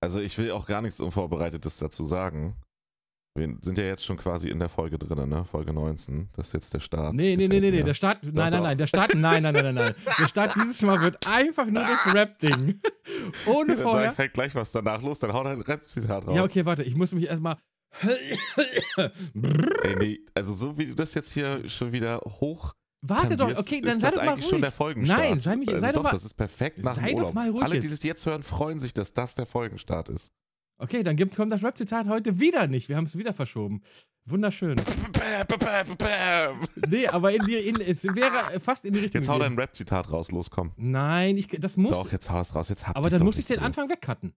Also 0.00 0.20
ich 0.20 0.36
will 0.38 0.50
auch 0.52 0.66
gar 0.66 0.82
nichts 0.82 1.00
Unvorbereitetes 1.00 1.78
dazu 1.78 2.04
sagen. 2.04 2.56
Wir 3.36 3.54
sind 3.60 3.76
ja 3.76 3.84
jetzt 3.84 4.04
schon 4.04 4.16
quasi 4.16 4.48
in 4.48 4.58
der 4.58 4.70
Folge 4.70 4.98
drin, 4.98 5.28
ne? 5.28 5.44
Folge 5.44 5.72
19. 5.72 6.30
Das 6.32 6.48
ist 6.48 6.52
jetzt 6.54 6.72
der 6.74 6.80
Start. 6.80 7.14
Nee, 7.14 7.36
nee, 7.36 7.48
nee, 7.48 7.60
nee, 7.60 7.70
nee. 7.70 7.82
Der 7.82 7.92
Start. 7.92 8.22
Nein, 8.22 8.50
nein, 8.50 8.62
nein. 8.62 8.78
Der 8.78 8.86
Start. 8.86 9.14
Nein, 9.14 9.42
nein, 9.42 9.52
nein, 9.52 9.64
nein, 9.64 9.74
nein. 9.74 9.94
Der 10.18 10.28
Start 10.28 10.56
dieses 10.56 10.80
Mal 10.80 11.02
wird 11.02 11.26
einfach 11.26 11.66
nur 11.66 11.82
das 11.82 12.14
Rap-Ding. 12.14 12.80
Ohne 13.46 13.74
Dann 13.74 13.76
sag 13.76 13.82
vorher. 13.82 14.12
ich 14.12 14.18
halt 14.18 14.32
gleich 14.32 14.54
was 14.54 14.72
danach 14.72 15.02
los, 15.02 15.18
dann 15.18 15.34
hau 15.34 15.44
dein 15.44 15.60
Rap-Zitat 15.60 16.26
raus. 16.26 16.34
Ja, 16.34 16.44
okay, 16.44 16.64
warte. 16.64 16.82
Ich 16.82 16.96
muss 16.96 17.12
mich 17.12 17.26
erstmal. 17.26 17.58
Ey, 18.00 19.96
nee, 19.98 20.20
also 20.34 20.54
so 20.54 20.78
wie 20.78 20.86
du 20.86 20.94
das 20.94 21.12
jetzt 21.14 21.32
hier 21.32 21.68
schon 21.68 21.92
wieder 21.92 22.20
hoch 22.40 22.72
Warte 23.02 23.36
doch, 23.36 23.56
okay, 23.58 23.80
dann 23.80 24.00
sei 24.00 24.08
doch 24.10 24.16
mal 24.16 24.28
eigentlich 24.30 24.48
schon 24.48 24.60
der 24.60 24.70
ruhig. 24.70 24.76
Folgenstart. 24.76 25.18
Nein, 25.20 25.40
sei 25.40 25.56
mich- 25.56 25.68
also 25.68 25.80
sei 25.80 25.88
doch 25.88 25.94
doch, 25.96 26.02
mal- 26.04 26.10
das 26.10 26.24
ist 26.24 26.34
perfekt 26.34 26.78
nach 26.78 26.96
sei 26.96 27.02
dem 27.02 27.10
doch 27.10 27.16
Urlaub. 27.18 27.34
mal 27.34 27.50
ruhig 27.50 27.62
Alle, 27.62 27.78
die 27.80 27.88
das 27.88 28.02
jetzt 28.02 28.26
hören, 28.26 28.42
freuen 28.42 28.80
sich, 28.80 28.94
dass 28.94 29.12
das 29.12 29.34
der 29.34 29.46
Folgenstart 29.46 30.08
ist. 30.08 30.32
Okay, 30.78 31.02
dann 31.02 31.16
gibt, 31.16 31.36
kommt 31.36 31.52
das 31.52 31.62
Rap-Zitat 31.62 32.06
heute 32.08 32.38
wieder 32.38 32.66
nicht. 32.66 32.88
Wir 32.88 32.96
haben 32.96 33.04
es 33.06 33.16
wieder 33.16 33.32
verschoben. 33.32 33.82
Wunderschön. 34.26 34.76
Nee, 36.88 37.06
aber 37.08 37.32
in 37.32 37.40
die, 37.46 37.54
in, 37.54 37.80
es 37.80 38.04
wäre 38.04 38.58
fast 38.60 38.84
in 38.84 38.92
die 38.92 39.00
Richtung. 39.00 39.22
Jetzt 39.22 39.28
hau 39.28 39.38
dein 39.38 39.54
Rap-Zitat 39.54 40.10
raus, 40.12 40.30
los, 40.30 40.50
komm. 40.50 40.72
Nein, 40.76 41.36
ich, 41.38 41.48
das 41.48 41.76
muss. 41.76 41.92
Doch, 41.92 42.12
jetzt 42.12 42.30
hau 42.30 42.40
es 42.40 42.54
raus. 42.54 42.68
Jetzt 42.68 42.86
hab 42.88 42.96
aber 42.96 43.10
dann 43.10 43.20
doch 43.20 43.26
muss 43.26 43.38
ich 43.38 43.46
den. 43.46 43.60
Anfang 43.60 43.88
wegcutten. 43.88 44.34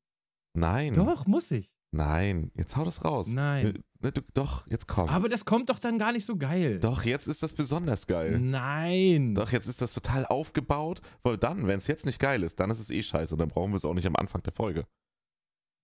Nein. 0.54 0.94
Doch, 0.94 1.26
muss 1.27 1.52
ich. 1.52 1.73
Nein, 1.91 2.52
jetzt 2.55 2.76
hau 2.77 2.84
das 2.84 3.04
raus. 3.04 3.27
Nein. 3.27 3.84
Ne, 4.02 4.13
du, 4.13 4.21
doch, 4.34 4.66
jetzt 4.67 4.88
komm. 4.88 5.09
Aber 5.09 5.27
das 5.27 5.44
kommt 5.44 5.70
doch 5.70 5.80
dann 5.80 5.99
gar 5.99 6.13
nicht 6.13 6.26
so 6.26 6.38
geil. 6.38 6.80
Doch, 6.80 7.03
jetzt 7.03 7.27
ist 7.27 7.44
das 7.44 7.53
besonders 7.53 8.07
geil. 8.07 8.40
Nein. 8.40 9.35
Doch, 9.35 9.52
jetzt 9.52 9.67
ist 9.67 9.81
das 9.81 9.94
total 9.94 10.26
aufgebaut, 10.26 11.02
weil 11.21 11.35
dann, 11.38 11.67
wenn 11.67 11.77
es 11.80 11.88
jetzt 11.88 12.05
nicht 12.05 12.20
geil 12.20 12.43
ist, 12.43 12.62
dann 12.62 12.70
ist 12.70 12.80
es 12.80 12.90
eh 12.91 13.04
scheiße 13.04 13.35
und 13.35 13.40
dann 13.40 13.49
brauchen 13.49 13.71
wir 13.71 13.76
es 13.76 13.84
auch 13.84 13.93
nicht 13.93 14.07
am 14.07 14.16
Anfang 14.16 14.41
der 14.43 14.54
Folge. 14.54 14.85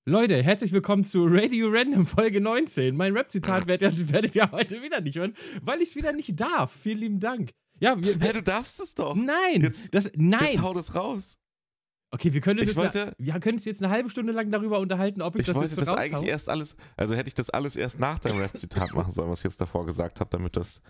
Leute, 0.08 0.42
herzlich 0.42 0.72
willkommen 0.72 1.04
zu 1.04 1.26
Radio 1.28 1.68
Random 1.70 2.06
Folge 2.06 2.40
19. 2.40 2.96
Mein 2.96 3.18
Rap-Zitat 3.18 3.68
werdet, 3.68 3.98
ihr- 3.98 4.10
werdet 4.14 4.34
ihr 4.36 4.50
heute 4.52 4.82
wieder 4.82 5.02
nicht 5.02 5.18
hören, 5.18 5.34
weil 5.62 5.82
ich 5.82 5.90
es 5.90 5.96
wieder 5.98 6.14
nicht 6.14 6.40
darf. 6.40 6.72
Vielen 6.72 7.00
lieben 7.00 7.20
Dank. 7.20 7.52
Ja, 7.80 8.02
wir, 8.02 8.22
wir, 8.22 8.32
du 8.34 8.44
darfst 8.44 8.80
es 8.80 8.94
doch. 8.94 9.14
nein. 9.16 9.60
Jetzt- 9.62 9.94
das, 9.94 10.10
nein. 10.16 10.52
Jetzt 10.54 10.62
hau 10.62 10.74
das 10.74 10.96
raus. 10.96 11.38
Okay, 12.16 12.34
wir 12.34 12.40
können, 12.40 12.60
uns 12.60 12.70
jetzt, 12.70 12.78
wollte- 12.78 13.14
wir 13.18 13.34
können 13.42 13.58
uns 13.58 13.66
jetzt 13.66 13.84
eine 13.84 13.92
halbe 13.92 14.10
Stunde 14.10 14.32
lang 14.32 14.50
darüber 14.50 14.80
unterhalten, 14.80 15.22
ob 15.22 15.36
ich, 15.36 15.42
Ich 15.42 15.48
das 15.48 15.56
wollte 15.56 15.70
jetzt 15.70 15.78
das 15.80 15.86
so 15.90 15.96
eigentlich 15.96 16.14
raushau. 16.14 16.28
erst 16.28 16.50
alles, 16.50 16.78
also 16.96 17.14
hätte 17.14 17.28
ich 17.28 17.34
das 17.34 17.50
alles 17.50 17.76
erst 17.76 18.00
nach 18.00 18.20
deinem 18.20 18.40
Rap-Zitat 18.40 18.94
machen 18.94 19.12
sollen, 19.12 19.30
was 19.30 19.40
ich 19.40 19.44
jetzt 19.44 19.60
davor 19.60 19.86
gesagt 19.86 20.22
habe, 20.22 20.30
damit 20.32 20.56
das 20.56 20.82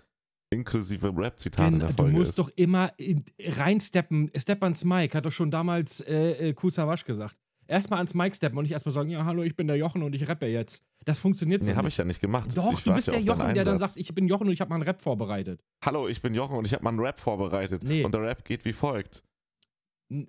inklusive 0.50 1.12
Rap-Zitat 1.16 1.72
in 1.72 1.78
der 1.80 1.88
du 1.88 1.94
Folge 1.94 2.12
musst 2.12 2.30
ist. 2.30 2.38
doch 2.38 2.50
immer 2.54 2.92
in, 2.96 3.24
reinsteppen. 3.44 4.30
Step 4.36 4.62
ans 4.62 4.84
Mike, 4.84 5.16
hat 5.18 5.26
doch 5.26 5.32
schon 5.32 5.50
damals 5.50 6.00
äh, 6.02 6.50
äh, 6.50 6.52
Kuzawasch 6.54 7.04
gesagt. 7.04 7.36
Erstmal 7.68 7.96
ans 7.98 8.14
Mike 8.14 8.36
steppen 8.36 8.56
und 8.56 8.62
nicht 8.62 8.72
erstmal 8.72 8.94
sagen, 8.94 9.10
ja, 9.10 9.24
hallo, 9.24 9.42
ich 9.42 9.56
bin 9.56 9.66
der 9.66 9.74
Jochen 9.76 10.04
und 10.04 10.14
ich 10.14 10.28
rappe 10.28 10.46
jetzt. 10.46 10.84
Das 11.04 11.18
funktioniert 11.18 11.64
so 11.64 11.70
Nee, 11.70 11.76
habe 11.76 11.88
ich 11.88 11.96
ja 11.96 12.04
nicht 12.04 12.20
gemacht. 12.20 12.56
Doch, 12.56 12.72
ich 12.74 12.84
du 12.84 12.94
bist 12.94 13.08
ja 13.08 13.14
der 13.14 13.22
Jochen, 13.22 13.52
der 13.54 13.64
dann 13.64 13.78
sagt, 13.80 13.96
ich 13.96 14.14
bin 14.14 14.28
Jochen 14.28 14.46
und 14.46 14.52
ich 14.52 14.60
habe 14.60 14.68
mal 14.68 14.76
einen 14.76 14.84
Rap 14.84 15.02
vorbereitet. 15.02 15.64
Hallo, 15.84 16.06
ich 16.06 16.22
bin 16.22 16.32
Jochen 16.34 16.56
und 16.56 16.64
ich 16.64 16.72
habe 16.72 16.84
mal 16.84 16.90
einen 16.90 17.00
Rap 17.00 17.18
vorbereitet. 17.18 17.82
Nee. 17.82 18.04
Und 18.04 18.14
der 18.14 18.22
Rap 18.22 18.44
geht 18.44 18.64
wie 18.64 18.72
folgt. 18.72 19.24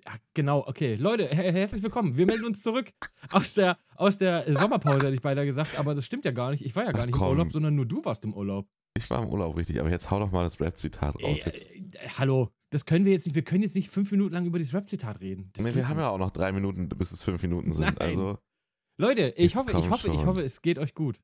Ach, 0.06 0.18
Genau, 0.34 0.64
okay. 0.66 0.96
Leute, 0.96 1.26
her 1.28 1.52
herzlich 1.52 1.82
willkommen. 1.82 2.16
Wir 2.16 2.26
melden 2.26 2.44
uns 2.44 2.62
zurück 2.62 2.90
aus 3.32 3.54
der, 3.54 3.78
aus 3.96 4.18
der 4.18 4.44
Sommerpause, 4.58 5.06
hätte 5.06 5.14
ich 5.14 5.20
beinahe 5.22 5.46
gesagt. 5.46 5.78
Aber 5.78 5.94
das 5.94 6.04
stimmt 6.04 6.24
ja 6.24 6.32
gar 6.32 6.50
nicht. 6.50 6.64
Ich 6.64 6.74
war 6.74 6.84
ja 6.84 6.92
gar 6.92 7.02
Ach, 7.02 7.06
nicht 7.06 7.14
im 7.14 7.18
komm. 7.20 7.28
Urlaub, 7.30 7.52
sondern 7.52 7.74
nur 7.76 7.86
du 7.86 8.04
warst 8.04 8.24
im 8.24 8.34
Urlaub. 8.34 8.66
Ich 8.96 9.08
war 9.10 9.22
im 9.22 9.28
Urlaub 9.28 9.56
richtig, 9.56 9.78
aber 9.78 9.90
jetzt 9.90 10.10
hau 10.10 10.18
doch 10.18 10.32
mal 10.32 10.42
das 10.42 10.58
Rap-Zitat 10.60 11.14
raus. 11.22 11.22
Ey, 11.22 11.36
Jetzt. 11.46 11.70
äh, 11.70 11.76
äh, 11.78 12.08
hallo, 12.18 12.48
das 12.70 12.84
können 12.84 13.04
wir 13.04 13.12
jetzt 13.12 13.26
nicht. 13.26 13.36
Wir 13.36 13.44
können 13.44 13.62
jetzt 13.62 13.76
nicht 13.76 13.90
fünf 13.90 14.10
Minuten 14.10 14.34
lang 14.34 14.44
über 14.46 14.58
dieses 14.58 14.74
Rap-Zitat 14.74 15.20
reden. 15.20 15.50
Das 15.52 15.64
Nee, 15.64 15.74
wir 15.76 15.86
haben 15.88 15.96
nicht. 15.96 16.04
ja 16.04 16.10
auch 16.10 16.18
noch 16.18 16.32
drei 16.32 16.50
Minuten, 16.50 16.88
bis 16.88 17.12
es 17.12 17.22
fünf 17.22 17.40
Minuten 17.42 17.70
sind. 17.70 17.84
Nein. 17.84 17.98
Also, 17.98 18.38
Leute, 19.00 19.32
ich 19.36 19.54
hoffe, 19.54 19.70
ich 19.78 19.90
hoffe, 19.90 20.12
ich 20.12 20.26
hoffe, 20.26 20.42
es 20.42 20.60
geht 20.60 20.78
euch 20.80 20.94
gut. 20.94 21.20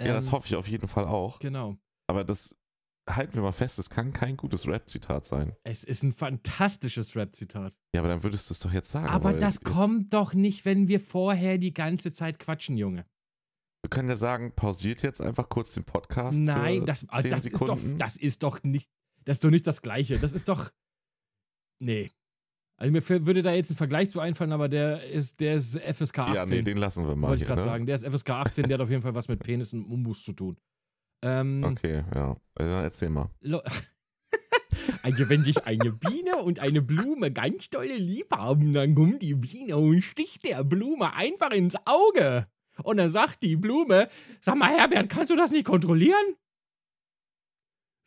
ja, 0.00 0.08
das 0.14 0.28
Ähm, 0.28 0.32
hoffe 0.32 0.46
ich 0.46 0.56
auf 0.56 0.66
jeden 0.68 0.88
Fall 0.88 1.04
auch. 1.04 1.38
Genau. 1.40 1.76
Aber 2.06 2.24
das 2.24 2.56
halten 3.16 3.34
wir 3.34 3.42
mal 3.42 3.52
fest, 3.52 3.78
es 3.78 3.90
kann 3.90 4.12
kein 4.12 4.36
gutes 4.36 4.66
Rap-Zitat 4.66 5.24
sein. 5.24 5.54
Es 5.64 5.84
ist 5.84 6.02
ein 6.02 6.12
fantastisches 6.12 7.16
Rap-Zitat. 7.16 7.74
Ja, 7.94 8.00
aber 8.00 8.08
dann 8.08 8.22
würdest 8.22 8.50
du 8.50 8.54
es 8.54 8.60
doch 8.60 8.72
jetzt 8.72 8.90
sagen. 8.90 9.06
Aber 9.06 9.32
das 9.32 9.60
kommt 9.60 10.12
doch 10.12 10.34
nicht, 10.34 10.64
wenn 10.64 10.88
wir 10.88 11.00
vorher 11.00 11.58
die 11.58 11.74
ganze 11.74 12.12
Zeit 12.12 12.38
quatschen, 12.38 12.76
Junge. 12.76 13.06
Wir 13.82 13.90
können 13.90 14.08
ja 14.08 14.16
sagen, 14.16 14.52
pausiert 14.54 15.02
jetzt 15.02 15.20
einfach 15.20 15.48
kurz 15.48 15.72
den 15.72 15.84
Podcast. 15.84 16.38
Nein, 16.38 16.84
das, 16.84 17.06
10 17.06 17.30
das, 17.30 17.46
ist 17.46 17.60
doch, 17.60 17.78
das 17.98 18.16
ist 18.16 18.42
doch 18.42 18.62
nicht. 18.62 18.90
Das 19.24 19.36
ist 19.36 19.44
doch 19.44 19.50
nicht 19.50 19.66
das 19.66 19.82
Gleiche. 19.82 20.18
Das 20.18 20.32
ist 20.32 20.48
doch. 20.48 20.70
Nee. 21.82 22.10
Also 22.76 22.92
mir 22.92 23.26
würde 23.26 23.42
da 23.42 23.52
jetzt 23.52 23.70
ein 23.70 23.76
Vergleich 23.76 24.08
zu 24.10 24.20
einfallen, 24.20 24.52
aber 24.52 24.68
der 24.68 25.04
ist, 25.04 25.40
der 25.40 25.54
ist 25.56 25.78
FSK 25.78 26.18
18. 26.20 26.34
Ja, 26.34 26.46
nee, 26.46 26.62
den 26.62 26.78
lassen 26.78 27.06
wir 27.06 27.14
mal. 27.14 27.28
wollte 27.28 27.42
ich 27.42 27.46
gerade 27.46 27.60
ne? 27.60 27.66
sagen. 27.66 27.86
Der 27.86 27.94
ist 27.94 28.06
FSK 28.06 28.30
18, 28.30 28.68
der 28.68 28.78
hat 28.78 28.82
auf 28.82 28.90
jeden 28.90 29.02
Fall 29.02 29.14
was 29.14 29.28
mit 29.28 29.40
Penis 29.40 29.74
und 29.74 29.84
Umbus 29.84 30.22
zu 30.22 30.32
tun. 30.32 30.56
Ähm, 31.22 31.64
Okay, 31.64 32.04
ja. 32.14 32.36
Dann 32.54 32.84
erzähl 32.84 33.10
mal. 33.10 33.30
Also 35.02 35.28
wenn 35.28 35.42
sich 35.42 35.66
eine 35.66 35.92
Biene 35.92 36.36
und 36.36 36.58
eine 36.58 36.82
Blume 36.82 37.30
ganz 37.32 37.70
dolle 37.70 37.96
lieb 37.96 38.34
haben, 38.34 38.72
dann 38.72 38.94
kommt 38.94 39.22
die 39.22 39.34
Biene 39.34 39.76
und 39.76 40.02
sticht 40.02 40.44
der 40.44 40.62
Blume 40.64 41.14
einfach 41.14 41.50
ins 41.50 41.76
Auge. 41.86 42.46
Und 42.82 42.96
dann 42.98 43.10
sagt 43.10 43.42
die 43.42 43.56
Blume, 43.56 44.08
sag 44.40 44.56
mal 44.56 44.70
Herbert, 44.70 45.08
kannst 45.08 45.30
du 45.30 45.36
das 45.36 45.50
nicht 45.50 45.64
kontrollieren? 45.66 46.36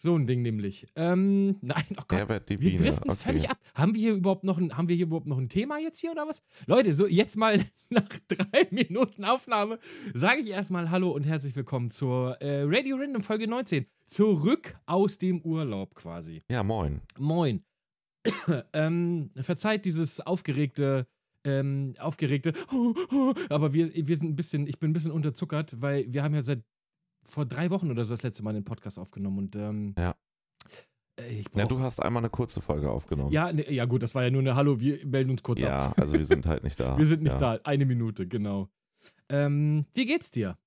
So 0.04 0.18
ein 0.18 0.28
Ding 0.28 0.42
nämlich. 0.42 0.86
Ähm, 0.98 1.56
nein, 1.62 1.86
oh 1.92 2.04
Gott. 2.06 2.20
Herbert 2.20 2.50
die 2.50 2.60
Wir 2.60 2.78
driften 2.78 3.10
okay. 3.10 3.22
völlig 3.24 3.50
ab. 3.50 3.58
Haben 3.74 3.94
wir 3.94 4.02
hier 4.02 4.14
überhaupt 4.16 4.44
noch 4.44 4.58
ein, 4.58 4.76
haben 4.76 4.90
wir 4.90 4.98
hier 4.98 5.06
überhaupt 5.06 5.28
noch 5.28 5.38
ein 5.38 5.48
Thema 5.48 5.80
jetzt 5.80 5.98
hier 5.98 6.12
oder 6.12 6.28
was? 6.28 6.44
Leute, 6.66 6.94
so 6.94 7.08
jetzt 7.08 7.38
mal 7.38 7.64
nach 7.90 8.10
drei 8.28 8.68
Minuten 8.72 9.24
Aufnahme 9.24 9.80
sage 10.14 10.42
ich 10.42 10.50
erstmal 10.50 10.90
Hallo 10.90 11.12
und 11.12 11.24
herzlich 11.24 11.56
willkommen 11.56 11.90
zur 11.90 12.34
äh, 12.42 12.64
Radio 12.64 12.98
Random 12.98 13.22
Folge 13.22 13.48
19. 13.48 13.86
Zurück 14.08 14.76
aus 14.88 15.20
dem 15.20 15.40
Urlaub 15.40 15.96
quasi. 15.96 16.42
Ja, 16.52 16.64
moin. 16.64 17.00
Moin. 17.18 17.64
ähm, 18.74 19.32
verzeiht 19.38 19.86
dieses 19.86 20.20
aufgeregte, 20.20 21.08
ähm, 21.46 21.94
aufgeregte, 21.98 22.52
aber 23.50 23.74
wir, 23.74 23.90
wir 23.96 24.18
sind 24.18 24.32
ein 24.32 24.36
bisschen, 24.36 24.68
ich 24.68 24.80
bin 24.80 24.92
ein 24.92 24.94
bisschen 24.94 25.12
unterzuckert, 25.12 25.82
weil 25.82 26.12
wir 26.12 26.24
haben 26.24 26.36
ja 26.36 26.42
seit 26.42 26.62
vor 27.24 27.46
drei 27.46 27.70
Wochen 27.70 27.90
oder 27.92 28.06
so 28.06 28.14
das 28.14 28.24
letzte 28.24 28.44
Mal 28.44 28.54
den 28.54 28.64
Podcast 28.64 29.00
aufgenommen 29.00 29.38
und 29.40 29.56
ähm, 29.56 29.96
Ja. 29.98 30.16
äh, 31.20 31.38
Ja, 31.38 31.44
brauch, 31.52 31.68
du 31.68 31.80
hast 31.80 32.00
einmal 32.02 32.22
eine 32.22 32.30
kurze 32.30 32.62
Folge 32.62 32.90
aufgenommen. 32.90 33.32
ja, 33.32 33.52
ne, 33.52 33.72
ja 33.72 33.86
gut, 33.86 34.04
das 34.04 34.14
war 34.16 34.24
ja 34.24 34.30
nur 34.32 34.42
eine 34.42 34.56
Hallo, 34.56 34.80
wir 34.80 35.06
melden 35.06 35.32
uns 35.32 35.44
kurz 35.44 35.62
ab. 35.64 35.70
Ja, 35.70 35.94
also 36.04 36.14
wir 36.18 36.26
sind 36.26 36.46
halt 36.46 36.64
nicht 36.64 36.80
da. 36.80 36.98
Wir 36.98 37.06
sind 37.06 37.24
nicht 37.24 37.34
ja. 37.34 37.58
da. 37.58 37.60
Eine 37.64 37.86
Minute, 37.86 38.28
genau. 38.28 38.70
Ähm, 39.30 39.86
wie 39.94 40.06
geht's 40.06 40.32
dir? 40.32 40.58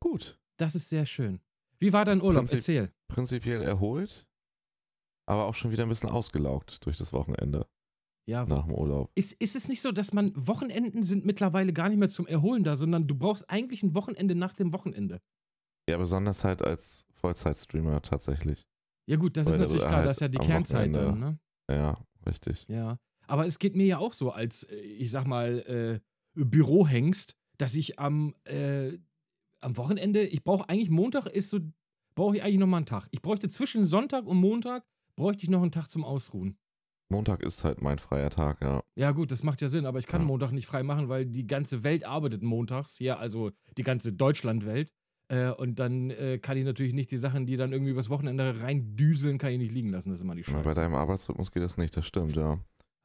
Gut. 0.00 0.38
Das 0.58 0.74
ist 0.74 0.88
sehr 0.88 1.06
schön. 1.06 1.40
Wie 1.78 1.92
war 1.92 2.04
dein 2.04 2.22
Urlaub? 2.22 2.42
Prinzip- 2.44 2.58
Erzähl. 2.58 2.92
Prinzipiell 3.08 3.62
erholt, 3.62 4.26
aber 5.28 5.46
auch 5.46 5.54
schon 5.54 5.70
wieder 5.70 5.82
ein 5.84 5.88
bisschen 5.88 6.10
ausgelaugt 6.10 6.84
durch 6.86 6.96
das 6.96 7.12
Wochenende 7.12 7.66
Ja, 8.28 8.44
nach 8.46 8.64
dem 8.64 8.74
Urlaub. 8.74 9.10
ist, 9.14 9.32
ist 9.34 9.54
es 9.56 9.68
nicht 9.68 9.82
so, 9.82 9.92
dass 9.92 10.12
man 10.12 10.32
Wochenenden 10.34 11.02
sind 11.02 11.24
mittlerweile 11.26 11.72
gar 11.72 11.88
nicht 11.88 11.98
mehr 11.98 12.08
zum 12.08 12.26
Erholen 12.26 12.64
da, 12.64 12.76
sondern 12.76 13.06
du 13.06 13.14
brauchst 13.14 13.48
eigentlich 13.50 13.82
ein 13.82 13.94
Wochenende 13.94 14.34
nach 14.34 14.54
dem 14.54 14.72
Wochenende? 14.72 15.20
Ja, 15.88 15.96
besonders 15.98 16.44
halt 16.44 16.62
als 16.62 17.06
Vollzeitstreamer 17.12 18.02
tatsächlich. 18.02 18.66
Ja 19.08 19.16
gut, 19.16 19.36
das 19.36 19.46
ist 19.46 19.52
Weil 19.52 19.58
natürlich 19.60 19.82
du 19.82 19.86
klar, 19.86 19.98
halt 19.98 20.08
das 20.08 20.16
ist 20.16 20.20
ja 20.20 20.28
die 20.28 20.38
Kernzeit 20.38 20.94
dann, 20.94 21.18
ne? 21.18 21.38
Ja, 21.70 21.96
richtig. 22.26 22.66
Ja. 22.68 22.98
Aber 23.28 23.46
es 23.46 23.58
geht 23.58 23.76
mir 23.76 23.86
ja 23.86 23.98
auch 23.98 24.12
so 24.12 24.30
als, 24.30 24.64
äh, 24.64 24.76
ich 24.76 25.10
sag 25.10 25.26
mal, 25.26 25.58
äh, 25.60 26.00
Bürohengst, 26.34 27.36
dass 27.58 27.74
ich 27.74 27.98
am, 27.98 28.34
äh, 28.44 28.98
am 29.60 29.76
Wochenende, 29.76 30.22
ich 30.24 30.44
brauche 30.44 30.68
eigentlich 30.68 30.90
Montag 30.90 31.26
ist 31.26 31.50
so, 31.50 31.60
brauche 32.14 32.36
ich 32.36 32.42
eigentlich 32.42 32.58
nochmal 32.58 32.78
einen 32.78 32.86
Tag. 32.86 33.08
Ich 33.10 33.22
bräuchte 33.22 33.48
zwischen 33.48 33.86
Sonntag 33.86 34.26
und 34.26 34.38
Montag, 34.38 34.84
bräuchte 35.16 35.44
ich 35.44 35.50
noch 35.50 35.62
einen 35.62 35.72
Tag 35.72 35.88
zum 35.88 36.04
Ausruhen. 36.04 36.58
Montag 37.08 37.42
ist 37.42 37.62
halt 37.62 37.80
mein 37.80 37.98
freier 37.98 38.30
Tag, 38.30 38.60
ja. 38.62 38.82
Ja, 38.96 39.12
gut, 39.12 39.30
das 39.30 39.44
macht 39.44 39.62
ja 39.62 39.68
Sinn, 39.68 39.86
aber 39.86 40.00
ich 40.00 40.06
kann 40.06 40.22
Ja. 40.22 40.26
Montag 40.26 40.50
nicht 40.50 40.66
frei 40.66 40.82
machen, 40.82 41.08
weil 41.08 41.26
die 41.26 41.46
ganze 41.46 41.84
Welt 41.84 42.04
arbeitet 42.04 42.42
montags, 42.42 42.98
ja, 42.98 43.16
also 43.16 43.52
die 43.76 43.84
ganze 43.84 44.12
Deutschlandwelt. 44.12 44.90
Äh, 45.28 45.50
und 45.50 45.78
dann 45.78 46.10
äh, 46.10 46.38
kann 46.38 46.56
ich 46.56 46.64
natürlich 46.64 46.92
nicht 46.92 47.10
die 47.10 47.16
Sachen, 47.16 47.46
die 47.46 47.56
dann 47.56 47.72
irgendwie 47.72 47.90
übers 47.90 48.10
Wochenende 48.10 48.60
reindüseln, 48.62 49.38
kann 49.38 49.50
ich 49.52 49.58
nicht 49.58 49.72
liegen 49.72 49.88
lassen. 49.90 50.10
Das 50.10 50.18
ist 50.20 50.22
immer 50.24 50.34
die 50.36 50.42
Ja, 50.42 50.52
Bei 50.52 50.62
Scheiße. 50.62 50.74
deinem 50.76 50.94
Arbeitsrhythmus 50.94 51.50
geht 51.50 51.62
das 51.62 51.76
nicht, 51.78 51.96
das 51.96 52.06
stimmt, 52.06 52.36
ja. 52.36 52.58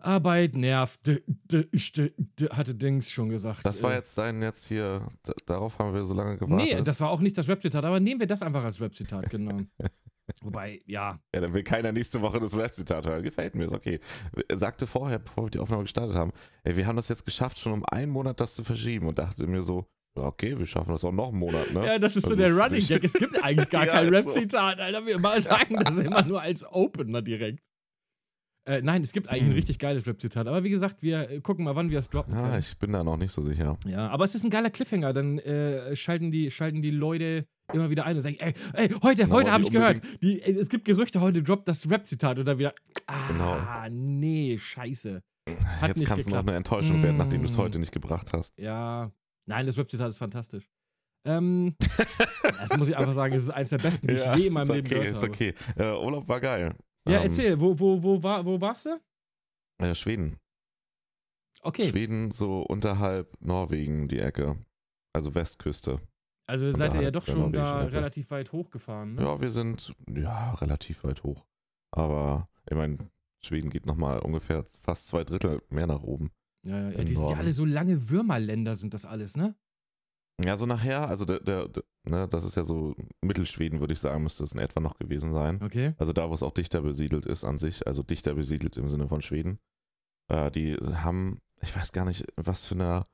Arbeit 0.04 0.56
nervt, 0.56 1.06
d- 1.06 1.22
d- 1.28 1.66
d- 1.72 2.14
d- 2.18 2.50
hatte 2.50 2.74
Dings 2.74 3.12
schon 3.12 3.30
gesagt. 3.30 3.64
Das 3.66 3.84
war 3.84 3.92
Äh, 3.92 3.98
jetzt 3.98 4.18
dein 4.18 4.42
jetzt 4.42 4.66
hier, 4.68 5.08
darauf 5.46 5.78
haben 5.78 5.94
wir 5.94 6.04
so 6.04 6.16
lange 6.16 6.38
gewartet. 6.38 6.78
Nee, 6.78 6.82
das 6.84 7.00
war 7.02 7.10
auch 7.12 7.22
nicht 7.22 7.38
das 7.38 7.48
Rap-Zitat, 7.48 7.84
aber 7.86 8.00
nehmen 8.00 8.20
wir 8.20 8.26
das 8.28 8.42
einfach 8.42 8.64
als 8.64 8.82
Rap-Zitat, 8.82 9.30
genau. 9.30 9.60
Wobei, 10.42 10.82
ja, 10.86 11.20
ja, 11.36 11.42
dann 11.42 11.54
will 11.54 11.62
keiner 11.64 11.92
nächste 11.92 12.22
Woche 12.22 12.40
das 12.40 12.56
Rap-Zitat 12.58 13.06
hören. 13.06 13.22
Gefällt 13.22 13.54
mir, 13.54 13.66
ist 13.66 13.74
okay. 13.74 14.00
Er 14.48 14.58
sagte 14.58 14.88
vorher, 14.88 15.20
bevor 15.20 15.46
wir 15.46 15.50
die 15.52 15.60
Aufnahme 15.60 15.84
gestartet 15.84 16.16
haben, 16.16 16.32
ey, 16.64 16.78
wir 16.78 16.88
haben 16.88 16.96
das 16.96 17.10
jetzt 17.10 17.26
geschafft, 17.26 17.60
schon 17.60 17.74
um 17.74 17.84
einen 17.86 18.12
Monat 18.12 18.40
das 18.40 18.56
zu 18.56 18.64
verschieben 18.64 19.08
und 19.08 19.20
dachte 19.20 19.46
mir 19.46 19.62
so, 19.62 19.86
okay, 20.16 20.58
wir 20.58 20.66
schaffen 20.66 20.92
das 20.92 21.04
auch 21.04 21.12
noch 21.12 21.30
einen 21.30 21.38
Monat, 21.40 21.74
ne? 21.74 21.86
Ja, 21.86 22.00
das 22.00 22.16
ist 22.16 22.24
so 22.24 22.32
Also 22.32 22.42
der 22.42 22.50
ist 22.52 22.58
Running 22.60 22.86
Gag. 22.88 23.04
Es 23.04 23.14
gibt 23.14 23.44
eigentlich 23.44 23.70
gar 23.70 23.86
Ja, 23.88 23.92
kein 23.94 24.14
ist 24.14 24.24
so. 24.24 24.30
Rap-Zitat, 24.32 24.80
Alter. 24.80 25.06
Wir 25.06 25.20
mal 25.20 25.42
sagen 25.42 25.76
das 25.84 25.98
immer 26.00 26.24
nur 26.24 26.42
als 26.42 26.66
Opener 26.66 27.22
direkt. 27.22 27.60
Äh, 28.68 28.82
nein, 28.84 29.02
es 29.02 29.12
gibt 29.12 29.28
eigentlich 29.28 29.44
ein 29.44 29.48
Hm. 29.50 29.56
richtig 29.56 29.80
geiles 29.80 30.06
Rap-Zitat. 30.06 30.46
Aber 30.48 30.64
wie 30.64 30.70
gesagt, 30.70 31.02
wir 31.02 31.30
äh, 31.32 31.42
gucken 31.42 31.66
mal, 31.66 31.76
wann 31.76 31.90
wir 31.90 31.98
es 32.00 32.10
droppen. 32.10 32.34
Ja, 32.36 32.42
können. 32.48 32.60
ich 32.60 32.78
bin 32.78 32.92
da 32.94 33.04
noch 33.04 33.18
nicht 33.18 33.32
so 33.32 33.42
sicher. 33.42 33.78
Ja, 33.88 34.08
aber 34.10 34.24
es 34.24 34.36
ist 34.36 34.44
ein 34.44 34.52
geiler 34.52 34.70
Cliffhanger. 34.70 35.14
Dann 35.14 35.40
äh, 35.40 35.96
schalten, 35.96 36.32
die, 36.32 36.52
schalten 36.52 36.82
die 36.84 36.92
Leute 36.92 37.46
immer 37.74 37.90
wieder 37.90 38.06
ein 38.06 38.18
und 38.18 38.22
sagen, 38.22 38.36
ey, 38.40 38.54
ey 38.74 38.90
heute, 39.02 39.24
Genau, 39.24 39.36
heute 39.36 39.52
habe 39.52 39.64
ich 39.64 39.72
gehört, 39.72 40.02
die, 40.22 40.42
äh, 40.42 40.52
es 40.60 40.70
gibt 40.70 40.86
Gerüchte, 40.86 41.22
heute 41.22 41.42
droppt 41.42 41.68
das 41.68 41.90
Rap-Zitat 41.90 42.38
und 42.38 42.46
dann 42.46 42.60
wieder, 42.60 42.76
ah, 43.08 43.88
nee, 43.90 44.58
scheiße. 44.60 45.22
Hat 45.82 45.88
Jetzt 45.98 46.06
kann 46.06 46.20
es 46.20 46.26
noch 46.28 46.32
geklappt. 46.34 46.50
eine 46.50 46.58
Enttäuschung 46.58 47.02
werden, 47.02 47.18
nachdem 47.18 47.42
du 47.42 47.48
es 47.48 47.58
Mm. 47.58 47.62
heute 47.62 47.80
nicht 47.80 47.92
gebracht 47.92 48.32
hast. 48.34 48.58
Ja, 48.60 49.10
nein, 49.52 49.66
das 49.66 49.78
Rap-Zitat 49.78 50.10
ist 50.10 50.18
fantastisch. 50.18 50.70
Ähm, 51.26 51.76
das 52.60 52.78
muss 52.78 52.90
ich 52.90 52.98
einfach 52.98 53.14
sagen, 53.14 53.34
es 53.36 53.44
ist 53.44 53.50
eines 53.52 53.70
der 53.70 53.78
besten, 53.78 54.08
die 54.08 54.16
ich 54.16 54.36
je 54.36 54.48
in 54.48 54.54
meinem 54.54 54.64
ist 54.64 54.74
Leben 54.74 54.88
okay, 54.88 54.96
gehört 54.96 55.16
ist 55.16 55.22
habe. 55.22 55.32
okay. 55.32 55.54
Äh, 55.78 56.04
Urlaub 56.04 56.28
war 56.28 56.40
geil. 56.42 56.76
Ja, 57.08 57.18
Ähm, 57.20 57.24
erzähl, 57.26 57.60
wo, 57.62 57.78
wo, 57.80 58.02
wo, 58.02 58.24
war, 58.24 58.46
wo 58.46 58.60
warst 58.60 58.88
du? 58.88 59.00
Äh, 59.84 59.94
Schweden. 59.96 60.38
Okay, 61.62 61.90
Schweden 61.90 62.32
so 62.32 62.62
unterhalb 62.62 63.36
Norwegen 63.40 64.08
die 64.08 64.20
Ecke. 64.20 64.58
Also 65.14 65.36
Westküste. 65.36 66.00
also 66.48 66.72
seid 66.72 66.94
ihr 66.96 67.02
ja 67.02 67.08
unterhalb 67.10 67.14
doch 67.14 67.26
schon 67.28 67.54
da 67.54 67.80
Grenze. 67.82 67.98
relativ 67.98 68.32
weit 68.32 68.52
hochgefahren, 68.52 69.16
ne? 69.16 69.22
Ja, 69.24 69.40
wir 69.42 69.50
sind 69.52 69.94
ja 70.10 70.54
relativ 70.54 71.04
weit 71.04 71.24
hoch. 71.24 71.46
Aber 71.92 72.48
ich 72.70 72.76
meine, 72.76 72.98
Schweden 73.44 73.70
geht 73.70 73.86
nochmal 73.86 74.20
ungefähr 74.20 74.64
fast 74.64 75.08
zwei 75.08 75.24
Drittel 75.24 75.62
mehr 75.70 75.88
nach 75.88 76.02
oben. 76.02 76.32
Ja, 76.64 76.92
ja, 76.92 77.04
die 77.04 77.16
sind 77.16 77.30
ja 77.30 77.38
alle 77.38 77.54
so 77.54 77.66
lange 77.66 78.10
Würmerländer, 78.10 78.76
sind 78.76 78.94
das 78.94 79.06
alles, 79.06 79.36
ne? 79.36 79.56
Ja, 80.44 80.58
so 80.58 80.66
nachher, 80.66 81.08
also 81.08 81.26
der, 81.26 81.40
der, 81.40 81.68
der 81.68 81.84
ne, 82.08 82.28
das 82.28 82.44
ist 82.44 82.56
ja 82.56 82.64
so 82.64 82.96
Mittelschweden, 83.22 83.80
würde 83.80 83.94
ich 83.94 84.00
sagen, 84.00 84.24
müsste 84.24 84.44
es 84.44 84.54
in 84.54 84.60
etwa 84.60 84.80
noch 84.80 84.98
gewesen 84.98 85.34
sein. 85.34 85.62
Okay. 85.62 85.94
Also 85.98 86.14
da, 86.14 86.30
wo 86.30 86.34
es 86.34 86.44
auch 86.44 86.54
dichter 86.54 86.82
besiedelt 86.82 87.26
ist 87.26 87.44
an 87.44 87.58
sich, 87.58 87.86
also 87.86 88.02
dichter 88.04 88.34
besiedelt 88.34 88.78
im 88.78 88.90
Sinne 88.90 89.08
von 89.08 89.22
Schweden. 89.22 89.60
Äh, 90.30 90.50
die 90.52 90.76
haben, 90.76 91.40
ich 91.62 91.76
weiß 91.76 91.92
gar 91.92 92.06
nicht, 92.06 92.26
was 92.38 92.66
für 92.66 92.76
eine 92.76 93.06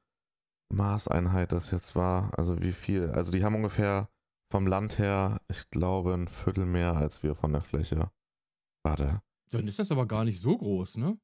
Maßeinheit 0.69 1.51
das 1.51 1.71
jetzt 1.71 1.95
war, 1.95 2.38
also 2.38 2.61
wie 2.61 2.71
viel. 2.71 3.09
Also 3.11 3.31
die 3.31 3.43
haben 3.43 3.55
ungefähr 3.55 4.09
vom 4.51 4.67
Land 4.67 4.97
her, 5.00 5.41
ich 5.50 5.69
glaube, 5.69 6.13
ein 6.13 6.27
Viertel 6.27 6.65
mehr 6.65 6.95
als 6.95 7.23
wir 7.23 7.35
von 7.35 7.51
der 7.51 7.61
Fläche. 7.61 8.11
Warte. 8.83 9.21
Dann 9.50 9.67
ist 9.67 9.79
das 9.79 9.91
aber 9.91 10.05
gar 10.05 10.23
nicht 10.23 10.39
so 10.39 10.57
groß, 10.57 10.97
ne? 10.97 11.17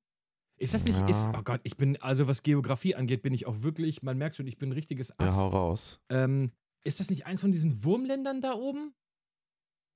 Ist 0.57 0.73
das 0.73 0.85
nicht, 0.85 0.97
ist, 1.09 1.25
Ja. 1.25 1.33
oh 1.38 1.41
Gott, 1.44 1.61
ich 1.63 1.77
bin, 1.77 1.97
also 2.01 2.27
was 2.27 2.44
Geografie 2.44 2.95
angeht, 2.95 3.21
bin 3.21 3.33
ich 3.33 3.45
auch 3.47 3.61
wirklich, 3.63 4.01
man 4.03 4.17
merkt 4.17 4.35
schon, 4.38 4.47
ich 4.47 4.57
bin 4.57 4.69
ein 4.69 4.73
richtiges 4.73 5.09
Ja, 5.09 5.25
Ass. 5.27 5.35
hau 5.35 5.47
raus. 5.50 6.00
ähm, 6.09 6.51
ist 6.85 7.00
das 7.00 7.09
nicht 7.09 7.25
eins 7.25 7.41
von 7.41 7.51
diesen 7.51 7.83
Wurmländern 7.83 8.41
da 8.41 8.53
oben? 8.53 8.94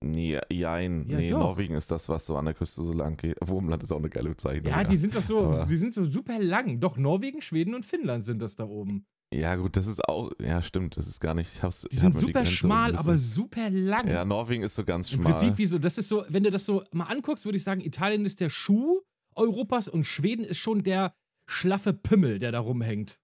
Nee, 0.04 0.39
jein. 0.51 1.09
Ja, 1.09 1.18
nee, 1.18 1.31
doch. 1.31 1.39
Norwegen 1.39 1.74
ist 1.74 1.89
das, 1.89 2.07
was 2.07 2.25
so 2.27 2.38
an 2.38 2.45
der 2.45 2.54
Küste 2.54 2.83
so 2.83 2.94
lang 2.94 3.18
geht. 3.18 3.36
Wurmland 3.42 3.81
ist 3.81 3.92
auch 3.92 3.98
eine 3.98 4.09
geile 4.09 4.30
Bezeichnung. 4.30 4.71
Ja, 4.71 4.83
die 4.83 4.95
sind 4.98 5.15
doch 5.15 5.24
so, 5.24 5.39
Aber- 5.39 5.65
die 5.65 5.77
sind 5.77 5.94
so 5.94 6.04
super 6.04 6.38
lang. 6.39 6.80
Doch, 6.80 6.98
Norwegen, 6.98 7.42
Schweden 7.42 7.74
und 7.74 7.83
Finnland 7.86 8.24
sind 8.24 8.39
das 8.39 8.56
da 8.56 8.65
oben. 8.65 9.06
Ja, 9.33 9.56
gut, 9.56 9.75
das 9.75 9.88
ist 9.88 10.07
auch, 10.07 10.31
ja, 10.39 10.62
stimmt, 10.62 10.95
das 10.98 11.07
ist 11.07 11.19
gar 11.19 11.33
nicht, 11.33 11.51
ich 11.54 11.62
hab's, 11.63 11.81
Die 11.81 11.88
ich 11.95 12.00
sind 12.00 12.13
hab 12.13 12.21
super 12.21 12.31
Grenze 12.44 12.51
schmal, 12.51 12.95
aber 12.95 13.18
super 13.18 13.69
lang. 13.71 14.07
Ja, 14.07 14.24
Norwegen 14.24 14.63
ist 14.63 14.75
so 14.75 14.86
ganz 14.86 15.12
Im 15.12 15.21
schmal. 15.21 15.33
Prinzip 15.33 15.57
wie 15.57 15.65
so, 15.65 15.80
das 15.80 15.98
ist 15.98 16.07
so, 16.07 16.24
wenn 16.30 16.44
du 16.44 16.51
das 16.51 16.65
so 16.65 16.83
mal 16.92 17.06
anguckst, 17.06 17.44
würde 17.44 17.57
ich 17.57 17.63
sagen, 17.63 17.81
Italien 17.81 18.24
ist 18.25 18.39
der 18.39 18.50
Schuh 18.50 19.01
Europas 19.38 19.88
und 19.88 20.06
Schweden 20.06 20.45
ist 20.45 20.57
schon 20.57 20.84
der 20.84 21.16
schlaffe 21.50 21.94
Pimmel, 21.94 22.39
der 22.39 22.51
da 22.51 22.60
rumhängt. 22.60 23.19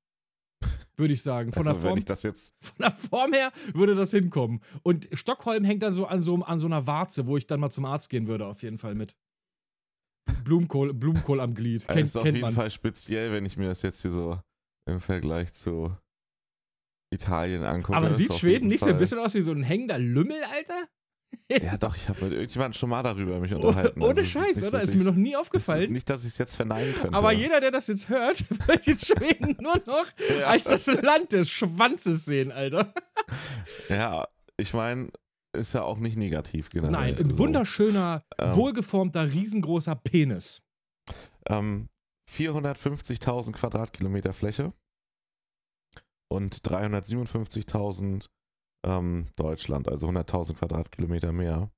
Würde 0.96 1.14
ich 1.14 1.24
sagen. 1.24 1.52
Von, 1.52 1.68
also, 1.68 1.80
der 1.80 1.90
Form, 1.90 1.98
ich 1.98 2.06
das 2.06 2.24
jetzt, 2.24 2.56
von 2.62 2.78
der 2.80 2.92
Form 2.92 3.34
her 3.34 3.52
würde 3.74 3.96
das 3.96 4.12
hinkommen. 4.12 4.62
Und 4.84 5.10
Stockholm 5.14 5.64
hängt 5.64 5.82
dann 5.82 5.94
so 5.94 6.06
an 6.06 6.22
so, 6.22 6.36
an 6.36 6.60
so 6.60 6.68
einer 6.68 6.86
Warze, 6.86 7.26
wo 7.26 7.36
ich 7.36 7.48
dann 7.48 7.60
mal 7.60 7.72
zum 7.72 7.86
Arzt 7.86 8.10
gehen 8.10 8.28
würde, 8.28 8.46
auf 8.46 8.62
jeden 8.62 8.78
Fall 8.78 8.96
mit. 8.96 9.18
Blumenkohl, 10.44 10.94
Blumenkohl 10.94 11.42
am 11.42 11.54
Glied. 11.56 11.88
Kennt, 11.88 12.02
ist 12.02 12.16
auf 12.16 12.26
jeden 12.26 12.42
man. 12.42 12.54
Fall 12.54 12.72
speziell, 12.72 13.32
wenn 13.32 13.46
ich 13.46 13.58
mir 13.58 13.68
das 13.68 13.82
jetzt 13.82 14.04
hier 14.04 14.12
so 14.12 14.40
im 14.86 15.00
Vergleich 15.00 15.54
zu 15.54 15.96
Italien 17.12 17.64
angucke. 17.64 17.98
Aber 17.98 18.14
sieht 18.14 18.34
Schweden 18.34 18.68
nicht 18.68 18.82
so 18.82 18.88
ein 18.88 18.98
bisschen 18.98 19.20
aus 19.20 19.34
wie 19.34 19.42
so 19.42 19.52
ein 19.52 19.64
hängender 19.64 19.98
Lümmel, 19.98 20.44
Alter? 20.44 20.88
Ja, 21.50 21.78
doch, 21.78 21.96
ich 21.96 22.10
habe 22.10 22.24
mit 22.26 22.34
irgendjemandem 22.34 22.74
schon 22.78 22.90
mal 22.90 23.04
darüber 23.04 23.40
mich 23.40 23.54
unterhalten. 23.54 24.02
Ohne 24.02 24.10
Also, 24.10 24.24
Scheiß, 24.24 24.56
nicht, 24.56 24.68
oder? 24.68 24.82
Ist 24.82 24.96
mir 24.96 25.04
noch 25.04 25.16
nie 25.16 25.30
Es 25.30 25.34
ist 25.34 25.40
aufgefallen. 25.42 25.92
nicht, 25.94 26.10
dass 26.10 26.24
ich 26.24 26.30
es 26.30 26.38
jetzt 26.38 26.56
verneinen 26.56 26.94
könnte. 26.96 27.16
Aber 27.18 27.32
jeder, 27.32 27.60
der 27.62 27.72
das 27.72 27.88
jetzt 27.88 28.10
hört, 28.10 28.44
wird 28.68 28.88
den 28.88 28.98
Schweden 29.00 29.58
nur 29.62 29.78
noch 29.86 30.06
Ja. 30.40 30.48
als 30.48 30.64
das 30.66 30.86
Land 30.88 31.32
des 31.34 31.50
Schwanzes 31.50 32.26
sehen, 32.26 32.52
Alter. 32.52 32.94
Ja, 33.90 34.28
ich 34.58 34.74
meine, 34.74 35.10
ist 35.56 35.74
ja 35.74 35.84
auch 35.84 36.00
nicht 36.00 36.18
negativ 36.18 36.70
generell. 36.70 36.92
Nein, 36.92 37.18
ein 37.18 37.30
so. 37.32 37.38
wunderschöner, 37.38 38.24
Ähm. 38.40 38.56
wohlgeformter, 38.56 39.32
riesengroßer 39.32 39.96
Penis. 39.96 40.62
Ähm, 41.48 41.90
450.000 42.30 43.52
Quadratkilometer 43.52 44.34
Fläche 44.34 44.74
und 46.32 46.56
357.000 46.68 48.28
ähm, 48.84 49.28
Deutschland, 49.36 49.88
also 49.88 50.08
100.000 50.08 50.56
Quadratkilometer 50.56 51.32
mehr. 51.32 51.72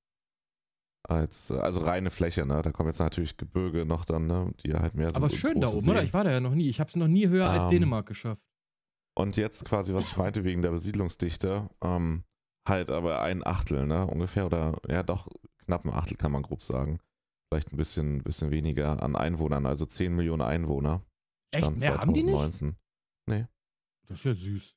Als, 1.08 1.50
äh, 1.50 1.58
also 1.58 1.80
reine 1.80 2.10
Fläche, 2.10 2.44
ne? 2.46 2.60
Da 2.62 2.72
kommen 2.72 2.88
jetzt 2.88 2.98
natürlich 2.98 3.36
Gebirge 3.36 3.84
noch 3.84 4.04
dann, 4.04 4.26
ne? 4.26 4.52
Die 4.64 4.74
halt 4.74 4.94
mehr 4.94 5.08
sind. 5.08 5.16
Aber 5.16 5.30
schön 5.30 5.60
da 5.60 5.68
oben, 5.68 5.88
oder? 5.88 6.02
Ich 6.02 6.12
war 6.12 6.24
da 6.24 6.32
ja 6.32 6.40
noch 6.40 6.54
nie. 6.54 6.68
Ich 6.68 6.80
habe 6.80 6.88
es 6.88 6.96
noch 6.96 7.08
nie 7.08 7.28
höher 7.28 7.48
als 7.48 7.64
Ähm. 7.64 7.70
Dänemark 7.70 8.06
geschafft. 8.06 8.42
Und 9.14 9.36
jetzt 9.36 9.64
quasi, 9.64 9.94
was 9.94 10.08
ich 10.08 10.16
meinte 10.16 10.44
wegen 10.44 10.62
der 10.62 10.72
Besiedlungsdichte, 10.72 11.70
ähm, 11.82 12.24
halt 12.68 12.90
aber 12.90 13.22
ein 13.22 13.46
Achtel, 13.46 13.86
ne? 13.86 14.06
Ungefähr 14.06 14.46
oder 14.46 14.78
ja 14.88 15.02
doch 15.02 15.28
knapp 15.64 15.84
ein 15.84 15.92
Achtel 15.92 16.16
kann 16.16 16.32
man 16.32 16.42
grob 16.42 16.62
sagen. 16.62 17.00
Vielleicht 17.48 17.72
ein 17.72 17.76
bisschen, 17.76 18.22
bisschen 18.24 18.50
weniger 18.50 19.02
an 19.02 19.14
Einwohnern, 19.14 19.66
also 19.66 19.86
10 19.86 20.14
Millionen 20.14 20.42
Einwohner. 20.42 21.02
Echt? 21.52 21.70
Mehr 21.78 21.98
haben 21.98 22.12
die 22.12 22.24
nicht? 22.24 22.34
2019. 22.34 22.76
Das 24.08 24.18
ist 24.18 24.24
ja 24.24 24.34
süß. 24.34 24.76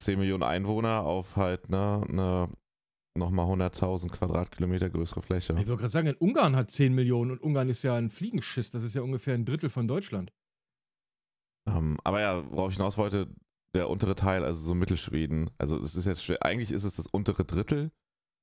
10 0.00 0.18
Millionen 0.18 0.42
Einwohner 0.42 1.02
auf 1.04 1.36
halt 1.36 1.68
ne, 1.68 2.04
ne 2.08 2.48
nochmal 3.16 3.46
100.000 3.46 4.10
Quadratkilometer 4.10 4.90
größere 4.90 5.22
Fläche. 5.22 5.52
Ich 5.54 5.66
wollte 5.66 5.76
gerade 5.80 5.88
sagen, 5.88 6.08
in 6.08 6.16
Ungarn 6.16 6.54
hat 6.54 6.70
10 6.70 6.94
Millionen 6.94 7.30
und 7.30 7.42
Ungarn 7.42 7.68
ist 7.68 7.82
ja 7.82 7.96
ein 7.96 8.10
Fliegenschiss. 8.10 8.70
Das 8.70 8.82
ist 8.82 8.94
ja 8.94 9.02
ungefähr 9.02 9.34
ein 9.34 9.44
Drittel 9.44 9.70
von 9.70 9.88
Deutschland. 9.88 10.32
Ähm, 11.68 11.98
aber 12.04 12.20
ja, 12.20 12.50
worauf 12.50 12.70
ich 12.70 12.76
hinaus 12.76 12.98
wollte, 12.98 13.28
der 13.74 13.90
untere 13.90 14.14
Teil, 14.14 14.44
also 14.44 14.60
so 14.60 14.74
Mittelschweden, 14.74 15.50
also 15.58 15.78
es 15.78 15.96
ist 15.96 16.06
jetzt 16.06 16.24
schwer, 16.24 16.42
eigentlich 16.44 16.72
ist 16.72 16.84
es 16.84 16.94
das 16.94 17.06
untere 17.06 17.44
Drittel, 17.44 17.90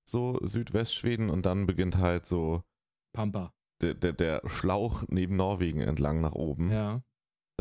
so 0.07 0.39
Südwestschweden 0.43 1.29
und 1.29 1.45
dann 1.45 1.65
beginnt 1.65 1.97
halt 1.97 2.25
so 2.25 2.63
Pampa. 3.13 3.53
der, 3.81 3.93
der, 3.93 4.13
der 4.13 4.41
Schlauch 4.45 5.03
neben 5.07 5.35
Norwegen 5.35 5.81
entlang 5.81 6.21
nach 6.21 6.33
oben. 6.33 6.71
Ja. 6.71 7.01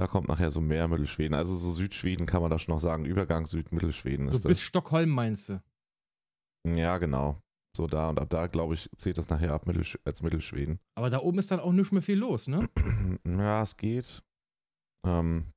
Da 0.02 0.08
kommt 0.08 0.26
nachher 0.26 0.50
so 0.50 0.60
mehr 0.60 0.88
Mittelschweden. 0.88 1.32
Also 1.32 1.54
so 1.54 1.70
Südschweden 1.70 2.26
kann 2.26 2.42
man 2.42 2.50
da 2.50 2.58
schon 2.58 2.74
noch 2.74 2.80
sagen. 2.80 3.04
Übergang 3.04 3.46
Süd-Mittelschweden 3.46 4.26
So 4.30 4.34
ist 4.34 4.42
bis 4.42 4.56
das. 4.58 4.62
Stockholm 4.62 5.10
meinst 5.10 5.48
du? 5.48 5.62
Ja, 6.66 6.98
genau. 6.98 7.40
So 7.76 7.86
da 7.86 8.08
und 8.08 8.18
ab 8.20 8.28
da, 8.28 8.48
glaube 8.48 8.74
ich, 8.74 8.90
zählt 8.96 9.16
das 9.16 9.28
nachher 9.28 9.52
ab 9.52 9.64
Mittelsch 9.68 9.96
als 10.04 10.20
Mittelschweden. 10.20 10.80
Aber 10.96 11.08
da 11.08 11.20
oben 11.20 11.38
ist 11.38 11.52
dann 11.52 11.60
auch 11.60 11.70
nicht 11.70 11.92
mehr 11.92 12.02
viel 12.02 12.18
los, 12.18 12.48
ne? 12.48 12.68
Ja, 13.24 13.62
es 13.62 13.76
geht. 13.76 14.24
Ähm, 15.06 15.52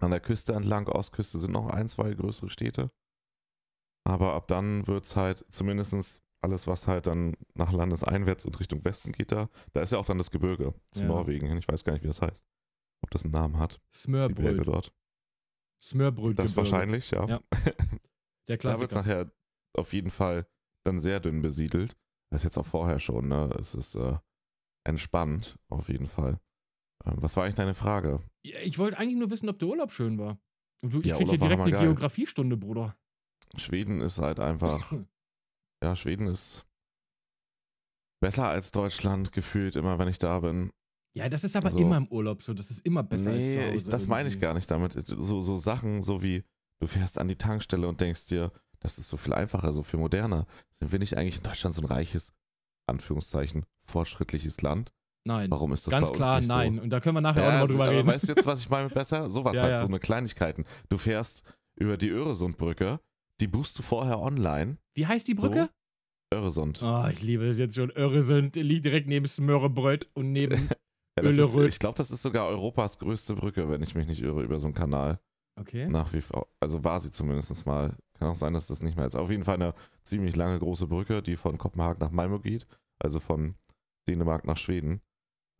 an 0.00 0.10
der 0.10 0.18
Küste 0.18 0.54
entlang, 0.54 0.88
Ostküste, 0.88 1.38
sind 1.38 1.52
noch 1.52 1.68
ein, 1.70 1.86
zwei 1.88 2.12
größere 2.14 2.50
Städte. 2.50 2.90
Aber 4.04 4.34
ab 4.34 4.48
dann 4.48 4.88
wird 4.88 5.04
es 5.04 5.14
halt 5.14 5.46
zumindest 5.50 6.20
alles, 6.42 6.66
was 6.66 6.88
halt 6.88 7.06
dann 7.06 7.36
nach 7.54 7.72
Landeseinwärts 7.72 8.44
und 8.44 8.58
Richtung 8.58 8.84
Westen 8.84 9.12
geht 9.12 9.30
da. 9.30 9.48
Da 9.72 9.82
ist 9.82 9.92
ja 9.92 9.98
auch 9.98 10.04
dann 10.06 10.18
das 10.18 10.32
Gebirge 10.32 10.74
zu 10.90 11.02
Ja. 11.02 11.06
Norwegen 11.08 11.46
hin. 11.46 11.58
Ich 11.58 11.68
weiß 11.68 11.84
gar 11.84 11.92
nicht, 11.92 12.02
wie 12.02 12.08
das 12.08 12.22
heißt. 12.22 12.44
Ob 13.02 13.10
das 13.10 13.24
einen 13.24 13.32
Namen 13.32 13.58
hat. 13.58 13.74
Die 13.74 14.34
Berge 14.34 14.62
Smörbröt. 14.62 14.66
dort. 14.66 14.94
Smörbröt. 15.82 16.38
Das 16.38 16.56
wahrscheinlich, 16.56 17.10
ja. 17.12 17.26
Ja, 17.26 17.40
Der 18.48 18.56
da 18.56 18.78
wird 18.80 18.90
es 18.90 18.94
Klassiker. 18.94 18.94
nachher 18.96 19.32
auf 19.76 19.92
jeden 19.92 20.10
Fall 20.10 20.46
dann 20.84 20.98
sehr 20.98 21.20
dünn 21.20 21.42
besiedelt. 21.42 21.96
Das 22.30 22.40
ist 22.40 22.44
jetzt 22.44 22.58
auch 22.58 22.66
vorher 22.66 22.98
schon, 22.98 23.28
ne? 23.28 23.54
Es 23.58 23.74
ist 23.74 23.94
äh, 23.94 24.16
entspannt, 24.84 25.58
auf 25.68 25.88
jeden 25.88 26.06
Fall. 26.06 26.40
Ähm, 27.04 27.14
was 27.22 27.36
war 27.36 27.44
eigentlich 27.44 27.54
deine 27.56 27.74
Frage? 27.74 28.20
Ich 28.42 28.78
wollte 28.78 28.98
eigentlich 28.98 29.18
nur 29.18 29.30
wissen, 29.30 29.48
ob 29.48 29.58
der 29.58 29.68
Urlaub 29.68 29.92
schön 29.92 30.18
war. 30.18 30.38
Und 30.82 30.92
du, 30.92 31.00
ich 31.00 31.06
Ja, 31.06 31.16
krieg 31.16 31.28
hier 31.28 31.40
Urlaub 31.40 31.40
war 31.40 31.48
direkt 31.48 31.52
eine 31.52 31.72
hammergeil. 31.72 31.86
Geografiestunde, 31.94 32.56
Bruder. 32.56 32.96
Schweden 33.56 34.00
ist 34.00 34.18
halt 34.18 34.40
einfach, 34.40 34.92
ja, 35.82 35.94
Schweden 35.96 36.26
ist 36.26 36.66
besser 38.20 38.48
als 38.48 38.72
Deutschland 38.72 39.32
gefühlt 39.32 39.76
immer, 39.76 39.98
wenn 39.98 40.08
ich 40.08 40.18
da 40.18 40.40
bin. 40.40 40.72
Ja, 41.18 41.28
das 41.28 41.44
ist 41.44 41.54
aber 41.56 41.66
Also- 41.66 41.78
immer 41.78 41.96
im 41.98 42.06
Urlaub 42.08 42.42
so. 42.42 42.54
Das 42.54 42.70
ist 42.70 42.84
immer 42.84 43.02
besser 43.02 43.30
als 43.30 43.38
zu 43.38 43.44
nee, 43.58 43.64
Hause. 43.66 43.74
ich, 43.76 43.84
das 43.88 44.06
meine 44.06 44.28
ich 44.28 44.40
gar 44.40 44.54
nicht 44.54 44.70
damit. 44.70 44.94
So, 45.06 45.40
so 45.40 45.56
Sachen, 45.56 46.02
so 46.02 46.22
wie 46.22 46.44
du 46.80 46.86
fährst 46.86 47.18
an 47.18 47.28
die 47.28 47.36
Tankstelle 47.36 47.86
und 47.88 48.00
denkst 48.00 48.26
dir, 48.26 48.52
das 48.80 48.98
ist 48.98 49.08
so 49.08 49.16
viel 49.16 49.32
einfacher, 49.34 49.72
so 49.72 49.82
viel 49.82 49.98
moderner. 50.00 50.46
Sind 50.70 50.92
wir 50.92 50.98
nicht 50.98 51.16
eigentlich 51.16 51.38
in 51.38 51.42
Deutschland 51.42 51.74
so 51.74 51.82
ein 51.82 51.86
reiches, 51.86 52.32
Anführungszeichen, 52.86 53.64
fortschrittliches 53.86 54.62
Land? 54.62 54.92
Nein. 55.24 55.50
Warum 55.50 55.72
ist 55.72 55.86
das 55.86 55.92
Ganz 55.92 56.06
bei 56.08 56.10
uns 56.10 56.16
klar, 56.18 56.38
nicht 56.40 56.48
nein. 56.48 56.76
so? 56.76 56.82
Und 56.82 56.90
da 56.90 57.00
können 57.00 57.16
wir 57.16 57.20
nachher 57.20 57.42
auch 57.42 57.46
Ja, 57.46 57.52
nochmal 57.52 57.64
es- 57.64 57.70
drüber 57.70 57.90
reden. 57.90 58.08
weißt 58.08 58.28
du 58.28 58.32
jetzt, 58.32 58.46
was 58.46 58.60
ich 58.60 58.70
meine 58.70 58.84
mit 58.84 58.94
besser? 58.94 59.28
Sowas 59.30 59.56
Ja, 59.56 59.62
halt, 59.62 59.72
ja. 59.72 59.78
so 59.78 59.86
eine 59.86 59.98
Kleinigkeiten. 59.98 60.64
Du 60.88 60.96
fährst 60.96 61.42
über 61.76 61.96
die 61.96 62.08
Öresundbrücke, 62.08 63.00
die 63.40 63.46
buchst 63.48 63.78
du 63.78 63.82
vorher 63.82 64.20
online. 64.20 64.78
Wie 64.94 65.06
heißt 65.06 65.28
die 65.28 65.34
Brücke? 65.34 65.68
Öresund. 66.32 66.82
Oh, 66.82 67.06
ich 67.10 67.22
liebe 67.22 67.46
es 67.48 67.58
jetzt 67.58 67.74
schon. 67.74 67.90
Öresund 67.90 68.56
liegt 68.56 68.84
direkt 68.84 69.08
neben 69.08 69.26
Smörrebröt 69.26 70.08
und 70.14 70.32
neben 70.32 70.68
Ja, 71.22 71.28
ist, 71.28 71.54
ich 71.54 71.78
glaube, 71.78 71.96
das 71.98 72.10
ist 72.10 72.22
sogar 72.22 72.48
Europas 72.48 72.98
größte 72.98 73.34
Brücke, 73.34 73.68
wenn 73.68 73.82
ich 73.82 73.94
mich 73.94 74.06
nicht 74.06 74.22
irre, 74.22 74.42
über 74.42 74.58
so 74.58 74.66
einen 74.66 74.74
Kanal. 74.74 75.20
Okay. 75.58 75.88
Nach 75.88 76.12
wie 76.12 76.20
vor. 76.20 76.48
Also 76.60 76.84
war 76.84 77.00
sie 77.00 77.10
zumindest 77.10 77.66
mal. 77.66 77.96
Kann 78.18 78.28
auch 78.28 78.36
sein, 78.36 78.52
dass 78.52 78.68
das 78.68 78.82
nicht 78.82 78.96
mehr 78.96 79.06
ist. 79.06 79.16
Auf 79.16 79.30
jeden 79.30 79.44
Fall 79.44 79.54
eine 79.54 79.74
ziemlich 80.02 80.36
lange 80.36 80.58
große 80.58 80.86
Brücke, 80.86 81.22
die 81.22 81.36
von 81.36 81.58
Kopenhagen 81.58 82.00
nach 82.00 82.10
Malmö 82.10 82.38
geht. 82.40 82.66
Also 82.98 83.20
von 83.20 83.54
Dänemark 84.08 84.44
nach 84.44 84.56
Schweden. 84.56 85.00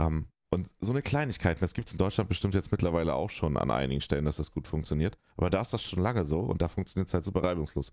Ähm, 0.01 0.29
und 0.51 0.75
so 0.81 0.93
eine 0.93 1.03
Kleinigkeit, 1.03 1.61
das 1.61 1.75
gibt 1.75 1.89
es 1.89 1.93
in 1.95 1.99
Deutschland 1.99 2.29
bestimmt 2.29 2.55
jetzt 2.55 2.73
mittlerweile 2.73 3.15
auch 3.15 3.29
schon 3.31 3.57
an 3.57 3.71
einigen 3.71 4.01
Stellen, 4.01 4.25
dass 4.25 4.39
das 4.39 4.51
gut 4.51 4.67
funktioniert. 4.67 5.19
Aber 5.37 5.51
da 5.51 5.61
ist 5.61 5.73
das 5.73 5.83
schon 5.83 6.03
lange 6.03 6.25
so 6.25 6.41
und 6.41 6.63
da 6.63 6.69
funktioniert 6.69 7.09
es 7.09 7.15
halt 7.15 7.25
super 7.25 7.43
reibungslos. 7.43 7.93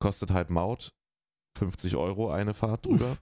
Kostet 0.00 0.30
halt 0.30 0.50
Maut 0.50 0.94
50 1.58 1.96
Euro 1.96 2.30
eine 2.30 2.54
Fahrt 2.54 2.86
drüber. 2.86 3.18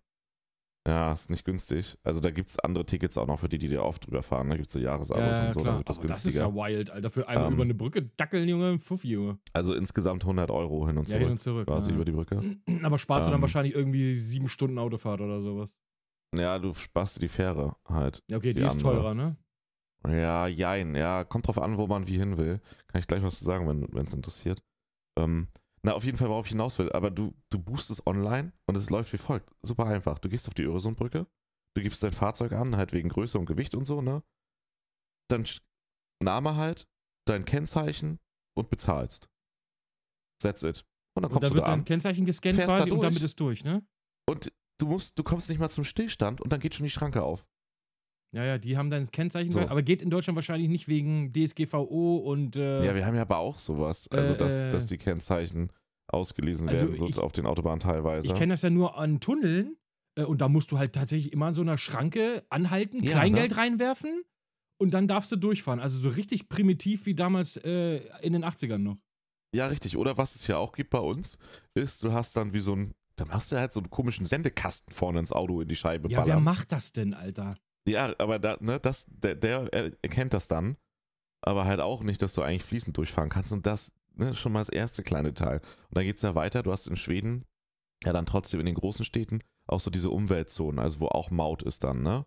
Ja, 0.88 1.12
ist 1.12 1.28
nicht 1.28 1.44
günstig. 1.44 1.98
Also 2.04 2.20
da 2.20 2.30
gibt 2.30 2.48
es 2.48 2.58
andere 2.58 2.86
Tickets 2.86 3.18
auch 3.18 3.26
noch 3.26 3.38
für 3.38 3.50
die, 3.50 3.58
die 3.58 3.68
da 3.68 3.82
oft 3.82 4.06
drüber 4.06 4.22
fahren. 4.22 4.48
Da 4.48 4.56
gibt 4.56 4.68
es 4.68 4.72
so 4.72 4.78
Jahresabos 4.78 5.22
Ja, 5.22 5.30
ja, 5.40 5.46
und 5.46 5.52
so, 5.52 5.60
klar. 5.60 5.72
da 5.72 5.78
wird 5.78 5.88
das 5.90 5.98
Aber 5.98 6.08
das 6.08 6.16
ist 6.18 6.22
günstiger. 6.24 6.46
ja 6.48 6.54
wild, 6.54 6.90
Alter. 6.90 7.10
Für 7.10 7.28
einmal 7.28 7.48
Ähm, 7.48 7.52
über 7.54 7.62
eine 7.64 7.74
Brücke 7.74 8.02
dackeln, 8.16 8.48
Junge, 8.48 8.78
Fuffi, 8.78 9.08
Junge. 9.10 9.38
also 9.52 9.74
insgesamt 9.74 10.22
100 10.24 10.50
Euro 10.50 10.86
hin 10.86 10.96
und 10.96 11.04
Ja, 11.08 11.12
zurück. 11.16 11.20
hin 11.22 11.30
und 11.32 11.38
zurück. 11.40 11.66
quasi 11.66 11.90
ja. 11.90 11.96
über 11.96 12.04
die 12.06 12.12
Brücke. 12.12 12.42
Aber 12.82 12.98
sparst 12.98 13.26
du 13.26 13.30
dann 13.30 13.38
Ähm, 13.38 13.42
wahrscheinlich 13.42 13.74
irgendwie 13.74 14.14
sieben 14.14 14.48
Stunden 14.48 14.78
Autofahrt 14.78 15.20
oder 15.20 15.42
sowas. 15.42 15.76
Ja, 16.34 16.58
du 16.58 16.72
sparst 16.72 17.16
dir 17.16 17.20
die 17.20 17.28
Fähre 17.28 17.76
halt. 17.84 18.22
Ja, 18.30 18.38
okay, 18.38 18.54
die, 18.54 18.60
Die 18.60 18.66
ist 18.66 18.72
andere. 18.72 18.92
teurer, 18.94 19.14
ne? 19.14 19.36
Ja, 20.08 20.46
jein. 20.46 20.94
Ja, 20.94 21.24
kommt 21.24 21.46
drauf 21.46 21.58
an, 21.60 21.76
wo 21.76 21.86
man 21.88 22.06
wie 22.06 22.16
hin 22.16 22.38
will. 22.38 22.60
Kann 22.86 23.00
ich 23.00 23.06
gleich 23.06 23.22
was 23.22 23.38
zu 23.38 23.44
sagen, 23.44 23.68
wenn 23.68 24.06
es 24.06 24.14
interessiert. 24.14 24.62
Ähm, 25.18 25.48
na, 25.82 25.94
auf 25.94 26.04
jeden 26.04 26.18
Fall, 26.18 26.28
worauf 26.28 26.46
ich 26.46 26.52
hinaus 26.52 26.78
will. 26.78 26.92
Aber 26.92 27.10
du, 27.10 27.34
du 27.50 27.58
buchst 27.58 27.90
es 27.90 28.06
online 28.06 28.52
und 28.66 28.76
es 28.76 28.90
läuft 28.90 29.12
wie 29.12 29.18
folgt. 29.18 29.50
Super 29.62 29.86
einfach. 29.86 30.18
Du 30.18 30.28
gehst 30.28 30.46
auf 30.48 30.54
die 30.54 30.64
Öresundbrücke, 30.64 31.26
du 31.74 31.82
gibst 31.82 32.02
dein 32.02 32.12
Fahrzeug 32.12 32.52
an, 32.52 32.76
halt 32.76 32.92
wegen 32.92 33.08
Größe 33.08 33.38
und 33.38 33.46
Gewicht 33.46 33.74
und 33.74 33.86
so, 33.86 34.02
ne? 34.02 34.22
Dann 35.30 35.44
Name 36.22 36.56
halt, 36.56 36.88
dein 37.26 37.44
Kennzeichen 37.44 38.18
und 38.56 38.68
bezahlst. 38.68 39.30
That's 40.42 40.62
it. 40.62 40.84
Und 41.14 41.22
dann 41.22 41.32
Und 41.32 41.38
kommst 41.38 41.44
da 41.44 41.48
du 41.48 41.54
wird 41.54 41.64
da 41.64 41.70
dein 41.70 41.80
an. 41.80 41.84
Kennzeichen 41.84 42.24
gescannt 42.24 42.56
Fährst 42.56 42.70
da 42.70 42.78
quasi 42.78 42.90
und 42.90 43.02
damit 43.02 43.22
ist 43.22 43.40
durch, 43.40 43.64
ne? 43.64 43.86
Und 44.28 44.52
du 44.78 44.86
musst, 44.86 45.18
du 45.18 45.22
kommst 45.22 45.48
nicht 45.48 45.58
mal 45.58 45.70
zum 45.70 45.84
Stillstand 45.84 46.40
und 46.40 46.52
dann 46.52 46.60
geht 46.60 46.74
schon 46.74 46.84
die 46.84 46.90
Schranke 46.90 47.22
auf. 47.22 47.46
Ja, 48.32 48.44
ja, 48.44 48.58
die 48.58 48.76
haben 48.76 48.90
dann 48.90 49.02
das 49.02 49.10
Kennzeichen, 49.10 49.50
So. 49.50 49.60
aber 49.60 49.82
geht 49.82 50.02
in 50.02 50.10
Deutschland 50.10 50.36
wahrscheinlich 50.36 50.68
nicht 50.68 50.86
wegen 50.86 51.32
DSGVO 51.32 52.18
und 52.18 52.54
äh, 52.56 52.84
Ja, 52.86 52.94
wir 52.94 53.04
haben 53.04 53.16
ja 53.16 53.22
aber 53.22 53.38
auch 53.38 53.58
sowas. 53.58 54.08
Also, 54.08 54.34
Äh, 54.34 54.36
dass, 54.36 54.64
äh. 54.64 54.70
dass 54.70 54.86
die 54.86 54.98
Kennzeichen 54.98 55.70
ausgelesen 56.08 56.68
Also 56.68 56.84
werden, 56.84 56.96
so 56.96 57.06
ich- 57.08 57.18
auf 57.18 57.32
den 57.32 57.46
Autobahnen 57.46 57.80
teilweise. 57.80 58.28
ich 58.28 58.34
kenne 58.34 58.52
das 58.54 58.62
ja 58.62 58.70
nur 58.70 58.96
an 58.96 59.20
Tunneln 59.20 59.76
äh, 60.16 60.22
und 60.24 60.40
da 60.40 60.48
musst 60.48 60.70
du 60.70 60.78
halt 60.78 60.92
tatsächlich 60.92 61.32
immer 61.32 61.46
an 61.46 61.54
so 61.54 61.60
einer 61.62 61.78
Schranke 61.78 62.44
anhalten, 62.50 63.02
Ja, 63.02 63.12
Kleingeld 63.12 63.50
ne? 63.52 63.56
reinwerfen 63.56 64.22
und 64.78 64.94
dann 64.94 65.08
darfst 65.08 65.30
du 65.32 65.36
durchfahren. 65.36 65.80
Also 65.80 65.98
so 66.00 66.08
richtig 66.10 66.48
primitiv 66.48 67.06
wie 67.06 67.14
damals 67.14 67.56
äh, 67.58 67.96
in 68.22 68.32
den 68.32 68.44
80ern 68.44 68.78
noch. 68.78 68.96
ja, 69.54 69.66
richtig. 69.66 69.96
Oder 69.96 70.16
was 70.16 70.36
es 70.36 70.46
ja 70.46 70.56
auch 70.56 70.70
gibt 70.72 70.90
bei 70.90 71.00
uns, 71.00 71.38
ist, 71.74 72.04
du 72.04 72.12
hast 72.12 72.36
dann 72.36 72.52
wie 72.52 72.60
so 72.60 72.74
ein, 72.76 72.92
dann 73.16 73.26
machst 73.28 73.50
du 73.50 73.56
halt 73.58 73.72
so 73.72 73.80
einen 73.80 73.90
komischen 73.90 74.24
Sendekasten 74.26 74.92
vorne 74.94 75.18
ins 75.18 75.32
Auto 75.32 75.60
in 75.60 75.66
die 75.68 75.74
Scheibe 75.76 76.08
Ja, 76.08 76.18
wer 76.18 76.26
ballern. 76.26 76.44
macht 76.44 76.70
das 76.72 76.92
denn, 76.92 77.12
Alter? 77.14 77.56
Ja, 77.86 78.12
aber 78.18 78.38
da, 78.38 78.56
ne, 78.60 78.78
das, 78.80 79.06
der, 79.08 79.34
der 79.34 79.72
er- 79.72 79.92
erkennt 80.02 80.34
das 80.34 80.48
dann, 80.48 80.76
aber 81.42 81.64
halt 81.64 81.80
auch 81.80 82.02
nicht, 82.02 82.20
dass 82.22 82.34
du 82.34 82.42
eigentlich 82.42 82.62
fließend 82.64 82.96
durchfahren 82.96 83.30
kannst. 83.30 83.52
Und 83.52 83.66
das 83.66 83.94
ne, 84.14 84.30
ist 84.30 84.38
schon 84.38 84.52
mal 84.52 84.60
das 84.60 84.68
erste 84.68 85.02
kleine 85.02 85.34
Teil. 85.34 85.58
Und 85.88 85.96
dann 85.96 86.04
geht 86.04 86.16
es 86.16 86.22
ja 86.22 86.34
weiter. 86.34 86.62
Du 86.62 86.72
hast 86.72 86.86
in 86.86 86.96
Schweden, 86.96 87.44
ja 88.04 88.12
dann 88.12 88.26
trotzdem 88.26 88.60
in 88.60 88.66
den 88.66 88.74
großen 88.74 89.04
Städten, 89.04 89.40
auch 89.66 89.80
so 89.80 89.90
diese 89.90 90.10
Umweltzonen, 90.10 90.78
also 90.78 91.00
wo 91.00 91.06
auch 91.08 91.30
Maut 91.30 91.62
ist 91.62 91.84
dann, 91.84 92.02
ne? 92.02 92.26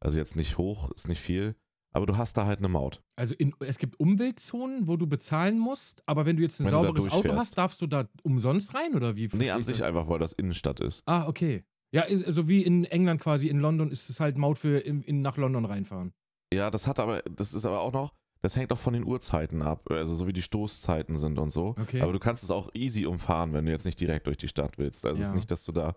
Also 0.00 0.18
jetzt 0.18 0.36
nicht 0.36 0.58
hoch, 0.58 0.90
ist 0.90 1.08
nicht 1.08 1.20
viel, 1.20 1.54
aber 1.92 2.06
du 2.06 2.16
hast 2.16 2.36
da 2.36 2.44
halt 2.44 2.58
eine 2.58 2.68
Maut. 2.68 3.02
Also 3.16 3.34
in, 3.34 3.54
es 3.60 3.78
gibt 3.78 4.00
Umweltzonen, 4.00 4.88
wo 4.88 4.96
du 4.96 5.06
bezahlen 5.06 5.58
musst, 5.58 6.02
aber 6.06 6.26
wenn 6.26 6.36
du 6.36 6.42
jetzt 6.42 6.58
ein 6.60 6.64
Wenn 6.64 6.70
sauberes 6.70 7.10
Auto 7.12 7.34
hast, 7.34 7.56
darfst 7.56 7.80
du 7.82 7.86
da 7.86 8.08
umsonst 8.22 8.74
rein 8.74 8.94
oder 8.94 9.16
wie? 9.16 9.28
Nee, 9.32 9.50
an 9.50 9.60
ich 9.60 9.66
sich 9.66 9.78
das? 9.78 9.86
einfach, 9.86 10.08
weil 10.08 10.18
das 10.18 10.32
Innenstadt 10.32 10.80
ist. 10.80 11.02
Ah, 11.06 11.28
okay. 11.28 11.64
Ja, 11.94 12.02
ist, 12.02 12.24
also 12.26 12.48
wie 12.48 12.62
in 12.62 12.84
England 12.84 13.20
quasi, 13.20 13.48
in 13.48 13.58
London 13.58 13.90
ist 13.90 14.08
es 14.08 14.18
halt 14.20 14.38
Maut 14.38 14.58
für 14.58 14.78
in, 14.78 15.02
in, 15.02 15.20
nach 15.22 15.36
London 15.36 15.64
reinfahren. 15.66 16.12
Ja, 16.52 16.70
das 16.70 16.86
hat 16.86 16.98
aber, 16.98 17.22
das 17.22 17.52
ist 17.54 17.64
aber 17.66 17.80
auch 17.80 17.92
noch, 17.92 18.14
das 18.40 18.56
hängt 18.56 18.72
auch 18.72 18.78
von 18.78 18.94
den 18.94 19.04
Uhrzeiten 19.04 19.62
ab, 19.62 19.90
also 19.90 20.14
so 20.14 20.26
wie 20.26 20.32
die 20.32 20.42
Stoßzeiten 20.42 21.16
sind 21.18 21.38
und 21.38 21.50
so. 21.50 21.74
Okay. 21.80 22.00
Aber 22.00 22.12
du 22.12 22.18
kannst 22.18 22.42
es 22.42 22.50
auch 22.50 22.70
easy 22.74 23.06
umfahren, 23.06 23.52
wenn 23.52 23.66
du 23.66 23.72
jetzt 23.72 23.84
nicht 23.84 24.00
direkt 24.00 24.26
durch 24.26 24.36
die 24.38 24.48
Stadt 24.48 24.78
willst. 24.78 25.04
Also 25.06 25.16
es 25.20 25.28
Ja. 25.28 25.28
ist 25.30 25.34
nicht, 25.36 25.50
dass 25.50 25.64
du 25.64 25.72
da 25.72 25.94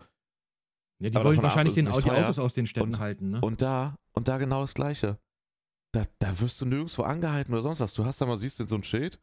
Ja, 1.01 1.09
die 1.09 1.15
wollen 1.15 1.37
ab 1.37 1.43
wahrscheinlich 1.43 1.77
es 1.77 1.83
den, 1.83 1.91
die. 1.91 2.11
Autos 2.11 2.39
aus 2.39 2.53
den 2.53 2.67
Städten 2.67 2.89
Und- 2.89 2.99
halten, 2.99 3.29
ne? 3.31 3.41
Und 3.41 3.61
da, 3.61 3.95
und 4.13 4.27
da 4.27 4.37
genau 4.37 4.61
das 4.61 4.73
Gleiche. 4.73 5.17
Da, 5.93 6.03
da 6.19 6.39
wirst 6.41 6.59
du 6.61 6.65
nirgendwo 6.65 7.03
angehalten 7.03 7.53
oder 7.53 7.61
sonst 7.63 7.79
was. 7.79 7.93
Du 7.93 8.03
hast 8.05 8.19
da 8.19 8.25
mal, 8.25 8.35
siehst 8.37 8.59
du 8.59 8.67
so 8.67 8.75
ein 8.75 8.83
Schild 8.83 9.19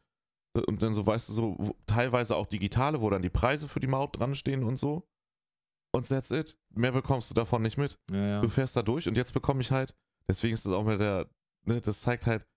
äh, 0.57 0.61
und 0.61 0.81
dann 0.83 0.93
so, 0.95 1.05
weißt 1.05 1.29
du, 1.29 1.33
so 1.33 1.55
wo, 1.59 1.75
teilweise 1.85 2.35
auch 2.35 2.47
digitale, 2.47 2.99
wo 3.01 3.09
dann 3.11 3.21
die 3.21 3.29
Preise 3.29 3.67
für 3.67 3.79
die 3.79 3.87
Maut 3.87 4.17
dran 4.19 4.33
stehen 4.35 4.63
und 4.63 4.77
so. 4.77 5.07
Und 5.95 6.07
that's 6.07 6.31
it. 6.31 6.57
Mehr 6.73 6.91
bekommst 6.91 7.29
du 7.29 7.33
davon 7.35 7.61
nicht 7.61 7.77
mit. 7.77 7.99
ja, 8.11 8.17
ja. 8.27 8.41
Du 8.41 8.49
fährst 8.49 8.75
da 8.75 8.81
durch 8.81 9.07
und 9.07 9.15
jetzt 9.15 9.33
bekomme 9.33 9.61
ich 9.61 9.71
halt, 9.71 9.95
deswegen 10.27 10.53
ist 10.55 10.65
das 10.65 10.73
auch 10.73 10.83
mit 10.83 10.99
der, 10.99 11.29
ne, 11.65 11.81
das 11.81 12.01
zeigt 12.01 12.25
halt, 12.25 12.47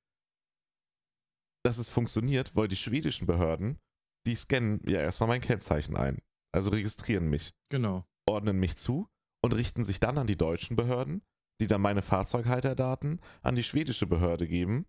dass 1.64 1.78
es 1.78 1.88
funktioniert, 1.88 2.54
weil 2.56 2.68
die 2.68 2.76
schwedischen 2.76 3.26
Behörden, 3.26 3.78
die 4.26 4.34
scannen 4.34 4.80
ja 4.88 5.00
erstmal 5.00 5.28
mein 5.28 5.40
Kennzeichen 5.40 5.96
ein. 5.96 6.22
Also 6.54 6.70
registrieren 6.70 7.28
mich 7.28 7.52
Genau. 7.70 8.06
ordnen 8.26 8.58
mich 8.58 8.76
zu 8.78 9.08
und 9.44 9.54
richten 9.54 9.84
sich 9.84 10.00
dann 10.00 10.16
an 10.18 10.26
die 10.26 10.36
deutschen 10.38 10.76
Behörden, 10.76 11.22
die 11.60 11.66
dann 11.66 11.80
meine 11.80 12.02
Fahrzeughalterdaten 12.02 13.20
an 13.42 13.56
die 13.56 13.64
schwedische 13.64 14.06
Behörde 14.06 14.46
geben. 14.46 14.86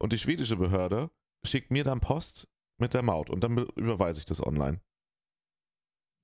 Und 0.00 0.12
die 0.12 0.18
schwedische 0.18 0.56
Behörde 0.56 1.10
schickt 1.44 1.70
mir 1.70 1.84
dann 1.84 2.00
Post 2.00 2.48
mit 2.80 2.94
der 2.94 3.02
Maut 3.02 3.30
und 3.30 3.42
dann 3.42 3.54
be- 3.54 3.68
überweise 3.76 4.18
ich 4.20 4.26
das 4.26 4.42
online. 4.42 4.80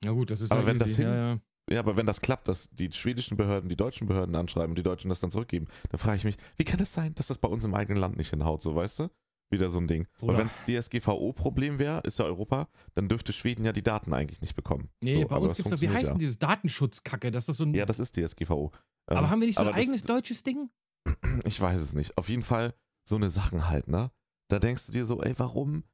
Ja 0.04 0.10
gut, 0.12 0.30
das 0.30 0.40
ist 0.40 0.50
Aber 0.52 0.62
ja 0.62 0.66
wenn 0.66 0.76
easy. 0.76 0.84
das 0.84 0.96
hin- 0.96 1.06
ja, 1.06 1.14
ja. 1.32 1.38
Ja, 1.70 1.78
aber 1.78 1.96
wenn 1.96 2.06
das 2.06 2.20
klappt, 2.20 2.48
dass 2.48 2.70
die 2.70 2.90
schwedischen 2.90 3.36
Behörden 3.36 3.68
die 3.68 3.76
deutschen 3.76 4.08
Behörden 4.08 4.34
anschreiben 4.34 4.70
und 4.72 4.76
die 4.78 4.82
Deutschen 4.82 5.08
das 5.08 5.20
dann 5.20 5.30
zurückgeben, 5.30 5.66
dann 5.90 5.98
frage 5.98 6.16
ich 6.16 6.24
mich, 6.24 6.36
wie 6.56 6.64
kann 6.64 6.80
es 6.80 6.92
sein, 6.92 7.14
dass 7.14 7.28
das 7.28 7.38
bei 7.38 7.46
uns 7.48 7.64
im 7.64 7.72
eigenen 7.74 8.00
Land 8.00 8.16
nicht 8.16 8.30
hinhaut, 8.30 8.60
so 8.62 8.74
weißt 8.74 8.98
du? 9.00 9.10
Wieder 9.50 9.70
so 9.70 9.78
ein 9.78 9.86
Ding. 9.86 10.08
Bruder. 10.18 10.32
Und 10.32 10.38
wenn 10.38 10.46
es 10.48 10.58
DSGVO-Problem 11.06 11.78
wäre, 11.78 12.00
ist 12.00 12.18
ja 12.18 12.24
Europa, 12.24 12.68
dann 12.94 13.08
dürfte 13.08 13.32
Schweden 13.32 13.64
ja 13.64 13.72
die 13.72 13.82
Daten 13.82 14.12
eigentlich 14.12 14.40
nicht 14.40 14.56
bekommen. 14.56 14.88
Nee, 15.02 15.12
so, 15.12 15.28
bei 15.28 15.36
uns 15.36 15.54
gibt 15.56 15.70
es 15.70 15.80
doch, 15.80 15.80
wie 15.80 15.88
heißt 15.92 16.06
denn 16.10 16.16
ja. 16.16 16.18
dieses 16.18 16.38
Datenschutzkacke? 16.38 17.30
Das 17.30 17.42
ist 17.44 17.48
doch 17.50 17.54
so 17.54 17.64
ein. 17.64 17.74
Ja, 17.74 17.86
das 17.86 18.00
ist 18.00 18.16
DSGVO. 18.16 18.72
Ähm, 19.10 19.16
aber 19.18 19.30
haben 19.30 19.40
wir 19.40 19.46
nicht 19.46 19.56
so 19.56 19.62
ein 19.62 19.68
aber 19.68 19.76
das- 19.76 19.84
eigenes 19.86 20.02
deutsches 20.02 20.42
Ding? 20.42 20.70
Ich 21.44 21.60
weiß 21.60 21.80
es 21.80 21.94
nicht. 21.94 22.16
Auf 22.18 22.28
jeden 22.28 22.42
Fall 22.42 22.74
so 23.08 23.16
eine 23.16 23.30
Sachen 23.30 23.68
halt, 23.68 23.88
ne? 23.88 24.10
Da 24.48 24.58
denkst 24.58 24.86
du 24.86 24.92
dir 24.92 25.04
so, 25.06 25.22
ey, 25.22 25.34
warum 25.38 25.84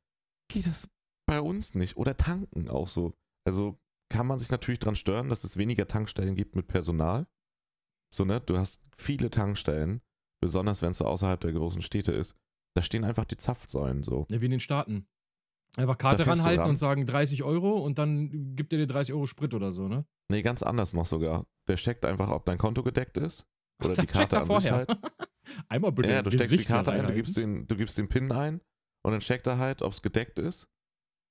geht 0.50 0.66
es 0.66 0.88
bei 1.26 1.40
uns 1.40 1.74
nicht? 1.74 1.96
Oder 1.96 2.16
tanken 2.16 2.68
auch 2.68 2.88
so. 2.88 3.12
Also 3.46 3.78
kann 4.10 4.26
man 4.26 4.38
sich 4.38 4.50
natürlich 4.50 4.80
dran 4.80 4.96
stören, 4.96 5.28
dass 5.28 5.44
es 5.44 5.56
weniger 5.56 5.86
Tankstellen 5.86 6.34
gibt 6.34 6.56
mit 6.56 6.66
Personal. 6.66 7.26
So, 8.12 8.24
ne? 8.24 8.40
Du 8.40 8.56
hast 8.56 8.86
viele 8.96 9.30
Tankstellen, 9.30 10.00
besonders 10.40 10.82
wenn 10.82 10.92
es 10.92 10.98
so 10.98 11.04
außerhalb 11.04 11.40
der 11.40 11.52
großen 11.52 11.82
Städte 11.82 12.12
ist. 12.12 12.36
Da 12.74 12.82
stehen 12.82 13.04
einfach 13.04 13.24
die 13.24 13.36
Zapfsäulen 13.36 14.02
so. 14.02 14.26
Ja, 14.30 14.40
wie 14.40 14.46
in 14.46 14.52
den 14.52 14.60
Staaten. 14.60 15.06
Einfach 15.76 15.98
Karte 15.98 16.26
ranhalten 16.26 16.60
ran. 16.60 16.70
und 16.70 16.76
sagen 16.76 17.06
30 17.06 17.42
Euro 17.42 17.78
und 17.78 17.98
dann 17.98 18.56
gibt 18.56 18.72
er 18.72 18.78
dir 18.78 18.86
30 18.86 19.14
Euro 19.14 19.26
Sprit 19.26 19.52
oder 19.54 19.72
so, 19.72 19.88
ne? 19.88 20.06
Nee, 20.30 20.42
ganz 20.42 20.62
anders 20.62 20.92
noch 20.94 21.06
sogar. 21.06 21.46
Der 21.68 21.76
checkt 21.76 22.04
einfach, 22.04 22.30
ob 22.30 22.44
dein 22.46 22.58
Konto 22.58 22.82
gedeckt 22.82 23.16
ist. 23.18 23.46
Oder 23.84 23.94
die 23.94 24.06
Das 24.06 24.06
checkt 24.16 24.30
Karte 24.30 24.40
an 24.40 24.60
sich 24.60 24.70
halt. 24.70 24.96
Einmal 25.68 25.92
bitte. 25.92 26.10
Ja, 26.10 26.22
du 26.22 26.30
steckst 26.30 26.46
die 26.46 26.56
Gesicht 26.56 26.68
Karte 26.68 26.92
ein, 26.92 27.06
du 27.06 27.14
gibst, 27.14 27.36
den, 27.36 27.66
du 27.66 27.76
gibst 27.76 27.96
den 27.98 28.08
PIN 28.08 28.32
ein 28.32 28.60
und 29.04 29.12
dann 29.12 29.20
checkt 29.20 29.46
er 29.46 29.58
halt, 29.58 29.82
ob 29.82 29.92
es 29.92 30.02
gedeckt 30.02 30.38
ist. 30.38 30.68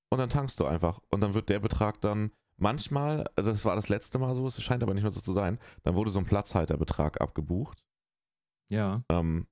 Und 0.10 0.20
dann 0.20 0.30
tankst 0.30 0.60
du 0.60 0.66
einfach. 0.66 1.02
Und 1.10 1.22
dann 1.22 1.34
wird 1.34 1.50
der 1.50 1.60
Betrag 1.60 2.00
dann 2.02 2.32
manchmal, 2.58 3.26
also 3.36 3.52
das 3.52 3.64
war 3.66 3.76
das 3.76 3.90
letzte 3.90 4.20
Mal 4.20 4.34
so, 4.36 4.46
es 4.48 4.62
scheint 4.62 4.84
aber 4.84 4.94
nicht 4.94 5.04
mehr 5.04 5.12
so 5.12 5.22
zu 5.22 5.34
sein, 5.34 5.60
dann 5.84 5.96
wurde 5.96 6.10
so 6.12 6.20
ein 6.20 6.26
Platzhalterbetrag 6.26 7.22
abgebucht. 7.22 7.84
Ja. 8.70 9.04
Ähm, 9.10 9.48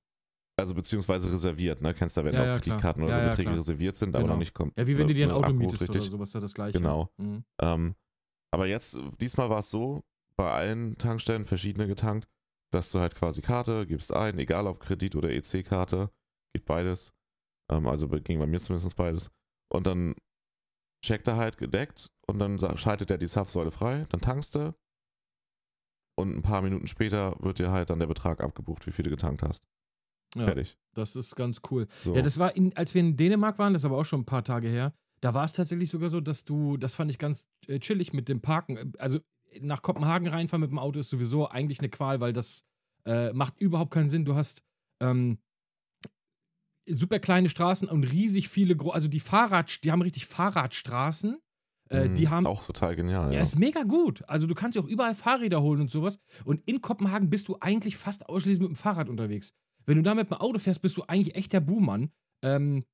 also 0.58 0.74
beziehungsweise 0.74 1.30
reserviert, 1.30 1.82
ne? 1.82 1.92
Kennst 1.94 2.16
du, 2.16 2.24
wenn 2.24 2.34
Ja, 2.34 2.40
auf 2.40 2.46
ja, 2.46 2.58
Kreditkarten 2.58 3.02
klar. 3.02 3.14
oder 3.14 3.24
Ja, 3.24 3.30
so 3.32 3.36
Beträge 3.36 3.58
reserviert 3.58 3.96
sind, 3.96 4.14
aber 4.14 4.22
Genau. 4.24 4.34
noch 4.34 4.38
nicht 4.38 4.54
kommt. 4.54 4.78
Ja, 4.78 4.86
wie 4.86 4.96
wenn 4.96 5.06
du 5.08 5.14
dir 5.14 5.26
ein 5.26 5.30
Auto 5.30 5.44
abgebucht, 5.44 5.60
mietest 5.72 5.82
richtig. 5.82 6.02
oder 6.02 6.10
sowas, 6.10 6.32
ja 6.32 6.40
das 6.40 6.54
gleiche. 6.54 6.78
Genau. 6.78 7.10
Mhm. 7.18 7.44
Ähm, 7.60 7.94
aber 8.52 8.66
jetzt, 8.66 8.98
diesmal 9.20 9.50
war 9.50 9.58
es 9.58 9.70
so, 9.70 10.02
bei 10.36 10.50
allen 10.50 10.96
Tankstellen 10.98 11.44
verschiedene 11.44 11.86
getankt, 11.86 12.26
dass 12.72 12.90
du 12.90 13.00
halt 13.00 13.14
quasi 13.14 13.42
Karte 13.42 13.86
gibst 13.86 14.12
ein, 14.12 14.38
egal 14.38 14.66
ob 14.66 14.80
Kredit 14.80 15.14
oder 15.14 15.30
EC-Karte, 15.30 16.10
geht 16.54 16.64
beides. 16.64 17.14
Ähm, 17.70 17.86
also 17.86 18.08
ging 18.08 18.38
bei 18.38 18.46
mir 18.46 18.60
zumindest 18.60 18.96
beides. 18.96 19.30
Und 19.72 19.86
dann 19.86 20.14
checkt 21.04 21.28
er 21.28 21.36
halt 21.36 21.58
gedeckt 21.58 22.10
und 22.26 22.38
dann 22.38 22.58
schaltet 22.76 23.10
er 23.10 23.18
die 23.18 23.28
Zapfsäule 23.28 23.70
frei, 23.70 24.06
dann 24.10 24.20
tankst 24.20 24.54
du. 24.54 24.74
Und 26.18 26.34
ein 26.34 26.42
paar 26.42 26.62
Minuten 26.62 26.86
später 26.86 27.36
wird 27.40 27.58
dir 27.58 27.70
halt 27.70 27.90
dann 27.90 27.98
der 27.98 28.06
Betrag 28.06 28.40
abgebucht, 28.42 28.86
wie 28.86 28.92
viel 28.92 29.04
du 29.04 29.10
getankt 29.10 29.42
hast. 29.42 29.66
Ja, 30.34 30.44
Fertig. 30.46 30.76
das 30.94 31.14
ist 31.16 31.36
ganz 31.36 31.60
cool. 31.70 31.86
So. 32.00 32.14
Ja, 32.14 32.22
das 32.22 32.38
war, 32.38 32.56
in, 32.56 32.76
als 32.76 32.94
wir 32.94 33.00
in 33.00 33.16
Dänemark 33.16 33.58
waren, 33.58 33.72
das 33.72 33.82
ist 33.82 33.86
aber 33.86 33.98
auch 33.98 34.04
schon 34.04 34.20
ein 34.20 34.26
paar 34.26 34.44
Tage 34.44 34.68
her, 34.68 34.92
da 35.20 35.34
war 35.34 35.44
es 35.44 35.52
tatsächlich 35.52 35.90
sogar 35.90 36.10
so, 36.10 36.20
dass 36.20 36.44
du, 36.44 36.76
das 36.76 36.94
fand 36.94 37.10
ich 37.10 37.18
ganz 37.18 37.46
äh, 37.68 37.78
chillig 37.78 38.12
mit 38.12 38.28
dem 38.28 38.40
Parken. 38.40 38.92
Also 38.98 39.20
nach 39.60 39.82
Kopenhagen 39.82 40.28
reinfahren 40.28 40.60
mit 40.60 40.70
dem 40.70 40.78
Auto 40.78 41.00
ist 41.00 41.10
sowieso 41.10 41.48
eigentlich 41.48 41.78
eine 41.80 41.88
Qual, 41.88 42.20
weil 42.20 42.32
das 42.32 42.64
Äh, 43.06 43.32
macht 43.34 43.60
überhaupt 43.60 43.92
keinen 43.92 44.10
Sinn. 44.10 44.24
Du 44.24 44.34
hast 44.34 44.64
ähm, 45.00 45.38
super 46.88 47.20
kleine 47.20 47.48
Straßen 47.48 47.88
und 47.88 48.02
riesig 48.02 48.48
viele, 48.48 48.74
gro 48.74 48.90
also 48.90 49.06
die 49.06 49.20
Fahrrad, 49.20 49.84
die 49.84 49.92
haben 49.92 50.02
richtig 50.02 50.26
Fahrradstraßen. 50.26 51.38
Äh, 51.88 52.08
die 52.08 52.26
Mhm, 52.26 52.30
haben, 52.30 52.46
Auch 52.46 52.64
total 52.64 52.96
genial, 52.96 53.32
ja, 53.32 53.40
ist 53.40 53.58
mega 53.58 53.82
gut. 53.84 54.22
Also 54.28 54.46
du 54.46 54.54
kannst 54.54 54.76
ja 54.76 54.82
auch 54.82 54.86
überall 54.88 55.14
Fahrräder 55.14 55.62
holen 55.62 55.80
und 55.82 55.90
sowas. 55.90 56.18
Und 56.44 56.60
in 56.66 56.80
Kopenhagen 56.80 57.30
bist 57.30 57.48
du 57.48 57.56
eigentlich 57.60 57.96
fast 57.96 58.28
ausschließlich 58.28 58.60
mit 58.60 58.70
dem 58.70 58.76
Fahrrad 58.76 59.08
unterwegs. 59.08 59.52
Wenn 59.84 59.96
du 59.98 60.02
da 60.02 60.14
mit 60.14 60.28
dem 60.30 60.34
Auto 60.34 60.58
fährst, 60.58 60.82
bist 60.82 60.96
du 60.96 61.04
eigentlich 61.06 61.36
echt 61.36 61.52
der 61.52 61.60
Buhmann. 61.60 62.10
Ähm, 62.42 62.84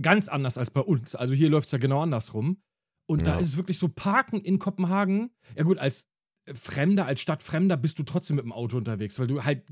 ganz 0.00 0.28
anders 0.28 0.56
als 0.58 0.70
bei 0.70 0.80
uns. 0.82 1.14
Also 1.14 1.34
hier 1.34 1.48
läuft 1.50 1.66
es 1.66 1.72
ja 1.72 1.78
genau 1.78 2.02
andersrum. 2.02 2.62
Und 3.10 3.26
da 3.26 3.34
Ja. 3.34 3.38
ist 3.40 3.48
es 3.48 3.56
wirklich 3.56 3.78
so, 3.78 3.88
Parken 3.88 4.40
in 4.40 4.58
Kopenhagen. 4.58 5.30
Ja 5.56 5.64
gut, 5.64 5.78
als 5.78 6.06
Fremder, 6.54 7.06
als 7.06 7.20
Stadtfremder 7.20 7.76
bist 7.76 7.98
du 7.98 8.02
trotzdem 8.02 8.36
mit 8.36 8.44
dem 8.44 8.52
Auto 8.52 8.76
unterwegs, 8.76 9.18
weil 9.18 9.26
du 9.26 9.44
halt, 9.44 9.62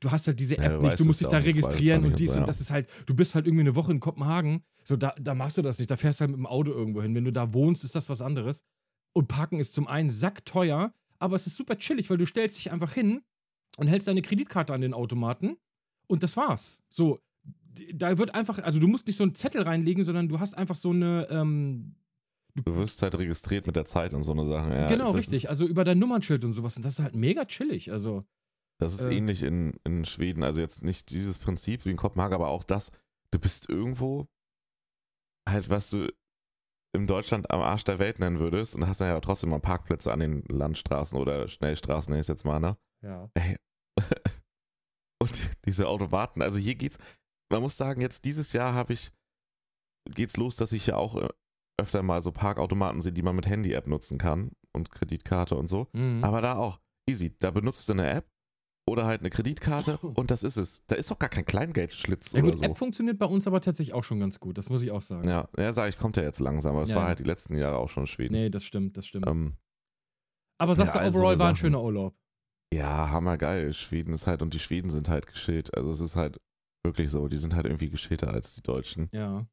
du 0.00 0.10
hast 0.10 0.26
halt 0.26 0.40
diese 0.40 0.56
Ja, 0.56 0.64
App 0.64 0.72
du 0.72 0.78
nicht, 0.78 0.90
weißt 0.92 1.00
du 1.00 1.04
musst 1.04 1.20
dich 1.20 1.26
ja 1.26 1.32
da 1.32 1.38
registrieren 1.38 2.04
und 2.04 2.18
dies 2.18 2.32
und 2.32 2.40
ja. 2.40 2.44
das 2.44 2.60
ist 2.60 2.70
halt, 2.70 2.88
du 3.06 3.14
bist 3.14 3.34
halt 3.34 3.46
irgendwie 3.46 3.62
eine 3.62 3.74
Woche 3.74 3.92
in 3.92 4.00
Kopenhagen, 4.00 4.62
so 4.84 4.96
da, 4.96 5.14
da 5.20 5.34
machst 5.34 5.58
du 5.58 5.62
das 5.62 5.78
nicht, 5.78 5.90
da 5.90 5.96
fährst 5.96 6.20
du 6.20 6.22
halt 6.22 6.30
mit 6.30 6.38
dem 6.38 6.46
Auto 6.46 6.70
irgendwo 6.70 7.02
hin. 7.02 7.14
Wenn 7.14 7.24
du 7.24 7.32
da 7.32 7.52
wohnst, 7.52 7.84
ist 7.84 7.94
das 7.94 8.08
was 8.08 8.22
anderes. 8.22 8.64
Und 9.12 9.28
Parken 9.28 9.58
ist 9.58 9.74
zum 9.74 9.86
einen 9.86 10.10
sackteuer, 10.10 10.92
aber 11.18 11.36
es 11.36 11.46
ist 11.46 11.56
super 11.56 11.76
chillig, 11.76 12.08
weil 12.10 12.18
du 12.18 12.26
stellst 12.26 12.56
dich 12.56 12.70
einfach 12.70 12.92
hin 12.92 13.22
und 13.76 13.86
hältst 13.86 14.08
deine 14.08 14.22
Kreditkarte 14.22 14.72
an 14.72 14.80
den 14.80 14.94
Automaten 14.94 15.56
und 16.06 16.22
das 16.22 16.36
war's. 16.36 16.82
So, 16.88 17.20
da 17.94 18.18
wird 18.18 18.34
einfach, 18.34 18.58
also 18.58 18.78
du 18.80 18.88
musst 18.88 19.06
nicht 19.06 19.16
so 19.16 19.24
einen 19.24 19.34
Zettel 19.34 19.62
reinlegen, 19.62 20.04
sondern 20.04 20.28
du 20.28 20.40
hast 20.40 20.56
einfach 20.56 20.76
so 20.76 20.90
eine, 20.90 21.26
ähm, 21.30 21.94
Halt 22.66 23.18
registriert 23.18 23.66
mit 23.66 23.76
der 23.76 23.84
Zeit 23.84 24.14
und 24.14 24.22
so 24.22 24.32
eine 24.32 24.46
Sache. 24.46 24.70
Ja, 24.70 24.88
genau, 24.88 25.10
richtig, 25.10 25.44
Ist, 25.44 25.50
also 25.50 25.66
über 25.66 25.84
dein 25.84 25.98
Nummernschild 25.98 26.44
und 26.44 26.54
sowas 26.54 26.76
und 26.76 26.84
das 26.84 26.94
ist 26.94 27.00
halt 27.02 27.14
mega 27.14 27.44
chillig, 27.44 27.92
also. 27.92 28.24
das 28.80 28.94
ist 28.94 29.06
äh, 29.06 29.16
ähnlich 29.16 29.42
in, 29.42 29.78
in 29.84 30.04
Schweden. 30.04 30.42
Also 30.42 30.60
jetzt 30.60 30.82
nicht 30.82 31.10
dieses 31.10 31.38
Prinzip 31.38 31.84
wie 31.84 31.90
in 31.90 31.96
Kopenhagen, 31.96 32.34
aber 32.34 32.48
auch 32.48 32.64
das, 32.64 32.92
du 33.30 33.38
bist 33.38 33.68
irgendwo 33.68 34.28
halt, 35.48 35.70
was 35.70 35.90
du 35.90 36.08
in 36.94 37.06
Deutschland 37.06 37.50
am 37.50 37.60
Arsch 37.60 37.84
der 37.84 37.98
Welt 37.98 38.18
nennen 38.18 38.38
würdest 38.38 38.74
und 38.74 38.86
hast 38.86 39.00
dann 39.00 39.08
ja 39.08 39.20
trotzdem 39.20 39.50
mal 39.50 39.60
Parkplätze 39.60 40.12
an 40.12 40.20
den 40.20 40.42
Landstraßen 40.48 41.18
oder 41.18 41.48
Schnellstraßen, 41.48 42.10
nenne 42.10 42.20
ich 42.20 42.24
es 42.24 42.28
jetzt 42.28 42.44
mal, 42.44 42.60
ne? 42.60 42.76
Ja. 43.02 43.30
Ey. 43.34 43.56
Und 45.20 45.50
diese 45.64 45.88
Automaten, 45.88 46.42
also 46.42 46.58
hier 46.58 46.76
geht's, 46.76 46.98
man 47.50 47.62
muss 47.62 47.76
sagen, 47.76 48.00
jetzt 48.00 48.24
dieses 48.24 48.52
Jahr 48.52 48.72
habe 48.74 48.92
ich, 48.92 49.10
geht's 50.10 50.36
los, 50.36 50.56
dass 50.56 50.72
ich 50.72 50.86
ja 50.86 50.96
auch 50.96 51.16
äh, 51.16 51.28
öfter 51.80 52.02
mal 52.02 52.20
so 52.20 52.32
Parkautomaten 52.32 53.00
sehe, 53.00 53.12
die 53.12 53.22
man 53.22 53.36
mit 53.36 53.46
Handy-App 53.46 53.86
nutzen 53.86 54.18
kann 54.18 54.50
und 54.72 54.90
Kreditkarte 54.90 55.54
und 55.56 55.68
so. 55.68 55.86
Mhm. 55.92 56.22
Aber 56.24 56.40
da 56.42 56.56
auch, 56.56 56.80
easy, 57.08 57.36
da 57.38 57.50
benutzt 57.50 57.88
du 57.88 57.92
eine 57.92 58.08
App 58.10 58.26
oder 58.88 59.04
halt 59.06 59.20
eine 59.20 59.30
Kreditkarte 59.30 59.98
und 59.98 60.30
das 60.30 60.42
ist 60.42 60.56
es. 60.56 60.84
Da 60.86 60.96
ist 60.96 61.12
auch 61.12 61.18
gar 61.18 61.28
kein 61.28 61.44
Kleingeldschlitz 61.44 62.32
ja 62.32 62.40
oder 62.40 62.50
gut, 62.50 62.58
so. 62.58 62.64
App 62.64 62.78
funktioniert 62.78 63.18
bei 63.18 63.26
uns 63.26 63.46
aber 63.46 63.60
tatsächlich 63.60 63.94
auch 63.94 64.04
schon 64.04 64.18
ganz 64.18 64.40
gut, 64.40 64.58
das 64.58 64.70
muss 64.70 64.82
ich 64.82 64.90
auch 64.90 65.02
sagen. 65.02 65.28
ja, 65.28 65.48
ja, 65.56 65.72
sag 65.72 65.88
ich, 65.90 65.98
kommt 65.98 66.16
ja 66.16 66.22
jetzt 66.22 66.40
langsam, 66.40 66.74
aber 66.74 66.82
es 66.82 66.90
Ja, 66.90 66.96
war 66.96 67.02
ja. 67.04 67.08
halt 67.08 67.18
die 67.20 67.24
letzten 67.24 67.54
Jahre 67.56 67.76
auch 67.76 67.88
schon 67.90 68.04
in 68.04 68.06
Schweden. 68.08 68.34
Nee, 68.34 68.50
das 68.50 68.64
stimmt, 68.64 68.96
das 68.96 69.06
stimmt. 69.06 69.26
Ähm, 69.26 69.56
aber 70.60 70.74
sagst 70.74 70.94
du, 70.94 70.98
also 70.98 71.18
overall 71.20 71.38
war 71.38 71.48
ein 71.50 71.56
schöner 71.56 71.82
Urlaub. 71.82 72.16
ja, 72.74 73.10
hammergeil. 73.10 73.72
Schweden 73.72 74.12
ist 74.14 74.26
halt, 74.26 74.42
und 74.42 74.52
die 74.54 74.58
Schweden 74.58 74.90
sind 74.90 75.08
halt 75.08 75.26
geschillt. 75.26 75.74
Also 75.76 75.90
es 75.92 76.00
ist 76.00 76.16
halt 76.16 76.40
wirklich 76.84 77.10
so, 77.10 77.28
die 77.28 77.38
sind 77.38 77.54
halt 77.54 77.66
irgendwie 77.66 77.90
geschillter 77.90 78.32
als 78.32 78.54
die 78.54 78.62
Deutschen. 78.62 79.08
Ja. 79.12 79.46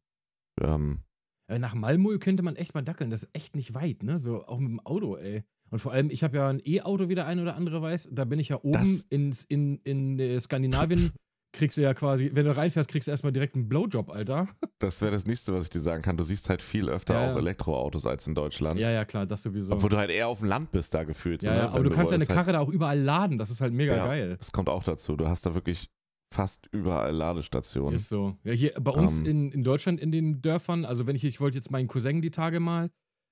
Ähm, 0.62 1.04
Äh, 1.48 1.60
Nach 1.60 1.76
Malmö 1.76 2.18
könnte 2.20 2.44
man 2.44 2.56
echt 2.56 2.74
mal 2.74 2.82
dackeln. 2.82 3.10
Das 3.10 3.24
ist 3.24 3.30
echt 3.34 3.56
nicht 3.56 3.74
weit, 3.76 4.04
ne? 4.04 4.20
So 4.20 4.46
auch 4.46 4.60
mit 4.60 4.70
dem 4.72 4.80
Auto, 4.80 5.16
ey. 5.18 5.44
Und 5.72 5.80
vor 5.80 5.92
allem, 5.92 6.10
ich 6.10 6.24
habe 6.24 6.38
ja 6.38 6.48
ein 6.50 6.62
E-Auto, 6.64 7.10
wie 7.10 7.16
der 7.16 7.26
eine 7.28 7.42
oder 7.42 7.56
andere 7.56 7.82
weiß. 7.82 8.10
Da 8.12 8.26
bin 8.26 8.40
ich 8.40 8.50
ja 8.50 8.58
oben 8.58 8.72
Das- 8.74 9.04
in, 9.10 9.36
in, 9.48 9.78
in 9.84 10.20
äh, 10.20 10.40
Skandinavien. 10.40 11.12
Kriegst 11.54 11.78
du 11.78 11.82
ja 11.82 11.94
quasi, 11.94 12.32
wenn 12.34 12.46
du 12.46 12.54
reinfährst, 12.54 12.90
kriegst 12.90 13.08
du 13.08 13.12
erstmal 13.12 13.32
direkt 13.32 13.56
einen 13.56 13.70
Blowjob, 13.70 14.10
Alter. 14.12 14.50
das 14.80 15.02
wäre 15.02 15.14
das 15.14 15.26
nächste, 15.26 15.54
was 15.54 15.64
ich 15.64 15.70
dir 15.70 15.80
sagen 15.80 16.02
kann. 16.04 16.18
Du 16.18 16.24
siehst 16.24 16.50
halt 16.50 16.62
viel 16.62 16.90
öfter 16.90 17.14
Ja, 17.14 17.32
auch. 17.34 17.38
Elektroautos 17.38 18.06
als 18.06 18.28
in 18.28 18.36
Deutschland. 18.36 18.78
Ja, 18.78 18.92
ja, 18.92 19.06
klar, 19.06 19.26
das 19.26 19.44
sowieso. 19.44 19.72
Obwohl 19.74 19.90
du 19.90 19.96
halt 19.96 20.12
eher 20.12 20.28
auf 20.28 20.40
dem 20.40 20.50
Land 20.50 20.72
bist 20.74 20.94
da 20.94 21.06
gefühlt. 21.06 21.42
so, 21.44 21.48
ja, 21.48 21.54
ne? 21.54 21.60
ja, 21.60 21.70
aber 21.70 21.82
du 21.86 21.92
kannst 21.92 22.12
deine 22.12 22.26
halt- 22.26 22.36
Karre 22.36 22.52
da 22.52 22.60
auch 22.60 22.68
überall 22.68 23.00
laden. 23.00 23.38
Das 23.38 23.50
ist 23.52 23.62
halt 23.62 23.72
mega 23.72 23.96
Ja. 23.96 24.06
geil. 24.06 24.36
Das 24.38 24.52
kommt 24.52 24.68
auch 24.68 24.84
dazu. 24.84 25.16
Du 25.16 25.30
hast 25.30 25.46
da 25.46 25.54
wirklich 25.54 25.88
fast 26.36 26.68
überall 26.72 27.14
Ladestationen. 27.16 27.96
Ist 27.96 28.10
so. 28.10 28.36
Ja, 28.44 28.52
hier 28.52 28.74
bei 28.80 28.92
uns 28.92 29.20
Ähm. 29.20 29.26
in, 29.26 29.52
in 29.52 29.64
Deutschland 29.64 30.00
in 30.00 30.12
den 30.12 30.42
Dörfern, 30.42 30.86
also 30.86 31.08
wenn 31.08 31.16
ich, 31.16 31.24
ich 31.24 31.40
wollte 31.40 31.58
jetzt 31.58 31.72
meinen 31.72 31.88
Cousin 31.88 32.22
die 32.22 32.32
Tage 32.32 32.60
mal 32.60 32.90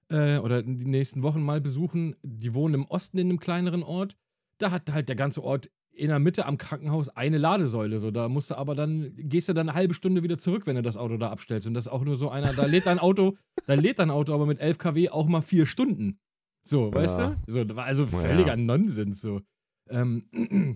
äh, 0.10 0.38
oder 0.38 0.64
die 0.64 0.86
nächsten 0.86 1.22
Wochen 1.24 1.42
mal 1.44 1.62
besuchen, 1.62 2.16
die 2.24 2.54
wohnen 2.54 2.74
im 2.76 2.86
Osten 2.86 3.18
in 3.18 3.30
einem 3.30 3.40
kleineren 3.40 3.84
Ort. 3.84 4.16
Da 4.58 4.72
hat 4.72 4.92
halt 4.92 5.10
der 5.10 5.16
ganze 5.16 5.44
Ort 5.44 5.70
in 5.96 6.08
der 6.08 6.20
Mitte 6.20 6.46
am 6.46 6.58
Krankenhaus 6.58 7.10
eine 7.10 7.38
Ladesäule. 7.38 8.00
So, 8.00 8.10
da 8.10 8.28
musst 8.30 8.50
du 8.50 8.56
aber 8.56 8.74
dann, 8.74 9.14
gehst 9.16 9.48
du 9.50 9.54
dann 9.54 9.70
eine 9.70 9.76
halbe 9.78 9.94
Stunde 9.94 10.24
wieder 10.24 10.38
zurück, 10.40 10.66
wenn 10.66 10.76
du 10.76 10.82
das 10.82 10.98
Auto 10.98 11.18
da 11.18 11.30
abstellst. 11.30 11.68
Und 11.68 11.74
das 11.76 11.86
ist 11.86 11.92
auch 11.92 12.04
nur 12.04 12.16
so 12.16 12.30
einer, 12.30 12.54
da 12.54 12.66
lädt 12.66 12.88
dein 12.88 13.00
Auto, 13.00 13.38
da 13.68 13.74
lädt 13.76 14.00
dein 14.00 14.10
Auto 14.10 14.34
aber 14.34 14.46
mit 14.46 14.60
11 14.60 14.78
kW 14.80 15.10
auch 15.10 15.28
mal 15.28 15.42
vier 15.42 15.66
Stunden. 15.66 16.18
So, 16.66 16.94
weißt 16.94 17.20
Ja. 17.20 17.36
du? 17.46 17.52
So, 17.68 17.76
also 17.76 18.04
Ja. 18.06 18.10
völliger 18.10 18.56
Nonsens. 18.56 19.22
So. 19.22 19.42
Ähm, 19.90 20.26
Ja, 20.34 20.76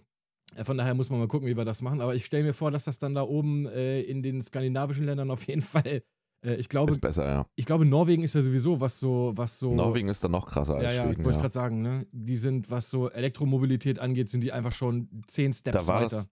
Von 0.64 0.78
daher 0.78 0.94
muss 0.94 1.10
man 1.10 1.20
mal 1.20 1.28
gucken, 1.28 1.48
wie 1.48 1.58
wir 1.58 1.66
das 1.66 1.82
machen. 1.82 2.02
Aber 2.02 2.16
ich 2.16 2.26
stelle 2.26 2.44
mir 2.44 2.54
vor, 2.54 2.72
dass 2.72 2.86
das 2.86 3.00
dann 3.00 3.14
da 3.14 3.22
oben 3.24 3.66
äh, 3.68 4.02
in 4.02 4.24
den 4.24 4.42
skandinavischen 4.42 5.06
Ländern 5.06 5.30
auf 5.30 5.44
jeden 5.48 5.62
Fall. 5.84 6.04
Äh, 6.46 6.56
ich, 6.56 6.70
glaube, 6.70 6.92
Ist 6.92 7.02
besser, 7.02 7.28
ja. 7.28 7.46
ich 7.56 7.66
glaube, 7.66 7.86
Norwegen 7.86 8.24
ist 8.24 8.34
ja 8.36 8.42
sowieso, 8.42 8.80
was 8.80 9.00
so, 9.00 9.34
was 9.36 9.60
so. 9.60 9.74
Norwegen 9.74 10.08
ist 10.08 10.24
dann 10.24 10.32
noch 10.32 10.48
krasser 10.48 10.76
als 10.76 10.84
ja, 10.86 10.92
ja, 10.94 11.04
Schweden. 11.06 11.24
wollte 11.26 11.30
ich 11.32 11.36
Ja. 11.38 11.42
gerade 11.42 11.54
sagen, 11.54 11.82
ne? 11.82 12.08
Die 12.12 12.38
sind, 12.38 12.70
was 12.72 12.90
so 12.90 13.10
Elektromobilität 13.10 14.00
angeht, 14.00 14.30
sind 14.30 14.42
die 14.42 14.52
einfach 14.52 14.72
schon 14.72 15.10
zehn 15.28 15.52
Steps 15.54 15.78
Da 15.78 15.88
war 15.88 16.02
weiter. 16.02 16.16
das, 16.16 16.30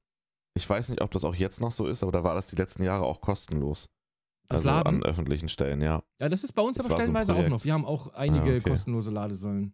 ich 0.57 0.69
weiß 0.69 0.89
nicht, 0.89 1.01
ob 1.01 1.11
das 1.11 1.23
auch 1.23 1.35
jetzt 1.35 1.59
noch 1.59 1.71
so 1.71 1.87
ist, 1.87 2.01
aber 2.03 2.11
da 2.11 2.23
war 2.23 2.35
das 2.35 2.47
die 2.47 2.55
letzten 2.55 2.83
Jahre 2.83 3.03
auch 3.03 3.19
kostenlos. 3.21 3.89
Das 4.47 4.59
also 4.59 4.69
Laden? 4.69 4.87
an 4.97 5.03
öffentlichen 5.03 5.49
Stellen, 5.49 5.81
ja. 5.81 6.03
Ja, 6.21 6.29
das 6.29 6.43
ist 6.43 6.53
bei 6.53 6.61
uns 6.61 6.77
Das 6.77 6.85
aber 6.85 6.93
war 6.93 6.99
so 6.99 7.03
stellenweise 7.11 7.33
auch 7.35 7.49
noch. 7.49 7.65
Wir 7.65 7.73
haben 7.73 7.83
auch 7.85 8.13
einige 8.13 8.43
Ah, 8.53 8.57
okay. 8.57 8.69
kostenlose 8.69 9.09
Ladesäulen. 9.09 9.73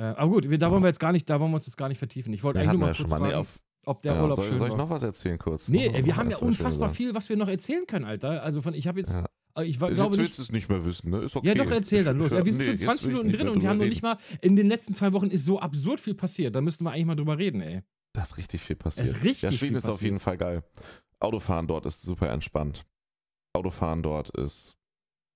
Äh, 0.00 0.14
aber 0.16 0.30
gut, 0.32 0.48
wir, 0.48 0.56
da 0.58 0.70
wollen 0.70 0.82
wir 0.82 0.88
jetzt 0.88 1.00
gar 1.00 1.12
nicht, 1.12 1.28
da 1.28 1.38
wollen 1.40 1.50
wir 1.50 1.56
uns 1.56 1.66
jetzt 1.66 1.76
gar 1.76 1.88
nicht 1.88 1.98
vertiefen. 1.98 2.32
Ich 2.32 2.42
wollte 2.42 2.60
eigentlich 2.60 2.72
nur 2.78 2.88
mal 2.88 2.94
kurz 2.94 3.10
mal. 3.10 3.18
Nee, 3.20 3.24
fragen, 3.26 3.34
auf, 3.40 3.60
ob 3.86 4.02
der 4.02 4.14
ja, 4.14 4.22
Urlaub 4.22 4.36
soll, 4.36 4.46
schön 4.48 4.56
soll 4.56 4.68
ich 4.68 4.72
war. 4.72 4.78
noch 4.78 4.90
was 4.90 5.02
erzählen 5.02 5.38
kurz? 5.38 5.68
Nee, 5.68 5.88
Noch- 5.88 5.94
ey, 5.94 6.06
wir 6.06 6.16
haben 6.16 6.30
ja 6.30 6.38
unfassbar 6.38 6.88
viel, 6.90 7.14
was 7.14 7.28
wir 7.28 7.36
noch 7.36 7.48
erzählen 7.48 7.86
können, 7.86 8.04
Alter. 8.06 8.42
Also 8.42 8.62
von, 8.62 8.72
ich 8.74 8.86
habe 8.86 8.98
jetzt, 9.00 9.12
Ja. 9.12 9.24
ich 9.62 9.80
wa- 9.80 9.90
Jetzt 9.90 10.18
willst 10.18 10.38
du 10.38 10.42
es 10.42 10.52
nicht 10.52 10.68
mehr 10.70 10.84
wissen, 10.86 11.10
ne? 11.10 11.18
Ist 11.18 11.36
okay. 11.36 11.48
Ja, 11.48 11.54
doch, 11.54 11.70
erzähl 11.70 12.02
dann 12.04 12.16
los. 12.18 12.32
Ja, 12.32 12.44
wir 12.44 12.52
sind 12.52 12.60
Nee, 12.60 12.64
schon 12.64 12.72
jetzt 12.74 12.82
20 12.84 13.06
will 13.08 13.12
ich 13.12 13.18
Minuten 13.24 13.38
drin 13.38 13.48
und 13.48 13.62
wir 13.62 13.68
haben 13.68 13.78
noch 13.78 13.84
nicht 13.84 14.02
mal. 14.02 14.16
In 14.40 14.56
den 14.56 14.68
letzten 14.68 14.94
zwei 14.94 15.12
Wochen 15.12 15.28
ist 15.28 15.44
so 15.44 15.60
absurd 15.60 16.00
viel 16.00 16.14
passiert. 16.14 16.54
Da 16.54 16.60
müssten 16.62 16.84
wir 16.84 16.92
eigentlich 16.92 17.06
mal 17.06 17.16
drüber 17.16 17.36
reden, 17.38 17.60
ey. 17.60 17.82
Da 18.14 18.22
ist 18.22 18.38
richtig 18.38 18.60
viel 18.62 18.76
passiert. 18.76 19.06
Es 19.06 19.12
ist 19.14 19.24
richtig 19.24 19.42
ja, 19.42 19.52
Schweden 19.52 19.68
viel 19.68 19.76
ist 19.76 19.84
auf 19.84 19.90
passiert. 19.96 20.04
jeden 20.06 20.20
Fall 20.20 20.36
geil. 20.36 20.62
Autofahren 21.20 21.66
dort 21.66 21.84
ist 21.86 22.02
super 22.02 22.30
entspannt. 22.30 22.82
Autofahren 23.54 24.02
dort 24.02 24.30
ist 24.30 24.76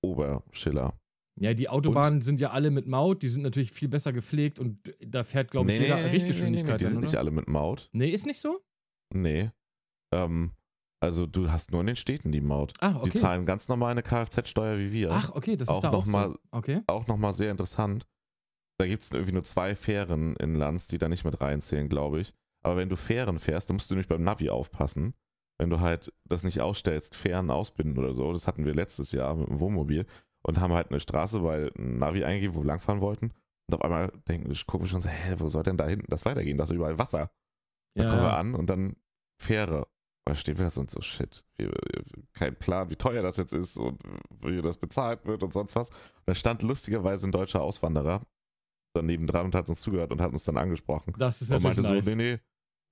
Oberschiller. 0.03 0.95
Ja, 1.41 1.53
die 1.55 1.69
Autobahnen 1.69 2.21
sind 2.21 2.41
ja 2.41 2.51
alle 2.51 2.71
mit 2.71 2.87
Maut. 2.87 3.23
Die 3.23 3.29
sind 3.29 3.43
natürlich 3.43 3.73
viel 3.73 3.89
besser 3.89 4.13
gepflegt 4.13 4.59
und 4.61 4.95
da 5.05 5.25
fährt, 5.25 5.51
glaube 5.51 5.73
ich, 5.73 5.81
jeder 5.81 6.13
Richtgeschwindigkeit. 6.13 6.81
die 6.81 6.85
dann, 6.85 6.93
sind 6.93 6.99
oder? 7.03 7.07
nicht 7.09 7.17
alle 7.17 7.31
mit 7.33 7.49
Maut. 7.49 7.89
Nee, 7.93 8.11
ist 8.11 8.27
nicht 8.27 8.41
so? 8.41 8.61
Nee. 9.13 9.51
Ähm, 10.15 10.53
also 11.03 11.27
du 11.27 11.51
hast 11.51 11.73
nur 11.73 11.81
in 11.81 11.89
den 11.89 11.97
Städten 11.97 12.31
die 12.31 12.41
Maut. 12.41 12.73
Ach, 12.81 12.97
okay. 13.01 13.11
Die 13.13 13.19
zahlen 13.19 13.47
ganz 13.47 13.69
normal 13.69 13.91
eine 13.93 14.03
Kfz-Steuer 14.03 14.79
wie 14.79 14.93
wir. 14.93 15.11
Ach, 15.11 15.31
okay, 15.35 15.57
das 15.57 15.69
Auch 15.69 15.77
ist 15.77 15.85
da 15.85 15.91
noch 15.91 15.99
auch 16.05 16.07
mal- 16.07 16.31
so. 16.31 16.39
Okay. 16.53 16.83
Auch 16.87 17.07
nochmal 17.09 17.35
sehr 17.35 17.51
interessant. 17.51 18.07
Da 18.79 18.87
gibt 18.87 19.03
es 19.03 19.11
irgendwie 19.11 19.33
nur 19.35 19.45
zwei 19.45 19.75
Fähren 19.75 20.37
in 20.37 20.55
Lanz, 20.55 20.87
die 20.87 20.99
da 20.99 21.09
nicht 21.09 21.25
mit 21.25 21.41
reinzählen, 21.41 21.89
glaube 21.89 22.21
ich. 22.21 22.33
Aber 22.65 22.77
wenn 22.77 22.89
du 22.89 22.97
Fähren 22.97 23.39
fährst, 23.39 23.69
dann 23.69 23.77
musst 23.77 23.91
du 23.91 23.95
nämlich 23.95 24.09
beim 24.09 24.23
Navi 24.23 24.51
aufpassen. 24.51 25.15
Wenn 25.61 25.71
du 25.71 25.81
halt 25.81 26.13
das 26.29 26.43
nicht 26.43 26.61
ausstellst, 26.61 27.15
Fähren 27.15 27.51
ausbinden 27.51 27.99
oder 27.99 28.15
so. 28.15 28.33
Das 28.33 28.47
hatten 28.49 28.65
wir 28.65 28.75
letztes 28.75 29.13
Jahr 29.13 29.35
mit 29.37 29.49
dem 29.49 29.61
Wohnmobil 29.61 30.07
und 30.47 30.61
haben 30.61 30.73
halt 30.73 30.91
eine 30.91 31.01
Straße 31.01 31.41
bei 31.41 31.71
ein 31.79 31.99
Navi 31.99 32.25
eingegeben, 32.25 32.55
wo 32.55 32.61
wir 32.61 32.67
langfahren 32.67 33.01
wollten. 33.01 33.33
Und 33.67 33.75
auf 33.75 33.83
einmal 33.83 34.13
denken, 34.29 34.51
ich 34.51 34.67
gucke 34.67 34.87
schon 34.87 35.01
so, 35.01 35.09
hä, 35.09 35.35
wo 35.39 35.49
soll 35.49 35.63
denn 35.63 35.77
da 35.79 35.87
hinten 35.87 36.11
das 36.11 36.25
weitergehen? 36.25 36.59
Da 36.59 36.65
ist 36.65 36.71
überall 36.71 36.99
Wasser. 36.99 37.31
Dann 37.97 38.09
kommen 38.09 38.23
wir 38.23 38.29
Ja, 38.29 38.37
an 38.37 38.55
und 38.55 38.69
dann 38.69 38.97
Fähre. 39.41 39.87
Da 40.27 40.35
stehen 40.35 40.57
wir 40.59 40.65
da 40.65 40.71
so 40.71 40.81
und 40.81 40.91
so, 40.91 41.01
shit, 41.01 41.45
wir, 41.57 41.73
kein 42.33 42.57
Plan, 42.59 42.89
wie 42.91 42.97
teuer 42.97 43.23
das 43.23 43.37
jetzt 43.37 43.53
ist 43.53 43.77
und 43.77 44.01
wie 44.41 44.61
das 44.63 44.79
bezahlt 44.79 45.25
wird 45.27 45.43
und 45.43 45.53
sonst 45.53 45.77
was. 45.77 45.91
Und 45.91 45.99
da 46.27 46.35
stand 46.35 46.63
lustigerweise 46.63 47.29
ein 47.29 47.33
deutscher 47.33 47.63
Auswanderer 47.63 48.23
daneben 48.95 49.27
dran 49.27 49.47
und 49.47 49.55
hat 49.55 49.69
uns 49.69 49.81
zugehört 49.81 50.13
und 50.13 50.21
hat 50.21 50.33
uns 50.33 50.45
dann 50.45 50.57
angesprochen. 50.57 51.15
das 51.19 51.43
ist 51.43 51.51
Und 51.51 51.63
natürlich 51.63 51.83
meinte 51.83 51.95
nice. 51.95 52.05
so, 52.05 52.11
nee, 52.17 52.35
nee, 52.35 52.41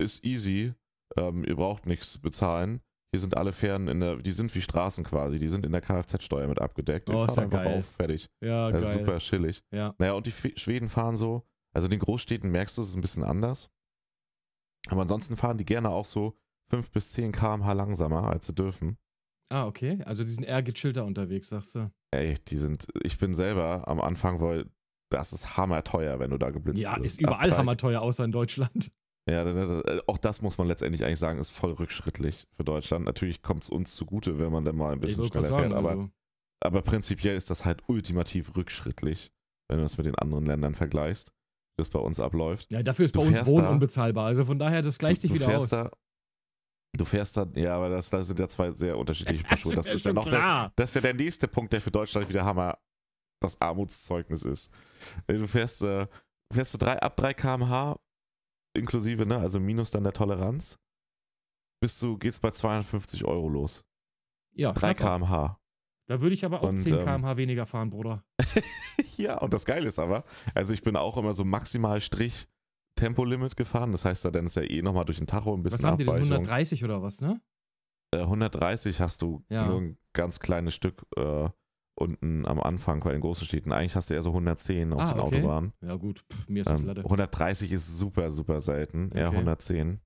ist 0.02 0.24
easy, 0.24 0.74
ähm, 1.16 1.44
ihr 1.44 1.56
braucht 1.56 1.86
nichts 1.86 2.18
bezahlen. 2.18 2.80
Hier 3.14 3.20
sind 3.20 3.37
alle 3.37 3.53
Fähren 3.53 3.88
in 3.88 4.01
der, 4.01 4.16
die 4.16 4.33
sind 4.33 4.55
wie 4.55 4.62
Straßen 4.62 5.05
quasi, 5.05 5.38
die 5.38 5.51
sind 5.51 5.66
in 5.66 5.72
der 5.72 5.83
Kfz-Steuer 5.83 6.48
mit 6.48 6.61
abgedeckt. 6.61 7.11
Oh, 7.11 7.12
ich 7.12 7.29
ist 7.29 7.35
fahr 7.35 7.37
ja 7.37 7.42
einfach 7.44 7.64
geil. 7.64 7.77
auf, 7.79 7.85
fertig. 7.87 8.27
Ja, 8.40 8.70
Das 8.70 8.81
geil. 8.81 8.90
ist 8.90 8.98
super 8.98 9.18
chillig. 9.18 9.62
Ja. 9.70 9.94
Naja, 9.98 10.14
und 10.14 10.25
die 10.27 10.31
F 10.31 10.48
Schweden 10.57 10.88
fahren 10.88 11.16
so, 11.16 11.46
also 11.75 11.87
in 11.87 11.90
den 11.90 12.01
Großstädten 12.01 12.51
merkst 12.51 12.79
du, 12.79 12.83
es 12.83 12.88
ist 12.88 12.94
ein 12.94 13.03
bisschen 13.03 13.22
anders. 13.25 13.70
Aber 14.88 15.03
ansonsten 15.03 15.37
fahren 15.37 15.59
die 15.59 15.66
gerne 15.66 15.90
auch 15.90 16.07
so 16.07 16.38
5 16.70 16.90
bis 16.90 17.12
10 17.12 17.33
km/h 17.33 17.72
langsamer, 17.75 18.29
als 18.31 18.46
sie 18.46 18.55
dürfen. 18.55 18.96
Ah, 19.51 19.66
okay. 19.66 20.03
Also 20.07 20.25
die 20.25 20.31
sind 20.31 20.44
eher 20.44 20.62
gechillter 20.62 21.05
unterwegs, 21.05 21.51
sagst 21.51 21.75
du. 21.75 21.92
Ey, 22.12 22.37
die 22.48 22.57
sind, 22.57 22.87
ich 23.03 23.18
bin 23.18 23.35
selber 23.35 23.87
am 23.88 24.01
Anfang, 24.01 24.40
weil 24.40 24.70
das 25.11 25.35
ist 25.35 25.59
hammerteuer, 25.59 26.18
wenn 26.18 26.31
du 26.31 26.38
da 26.38 26.48
geblitzt 26.48 26.81
Ja, 26.81 26.92
wirst. 26.96 27.05
ist 27.05 27.20
überall 27.20 27.55
hammerteuer, 27.55 28.01
außer 28.01 28.25
in 28.25 28.33
Deutschland. 28.33 28.90
Ja, 29.30 29.44
auch 30.08 30.18
das 30.18 30.42
muss 30.42 30.58
man 30.58 30.66
letztendlich 30.66 31.04
eigentlich 31.04 31.18
sagen, 31.20 31.38
ist 31.38 31.50
voll 31.50 31.72
rückschrittlich 31.72 32.48
für 32.56 32.64
Deutschland. 32.64 33.04
Natürlich 33.04 33.40
kommt 33.42 33.62
es 33.64 33.70
uns 33.70 33.94
zugute, 33.94 34.38
wenn 34.38 34.50
man 34.50 34.64
dann 34.64 34.74
mal 34.76 34.92
ein 34.92 35.00
bisschen 35.00 35.24
schneller 35.24 35.48
gerade 35.48 35.61
fährt, 35.62 35.72
sagen, 35.72 35.74
aber, 35.87 35.90
also, 35.90 36.11
aber 36.61 36.82
prinzipiell 36.82 37.37
ist 37.37 37.48
das 37.48 37.64
halt 37.64 37.82
ultimativ 37.88 38.56
rückschrittlich, 38.56 39.32
wenn 39.68 39.78
du 39.78 39.85
das 39.85 39.96
mit 39.96 40.06
den 40.06 40.16
anderen 40.16 40.44
Ländern 40.46 40.74
vergleichst, 40.74 41.28
wie 41.30 41.82
das 41.82 41.88
bei 41.88 42.00
uns 42.00 42.18
abläuft. 42.18 42.70
ja, 42.72 42.82
dafür 42.82 43.04
ist 43.04 43.14
Du 43.14 43.20
bei 43.20 43.28
uns 43.28 43.46
Wohnen 43.46 43.62
da- 43.64 43.70
unbezahlbar. 43.70 44.26
Also 44.26 44.44
von 44.44 44.58
daher, 44.58 44.82
das 44.82 44.98
gleicht 44.98 45.22
du, 45.22 45.28
sich 45.28 45.35
wieder 45.35 45.56
aus. 45.56 45.68
Da, 45.68 45.88
du 46.96 47.04
fährst 47.04 47.37
da, 47.37 47.46
ja, 47.54 47.76
aber 47.76 47.90
das, 47.90 48.11
das 48.11 48.26
sind 48.26 48.40
ja 48.40 48.48
zwei 48.48 48.72
sehr 48.72 48.98
unterschiedliche 48.98 49.44
Paar 49.44 49.56
Schuhe. 49.56 49.76
Das 49.76 49.88
ist 49.88 50.04
ja 50.04 50.12
noch 50.12 50.28
der, 50.28 50.72
das 50.74 50.90
ist 50.90 50.94
ja 50.96 51.00
der 51.00 51.14
nächste 51.14 51.46
Punkt, 51.46 51.72
der 51.72 51.80
für 51.80 51.92
Deutschland 51.92 52.28
wieder 52.28 52.44
Hammer 52.44 52.76
das 53.40 53.61
Armutszeugnis 53.61 54.44
ist. 54.44 54.72
Du 55.28 55.46
fährst, 55.46 55.82
äh, 55.82 56.08
fährst 56.52 56.74
du 56.74 56.78
drei, 56.78 57.00
ab 57.00 57.16
3 57.16 57.35
km/h 57.35 58.00
inklusive, 58.74 59.26
ne, 59.26 59.38
also 59.38 59.61
minus 59.61 59.90
dann 59.90 60.04
der 60.04 60.12
Toleranz, 60.12 60.78
bist 61.80 62.00
du, 62.02 62.16
geht's 62.18 62.38
bei 62.40 62.50
250 62.50 63.24
Euro 63.24 63.48
los. 63.48 63.85
Ja, 64.54 64.72
3 64.72 64.94
knapp. 64.94 65.20
km/h. 65.20 65.58
Da 66.08 66.20
würde 66.20 66.35
ich 66.35 66.44
aber 66.44 66.62
auch 66.62 66.68
Und, 66.68 66.80
10 66.80 66.94
ähm, 66.94 67.00
km/h 67.04 67.37
weniger 67.37 67.66
fahren, 67.66 67.90
Bruder. 67.90 68.24
Ja, 69.16 69.38
und 69.38 69.52
das 69.54 69.64
Geile 69.64 69.87
ist 69.88 69.98
aber, 69.98 70.24
also 70.54 70.72
ich 70.72 70.82
bin 70.82 70.96
auch 70.96 71.16
immer 71.16 71.32
so 71.35 71.44
maximal 71.44 72.00
Strich 72.00 72.48
Tempolimit 72.96 73.56
gefahren. 73.56 73.92
Das 73.92 74.04
heißt, 74.04 74.24
da 74.24 74.30
dann 74.30 74.46
ist 74.46 74.56
ja 74.56 74.62
eh 74.62 74.82
nochmal 74.82 75.04
durch 75.04 75.18
den 75.18 75.26
Tacho 75.26 75.54
ein 75.54 75.64
Was 75.64 75.72
bisschen 75.74 75.88
haben 75.88 75.98
die 75.98 76.04
denn? 76.04 76.14
Abweichung. 76.14 76.32
130 76.32 76.85
oder 76.85 77.02
was, 77.02 77.20
ne? 77.20 77.40
Äh, 78.14 78.20
130 78.22 79.00
hast 79.00 79.22
du 79.22 79.44
Ja. 79.48 79.66
nur 79.68 79.80
ein 79.80 79.98
ganz 80.12 80.40
kleines 80.40 80.74
Stück 80.74 81.04
äh, 81.16 81.48
unten 81.94 82.46
am 82.46 82.61
Anfang 82.61 83.00
bei 83.00 83.12
den 83.12 83.20
großen 83.20 83.46
Städten. 83.46 83.72
Eigentlich 83.72 83.96
hast 83.96 84.11
du 84.11 84.14
eher 84.14 84.22
so 84.22 84.31
110 84.31 84.92
auf 84.92 85.02
Ah, 85.02 85.12
den 85.12 85.20
okay. 85.20 85.37
Autobahnen. 85.38 85.72
Ja, 85.83 85.94
gut, 85.96 86.24
pff, 86.33 86.48
mir 86.48 86.62
ist 86.62 86.70
das 86.70 86.81
Ähm, 86.81 86.87
Latte. 86.87 87.00
130 87.05 87.70
ist 87.72 87.98
super, 87.98 88.31
super 88.31 88.61
selten. 88.61 89.11
Eher 89.12 89.28
Okay. 89.28 89.37
110. 89.38 90.00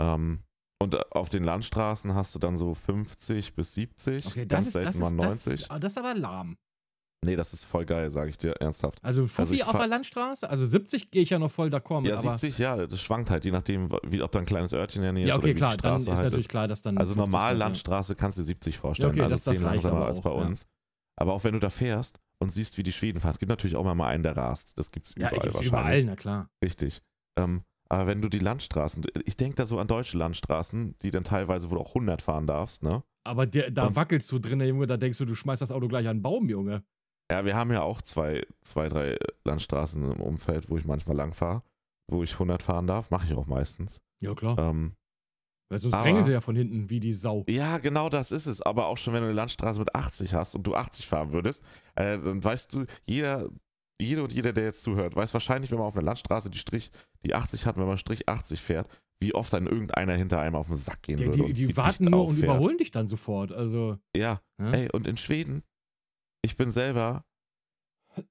Ähm, 0.00 0.42
und 0.80 0.94
äh, 0.94 1.00
auf 1.10 1.28
den 1.28 1.44
Landstraßen 1.44 2.14
hast 2.14 2.34
du 2.34 2.38
dann 2.38 2.56
so 2.56 2.74
50 2.74 3.54
bis 3.54 3.74
70. 3.74 4.26
Okay, 4.26 4.46
das 4.46 4.56
ganz 4.56 4.66
ist, 4.66 4.72
selten 4.72 4.86
das, 4.92 4.96
mal 4.96 5.06
ist, 5.08 5.12
90. 5.14 5.52
das, 5.52 5.60
ist, 5.62 5.70
das 5.84 5.92
ist 5.92 5.98
aber 5.98 6.14
lahm. 6.14 6.56
nee, 7.24 7.36
das 7.36 7.52
ist 7.52 7.64
voll 7.64 7.84
geil, 7.84 8.10
sage 8.10 8.30
ich 8.30 8.38
dir 8.38 8.52
ernsthaft. 8.60 8.98
Also 9.04 9.26
Fuffi 9.28 9.54
ich 9.54 9.64
auf 9.64 9.76
der 9.76 9.86
Landstraße, 9.86 10.48
also 10.50 10.66
70 10.66 11.10
gehe 11.12 11.22
ich 11.22 11.30
ja 11.30 11.38
noch 11.38 11.50
voll 11.52 11.68
d'accord 11.68 12.00
mit, 12.00 12.10
Ja, 12.10 12.18
aber 12.18 12.36
70, 12.36 12.58
ja, 12.58 12.84
das 12.86 13.00
schwankt 13.00 13.30
halt, 13.30 13.44
je 13.44 13.52
nachdem, 13.52 13.90
wie, 14.02 14.22
ob 14.22 14.32
da 14.32 14.40
ein 14.40 14.44
kleines 14.44 14.72
Örtchen 14.72 15.02
in 15.02 15.04
der 15.04 15.12
Nähe 15.12 15.26
ja, 15.28 15.34
ist 15.34 15.38
okay, 15.38 15.46
oder 15.50 15.54
wie 15.54 15.58
klar, 15.58 15.76
die 15.76 15.82
dann 15.82 15.92
Straße 16.00 16.10
ist 16.10 16.16
halt 16.16 16.24
natürlich 16.24 16.44
ist. 16.46 16.48
klar, 16.48 16.66
dass 16.68 16.82
dann 16.82 16.98
Also 16.98 17.14
50 17.14 17.26
normal 17.32 17.52
ja. 17.52 17.58
Landstraße 17.58 18.16
kannst 18.16 18.38
du 18.38 18.42
70 18.42 18.76
vorstellen, 18.78 19.10
okay, 19.12 19.20
also 19.22 19.34
das- 19.36 19.44
das 19.44 19.56
10 19.56 19.64
reicht 19.64 19.84
langsamer 19.84 20.06
als 20.06 20.20
bei 20.20 20.30
ja. 20.30 20.36
Aber 21.16 21.34
auch 21.34 21.44
wenn 21.44 21.52
du 21.54 21.58
da 21.60 21.70
fährst 21.70 22.20
und 22.38 22.50
siehst, 22.50 22.78
wie 22.78 22.82
die 22.82 22.92
Schweden 22.92 23.20
fahren, 23.20 23.32
es 23.32 23.38
gibt 23.38 23.50
natürlich 23.50 23.76
auch 23.76 23.84
mal 23.94 24.06
einen, 24.08 24.22
der 24.22 24.36
rast. 24.36 24.76
Das 24.78 24.90
gibt's 24.90 25.14
Ja, 25.16 25.28
überall 25.28 25.40
gibt's 25.40 25.54
wahrscheinlich. 25.54 25.68
überall, 25.68 26.04
na 26.04 26.16
klar. 26.16 26.50
Richtig. 26.64 27.02
Ähm, 27.38 27.62
aber 27.88 28.06
wenn 28.06 28.22
du 28.22 28.28
die 28.28 28.38
Landstraßen, 28.38 29.04
ich 29.26 29.36
denke 29.36 29.56
da 29.56 29.66
so 29.66 29.78
an 29.78 29.86
deutsche 29.86 30.16
Landstraßen, 30.16 30.96
die 31.02 31.10
dann 31.10 31.24
teilweise, 31.24 31.70
wo 31.70 31.74
du 31.74 31.80
auch 31.82 31.94
100 31.94 32.22
fahren 32.22 32.46
darfst, 32.46 32.82
ne? 32.82 33.02
Aber 33.24 33.46
der, 33.46 33.70
da 33.70 33.86
Und- 33.88 33.96
wackelst 33.96 34.32
du 34.32 34.38
drin, 34.38 34.60
Junge, 34.62 34.86
da 34.86 34.96
denkst 34.96 35.18
du, 35.18 35.24
du 35.26 35.34
schmeißt 35.34 35.62
das 35.62 35.70
Auto 35.72 35.86
gleich 35.88 36.06
an 36.06 36.12
einen 36.12 36.22
Baum, 36.22 36.48
Junge. 36.48 36.82
Ja, 37.30 37.44
wir 37.44 37.54
haben 37.54 37.70
ja 37.72 37.82
auch 37.82 38.02
zwei, 38.02 38.42
zwei, 38.62 38.88
drei 38.88 39.16
Landstraßen 39.44 40.12
im 40.12 40.20
Umfeld, 40.20 40.68
wo 40.70 40.76
ich 40.76 40.84
manchmal 40.84 41.16
lang 41.16 41.32
fahre, 41.34 41.62
wo 42.10 42.22
ich 42.22 42.32
100 42.32 42.62
fahren 42.62 42.86
darf, 42.86 43.10
mache 43.10 43.26
ich 43.26 43.34
auch 43.38 43.46
meistens. 43.46 44.00
Ja, 44.20 44.34
klar. 44.34 44.58
Ähm, 44.58 44.94
Weil 45.72 45.80
sonst 45.80 45.94
aber- 45.94 46.02
drängeln 46.04 46.24
sie 46.24 46.32
ja 46.32 46.40
von 46.42 46.54
hinten 46.54 46.90
wie 46.90 47.00
die 47.00 47.14
Sau. 47.14 47.44
Ja, 47.48 47.78
genau 47.78 48.08
das 48.10 48.30
ist 48.30 48.46
es. 48.46 48.60
Aber 48.60 48.86
auch 48.86 48.98
schon, 48.98 49.14
wenn 49.14 49.22
du 49.22 49.28
eine 49.28 49.34
Landstraße 49.36 49.78
mit 49.78 49.94
80 49.94 50.34
hast 50.34 50.54
und 50.54 50.64
du 50.66 50.74
80 50.74 51.06
fahren 51.06 51.32
würdest, 51.32 51.64
äh, 51.94 52.18
dann 52.18 52.44
weißt 52.44 52.74
du, 52.74 52.84
jeder, 53.04 53.48
jede 54.00 54.22
und 54.22 54.32
jeder, 54.32 54.52
der 54.52 54.64
jetzt 54.64 54.82
zuhört, 54.82 55.16
weiß 55.16 55.32
wahrscheinlich, 55.32 55.70
wenn 55.70 55.78
man 55.78 55.86
auf 55.86 55.96
einer 55.96 56.04
Landstraße 56.04 56.50
die 56.50 56.58
Strich, 56.58 56.90
die 57.24 57.34
80 57.34 57.64
hat, 57.66 57.76
wenn 57.78 57.86
man 57.86 57.96
Strich 57.98 58.28
80 58.28 58.60
fährt, 58.60 58.86
wie 59.20 59.34
oft 59.34 59.52
dann 59.52 59.66
irgendeiner 59.66 60.14
hinter 60.14 60.40
einem 60.40 60.56
auf 60.56 60.66
den 60.66 60.76
Sack 60.76 61.02
gehen 61.02 61.18
Ja, 61.18 61.26
würde. 61.26 61.38
die 61.38 61.42
und 61.44 61.54
die 61.56 61.68
wie 61.68 61.76
warten 61.76 62.04
nur 62.04 62.20
und 62.22 62.26
auffährt. 62.32 62.44
überholen 62.44 62.76
dich 62.78 62.90
dann 62.90 63.08
sofort. 63.08 63.52
Also, 63.52 63.96
Ja, 64.14 64.40
ja? 64.60 64.72
ey, 64.72 64.88
und 64.92 65.06
in 65.06 65.16
Schweden, 65.16 65.62
ich 66.44 66.56
bin 66.56 66.70
selber 66.70 67.24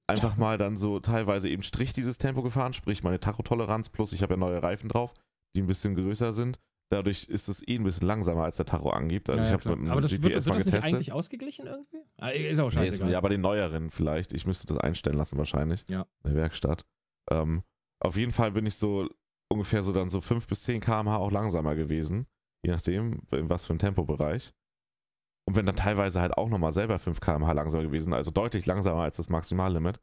einfach 0.06 0.36
mal 0.36 0.58
dann 0.58 0.76
so 0.76 1.00
teilweise 1.00 1.48
eben 1.48 1.62
Strich 1.62 1.92
dieses 1.92 2.18
Tempo 2.18 2.42
gefahren, 2.42 2.72
sprich 2.72 3.02
meine 3.02 3.18
Tachotoleranz 3.18 3.88
plus 3.88 4.12
ich 4.12 4.22
habe 4.22 4.34
ja 4.34 4.38
neue 4.38 4.62
Reifen 4.62 4.88
drauf, 4.88 5.12
die 5.56 5.62
ein 5.62 5.66
bisschen 5.66 5.94
größer 5.96 6.32
sind. 6.32 6.60
Dadurch 6.92 7.24
ist 7.24 7.48
es 7.48 7.66
eh 7.66 7.76
ein 7.76 7.84
bisschen 7.84 8.06
langsamer, 8.06 8.44
als 8.44 8.56
der 8.56 8.66
Tacho 8.66 8.90
angibt. 8.90 9.30
Also 9.30 9.38
Ja, 9.38 9.44
ich 9.44 9.48
ja, 9.50 9.52
habe 9.54 9.62
klar. 9.62 9.76
mit 9.76 9.86
dem 9.86 9.90
Aber 9.92 10.00
das 10.02 10.10
wird, 10.12 10.22
GPS 10.34 10.34
wird 10.34 10.46
mal 10.46 10.54
das 10.58 10.64
nicht 10.66 10.74
getestet. 10.74 10.94
eigentlich 10.94 11.12
ausgeglichen 11.12 11.66
irgendwie? 11.66 12.02
Ah, 12.18 12.28
ist 12.28 12.58
auch 12.58 12.70
Nee, 12.70 12.76
scheißegal. 12.76 13.10
ja, 13.10 13.20
bei 13.20 13.28
den 13.30 13.40
neueren 13.40 13.88
vielleicht. 13.90 14.34
Ich 14.34 14.46
müsste 14.46 14.66
das 14.66 14.76
einstellen 14.76 15.16
lassen 15.16 15.38
wahrscheinlich. 15.38 15.84
Ja. 15.88 16.02
In 16.24 16.32
der 16.32 16.34
Werkstatt. 16.34 16.84
Ähm, 17.30 17.62
auf 18.00 18.16
jeden 18.16 18.32
Fall 18.32 18.52
bin 18.52 18.66
ich 18.66 18.74
so 18.74 19.08
ungefähr 19.50 19.82
so 19.82 19.92
dann 19.92 20.10
so 20.10 20.20
5 20.20 20.46
bis 20.46 20.62
10 20.64 20.80
km/h 20.80 21.16
auch 21.16 21.30
langsamer 21.32 21.74
gewesen. 21.74 22.26
Je 22.64 22.70
nachdem, 22.72 23.22
in 23.32 23.48
was 23.48 23.64
für 23.64 23.70
einem 23.70 23.78
Tempobereich. 23.78 24.52
Und 25.48 25.56
wenn 25.56 25.66
dann 25.66 25.76
teilweise 25.76 26.20
halt 26.20 26.36
auch 26.36 26.48
nochmal 26.50 26.72
selber 26.72 26.98
5 26.98 27.20
km/h 27.20 27.52
langsamer 27.52 27.84
gewesen, 27.84 28.12
also 28.12 28.30
deutlich 28.30 28.66
langsamer 28.66 29.02
als 29.02 29.16
das 29.16 29.28
Maximallimit, 29.30 29.98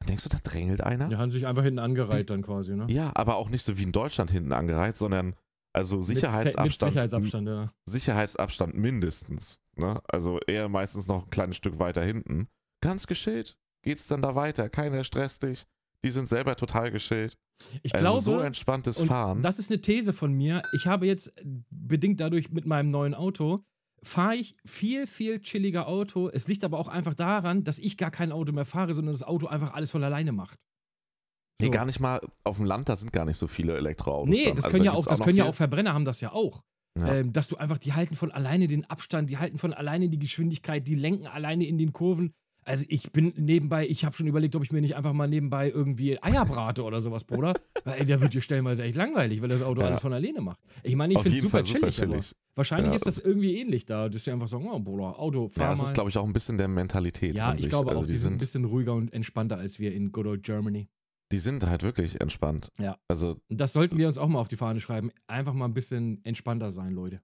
dann 0.00 0.06
denkst 0.06 0.22
du, 0.22 0.28
da 0.28 0.38
drängelt 0.42 0.82
einer? 0.82 1.08
Die 1.08 1.16
haben 1.16 1.30
sich 1.32 1.46
einfach 1.48 1.64
hinten 1.64 1.80
angereiht 1.80 2.30
dann 2.30 2.42
quasi, 2.42 2.76
ne? 2.76 2.86
Ja, 2.88 3.10
aber 3.16 3.36
auch 3.36 3.50
nicht 3.50 3.64
so 3.64 3.76
wie 3.76 3.82
in 3.82 3.92
Deutschland 3.92 4.30
hinten 4.30 4.52
angereiht, 4.52 4.96
sondern 4.96 5.34
also 5.72 6.00
Sicherheitsabstand. 6.00 6.80
mit 6.80 6.92
Sicherheitsabstand, 6.92 7.48
ja. 7.48 7.72
Sicherheitsabstand 7.88 8.74
mindestens. 8.74 9.60
Ne? 9.76 10.00
Also 10.08 10.40
eher 10.46 10.68
meistens 10.68 11.06
noch 11.06 11.24
ein 11.24 11.30
kleines 11.30 11.56
Stück 11.56 11.78
weiter 11.78 12.02
hinten. 12.02 12.48
Ganz 12.80 13.06
geschillt. 13.06 13.56
Geht's 13.82 14.06
dann 14.06 14.22
da 14.22 14.34
weiter? 14.34 14.68
Keiner 14.68 15.04
stresst 15.04 15.42
dich. 15.42 15.66
Die 16.04 16.10
sind 16.10 16.28
selber 16.28 16.56
total 16.56 16.90
geschillt. 16.90 17.36
Ich 17.82 17.94
also 17.94 18.04
glaube, 18.04 18.20
so 18.20 18.40
entspanntes 18.40 19.00
Fahren. 19.00 19.42
das 19.42 19.58
ist 19.58 19.70
eine 19.70 19.80
These 19.80 20.12
von 20.12 20.32
mir. 20.32 20.62
Ich 20.72 20.86
habe 20.86 21.06
jetzt, 21.06 21.32
bedingt 21.70 22.20
dadurch 22.20 22.50
mit 22.50 22.66
meinem 22.66 22.90
neuen 22.90 23.14
Auto, 23.14 23.64
fahre 24.02 24.36
ich 24.36 24.56
viel, 24.64 25.06
viel 25.06 25.40
chilliger 25.40 25.88
Auto. 25.88 26.28
Es 26.28 26.46
liegt 26.46 26.64
aber 26.64 26.78
auch 26.78 26.88
einfach 26.88 27.14
daran, 27.14 27.64
dass 27.64 27.78
ich 27.78 27.96
gar 27.96 28.10
kein 28.10 28.30
Auto 28.30 28.52
mehr 28.52 28.64
fahre, 28.64 28.94
sondern 28.94 29.12
das 29.12 29.24
Auto 29.24 29.46
einfach 29.46 29.74
alles 29.74 29.90
von 29.90 30.04
alleine 30.04 30.32
macht. 30.32 30.58
Nee, 31.60 31.66
So. 31.66 31.72
gar 31.72 31.86
nicht 31.86 32.00
mal 32.00 32.20
auf 32.44 32.56
dem 32.56 32.66
Land, 32.66 32.88
da 32.88 32.96
sind 32.96 33.12
gar 33.12 33.24
nicht 33.24 33.36
so 33.36 33.46
viele 33.46 33.76
Elektroautos. 33.76 34.28
Nee, 34.28 34.44
dann. 34.46 34.56
das 34.56 34.64
Also 34.66 34.76
können 34.76 34.86
da 34.86 34.92
ja 34.92 34.96
auch, 34.98 35.04
das 35.06 35.18
noch 35.18 35.24
können 35.26 35.38
ja 35.38 35.44
auch 35.46 35.54
Verbrenner 35.54 35.92
haben 35.94 36.04
das 36.04 36.20
ja 36.20 36.32
auch. 36.32 36.62
Ja. 36.98 37.14
Ähm, 37.14 37.32
dass 37.32 37.48
du 37.48 37.56
einfach, 37.56 37.78
die 37.78 37.92
halten 37.92 38.16
von 38.16 38.30
alleine 38.32 38.66
den 38.66 38.84
Abstand, 38.86 39.30
die 39.30 39.38
halten 39.38 39.58
von 39.58 39.72
alleine 39.72 40.08
die 40.08 40.18
Geschwindigkeit, 40.18 40.86
die 40.86 40.94
lenken 40.96 41.26
alleine 41.26 41.66
in 41.66 41.78
den 41.78 41.92
Kurven. 41.92 42.32
Also 42.64 42.84
ich 42.88 43.12
bin 43.12 43.32
nebenbei, 43.36 43.86
ich 43.88 44.04
habe 44.04 44.14
schon 44.14 44.26
überlegt, 44.26 44.54
ob 44.54 44.62
ich 44.62 44.72
mir 44.72 44.80
nicht 44.82 44.94
einfach 44.94 45.14
mal 45.14 45.26
nebenbei 45.26 45.70
irgendwie 45.70 46.22
Eier 46.22 46.44
brate 46.44 46.82
oder 46.84 47.00
sowas, 47.00 47.24
Bruder. 47.24 47.54
Weil 47.84 48.04
der 48.04 48.20
wird 48.20 48.34
dir 48.34 48.42
stellenweise 48.42 48.82
echt 48.82 48.94
langweilig, 48.96 49.40
weil 49.40 49.48
das 49.48 49.62
Auto 49.62 49.80
Ja. 49.80 49.86
alles 49.86 50.00
von 50.00 50.12
alleine 50.12 50.40
macht. 50.42 50.58
Ich 50.82 50.94
meine, 50.94 51.14
ich 51.14 51.20
finde 51.20 51.38
es 51.38 51.42
super 51.44 51.62
super 51.62 51.90
chillig, 51.90 52.34
wahrscheinlich 52.56 52.90
Ja, 52.90 52.96
ist 52.96 53.06
das 53.06 53.18
irgendwie 53.18 53.58
ähnlich 53.58 53.86
da, 53.86 54.08
dass 54.10 54.24
sie 54.24 54.32
einfach 54.32 54.48
sagen, 54.48 54.68
oh, 54.70 54.78
Bruder, 54.80 55.18
Auto, 55.18 55.48
fahr 55.48 55.66
Ja, 55.68 55.72
es 55.72 55.78
mal. 55.78 55.84
ist, 55.84 55.94
glaube 55.94 56.10
ich, 56.10 56.18
auch 56.18 56.26
ein 56.26 56.32
bisschen 56.34 56.58
der 56.58 56.68
Mentalität. 56.68 57.38
ja, 57.38 57.54
ich 57.54 57.60
sich. 57.60 57.68
glaube 57.70 57.90
also 57.90 58.02
auch, 58.02 58.06
die 58.06 58.16
sind 58.16 58.34
ein 58.34 58.38
bisschen 58.38 58.64
ruhiger 58.66 58.92
und 58.94 59.12
entspannter 59.14 59.56
als 59.56 59.78
wir 59.78 59.94
in 59.94 60.12
good 60.12 60.26
old 60.26 60.42
Germany. 60.42 60.88
Die 61.32 61.38
sind 61.38 61.66
halt 61.66 61.82
wirklich 61.82 62.20
entspannt. 62.20 62.72
Ja. 62.78 62.96
Also, 63.08 63.36
das 63.48 63.72
sollten 63.72 63.98
wir 63.98 64.06
uns 64.08 64.18
auch 64.18 64.28
mal 64.28 64.38
auf 64.40 64.48
die 64.48 64.56
Fahne 64.56 64.80
schreiben. 64.80 65.10
Einfach 65.26 65.52
mal 65.52 65.66
ein 65.66 65.74
bisschen 65.74 66.24
entspannter 66.24 66.70
sein, 66.70 66.92
Leute. 66.92 67.20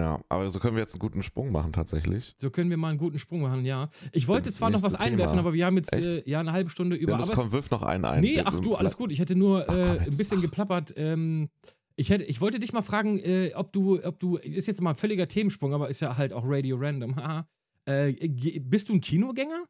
ja, 0.00 0.20
aber 0.28 0.50
so 0.50 0.58
können 0.58 0.74
wir 0.74 0.80
jetzt 0.80 0.94
einen 0.94 1.00
guten 1.00 1.22
Sprung 1.22 1.52
machen 1.52 1.72
tatsächlich. 1.72 2.34
So 2.40 2.50
können 2.50 2.70
wir 2.70 2.76
mal 2.76 2.88
einen 2.88 2.98
guten 2.98 3.18
Sprung 3.18 3.42
machen, 3.42 3.64
ja. 3.64 3.90
Ich 4.12 4.26
wollte 4.26 4.50
zwar 4.50 4.70
noch 4.70 4.82
was 4.82 4.92
nächste 4.92 5.06
einwerfen, 5.06 5.36
Thema. 5.36 5.40
aber 5.42 5.52
wir 5.54 5.66
haben 5.66 5.76
jetzt 5.76 5.92
äh, 5.92 6.28
ja 6.28 6.40
eine 6.40 6.52
halbe 6.52 6.70
Stunde 6.70 6.96
über. 6.96 7.12
Wenn 7.12 7.20
aber 7.22 7.34
kommt, 7.34 7.52
wirf 7.52 7.70
noch 7.70 7.82
einen 7.82 8.04
ein. 8.04 8.20
nee, 8.20 8.40
ach 8.40 8.58
du, 8.58 8.74
alles 8.74 8.96
gut. 8.96 9.12
Ich 9.12 9.18
hätte 9.20 9.36
nur 9.36 9.66
Ach, 9.68 9.76
äh, 9.76 9.80
komm 9.80 9.98
ein 9.98 10.04
jetzt. 10.04 10.18
bisschen 10.18 10.40
geplappert. 10.40 10.92
Ähm, 10.96 11.48
ich, 11.94 12.10
hätte, 12.10 12.24
ich 12.24 12.40
wollte 12.40 12.58
dich 12.58 12.72
mal 12.72 12.82
fragen, 12.82 13.18
äh, 13.18 13.52
ob 13.54 13.72
du, 13.72 14.02
ob 14.02 14.18
du, 14.18 14.36
ist 14.36 14.66
jetzt 14.66 14.80
mal 14.80 14.90
ein 14.90 14.96
völliger 14.96 15.28
Themensprung, 15.28 15.74
aber 15.74 15.90
ist 15.90 16.00
ja 16.00 16.16
halt 16.16 16.32
auch 16.32 16.42
Radio 16.44 16.76
Random. 16.76 17.14
äh, 17.84 18.12
bist 18.60 18.88
du 18.88 18.94
ein 18.94 19.00
Kinogänger? 19.00 19.66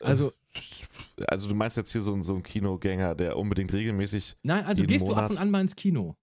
Also, 0.00 0.32
Also 1.26 1.48
du 1.48 1.54
meinst 1.54 1.76
jetzt 1.76 1.92
hier 1.92 2.02
so, 2.02 2.20
so 2.22 2.34
ein 2.34 2.42
Kinogänger, 2.42 3.14
der 3.14 3.36
unbedingt 3.36 3.72
regelmäßig. 3.72 4.36
nein, 4.42 4.64
also 4.64 4.84
gehst 4.84 5.06
du 5.06 5.10
ab 5.10 5.16
Monat- 5.16 5.30
und 5.30 5.38
an 5.38 5.50
mal 5.50 5.60
ins 5.60 5.76
Kino? 5.76 6.16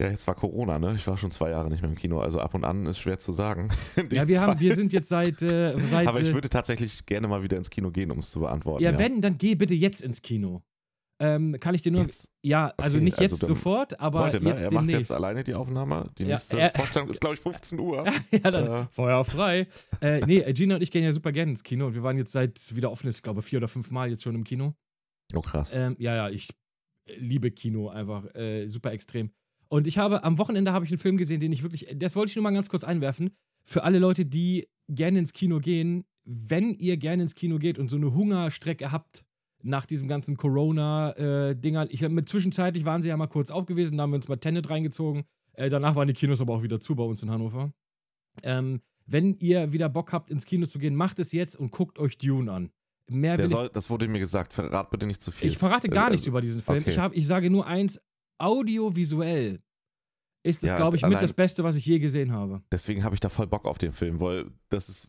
Ja, 0.00 0.08
jetzt 0.10 0.26
war 0.26 0.34
Corona, 0.34 0.80
ne? 0.80 0.94
Ich 0.96 1.06
war 1.06 1.16
schon 1.16 1.30
zwei 1.30 1.50
Jahre 1.50 1.70
nicht 1.70 1.80
mehr 1.80 1.90
im 1.90 1.96
Kino, 1.96 2.20
also 2.20 2.40
ab 2.40 2.52
und 2.54 2.64
an 2.64 2.84
ist 2.86 2.98
schwer 2.98 3.18
zu 3.18 3.32
sagen. 3.32 3.70
Ja, 4.10 4.26
wir, 4.26 4.40
haben, 4.40 4.58
wir 4.58 4.74
sind 4.74 4.92
jetzt 4.92 5.08
seit. 5.08 5.40
Äh, 5.40 5.78
seit 5.90 6.08
Aber 6.08 6.20
ich 6.20 6.30
äh, 6.30 6.34
würde 6.34 6.48
tatsächlich 6.48 7.06
gerne 7.06 7.28
mal 7.28 7.44
wieder 7.44 7.56
ins 7.56 7.70
Kino 7.70 7.90
gehen, 7.92 8.10
um 8.10 8.18
es 8.18 8.30
zu 8.30 8.40
beantworten. 8.40 8.82
ja, 8.82 8.98
wenn, 8.98 9.20
dann 9.20 9.38
geh 9.38 9.54
bitte 9.54 9.74
jetzt 9.74 10.02
ins 10.02 10.20
Kino. 10.20 10.62
Ähm, 11.20 11.56
kann 11.60 11.74
ich 11.76 11.82
dir 11.82 11.92
nur. 11.92 12.02
Jetzt, 12.02 12.32
Ja, 12.42 12.72
also 12.76 12.96
Okay, 12.96 13.04
nicht 13.04 13.18
also 13.18 13.34
jetzt 13.34 13.42
dann- 13.42 13.48
sofort, 13.48 14.00
aber 14.00 14.26
Leute, 14.26 14.42
ne? 14.42 14.50
jetzt 14.50 14.62
er 14.62 14.72
macht 14.72 14.82
demnächst. 14.88 15.10
jetzt 15.10 15.12
alleine 15.12 15.44
die 15.44 15.54
Aufnahme. 15.54 16.10
Die 16.18 16.24
Ja, 16.24 16.30
nächste 16.30 16.58
er- 16.58 16.72
Vorstellung 16.74 17.08
ist, 17.08 17.20
glaube 17.20 17.34
ich, 17.34 17.40
15 17.40 17.78
Uhr. 17.78 18.04
ja, 18.32 18.50
dann 18.50 18.66
Äh. 18.66 18.86
Feuer 18.90 19.24
frei. 19.24 19.68
äh, 20.00 20.20
nee, 20.26 20.40
Gina 20.52 20.74
und 20.74 20.82
ich 20.82 20.90
gehen 20.90 21.04
ja 21.04 21.12
super 21.12 21.30
gerne 21.30 21.52
ins 21.52 21.62
Kino 21.62 21.86
und 21.86 21.94
wir 21.94 22.02
waren 22.02 22.18
jetzt 22.18 22.32
seit 22.32 22.58
es 22.58 22.74
wieder 22.74 22.90
offen 22.90 23.06
ist, 23.08 23.16
ich 23.16 23.22
glaube 23.22 23.42
vier 23.42 23.58
oder 23.58 23.68
fünf 23.68 23.90
Mal 23.92 24.10
jetzt 24.10 24.22
schon 24.24 24.34
im 24.34 24.42
Kino. 24.44 24.74
Oh, 25.34 25.40
krass. 25.40 25.74
Ähm, 25.76 25.94
ja, 26.00 26.14
ja, 26.16 26.28
ich 26.30 26.48
liebe 27.16 27.50
Kino 27.52 27.88
einfach 27.90 28.34
äh, 28.34 28.66
super 28.66 28.92
extrem. 28.92 29.30
Und 29.68 29.86
ich 29.86 29.98
habe 29.98 30.24
am 30.24 30.38
Wochenende 30.38 30.72
habe 30.72 30.84
ich 30.84 30.90
einen 30.90 30.98
Film 30.98 31.16
gesehen, 31.16 31.38
den 31.40 31.52
ich 31.52 31.62
wirklich, 31.62 31.86
das 31.96 32.16
wollte 32.16 32.30
ich 32.30 32.36
nur 32.36 32.42
mal 32.42 32.52
ganz 32.52 32.68
kurz 32.68 32.82
einwerfen. 32.84 33.30
Für 33.64 33.84
alle 33.84 33.98
Leute, 33.98 34.26
die 34.26 34.68
gerne 34.88 35.20
ins 35.20 35.32
Kino 35.32 35.58
gehen, 35.60 36.04
wenn 36.24 36.74
ihr 36.74 36.96
gerne 36.96 37.22
ins 37.22 37.34
Kino 37.34 37.58
geht 37.58 37.78
und 37.78 37.88
so 37.90 37.96
eine 37.96 38.12
Hungerstrecke 38.14 38.90
habt, 38.92 39.24
nach 39.64 39.86
diesem 39.86 40.08
ganzen 40.08 40.36
Corona-Dinger. 40.36 41.86
ich 41.90 42.06
mit 42.08 42.28
zwischenzeitlich 42.28 42.84
waren 42.84 43.02
sie 43.02 43.08
ja 43.08 43.16
mal 43.16 43.26
kurz 43.26 43.50
auf 43.50 43.66
gewesen, 43.66 43.96
da 43.96 44.02
haben 44.04 44.10
wir 44.10 44.16
uns 44.16 44.28
mal 44.28 44.36
Tenet 44.36 44.68
reingezogen. 44.70 45.24
Äh, 45.54 45.70
danach 45.70 45.96
waren 45.96 46.06
die 46.08 46.14
Kinos 46.14 46.40
aber 46.40 46.54
auch 46.54 46.62
wieder 46.62 46.80
zu 46.80 46.94
bei 46.94 47.04
uns 47.04 47.22
in 47.22 47.30
Hannover. 47.30 47.72
Ähm, 48.42 48.80
wenn 49.06 49.34
ihr 49.38 49.72
wieder 49.72 49.88
Bock 49.88 50.12
habt, 50.12 50.30
ins 50.30 50.44
Kino 50.46 50.66
zu 50.66 50.78
gehen, 50.78 50.94
macht 50.94 51.18
es 51.18 51.32
jetzt 51.32 51.56
und 51.56 51.70
guckt 51.70 51.98
euch 51.98 52.18
Dune 52.18 52.50
an. 52.50 52.70
Mehr 53.08 53.46
soll, 53.46 53.68
das 53.68 53.90
wurde 53.90 54.08
mir 54.08 54.18
gesagt, 54.18 54.52
verrat 54.54 54.90
bitte 54.90 55.06
nicht 55.06 55.20
zu 55.22 55.30
ich, 55.30 55.36
viel. 55.36 55.48
ich 55.50 55.58
verrate 55.58 55.88
gar 55.88 56.04
Also, 56.04 56.12
nichts 56.12 56.26
über 56.26 56.40
diesen 56.40 56.62
Film. 56.62 56.80
okay. 56.80 56.90
Ich, 56.90 56.98
hab, 56.98 57.14
ich 57.14 57.26
sage 57.26 57.50
nur 57.50 57.66
eins: 57.66 58.00
audiovisuell 58.38 59.60
ist 60.42 60.64
es, 60.64 60.70
Ja, 60.70 60.76
glaube 60.76 60.96
ich, 60.96 61.02
mit 61.02 61.20
das 61.20 61.32
Beste, 61.32 61.64
was 61.64 61.76
ich 61.76 61.84
je 61.86 61.98
gesehen 61.98 62.32
habe. 62.32 62.62
Deswegen 62.72 63.04
habe 63.04 63.14
ich 63.14 63.20
da 63.20 63.28
voll 63.28 63.46
Bock 63.46 63.66
auf 63.66 63.78
den 63.78 63.92
Film, 63.92 64.20
weil 64.20 64.50
das 64.70 64.88
ist, 64.88 65.08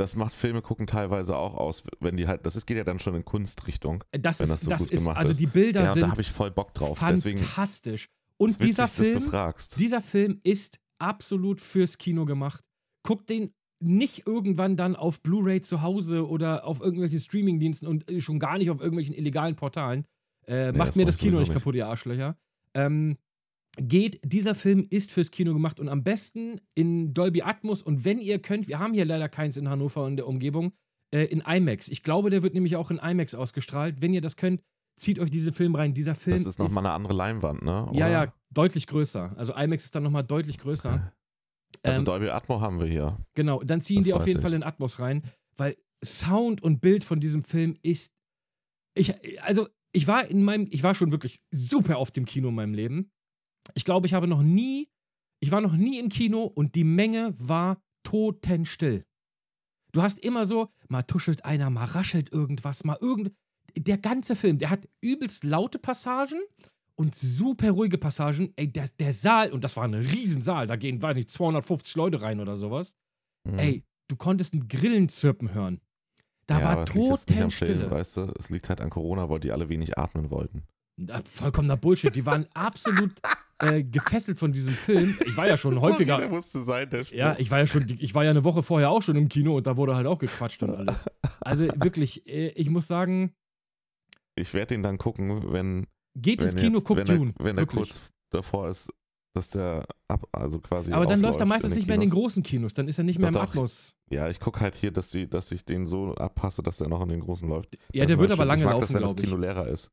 das 0.00 0.16
macht 0.16 0.32
Filme 0.32 0.62
gucken 0.62 0.86
teilweise 0.86 1.36
auch 1.36 1.54
aus, 1.54 1.84
wenn 2.00 2.16
die 2.16 2.26
halt, 2.26 2.46
das 2.46 2.56
ist, 2.56 2.66
geht 2.66 2.78
ja 2.78 2.84
dann 2.84 2.98
schon 2.98 3.14
in 3.14 3.24
Kunstrichtung. 3.24 4.02
Das 4.12 4.40
Wenn 4.40 4.44
ist, 4.44 4.50
das 4.52 4.60
so 4.62 4.70
das 4.70 4.82
gut 4.82 4.92
ist, 4.92 5.04
gemacht 5.04 5.18
also 5.18 5.32
die 5.34 5.46
Bilder 5.46 5.82
Ja, 5.82 5.92
sind 5.92 6.02
da 6.02 6.10
habe 6.10 6.20
ich 6.22 6.30
voll 6.32 6.50
Bock 6.50 6.72
drauf. 6.74 6.98
Deswegen 7.06 7.38
fantastisch. 7.38 8.04
es 8.04 8.10
Und 8.38 8.48
witzig, 8.60 8.66
dieser 8.66 8.88
Film, 8.88 9.30
dieser 9.78 10.00
Film 10.00 10.40
ist 10.42 10.80
absolut 10.98 11.60
fürs 11.60 11.98
Kino 11.98 12.24
gemacht. 12.24 12.64
Guckt 13.02 13.28
den 13.28 13.52
nicht 13.82 14.26
irgendwann 14.26 14.76
dann 14.76 14.96
auf 14.96 15.20
Blu-ray 15.20 15.60
zu 15.60 15.82
Hause 15.82 16.26
oder 16.28 16.64
auf 16.66 16.80
irgendwelchen 16.80 17.18
Streamingdiensten 17.18 17.86
und 17.88 18.08
äh, 18.10 18.20
schon 18.20 18.38
gar 18.38 18.58
nicht 18.58 18.70
auf 18.70 18.80
irgendwelchen 18.80 19.14
illegalen 19.14 19.56
Portalen. 19.56 20.06
Äh, 20.46 20.72
Nee, 20.72 20.78
macht 20.78 20.88
das 20.88 20.96
mir 20.96 21.04
das 21.06 21.18
Kino 21.18 21.38
nicht. 21.38 21.52
kaputt, 21.52 21.74
ihr 21.74 21.86
Arschlöcher. 21.86 22.36
Ähm, 22.74 23.16
geht, 23.80 24.20
dieser 24.24 24.54
Film 24.54 24.86
ist 24.90 25.10
fürs 25.10 25.30
Kino 25.30 25.52
gemacht 25.52 25.80
und 25.80 25.88
am 25.88 26.02
besten 26.02 26.60
in 26.74 27.14
Dolby 27.14 27.42
Atmos 27.42 27.82
und 27.82 28.04
wenn 28.04 28.18
ihr 28.18 28.38
könnt, 28.40 28.68
wir 28.68 28.78
haben 28.78 28.92
hier 28.94 29.04
leider 29.04 29.28
keins 29.28 29.56
in 29.56 29.68
Hannover 29.68 30.04
und 30.04 30.16
der 30.16 30.26
Umgebung, 30.26 30.72
äh, 31.12 31.24
in 31.24 31.40
IMAX. 31.40 31.88
Ich 31.88 32.02
glaube, 32.02 32.30
der 32.30 32.42
wird 32.42 32.54
nämlich 32.54 32.76
auch 32.76 32.90
in 32.90 32.98
IMAX 32.98 33.34
ausgestrahlt. 33.34 34.00
Wenn 34.00 34.14
ihr 34.14 34.20
das 34.20 34.36
könnt, 34.36 34.62
zieht 34.96 35.18
euch 35.18 35.30
diesen 35.30 35.52
Film 35.52 35.74
rein. 35.74 35.94
Dieser 35.94 36.14
Film 36.14 36.36
Das 36.36 36.46
ist 36.46 36.58
nochmal 36.58 36.84
eine 36.86 36.94
andere 36.94 37.14
Leinwand, 37.14 37.62
ne? 37.62 37.70
ja, 37.70 37.88
Oder? 37.90 38.10
ja, 38.10 38.32
deutlich 38.50 38.86
größer. 38.86 39.32
Also 39.36 39.54
IMAX 39.54 39.84
ist 39.84 39.94
dann 39.94 40.02
nochmal 40.02 40.22
deutlich 40.24 40.58
größer. 40.58 40.92
Okay. 40.92 41.02
Also 41.82 42.00
Ähm, 42.00 42.04
Dolby 42.04 42.28
Atmo 42.28 42.60
haben 42.60 42.78
wir 42.78 42.86
hier. 42.86 43.16
Genau, 43.34 43.62
dann 43.62 43.80
ziehen 43.80 43.96
Das 43.98 44.04
die 44.04 44.12
auf 44.14 44.26
jeden 44.26 44.38
ich. 44.38 44.42
Fall 44.44 44.52
in 44.52 44.62
Atmos 44.62 44.98
rein, 44.98 45.22
weil 45.56 45.76
Sound 46.04 46.62
und 46.62 46.80
Bild 46.80 47.04
von 47.04 47.20
diesem 47.20 47.42
Film 47.44 47.76
ist. 47.82 48.12
Ich, 48.94 49.14
also, 49.42 49.68
ich 49.92 50.06
war 50.06 50.26
in 50.26 50.42
meinem, 50.42 50.68
ich 50.70 50.82
war 50.82 50.94
schon 50.94 51.10
wirklich 51.10 51.40
super 51.50 51.98
oft 51.98 52.16
im 52.18 52.24
Kino 52.24 52.48
in 52.48 52.54
meinem 52.54 52.74
Leben. 52.74 53.10
Ich 53.74 53.84
glaube, 53.84 54.06
ich 54.06 54.14
habe 54.14 54.26
noch 54.26 54.42
nie, 54.42 54.88
ich 55.40 55.50
war 55.50 55.60
noch 55.60 55.74
nie 55.74 55.98
im 55.98 56.08
Kino 56.08 56.44
und 56.44 56.74
die 56.74 56.84
Menge 56.84 57.34
war 57.38 57.82
totenstill. 58.02 59.04
Du 59.92 60.02
hast 60.02 60.18
immer 60.20 60.46
so, 60.46 60.70
mal 60.88 61.02
tuschelt 61.02 61.44
einer, 61.44 61.70
mal 61.70 61.84
raschelt 61.84 62.32
irgendwas, 62.32 62.84
mal 62.84 62.98
irgend. 63.00 63.32
Der 63.76 63.98
ganze 63.98 64.36
Film, 64.36 64.58
der 64.58 64.70
hat 64.70 64.88
übelst 65.00 65.44
laute 65.44 65.78
Passagen 65.78 66.40
und 66.96 67.14
super 67.14 67.70
ruhige 67.70 67.98
Passagen. 67.98 68.52
Ey, 68.56 68.72
der, 68.72 68.88
der 68.98 69.12
Saal, 69.12 69.52
und 69.52 69.64
das 69.64 69.76
war 69.76 69.84
ein 69.84 69.94
Riesensaal, 69.94 70.66
da 70.66 70.76
gehen, 70.76 71.02
weiß 71.02 71.16
nicht, 71.16 71.30
250 71.30 71.94
Leute 71.96 72.22
rein 72.22 72.40
oder 72.40 72.56
sowas. 72.56 72.94
Mhm. 73.44 73.58
Ey, 73.58 73.84
du 74.08 74.16
konntest 74.16 74.54
ein 74.54 74.68
Grillen 74.68 75.08
zirpen 75.08 75.54
hören. 75.54 75.80
Da 76.46 76.58
ja, 76.58 76.64
war 76.64 76.84
Totenstille. 76.84 77.90
weißt 77.90 78.16
du? 78.16 78.34
Es 78.38 78.50
liegt 78.50 78.68
halt 78.68 78.80
an 78.80 78.90
Corona, 78.90 79.28
weil 79.28 79.38
die 79.38 79.52
alle 79.52 79.68
wenig 79.68 79.96
atmen 79.96 80.30
wollten. 80.30 80.64
Ah, 81.08 81.22
Vollkommener 81.24 81.76
Bullshit. 81.76 82.14
Die 82.14 82.26
waren 82.26 82.46
absolut 82.54 83.12
äh, 83.60 83.82
gefesselt 83.84 84.38
von 84.38 84.52
diesem 84.52 84.72
Film. 84.72 85.16
Ich 85.26 85.36
war 85.36 85.46
ja 85.46 85.56
schon 85.56 85.80
häufiger. 85.80 86.18
Der 86.18 86.28
musste 86.28 86.60
sein, 86.62 86.88
der 86.90 87.04
Spruch. 87.04 87.16
Ja, 87.16 87.36
ich 87.38 87.50
war 87.50 87.58
ja 87.58 87.66
schon, 87.66 87.84
ich 87.98 88.14
war 88.14 88.24
ja 88.24 88.30
eine 88.30 88.44
Woche 88.44 88.62
vorher 88.62 88.90
auch 88.90 89.02
schon 89.02 89.16
im 89.16 89.28
Kino 89.28 89.56
und 89.56 89.66
da 89.66 89.76
wurde 89.76 89.94
halt 89.96 90.06
auch 90.06 90.18
gequatscht 90.18 90.62
und 90.62 90.74
alles. 90.74 91.06
Also 91.40 91.64
wirklich, 91.76 92.26
äh, 92.26 92.48
ich 92.50 92.70
muss 92.70 92.86
sagen, 92.86 93.32
Ich 94.36 94.54
werde 94.54 94.74
den 94.74 94.82
dann 94.82 94.98
gucken, 94.98 95.52
wenn, 95.52 95.86
geht 96.14 96.40
wenn, 96.40 96.46
ins 96.46 96.56
Kino, 96.56 96.78
jetzt, 96.78 96.86
guckt 96.86 97.06
wenn, 97.08 97.16
Dune. 97.18 97.34
wenn 97.38 97.56
der 97.56 97.62
wirklich. 97.64 97.90
kurz 97.90 98.10
davor 98.30 98.68
ist, 98.68 98.92
dass 99.34 99.50
der 99.50 99.86
ab, 100.08 100.26
also 100.32 100.58
quasi 100.60 100.92
Aber 100.92 101.06
dann 101.06 101.20
läuft 101.20 101.38
er 101.40 101.46
meistens 101.46 101.74
nicht 101.76 101.86
mehr 101.86 101.94
in 101.94 102.00
den 102.00 102.10
großen 102.10 102.42
Kinos, 102.42 102.74
dann 102.74 102.88
ist 102.88 102.98
er 102.98 103.04
nicht 103.04 103.18
mehr 103.18 103.28
im 103.28 103.34
Doch, 103.34 103.42
doch. 103.44 103.50
Atmos. 103.50 103.94
Ja, 104.10 104.28
ich 104.28 104.40
gucke 104.40 104.60
halt 104.60 104.74
hier, 104.74 104.90
dass, 104.90 105.10
die, 105.10 105.28
dass 105.28 105.52
ich 105.52 105.64
den 105.64 105.86
so 105.86 106.14
abpasse, 106.14 106.62
dass 106.62 106.78
der 106.78 106.88
noch 106.88 107.02
in 107.02 107.10
den 107.10 107.20
großen 107.20 107.48
läuft. 107.48 107.76
Ja, 107.92 108.02
Also 108.02 108.14
der 108.14 108.18
wird 108.18 108.30
weißt 108.30 108.40
aber 108.40 108.46
lange 108.46 108.62
ich 108.62 108.64
mag 108.64 108.72
laufen, 108.74 108.80
das, 108.80 108.94
wenn 108.94 109.02
das. 109.02 109.14
Kino 109.16 109.36
leerer 109.36 109.68
ist. 109.68 109.90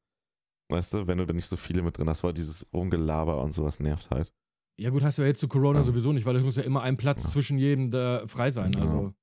Weißt 0.69 0.93
du, 0.93 1.07
wenn 1.07 1.17
du 1.17 1.25
da 1.25 1.33
nicht 1.33 1.47
so 1.47 1.55
viele 1.55 1.81
mit 1.81 1.97
drin 1.97 2.09
hast, 2.09 2.23
weil 2.23 2.33
dieses 2.33 2.67
Rumgelaber 2.73 3.41
und 3.41 3.51
sowas 3.53 3.79
nervt 3.79 4.09
halt. 4.11 4.33
Ja 4.79 4.89
gut, 4.89 5.01
hast 5.01 5.17
du 5.17 5.21
ja 5.23 5.29
jetzt 5.29 5.39
zu 5.39 5.47
Corona 5.47 5.79
Ja. 5.79 5.85
sowieso 5.85 6.11
nicht, 6.13 6.25
weil 6.25 6.35
es 6.35 6.43
muss 6.43 6.55
ja 6.57 6.63
immer 6.63 6.81
ein 6.83 6.97
Platz 6.97 7.23
Ja. 7.23 7.29
zwischen 7.29 7.57
jedem 7.57 7.89
da 7.89 8.27
frei 8.27 8.51
sein. 8.51 8.73
Ja. 8.73 8.81
Also, 8.81 9.13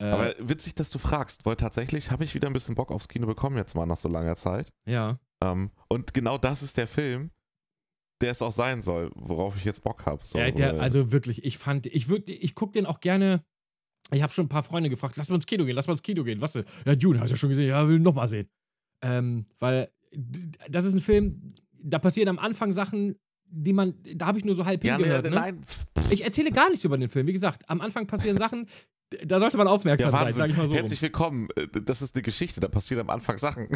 äh, 0.00 0.04
Aber 0.06 0.34
witzig, 0.40 0.74
dass 0.74 0.90
du 0.90 0.98
fragst, 0.98 1.44
weil 1.46 1.56
tatsächlich 1.56 2.10
habe 2.10 2.24
ich 2.24 2.34
wieder 2.34 2.48
ein 2.48 2.52
bisschen 2.52 2.74
Bock 2.74 2.90
aufs 2.90 3.08
Kino 3.08 3.26
bekommen, 3.26 3.56
jetzt 3.56 3.74
mal 3.74 3.86
nach 3.86 3.96
so 3.96 4.08
langer 4.08 4.36
Zeit. 4.36 4.72
ja. 4.86 5.18
Ähm, 5.42 5.70
und 5.90 6.14
genau 6.14 6.38
das 6.38 6.62
ist 6.62 6.78
der 6.78 6.86
Film, 6.86 7.30
der 8.22 8.30
es 8.30 8.40
auch 8.40 8.52
sein 8.52 8.80
soll, 8.80 9.10
worauf 9.14 9.54
ich 9.58 9.66
jetzt 9.66 9.84
Bock 9.84 10.06
habe. 10.06 10.24
So, 10.24 10.38
Ja, 10.38 10.50
der, 10.50 10.72
weil- 10.72 10.80
also 10.80 11.12
wirklich, 11.12 11.44
ich 11.44 11.58
fand, 11.58 11.84
ich 11.84 12.08
würde, 12.08 12.32
ich 12.32 12.54
gucke 12.54 12.72
den 12.72 12.86
auch 12.86 13.00
gerne. 13.00 13.44
Ich 14.12 14.22
habe 14.22 14.32
schon 14.32 14.46
ein 14.46 14.48
paar 14.48 14.62
Freunde 14.62 14.88
gefragt, 14.88 15.14
lass 15.18 15.28
mal 15.28 15.34
ins 15.34 15.44
Kino 15.44 15.66
gehen, 15.66 15.76
lass 15.76 15.88
mal 15.88 15.92
ins 15.92 16.02
Kino 16.02 16.24
gehen. 16.24 16.40
Was 16.40 16.52
denn? 16.54 16.64
Ja, 16.86 16.94
Dune, 16.96 17.20
hast 17.20 17.28
du 17.28 17.34
ja 17.34 17.36
schon 17.36 17.50
gesehen, 17.50 17.68
ja, 17.68 17.86
will 17.86 17.98
noch 17.98 18.14
mal 18.14 18.28
sehen. 18.28 18.48
Ähm, 19.04 19.44
weil 19.58 19.92
das 20.68 20.84
ist 20.84 20.94
ein 20.94 21.00
Film, 21.00 21.54
da 21.82 21.98
passieren 21.98 22.28
am 22.28 22.38
Anfang 22.38 22.72
Sachen, 22.72 23.16
die 23.48 23.72
man, 23.72 23.94
da 24.16 24.26
habe 24.26 24.38
ich 24.38 24.44
nur 24.44 24.54
so 24.54 24.64
halb 24.64 24.82
ja, 24.84 24.96
hingehört. 24.96 25.24
ne? 25.24 25.30
nein, 25.30 25.60
Ich 26.10 26.24
erzähle 26.24 26.50
gar 26.50 26.68
nichts 26.68 26.84
über 26.84 26.98
den 26.98 27.08
Film. 27.08 27.26
Wie 27.26 27.32
gesagt, 27.32 27.68
am 27.68 27.80
Anfang 27.80 28.06
passieren 28.06 28.38
Sachen, 28.38 28.66
da 29.24 29.38
sollte 29.38 29.56
man 29.56 29.68
aufmerksam 29.68 30.12
ja, 30.12 30.18
sein, 30.22 30.32
sag 30.32 30.50
ich 30.50 30.56
mal 30.56 30.66
so. 30.66 30.74
Herzlich 30.74 31.00
willkommen. 31.00 31.48
Äh, 31.56 31.68
Das 31.82 32.02
ist 32.02 32.14
eine 32.16 32.22
Geschichte, 32.22 32.60
da 32.60 32.68
passieren 32.68 33.02
am 33.02 33.10
Anfang 33.10 33.38
Sachen. 33.38 33.68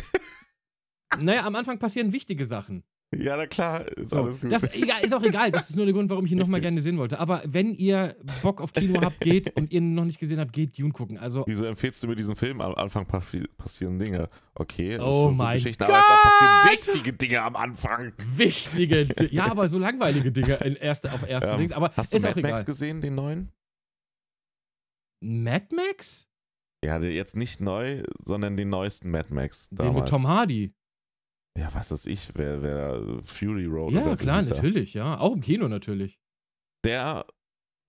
Naja, 1.19 1.45
am 1.45 1.57
Anfang 1.57 1.79
passieren 1.79 2.13
wichtige 2.13 2.47
Sachen. 2.47 2.85
Ja, 3.17 3.37
na 3.37 3.47
klar, 3.47 3.87
ist 3.97 4.11
So, 4.11 4.23
alles 4.23 4.41
gut. 4.41 4.53
das 4.53 4.63
egal, 4.73 5.03
ist 5.03 5.13
auch 5.13 5.23
egal. 5.23 5.51
Das 5.51 5.69
ist 5.69 5.77
nur 5.77 5.85
der 5.85 5.93
Grund, 5.95 6.09
warum 6.11 6.25
ich 6.27 6.33
ihn 6.33 6.39
nochmal 6.39 6.61
gerne 6.61 6.81
sehen 6.81 6.97
wollte. 6.97 7.19
Aber 7.19 7.43
wenn 7.45 7.75
ihr 7.75 8.17
Bock 8.43 8.61
auf 8.61 8.73
Kino 8.73 9.01
habt, 9.03 9.19
geht 9.21 9.57
und 9.57 9.73
ihr 9.73 9.79
ihn 9.81 9.95
noch 9.95 10.05
nicht 10.05 10.21
gesehen 10.21 10.39
habt, 10.39 10.53
geht 10.53 10.79
Dune 10.79 10.93
gucken. 10.93 11.19
Also, 11.19 11.45
Wieso 11.47 11.65
empfehlst 11.65 12.03
du 12.03 12.07
mir 12.09 12.15
diesen 12.15 12.37
Film? 12.37 12.61
Am 12.61 12.75
Anfang 12.75 13.05
passi- 13.07 13.49
passieren 13.57 13.99
Dinge. 13.99 14.29
Okay, 14.55 14.97
das 14.97 15.03
Oh 15.05 15.09
ist 15.09 15.15
so 15.15 15.31
mein 15.33 15.57
Geschichten, 15.57 15.83
aber 15.83 15.99
es 15.99 16.23
passieren 16.23 16.53
Gott! 16.63 16.95
wichtige 16.95 17.13
Dinge 17.17 17.43
am 17.43 17.57
Anfang. 17.57 18.13
wichtige, 18.37 19.07
Di- 19.07 19.35
ja, 19.35 19.51
aber 19.51 19.69
so 19.69 19.79
langweilige 19.79 20.31
Dinge 20.31 20.55
in 20.57 20.77
erste, 20.77 21.13
auf 21.13 21.23
ersten 21.29 21.51
Ähm, 21.51 21.59
Dings. 21.59 21.73
Aber 21.73 21.91
hast 21.97 22.13
du 22.13 22.17
ist 22.17 22.25
auch 22.25 22.29
Mad 22.37 22.43
Max 22.43 22.61
egal. 22.61 22.65
gesehen, 22.65 23.01
den 23.01 23.15
neuen? 23.17 23.51
Mad 25.23 25.67
Max? 25.75 26.29
Ja, 26.85 26.99
jetzt 26.99 27.37
nicht 27.37 27.61
neu, 27.61 28.03
sondern 28.21 28.57
den 28.57 28.71
neuesten 28.71 29.11
Mad 29.11 29.35
Max. 29.35 29.69
Den 29.69 29.77
Damals. 29.79 29.97
mit 29.97 30.09
Tom 30.09 30.29
Hardy. 30.29 30.73
Ja, 31.59 31.69
was 31.75 31.91
weiß 31.91 32.07
ich, 32.07 32.31
wer, 32.35 32.63
wer 32.63 33.03
Fury 33.25 33.67
Road 33.67 33.93
Ja, 33.93 34.03
oder 34.03 34.17
so 34.17 34.25
klar, 34.25 34.37
hieß 34.37 34.51
er. 34.51 34.57
natürlich, 34.57 34.95
ja. 34.95 35.19
Auch 35.19 35.33
im 35.33 35.41
Kino 35.41 35.69
natürlich. 35.69 36.19
Der 36.85 37.25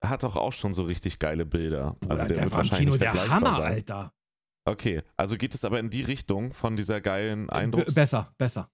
hat 0.04 0.22
doch 0.24 0.36
auch 0.36 0.52
schon 0.52 0.74
so 0.74 0.82
richtig 0.84 1.18
geile 1.18 1.46
Bilder. 1.46 1.96
Also 2.08 2.24
Bruder, 2.24 2.26
der, 2.26 2.28
wird 2.28 2.38
war 2.38 2.44
im 2.44 2.52
wahrscheinlich 2.52 2.78
Kino 2.78 2.96
der 2.96 3.30
Hammer, 3.30 3.52
sein. 3.54 3.72
Alter. 3.72 4.12
Okay, 4.68 5.02
also 5.16 5.36
geht 5.36 5.54
es 5.54 5.64
aber 5.64 5.80
in 5.80 5.90
die 5.90 6.02
Richtung 6.02 6.52
von 6.52 6.76
dieser 6.76 7.00
geilen 7.00 7.50
Eindrucks... 7.50 7.94
B 7.94 8.00
besser, 8.00 8.34
besser. 8.38 8.70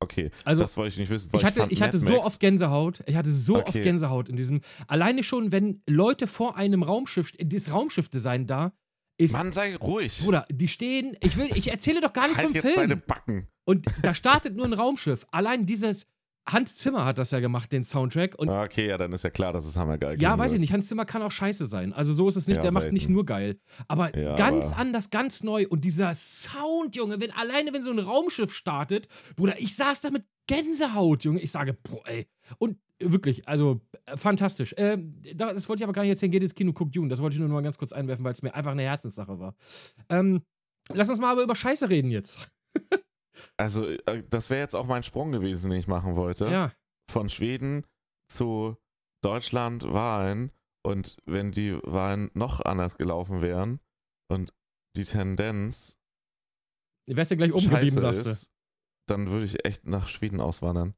Okay, 0.00 0.30
Also, 0.44 0.62
das 0.62 0.76
wollte 0.76 0.94
ich 0.94 0.98
nicht 0.98 1.10
wissen, 1.10 1.32
weil 1.32 1.38
ich 1.40 1.46
hatte, 1.46 1.60
fand 1.60 1.72
ich 1.72 1.80
hatte 1.80 1.98
so 1.98 2.20
oft 2.20 2.40
Gänsehaut. 2.40 3.04
Ich 3.06 3.14
hatte 3.14 3.30
so 3.32 3.56
oft 3.58 3.68
Okay. 3.68 3.82
Gänsehaut 3.82 4.28
in 4.28 4.34
diesem. 4.34 4.60
Alleine 4.88 5.22
schon, 5.22 5.52
wenn 5.52 5.80
Leute 5.88 6.26
vor 6.26 6.56
einem 6.56 6.82
Raumschiff, 6.82 7.30
das 7.38 7.70
Raumschiff-Design 7.70 8.48
da 8.48 8.72
ist. 9.16 9.32
Mann, 9.32 9.52
sei 9.52 9.76
ruhig. 9.76 10.20
Bruder, 10.22 10.46
die 10.50 10.68
stehen. 10.68 11.16
Ich 11.20 11.36
will, 11.36 11.50
ich 11.54 11.70
erzähle 11.70 12.00
doch 12.00 12.12
gar 12.12 12.26
nichts 12.26 12.38
halt 12.42 12.50
vom 12.50 12.54
jetzt 12.54 12.76
deine 12.76 12.88
Film. 12.88 13.02
Backen. 13.06 13.48
Und 13.64 13.86
da 14.02 14.14
startet 14.14 14.56
nur 14.56 14.66
ein 14.66 14.72
Raumschiff. 14.72 15.26
Allein 15.30 15.66
dieses. 15.66 16.06
Hans 16.48 16.76
Zimmer 16.76 17.04
hat 17.04 17.18
das 17.18 17.30
ja 17.30 17.38
gemacht, 17.40 17.70
den 17.70 17.84
Soundtrack. 17.84 18.34
Und 18.36 18.48
Ah, 18.48 18.64
Okay, 18.64 18.88
ja, 18.88 18.98
dann 18.98 19.12
ist 19.12 19.22
ja 19.22 19.30
klar, 19.30 19.52
dass 19.52 19.64
es 19.64 19.76
hammergeil 19.76 20.20
ja, 20.20 20.36
weiß 20.36 20.52
ich 20.52 20.58
nicht. 20.60 20.72
Hans 20.72 20.88
Zimmer 20.88 21.04
kann 21.04 21.22
auch 21.22 21.30
scheiße 21.30 21.66
sein. 21.66 21.92
Also 21.92 22.12
so 22.14 22.28
ist 22.28 22.36
es 22.36 22.46
nicht. 22.48 22.56
Ja, 22.56 22.62
der 22.62 22.72
macht 22.72 22.90
nicht 22.92 23.08
nur 23.08 23.24
geil. 23.24 23.58
Aber 23.86 24.16
Ja, 24.18 24.34
ganz 24.34 24.66
aber- 24.72 24.78
anders, 24.78 25.10
ganz 25.10 25.42
neu. 25.44 25.66
Und 25.68 25.84
dieser 25.84 26.14
Sound, 26.16 26.96
Junge, 26.96 27.20
wenn 27.20 27.30
alleine 27.30 27.72
wenn 27.72 27.82
so 27.82 27.90
ein 27.90 27.98
Raumschiff 28.00 28.52
startet, 28.54 29.06
Bruder, 29.36 29.60
ich 29.60 29.76
saß 29.76 30.00
da 30.00 30.10
mit 30.10 30.24
Gänsehaut, 30.48 31.22
Junge. 31.24 31.40
Ich 31.40 31.52
sage, 31.52 31.74
boah, 31.74 32.02
ey. 32.08 32.26
Und 32.58 32.78
wirklich, 32.98 33.46
also 33.48 33.80
äh, 34.06 34.16
fantastisch. 34.16 34.74
Ähm, 34.76 35.22
das 35.36 35.68
wollte 35.68 35.82
ich 35.82 35.84
aber 35.84 35.92
gar 35.92 36.02
nicht 36.02 36.10
erzählen. 36.10 36.32
Geht 36.32 36.42
ins 36.42 36.54
Kino, 36.56 36.72
guckt 36.72 36.94
Dune. 36.96 37.08
Das 37.08 37.20
wollte 37.22 37.34
ich 37.34 37.38
nur 37.40 37.48
noch 37.48 37.54
mal 37.54 37.62
ganz 37.62 37.78
kurz 37.78 37.92
einwerfen, 37.92 38.24
weil 38.24 38.32
es 38.32 38.42
mir 38.42 38.52
einfach 38.54 38.72
eine 38.72 38.82
Herzenssache 38.82 39.38
war. 39.38 39.54
Ähm, 40.08 40.42
lass 40.92 41.08
uns 41.08 41.18
mal 41.20 41.30
aber 41.30 41.42
über 41.44 41.54
Scheiße 41.54 41.88
reden 41.88 42.10
jetzt. 42.10 42.38
Also, 43.56 43.86
äh, 43.86 44.22
das 44.28 44.50
wäre 44.50 44.60
jetzt 44.60 44.74
auch 44.74 44.86
mein 44.86 45.02
Sprung 45.02 45.32
gewesen, 45.32 45.70
den 45.70 45.80
ich 45.80 45.86
machen 45.86 46.16
wollte. 46.16 46.48
Ja. 46.48 46.72
Von 47.10 47.28
Schweden 47.28 47.86
zu 48.28 48.76
Deutschland 49.22 49.84
Wahlen. 49.84 50.52
Und 50.84 51.16
wenn 51.26 51.52
die 51.52 51.78
Wahlen 51.84 52.30
noch 52.34 52.60
anders 52.60 52.96
gelaufen 52.96 53.40
wären 53.40 53.80
und 54.28 54.52
die 54.96 55.04
Tendenz 55.04 55.98
Wärst 57.06 57.30
du 57.30 57.36
gleich 57.36 57.52
oben 57.52 57.68
geblieben, 57.68 58.00
scheiße 58.00 58.00
sagst 58.00 58.26
du. 58.26 58.30
ist, 58.30 58.52
dann 59.08 59.30
würde 59.30 59.44
ich 59.44 59.64
echt 59.64 59.86
nach 59.86 60.08
Schweden 60.08 60.40
auswandern. 60.40 60.94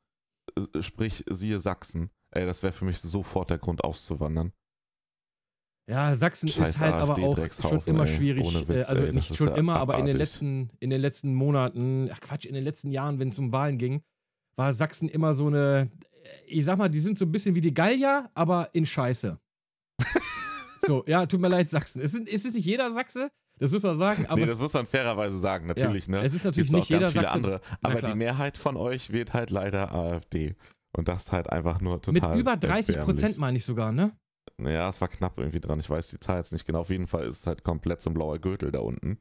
Äh, 0.57 0.83
Sprich, 0.83 1.25
siehe 1.31 1.61
Sachsen. 1.61 2.11
Ey, 2.31 2.47
das 2.47 2.63
wäre 2.63 2.73
für 2.73 2.85
mich 2.85 3.01
sofort 3.01 3.51
der 3.51 3.59
Grund 3.59 3.85
auszuwandern. 3.85 4.53
Ja, 5.87 6.15
Sachsen 6.17 6.49
Scheiß 6.49 6.71
ist 6.71 6.81
halt 6.81 6.95
aber 6.95 7.19
auch 7.19 7.37
schon 7.53 7.81
immer 7.85 8.07
schwierig. 8.07 8.47
Witz, 8.69 8.89
äh, 8.89 8.91
also 8.91 9.03
ey, 9.03 9.13
nicht 9.13 9.37
schon 9.37 9.49
ja 9.49 9.55
immer, 9.57 9.77
aber 9.77 9.99
in 9.99 10.07
den 10.07 10.15
abartig. 10.15 10.19
letzten, 10.19 10.71
in 10.81 10.91
den 10.91 11.01
letzten 11.01 11.35
Monaten, 11.35 12.09
ach 12.11 12.21
Quatsch, 12.21 12.47
in 12.47 12.55
den 12.55 12.65
letzten 12.65 12.91
Jahren, 12.91 13.19
wenn 13.19 13.29
es 13.29 13.39
um 13.39 13.53
Wahlen 13.53 13.77
ging, 13.77 14.03
war 14.57 14.73
Sachsen 14.73 15.09
immer 15.09 15.35
so 15.35 15.47
eine, 15.49 15.91
ich 16.47 16.65
sag 16.65 16.79
mal, 16.79 16.89
die 16.89 17.01
sind 17.01 17.19
so 17.19 17.27
ein 17.27 17.33
bisschen 17.33 17.55
wie 17.55 17.61
die 17.61 17.75
Gallier, 17.75 18.31
aber 18.35 18.71
in 18.73 18.87
Scheiße. 18.87 19.39
so, 20.79 21.05
ja, 21.07 21.27
tut 21.27 21.41
mir 21.41 21.49
leid, 21.49 21.69
Sachsen. 21.69 22.01
Es 22.01 22.15
ist, 22.15 22.27
es 22.29 22.45
ist 22.47 22.55
nicht 22.55 22.65
jeder 22.65 22.91
Sachse, 22.91 23.31
das 23.59 23.71
muss 23.73 23.83
man 23.83 23.99
sagen, 23.99 24.25
aber 24.27 24.37
nee, 24.37 24.43
es- 24.45 24.51
das 24.51 24.59
muss 24.61 24.73
man 24.73 24.87
fairerweise 24.87 25.37
sagen, 25.39 25.67
natürlich. 25.67 26.07
Ja, 26.07 26.13
ne? 26.13 26.23
es 26.25 26.33
ist 26.35 26.45
natürlich 26.45 26.71
Gibt's 26.71 26.73
nicht 26.73 26.89
jeder 26.89 27.13
ganz 27.13 27.13
viele 27.13 27.25
Sachse, 27.25 27.37
andere. 27.37 27.61
Aber 27.83 28.03
die 28.03 28.15
Mehrheit 28.15 28.57
von 28.59 28.77
euch 28.77 29.13
wählt 29.13 29.33
halt 29.35 29.51
leider 29.51 29.93
AfD. 29.93 30.57
Und 30.97 31.09
das 31.09 31.25
ist 31.27 31.33
halt 31.33 31.51
einfach 31.51 31.81
nur 31.81 32.01
total. 32.01 32.31
mit 32.31 32.41
über 32.41 32.57
30 32.57 33.01
Prozent 33.01 33.37
meine 33.39 33.59
ich 33.59 33.65
sogar, 33.65 33.93
ne? 33.93 34.13
Ja, 34.63 34.89
es 34.89 35.01
war 35.01 35.09
knapp 35.09 35.39
irgendwie 35.39 35.61
dran. 35.61 35.81
Ich 35.81 35.91
weiß 35.91 36.09
die 36.09 36.21
Zahl 36.21 36.37
jetzt 36.39 36.53
nicht 36.53 36.67
genau. 36.67 36.81
Auf 36.81 36.91
jeden 36.91 37.07
Fall 37.07 37.27
ist 37.27 37.41
es 37.41 37.47
halt 37.47 37.65
komplett 37.65 38.01
so 38.01 38.11
ein 38.11 38.15
blauer 38.15 38.39
Gürtel 38.39 38.71
da 38.71 38.81
unten. 38.81 39.19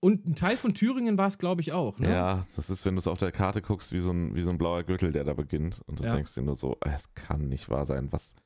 Und 0.00 0.26
ein 0.26 0.34
Teil 0.36 0.56
von 0.56 0.74
Thüringen 0.74 1.18
war 1.18 1.26
es, 1.26 1.38
glaube 1.38 1.60
ich, 1.60 1.72
auch, 1.72 1.98
ne? 1.98 2.08
Ja, 2.10 2.46
das 2.54 2.70
ist, 2.70 2.84
wenn 2.86 2.94
du 2.94 3.00
es 3.00 3.08
auf 3.08 3.18
der 3.18 3.32
Karte 3.32 3.62
guckst, 3.62 3.92
wie 3.92 3.98
so, 3.98 4.12
ein, 4.12 4.34
wie 4.36 4.42
so 4.42 4.50
ein 4.50 4.58
blauer 4.58 4.84
Gürtel, 4.84 5.12
der 5.12 5.24
da 5.24 5.34
beginnt. 5.34 5.82
Und 5.86 5.98
du 6.00 6.04
Ja. 6.04 6.14
denkst 6.14 6.34
dir 6.34 6.42
nur 6.42 6.54
so, 6.56 6.76
es 6.80 7.14
kann 7.14 7.48
nicht 7.48 7.68
wahr 7.68 7.84
sein. 7.84 8.12
Was 8.12 8.36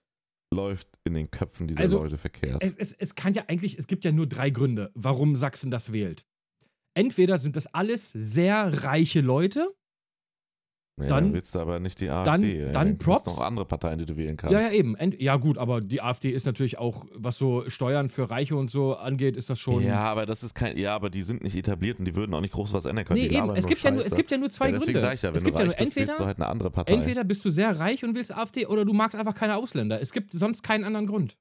läuft 0.55 0.89
in 1.05 1.15
den 1.15 1.31
Köpfen 1.31 1.67
dieser 1.69 1.81
Also, 1.81 1.99
Leute 1.99 2.17
verkehrt? 2.19 2.63
Es, 2.65 2.75
es, 2.77 2.95
es 2.95 3.15
kann 3.15 3.35
ja 3.35 3.45
eigentlich, 3.49 3.79
es 3.79 3.87
gibt 3.87 4.05
ja 4.05 4.13
nur 4.13 4.27
drei 4.27 4.49
Gründe, 4.51 4.91
warum 4.95 5.37
Sachsen 5.37 5.71
das 5.71 5.93
wählt. 5.93 6.25
Entweder 6.95 7.39
sind 7.39 7.57
das 7.57 7.67
alles 7.69 8.13
sehr 8.13 8.85
reiche 8.85 9.21
Leute. 9.23 9.75
Ja, 11.01 11.07
dann- 11.07 11.33
willst 11.33 11.55
du 11.55 11.59
aber 11.61 11.81
nicht 11.81 12.01
die 12.01 12.11
AfD. 12.11 12.65
dann- 12.65 12.73
dann 12.73 12.99
Props. 12.99 13.27
noch 13.27 13.41
andere 13.41 13.65
Parteien, 13.65 13.99
die 13.99 14.07
du 14.07 14.17
wählen 14.17 14.37
kannst. 14.37 14.53
Ja, 14.53 14.61
ja, 14.61 14.71
eben. 14.73 14.95
Ja, 15.19 15.37
gut, 15.37 15.57
aber 15.59 15.81
die 15.81 16.03
AfD 16.03 16.31
ist 16.31 16.45
natürlich 16.45 16.79
auch, 16.79 17.07
was 17.15 17.39
so 17.39 17.69
Steuern 17.71 18.09
für 18.11 18.29
Reiche 18.31 18.57
und 18.57 18.71
so 18.71 18.95
angeht, 18.97 19.37
ist 19.37 19.49
das 19.51 19.59
schon. 19.59 19.83
Ja, 19.83 20.01
aber 20.05 20.27
das 20.27 20.43
ist 20.43 20.55
kein, 20.55 20.77
ja, 20.77 20.95
aber 20.95 21.09
die 21.11 21.23
sind 21.23 21.43
nicht 21.43 21.57
etabliert 21.57 21.99
und 21.99 22.05
die 22.05 22.15
würden 22.15 22.35
auch 22.35 22.41
nicht 22.43 22.53
groß 22.55 22.73
was 22.73 22.85
ändern 22.85 23.05
können. 23.07 23.21
nee, 23.21 23.29
die 23.29 23.37
eben. 23.37 23.57
Es 23.57 23.67
gibt, 23.67 23.83
ja 23.83 23.91
nur, 23.91 24.01
es 24.05 24.15
gibt 24.15 24.31
ja 24.31 24.37
nur 24.39 24.51
zwei 24.51 24.67
ja, 24.67 24.73
deswegen 24.73 24.93
Gründe. 24.93 25.01
sag 25.01 25.15
ich 25.15 25.23
ja, 25.23 25.31
wenn 25.31 25.37
es 25.37 25.43
du 25.43 25.47
gibt 25.47 25.59
ja 25.59 25.65
reich 25.65 25.69
nur 25.79 25.85
bist, 25.85 25.97
du 25.97 26.01
entweder, 26.01 26.27
halt 26.27 26.37
eine 26.37 26.47
andere 26.49 26.71
Partei. 26.71 26.93
entweder 26.95 27.25
bist 27.25 27.45
du 27.45 27.51
sehr 27.51 27.79
reich 27.81 28.05
und 28.05 28.15
willst 28.15 28.37
AfD 28.37 28.67
oder 28.67 28.85
du 28.85 28.93
magst 28.93 29.17
einfach 29.17 29.35
keine 29.35 29.57
Ausländer. 29.57 30.01
Es 30.01 30.13
gibt 30.13 30.33
sonst 30.33 30.63
keinen 30.63 30.85
anderen 30.85 31.07
Grund. 31.07 31.37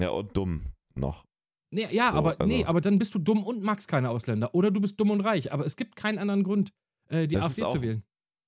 ja, 0.00 0.10
und 0.10 0.36
dumm 0.36 0.66
noch. 0.94 1.24
Nee, 1.72 1.88
ja, 1.90 2.12
So, 2.12 2.18
aber, 2.18 2.36
nee, 2.46 2.58
also- 2.58 2.66
aber 2.68 2.80
dann 2.80 2.98
bist 3.00 3.12
du 3.14 3.18
dumm 3.18 3.42
und 3.42 3.60
magst 3.62 3.88
keine 3.88 4.10
Ausländer. 4.10 4.54
Oder 4.54 4.70
du 4.70 4.80
bist 4.80 4.98
dumm 5.00 5.10
und 5.10 5.20
reich. 5.22 5.52
Aber 5.52 5.66
es 5.66 5.74
gibt 5.74 5.96
keinen 5.96 6.18
anderen 6.20 6.44
Grund, 6.44 6.72
äh, 7.08 7.26
die 7.26 7.34
Das 7.34 7.46
AfD 7.46 7.62
ist 7.62 7.70
zu 7.72 7.78
auch- 7.78 7.82
wählen. 7.82 8.04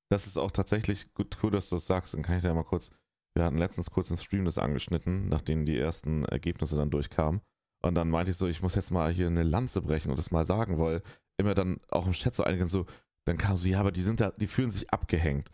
Das 0.08 0.26
ist 0.26 0.36
auch 0.36 0.50
tatsächlich 0.50 1.12
gut, 1.14 1.38
cool, 1.42 1.50
dass 1.50 1.68
du 1.68 1.76
das 1.76 1.86
sagst. 1.86 2.14
Dann 2.14 2.22
kann 2.22 2.36
ich 2.36 2.42
da 2.42 2.54
mal 2.54 2.64
kurz. 2.64 2.90
Wir 3.34 3.44
hatten 3.44 3.58
letztens 3.58 3.90
kurz 3.90 4.10
im 4.10 4.16
Stream 4.16 4.44
das 4.44 4.58
angeschnitten, 4.58 5.28
nachdem 5.28 5.66
die 5.66 5.78
ersten 5.78 6.24
Ergebnisse 6.24 6.76
dann 6.76 6.90
durchkamen. 6.90 7.40
Und 7.82 7.94
dann 7.94 8.08
meinte 8.08 8.30
ich 8.30 8.36
so, 8.36 8.46
ich 8.46 8.62
muss 8.62 8.74
jetzt 8.74 8.90
mal 8.90 9.12
hier 9.12 9.26
eine 9.26 9.42
Lanze 9.42 9.82
brechen 9.82 10.10
und 10.10 10.18
das 10.18 10.30
mal 10.30 10.44
sagen, 10.44 10.78
weil 10.78 11.02
immer 11.36 11.54
dann 11.54 11.80
auch 11.90 12.06
im 12.06 12.12
Chat 12.12 12.34
so 12.34 12.44
einige 12.44 12.68
so, 12.68 12.86
dann 13.26 13.36
kam 13.36 13.56
so, 13.56 13.68
ja, 13.68 13.80
aber 13.80 13.92
die 13.92 14.02
sind 14.02 14.20
da, 14.20 14.30
die 14.30 14.46
fühlen 14.46 14.70
sich 14.70 14.90
abgehängt. 14.90 15.50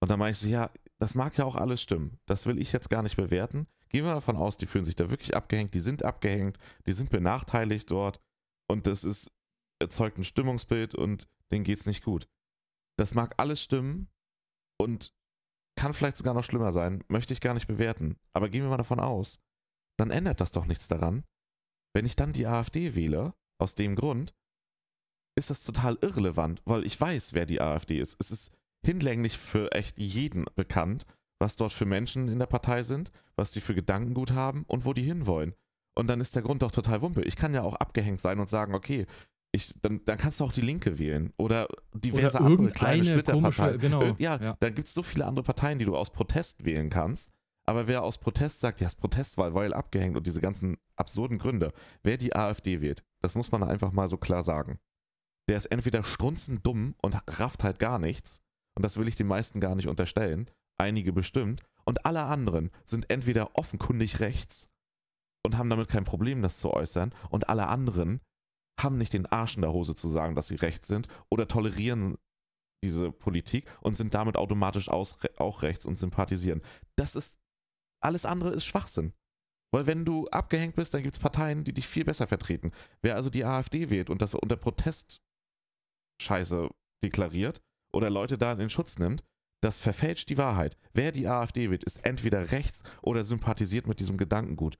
Und 0.00 0.10
dann 0.10 0.18
meinte 0.18 0.32
ich 0.32 0.38
so, 0.38 0.48
ja, 0.48 0.70
das 0.98 1.14
mag 1.14 1.36
ja 1.38 1.44
auch 1.44 1.56
alles 1.56 1.80
stimmen. 1.80 2.18
Das 2.26 2.46
will 2.46 2.60
ich 2.60 2.72
jetzt 2.72 2.90
gar 2.90 3.02
nicht 3.02 3.16
bewerten. 3.16 3.66
Gehen 3.88 4.04
wir 4.04 4.14
davon 4.14 4.36
aus, 4.36 4.56
die 4.56 4.66
fühlen 4.66 4.84
sich 4.84 4.96
da 4.96 5.10
wirklich 5.10 5.36
abgehängt, 5.36 5.74
die 5.74 5.80
sind 5.80 6.04
abgehängt, 6.04 6.58
die 6.86 6.92
sind 6.92 7.10
benachteiligt 7.10 7.90
dort 7.90 8.20
und 8.68 8.86
das 8.86 9.04
ist, 9.04 9.30
erzeugt 9.80 10.18
ein 10.18 10.24
Stimmungsbild 10.24 10.94
und 10.94 11.28
denen 11.50 11.64
geht's 11.64 11.86
nicht 11.86 12.02
gut. 12.02 12.26
Das 12.98 13.14
mag 13.14 13.34
alles 13.38 13.62
stimmen 13.62 14.08
und 14.78 15.14
kann 15.76 15.94
vielleicht 15.94 16.16
sogar 16.16 16.34
noch 16.34 16.44
schlimmer 16.44 16.72
sein, 16.72 17.02
möchte 17.08 17.32
ich 17.32 17.40
gar 17.40 17.54
nicht 17.54 17.66
bewerten. 17.66 18.16
Aber 18.32 18.48
gehen 18.48 18.62
wir 18.62 18.70
mal 18.70 18.76
davon 18.76 19.00
aus, 19.00 19.40
dann 19.98 20.10
ändert 20.10 20.40
das 20.40 20.52
doch 20.52 20.66
nichts 20.66 20.88
daran. 20.88 21.24
Wenn 21.94 22.06
ich 22.06 22.16
dann 22.16 22.32
die 22.32 22.46
AfD 22.46 22.94
wähle, 22.94 23.34
aus 23.58 23.74
dem 23.74 23.96
Grund, 23.96 24.34
ist 25.36 25.50
das 25.50 25.64
total 25.64 25.98
irrelevant, 26.02 26.60
weil 26.64 26.84
ich 26.84 27.00
weiß, 27.00 27.32
wer 27.32 27.46
die 27.46 27.60
AfD 27.60 27.98
ist. 27.98 28.16
Es 28.20 28.30
ist 28.30 28.56
hinlänglich 28.84 29.38
für 29.38 29.72
echt 29.72 29.98
jeden 29.98 30.44
bekannt, 30.54 31.06
was 31.38 31.56
dort 31.56 31.72
für 31.72 31.86
Menschen 31.86 32.28
in 32.28 32.38
der 32.38 32.46
Partei 32.46 32.82
sind, 32.82 33.12
was 33.36 33.52
die 33.52 33.60
für 33.60 33.74
Gedankengut 33.74 34.32
haben 34.32 34.64
und 34.66 34.84
wo 34.84 34.92
die 34.92 35.02
hinwollen. 35.02 35.54
Und 35.94 36.06
dann 36.08 36.20
ist 36.20 36.34
der 36.34 36.42
Grund 36.42 36.62
doch 36.62 36.70
total 36.70 37.02
wumpe. 37.02 37.22
Ich 37.22 37.36
kann 37.36 37.54
ja 37.54 37.62
auch 37.62 37.74
abgehängt 37.74 38.20
sein 38.20 38.40
und 38.40 38.48
sagen, 38.48 38.74
okay, 38.74 39.06
ich, 39.54 39.74
dann, 39.82 40.02
dann 40.04 40.16
kannst 40.18 40.40
du 40.40 40.44
auch 40.44 40.52
die 40.52 40.62
Linke 40.62 40.98
wählen 40.98 41.32
oder 41.36 41.68
diverse 41.94 42.38
Oder 42.38 42.46
andere 42.46 42.70
kleine 42.70 43.04
Splitterparteien. 43.04 43.78
genau, 43.78 44.00
Ir- 44.02 44.14
Ja, 44.18 44.36
ja. 44.40 44.56
dann 44.60 44.74
gibt 44.74 44.88
es 44.88 44.94
so 44.94 45.02
viele 45.02 45.26
andere 45.26 45.42
Parteien, 45.44 45.78
die 45.78 45.84
du 45.84 45.96
aus 45.96 46.10
Protest 46.10 46.64
wählen 46.64 46.88
kannst. 46.90 47.30
Aber 47.64 47.86
wer 47.86 48.02
aus 48.02 48.18
Protest 48.18 48.60
sagt, 48.60 48.80
ja, 48.80 48.88
ist 48.88 48.96
Protestwahl, 48.96 49.54
weil 49.54 49.72
abgehängt 49.72 50.16
und 50.16 50.26
diese 50.26 50.40
ganzen 50.40 50.78
absurden 50.96 51.38
Gründe, 51.38 51.72
wer 52.02 52.16
die 52.16 52.34
AfD 52.34 52.80
wählt, 52.80 53.04
das 53.20 53.34
muss 53.36 53.52
man 53.52 53.62
einfach 53.62 53.92
mal 53.92 54.08
so 54.08 54.16
klar 54.16 54.42
sagen. 54.42 54.80
Der 55.48 55.58
ist 55.58 55.66
entweder 55.66 56.02
strunzend 56.02 56.66
dumm 56.66 56.94
und 57.02 57.16
rafft 57.38 57.62
halt 57.62 57.78
gar 57.78 57.98
nichts, 58.00 58.40
und 58.76 58.84
das 58.84 58.96
will 58.96 59.06
ich 59.06 59.14
den 59.16 59.28
meisten 59.28 59.60
gar 59.60 59.74
nicht 59.76 59.86
unterstellen, 59.86 60.50
einige 60.80 61.12
bestimmt, 61.12 61.62
und 61.84 62.04
alle 62.04 62.22
anderen 62.22 62.70
sind 62.84 63.10
entweder 63.10 63.54
offenkundig 63.56 64.18
rechts 64.20 64.72
und 65.44 65.56
haben 65.56 65.70
damit 65.70 65.88
kein 65.88 66.04
Problem, 66.04 66.42
das 66.42 66.58
zu 66.58 66.72
äußern, 66.72 67.14
und 67.30 67.48
alle 67.48 67.68
anderen 67.68 68.20
haben 68.80 68.98
nicht 68.98 69.12
den 69.12 69.26
Arsch 69.26 69.56
in 69.56 69.62
der 69.62 69.72
Hose 69.72 69.94
zu 69.94 70.08
sagen, 70.08 70.34
dass 70.34 70.48
sie 70.48 70.56
rechts 70.56 70.88
sind 70.88 71.08
oder 71.30 71.48
tolerieren 71.48 72.16
diese 72.84 73.12
Politik 73.12 73.70
und 73.80 73.96
sind 73.96 74.14
damit 74.14 74.36
automatisch 74.36 74.88
aus, 74.88 75.18
auch 75.36 75.62
rechts 75.62 75.86
und 75.86 75.96
sympathisieren. 75.96 76.62
Das 76.96 77.14
ist, 77.14 77.40
alles 78.02 78.26
andere 78.26 78.50
ist 78.50 78.64
Schwachsinn. 78.64 79.12
Weil 79.72 79.86
wenn 79.86 80.04
du 80.04 80.28
abgehängt 80.28 80.74
bist, 80.74 80.92
dann 80.92 81.02
gibt 81.02 81.14
es 81.14 81.20
Parteien, 81.20 81.64
die 81.64 81.72
dich 81.72 81.86
viel 81.86 82.04
besser 82.04 82.26
vertreten. 82.26 82.72
Wer 83.00 83.16
also 83.16 83.30
die 83.30 83.44
AfD 83.44 83.88
wählt 83.88 84.10
und 84.10 84.20
das 84.20 84.34
unter 84.34 84.56
Protest 84.56 85.22
Scheiße 86.20 86.68
deklariert 87.02 87.62
oder 87.92 88.10
Leute 88.10 88.36
da 88.36 88.52
in 88.52 88.58
den 88.58 88.70
Schutz 88.70 88.98
nimmt, 88.98 89.24
das 89.62 89.78
verfälscht 89.78 90.28
die 90.28 90.38
Wahrheit. 90.38 90.76
Wer 90.92 91.12
die 91.12 91.26
AfD 91.26 91.70
wählt, 91.70 91.84
ist 91.84 92.04
entweder 92.04 92.50
rechts 92.52 92.82
oder 93.00 93.24
sympathisiert 93.24 93.86
mit 93.86 94.00
diesem 94.00 94.18
Gedankengut. 94.18 94.76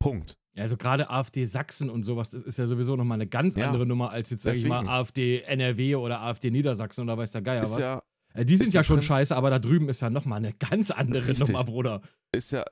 Punkt. 0.00 0.36
Also 0.56 0.76
gerade 0.76 1.08
AfD 1.10 1.44
Sachsen 1.44 1.88
und 1.88 2.02
sowas, 2.02 2.28
das 2.28 2.42
ist 2.42 2.58
ja 2.58 2.66
sowieso 2.66 2.96
nochmal 2.96 3.16
eine 3.16 3.28
ganz 3.28 3.54
Ja, 3.54 3.68
andere 3.68 3.86
Nummer 3.86 4.10
als 4.10 4.30
jetzt, 4.30 4.42
sag 4.42 4.56
ich 4.56 4.64
mal, 4.64 4.78
deswegen. 4.80 4.90
AfD 4.90 5.40
NRW 5.42 5.94
oder 5.94 6.20
AfD 6.22 6.50
Niedersachsen 6.50 7.02
oder 7.04 7.16
weiß 7.16 7.30
der 7.32 7.42
Geier 7.42 7.62
ist 7.62 7.70
was. 7.72 7.78
ja, 7.78 8.02
Äh, 8.34 8.44
die 8.44 8.56
sind 8.56 8.72
ja 8.74 8.82
schon 8.82 8.96
Prinzip- 8.96 9.08
scheiße, 9.08 9.36
aber 9.36 9.50
da 9.50 9.58
drüben 9.60 9.88
ist 9.88 10.00
ja 10.02 10.10
nochmal 10.10 10.38
eine 10.38 10.52
ganz 10.54 10.90
andere 10.90 11.26
Richtig. 11.28 11.48
Nummer, 11.48 11.64
Bruder. 11.64 12.02
ist 12.34 12.50
ja, 12.50 12.64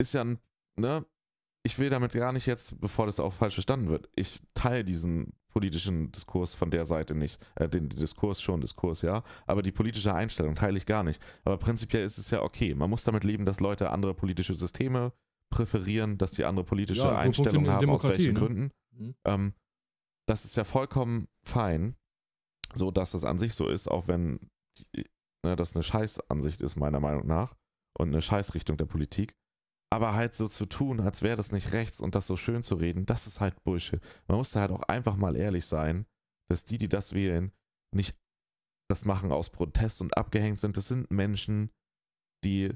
ist 0.00 0.12
ja 0.14 0.22
ein, 0.22 0.38
ne, 0.76 1.06
ich 1.62 1.78
will 1.78 1.88
damit 1.90 2.12
gar 2.12 2.32
nicht 2.32 2.46
jetzt, 2.46 2.80
bevor 2.80 3.06
das 3.06 3.20
auch 3.20 3.32
falsch 3.32 3.54
verstanden 3.54 3.88
wird, 3.88 4.08
ich 4.16 4.40
teile 4.54 4.82
diesen 4.84 5.32
politischen 5.52 6.10
Diskurs 6.12 6.54
von 6.54 6.70
der 6.70 6.84
Seite 6.84 7.14
nicht. 7.14 7.38
Äh, 7.56 7.68
den 7.68 7.88
Diskurs 7.88 8.40
schon, 8.40 8.60
Diskurs, 8.60 9.02
ja. 9.02 9.22
Aber 9.46 9.62
die 9.62 9.72
politische 9.72 10.14
Einstellung 10.14 10.54
teile 10.54 10.76
ich 10.78 10.86
gar 10.86 11.02
nicht. 11.02 11.20
Aber 11.44 11.58
prinzipiell 11.58 12.04
ist 12.04 12.18
es 12.18 12.30
ja 12.30 12.40
okay. 12.42 12.74
Man 12.74 12.88
muss 12.88 13.02
damit 13.04 13.24
leben, 13.24 13.44
dass 13.44 13.58
Leute 13.60 13.90
andere 13.90 14.14
politische 14.14 14.54
Systeme 14.54 15.12
präferieren, 15.50 16.18
dass 16.18 16.32
die 16.32 16.44
andere 16.44 16.64
politische 16.64 17.02
Ja, 17.02 17.20
funktioniert 17.22 17.68
haben, 17.68 17.90
aus 17.90 18.04
welchen 18.04 18.34
ne? 18.34 18.40
Gründen. 18.40 18.70
Mhm. 18.92 19.14
Ähm, 19.24 19.54
das 20.28 20.44
ist 20.44 20.56
ja 20.56 20.64
vollkommen 20.64 21.28
fein, 21.44 21.96
so 22.72 22.90
dass 22.90 23.14
es 23.14 23.24
an 23.24 23.38
sich 23.38 23.54
so 23.54 23.68
ist, 23.68 23.88
auch 23.88 24.08
wenn 24.08 24.48
die, 24.94 25.04
ne, 25.44 25.56
das 25.56 25.74
eine 25.74 25.82
Scheißansicht 25.82 26.60
ist, 26.60 26.76
meiner 26.76 27.00
Meinung 27.00 27.26
nach, 27.26 27.56
und 27.98 28.08
eine 28.08 28.22
Scheißrichtung 28.22 28.76
der 28.76 28.86
Politik. 28.86 29.34
Aber 29.92 30.14
halt 30.14 30.36
so 30.36 30.46
zu 30.46 30.66
tun, 30.66 31.00
als 31.00 31.22
wäre 31.22 31.36
das 31.36 31.50
nicht 31.50 31.72
rechts 31.72 32.00
und 32.00 32.14
das 32.14 32.28
so 32.28 32.36
schön 32.36 32.62
zu 32.62 32.76
reden, 32.76 33.06
das 33.06 33.26
ist 33.26 33.40
halt 33.40 33.60
Bullshit. 33.64 34.00
Man 34.28 34.38
muss 34.38 34.52
da 34.52 34.60
halt 34.60 34.70
auch 34.70 34.82
einfach 34.82 35.16
mal 35.16 35.34
ehrlich 35.34 35.66
sein, 35.66 36.06
dass 36.48 36.64
die, 36.64 36.78
die 36.78 36.88
das 36.88 37.12
wählen, 37.12 37.52
nicht 37.92 38.16
das 38.88 39.04
machen 39.04 39.32
aus 39.32 39.50
Protest 39.50 40.00
und 40.00 40.16
abgehängt 40.16 40.60
sind. 40.60 40.76
Das 40.76 40.86
sind 40.88 41.10
Menschen, 41.10 41.70
die 42.44 42.72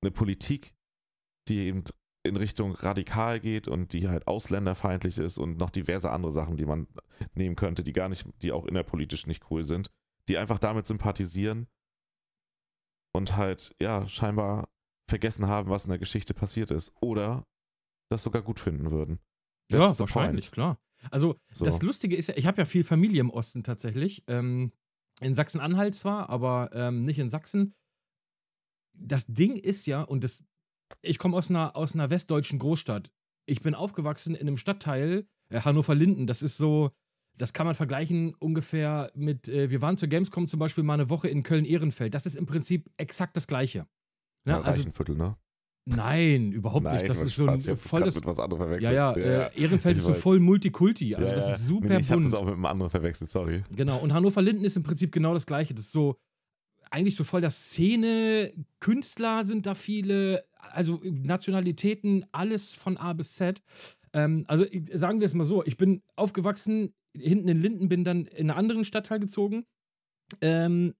eine 0.00 0.12
Politik, 0.12 0.76
die 1.48 1.66
eben 1.66 1.84
in 2.24 2.36
Richtung 2.36 2.72
radikal 2.72 3.40
geht 3.40 3.68
und 3.68 3.92
die 3.92 4.08
halt 4.08 4.26
ausländerfeindlich 4.26 5.18
ist 5.18 5.38
und 5.38 5.58
noch 5.58 5.70
diverse 5.70 6.10
andere 6.10 6.32
Sachen, 6.32 6.56
die 6.56 6.66
man 6.66 6.86
nehmen 7.34 7.56
könnte, 7.56 7.82
die 7.82 7.92
gar 7.92 8.08
nicht, 8.08 8.26
die 8.42 8.52
auch 8.52 8.66
innerpolitisch 8.66 9.26
nicht 9.26 9.50
cool 9.50 9.64
sind, 9.64 9.90
die 10.28 10.36
einfach 10.36 10.58
damit 10.58 10.86
sympathisieren 10.86 11.66
und 13.12 13.36
halt, 13.36 13.74
ja, 13.80 14.06
scheinbar 14.06 14.68
vergessen 15.08 15.46
haben, 15.46 15.70
was 15.70 15.84
in 15.84 15.90
der 15.90 15.98
Geschichte 15.98 16.34
passiert 16.34 16.70
ist. 16.70 16.92
Oder 17.00 17.46
das 18.10 18.22
sogar 18.22 18.42
gut 18.42 18.60
finden 18.60 18.90
würden. 18.90 19.18
Ja, 19.70 19.80
That's 19.80 19.94
the 19.96 20.00
wahrscheinlich, 20.00 20.46
point. 20.46 20.52
klar. 20.52 20.78
Also 21.10 21.36
So. 21.50 21.64
das 21.64 21.80
Lustige 21.82 22.16
ist 22.16 22.28
ja, 22.28 22.36
ich 22.36 22.46
habe 22.46 22.58
ja 22.58 22.64
viel 22.64 22.84
Familie 22.84 23.20
im 23.20 23.30
Osten 23.30 23.62
tatsächlich. 23.62 24.24
Ähm, 24.26 24.72
in 25.20 25.34
Sachsen-Anhalt 25.34 25.94
zwar, 25.94 26.28
aber 26.28 26.70
ähm, 26.72 27.04
nicht 27.04 27.18
in 27.18 27.30
Sachsen. 27.30 27.74
Das 28.92 29.26
Ding 29.26 29.56
ist 29.56 29.86
ja, 29.86 30.02
und 30.02 30.24
das, 30.24 30.44
ich 31.02 31.18
komme 31.18 31.36
aus 31.36 31.50
einer, 31.50 31.76
aus 31.76 31.94
einer 31.94 32.10
westdeutschen 32.10 32.58
Großstadt. 32.58 33.10
Ich 33.46 33.62
bin 33.62 33.74
aufgewachsen 33.74 34.34
in 34.34 34.46
einem 34.46 34.56
Stadtteil, 34.56 35.26
äh, 35.50 35.60
Hannover-Linden. 35.60 36.26
Das 36.26 36.42
ist 36.42 36.56
so, 36.56 36.90
das 37.36 37.52
kann 37.52 37.66
man 37.66 37.74
vergleichen 37.74 38.34
ungefähr 38.38 39.10
mit, 39.14 39.48
äh, 39.48 39.70
wir 39.70 39.80
waren 39.80 39.96
zur 39.96 40.08
Gamescom 40.08 40.46
zum 40.48 40.58
Beispiel 40.60 40.84
mal 40.84 40.94
eine 40.94 41.08
Woche 41.10 41.28
in 41.28 41.42
Köln-Ehrenfeld. 41.42 42.12
Das 42.14 42.26
ist 42.26 42.36
im 42.36 42.46
Prinzip 42.46 42.90
exakt 42.96 43.36
das 43.36 43.46
Gleiche. 43.46 43.86
ja, 44.46 44.54
Ja, 44.54 44.60
also 44.60 44.80
Reichenviertel, 44.80 45.16
ne? 45.16 45.36
Nein, 45.90 46.52
überhaupt 46.52 46.84
Nein, 46.84 46.96
nicht. 46.98 47.08
Das 47.08 47.22
ist 47.22 47.34
so 47.36 47.44
ein 47.46 47.52
Spaß, 47.60 47.64
ich 47.64 47.70
hab's 47.70 47.88
voll 47.88 48.00
grad 48.00 48.08
das. 48.08 48.14
mit 48.16 48.26
was 48.26 48.38
anderes 48.38 48.60
Ja, 48.60 48.66
verwechselt. 48.66 48.94
ja, 48.94 49.12
äh, 49.46 49.58
Ehrenfeld 49.62 49.96
ich 49.96 49.98
ist 50.00 50.04
so 50.06 50.12
weiß. 50.12 50.18
voll 50.20 50.38
Multikulti. 50.38 51.14
Also 51.14 51.26
Ja, 51.28 51.34
das 51.34 51.46
ja. 51.46 51.54
ist 51.54 51.66
super 51.66 51.88
nee, 51.88 51.94
nee, 51.94 52.00
Ich 52.00 52.10
habe 52.10 52.20
bunt. 52.20 52.32
das 52.32 52.38
auch 52.38 52.44
mit 52.44 52.52
einem 52.54 52.66
anderen 52.66 52.90
verwechselt, 52.90 53.30
sorry. 53.30 53.64
Genau. 53.74 53.96
Und 53.98 54.12
Hannover-Linden 54.12 54.64
ist 54.66 54.76
im 54.76 54.82
Prinzip 54.82 55.12
genau 55.12 55.32
das 55.32 55.46
Gleiche. 55.46 55.72
Das 55.72 55.86
ist 55.86 55.92
so, 55.92 56.18
eigentlich 56.90 57.16
so 57.16 57.24
voll 57.24 57.40
das 57.40 57.70
Szene, 57.70 58.52
Künstler 58.80 59.44
sind 59.44 59.66
da 59.66 59.74
viele, 59.74 60.44
also 60.58 61.00
Nationalitäten, 61.02 62.26
alles 62.32 62.74
von 62.74 62.96
A 62.96 63.12
bis 63.12 63.34
Z. 63.34 63.62
Ähm, 64.12 64.44
also 64.48 64.64
sagen 64.92 65.20
wir 65.20 65.26
es 65.26 65.34
mal 65.34 65.44
so, 65.44 65.64
ich 65.64 65.76
bin 65.76 66.02
aufgewachsen, 66.16 66.94
hinten 67.16 67.48
in 67.48 67.60
Linden, 67.60 67.88
bin 67.88 68.04
dann 68.04 68.26
in 68.26 68.50
einen 68.50 68.58
anderen 68.58 68.84
Stadtteil 68.84 69.20
gezogen. 69.20 69.66
Ähm, 70.40 70.94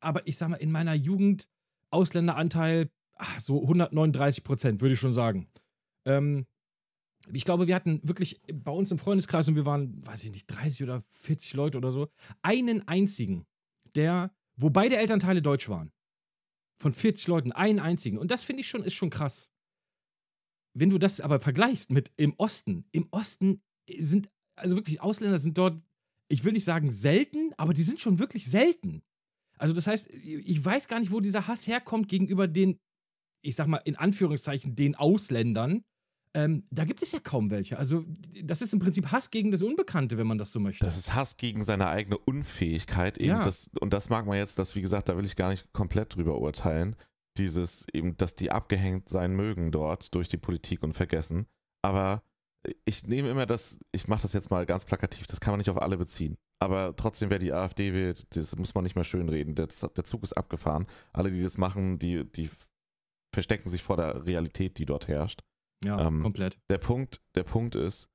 aber 0.00 0.26
ich 0.26 0.36
sag 0.36 0.48
mal, 0.48 0.56
in 0.56 0.72
meiner 0.72 0.94
Jugend 0.94 1.48
Ausländeranteil 1.90 2.90
ah, 3.16 3.40
so 3.40 3.62
139 3.62 4.44
Prozent, 4.44 4.80
würde 4.80 4.94
ich 4.94 5.00
schon 5.00 5.14
sagen. 5.14 5.48
Ähm, 6.04 6.46
ich 7.32 7.44
glaube, 7.44 7.68
wir 7.68 7.74
hatten 7.74 8.00
wirklich 8.02 8.40
bei 8.52 8.72
uns 8.72 8.90
im 8.90 8.98
Freundeskreis 8.98 9.46
und 9.46 9.54
wir 9.54 9.66
waren, 9.66 10.04
weiß 10.04 10.24
ich 10.24 10.32
nicht, 10.32 10.46
30 10.46 10.82
oder 10.82 11.00
40 11.00 11.54
Leute 11.54 11.78
oder 11.78 11.92
so, 11.92 12.08
einen 12.42 12.86
einzigen, 12.88 13.46
der, 13.94 14.34
wo 14.62 14.70
beide 14.70 14.96
Elternteile 14.96 15.42
deutsch 15.42 15.68
waren. 15.68 15.92
Von 16.80 16.92
40 16.92 17.26
Leuten, 17.28 17.52
einen 17.52 17.78
einzigen. 17.78 18.18
Und 18.18 18.30
das 18.30 18.42
finde 18.42 18.60
ich 18.60 18.68
schon, 18.68 18.82
ist 18.82 18.94
schon 18.94 19.10
krass. 19.10 19.52
Wenn 20.74 20.90
du 20.90 20.98
das 20.98 21.20
aber 21.20 21.40
vergleichst 21.40 21.90
mit 21.90 22.10
im 22.16 22.34
Osten, 22.38 22.86
im 22.92 23.08
Osten 23.10 23.62
sind, 23.90 24.30
also 24.56 24.76
wirklich, 24.76 25.00
Ausländer 25.00 25.38
sind 25.38 25.58
dort, 25.58 25.82
ich 26.28 26.44
will 26.44 26.52
nicht 26.52 26.64
sagen 26.64 26.90
selten, 26.90 27.52
aber 27.58 27.74
die 27.74 27.82
sind 27.82 28.00
schon 28.00 28.18
wirklich 28.18 28.46
selten. 28.46 29.02
Also 29.58 29.74
das 29.74 29.86
heißt, 29.86 30.08
ich 30.08 30.64
weiß 30.64 30.88
gar 30.88 30.98
nicht, 30.98 31.12
wo 31.12 31.20
dieser 31.20 31.46
Hass 31.46 31.66
herkommt 31.66 32.08
gegenüber 32.08 32.48
den, 32.48 32.80
ich 33.42 33.54
sag 33.54 33.66
mal 33.66 33.78
in 33.78 33.96
Anführungszeichen, 33.96 34.74
den 34.74 34.94
Ausländern. 34.94 35.84
Ähm, 36.34 36.64
da 36.70 36.84
gibt 36.84 37.02
es 37.02 37.12
ja 37.12 37.18
kaum 37.20 37.50
welche. 37.50 37.78
Also 37.78 38.04
das 38.42 38.62
ist 38.62 38.72
im 38.72 38.78
Prinzip 38.80 39.12
Hass 39.12 39.30
gegen 39.30 39.50
das 39.50 39.62
Unbekannte, 39.62 40.16
wenn 40.16 40.26
man 40.26 40.38
das 40.38 40.50
so 40.52 40.60
möchte. 40.60 40.84
Das 40.84 40.96
ist 40.96 41.14
Hass 41.14 41.36
gegen 41.36 41.62
seine 41.62 41.88
eigene 41.88 42.16
Unfähigkeit. 42.16 43.18
Eben 43.18 43.28
Ja. 43.36 43.42
das, 43.42 43.70
und 43.80 43.92
das 43.92 44.08
mag 44.08 44.26
man 44.26 44.38
jetzt, 44.38 44.58
das, 44.58 44.74
wie 44.74 44.80
gesagt, 44.80 45.08
da 45.08 45.16
will 45.16 45.26
ich 45.26 45.36
gar 45.36 45.50
nicht 45.50 45.72
komplett 45.72 46.16
drüber 46.16 46.38
urteilen. 46.38 46.96
Dieses 47.38 47.86
eben, 47.92 48.16
dass 48.16 48.34
die 48.34 48.50
abgehängt 48.50 49.08
sein 49.08 49.34
mögen 49.34 49.72
dort 49.72 50.14
durch 50.14 50.28
die 50.28 50.36
Politik 50.38 50.82
und 50.82 50.94
vergessen. 50.94 51.46
Aber 51.82 52.22
ich 52.84 53.06
nehme 53.06 53.28
immer 53.28 53.44
das, 53.46 53.80
ich 53.92 54.08
mache 54.08 54.22
das 54.22 54.32
jetzt 54.32 54.50
mal 54.50 54.64
ganz 54.66 54.84
plakativ, 54.84 55.26
das 55.26 55.40
kann 55.40 55.52
man 55.52 55.58
nicht 55.58 55.70
auf 55.70 55.80
alle 55.82 55.98
beziehen. 55.98 56.36
Aber 56.60 56.94
trotzdem, 56.94 57.28
wer 57.28 57.40
die 57.40 57.52
AfD 57.52 57.92
wählt, 57.92 58.36
das 58.36 58.56
muss 58.56 58.74
man 58.74 58.84
nicht 58.84 58.94
mehr 58.94 59.04
schönreden. 59.04 59.54
Der, 59.54 59.66
der 59.66 60.04
Zug 60.04 60.22
ist 60.22 60.34
abgefahren. 60.34 60.86
Alle, 61.12 61.32
die 61.32 61.42
das 61.42 61.58
machen, 61.58 61.98
die, 61.98 62.24
die 62.24 62.48
verstecken 63.34 63.68
sich 63.68 63.82
vor 63.82 63.96
der 63.96 64.24
Realität, 64.24 64.78
die 64.78 64.86
dort 64.86 65.08
herrscht. 65.08 65.40
Ja, 65.84 66.06
ähm, 66.06 66.22
komplett. 66.22 66.58
Der 66.68 66.78
Punkt, 66.78 67.20
der 67.34 67.44
Punkt 67.44 67.74
ist, 67.74 68.10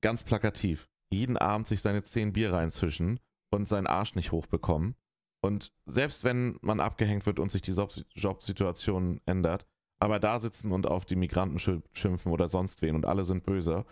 ganz 0.00 0.22
plakativ, 0.22 0.88
jeden 1.10 1.36
Abend 1.36 1.66
sich 1.66 1.80
seine 1.80 2.02
zehn 2.02 2.32
Bier 2.32 2.52
reinzwischen 2.52 3.20
und 3.50 3.66
seinen 3.66 3.86
Arsch 3.86 4.14
nicht 4.14 4.32
hochbekommen. 4.32 4.94
Und 5.40 5.72
selbst 5.86 6.24
wenn 6.24 6.58
man 6.62 6.80
abgehängt 6.80 7.26
wird 7.26 7.38
und 7.38 7.50
sich 7.50 7.62
die 7.62 7.72
Job- 7.72 8.04
Jobsituation 8.14 9.20
ändert, 9.24 9.66
aber 10.00 10.18
da 10.18 10.38
sitzen 10.38 10.72
und 10.72 10.86
auf 10.86 11.04
die 11.04 11.16
Migranten 11.16 11.58
schimpfen 11.58 12.32
oder 12.32 12.48
sonst 12.48 12.82
wen 12.82 12.94
und 12.94 13.06
alle 13.06 13.24
sind 13.24 13.44
böse, 13.44 13.84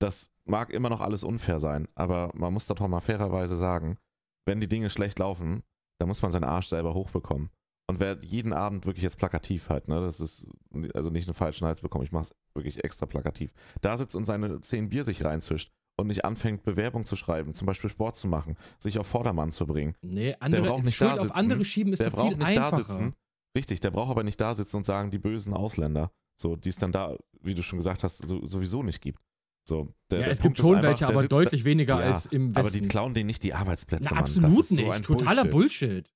das 0.00 0.32
mag 0.44 0.70
immer 0.70 0.88
noch 0.88 1.00
alles 1.00 1.24
unfair 1.24 1.58
sein, 1.58 1.88
aber 1.94 2.30
man 2.34 2.52
muss 2.52 2.66
doch 2.66 2.78
mal 2.86 3.00
fairerweise 3.00 3.56
sagen, 3.56 3.98
wenn 4.46 4.60
die 4.60 4.68
Dinge 4.68 4.90
schlecht 4.90 5.18
laufen, 5.18 5.62
dann 5.98 6.08
muss 6.08 6.22
man 6.22 6.30
seinen 6.30 6.44
Arsch 6.44 6.68
selber 6.68 6.94
hochbekommen. 6.94 7.50
Und 7.90 8.00
wer 8.00 8.18
jeden 8.22 8.52
Abend 8.52 8.84
wirklich 8.84 9.02
jetzt 9.02 9.16
plakativ 9.18 9.70
halt, 9.70 9.88
ne, 9.88 10.00
das 10.00 10.20
ist 10.20 10.46
also 10.94 11.08
nicht 11.10 11.26
einen 11.26 11.34
falschen 11.34 11.66
Hals 11.66 11.80
bekommen, 11.80 12.04
ich 12.04 12.12
mach's 12.12 12.34
wirklich 12.54 12.84
extra 12.84 13.06
plakativ, 13.06 13.50
da 13.80 13.96
sitzt 13.96 14.14
und 14.14 14.26
seine 14.26 14.60
zehn 14.60 14.90
Bier 14.90 15.04
sich 15.04 15.24
reinzwischt 15.24 15.72
und 15.98 16.08
nicht 16.08 16.24
anfängt, 16.24 16.62
Bewerbung 16.64 17.06
zu 17.06 17.16
schreiben, 17.16 17.54
zum 17.54 17.66
Beispiel 17.66 17.88
Sport 17.88 18.16
zu 18.16 18.28
machen, 18.28 18.56
sich 18.78 18.98
auf 18.98 19.06
Vordermann 19.06 19.50
zu 19.52 19.66
bringen. 19.66 19.94
Nee, 20.02 20.36
andere, 20.38 20.62
braucht 20.66 20.84
nicht 20.84 20.96
Schuld 20.96 21.10
da 21.10 21.14
auf 21.14 21.20
sitzen. 21.22 21.38
andere 21.38 21.64
schieben 21.64 21.92
ist 21.94 22.00
der 22.00 22.10
braucht 22.10 22.28
viel 22.28 22.36
nicht 22.38 22.46
einfacher. 22.48 22.70
da 22.70 22.76
sitzen. 22.76 23.14
Richtig, 23.56 23.80
der 23.80 23.90
braucht 23.90 24.10
aber 24.10 24.22
nicht 24.22 24.40
da 24.40 24.54
sitzen 24.54 24.76
und 24.76 24.86
sagen, 24.86 25.10
die 25.10 25.18
bösen 25.18 25.54
Ausländer. 25.54 26.12
So, 26.38 26.56
die 26.56 26.68
es 26.68 26.76
dann 26.76 26.92
da, 26.92 27.16
wie 27.40 27.54
du 27.54 27.62
schon 27.62 27.78
gesagt 27.78 28.04
hast, 28.04 28.18
so, 28.18 28.44
sowieso 28.44 28.82
nicht 28.82 29.00
gibt. 29.00 29.18
So, 29.66 29.92
der, 30.10 30.18
Ja, 30.20 30.24
der 30.26 30.32
es 30.34 30.40
Punkt 30.40 30.56
gibt 30.58 30.66
schon 30.66 30.76
einfach, 30.76 30.88
welche, 30.90 31.06
der 31.06 31.08
aber 31.16 31.26
deutlich 31.26 31.64
weniger 31.64 32.00
ja, 32.04 32.12
als 32.12 32.26
im 32.26 32.52
Da, 32.52 32.60
Westen. 32.60 32.76
aber 32.76 32.82
die 32.82 32.88
klauen 32.88 33.14
denen 33.14 33.26
nicht 33.26 33.42
die 33.42 33.54
Arbeitsplätze, 33.54 34.04
Na, 34.10 34.16
Mann. 34.16 34.24
absolut 34.24 34.50
das 34.50 34.58
ist 34.58 34.70
nicht. 34.72 34.86
So 35.06 35.14
Totaler 35.14 35.44
Bullshit. 35.46 35.88
Bullshit. 36.04 36.14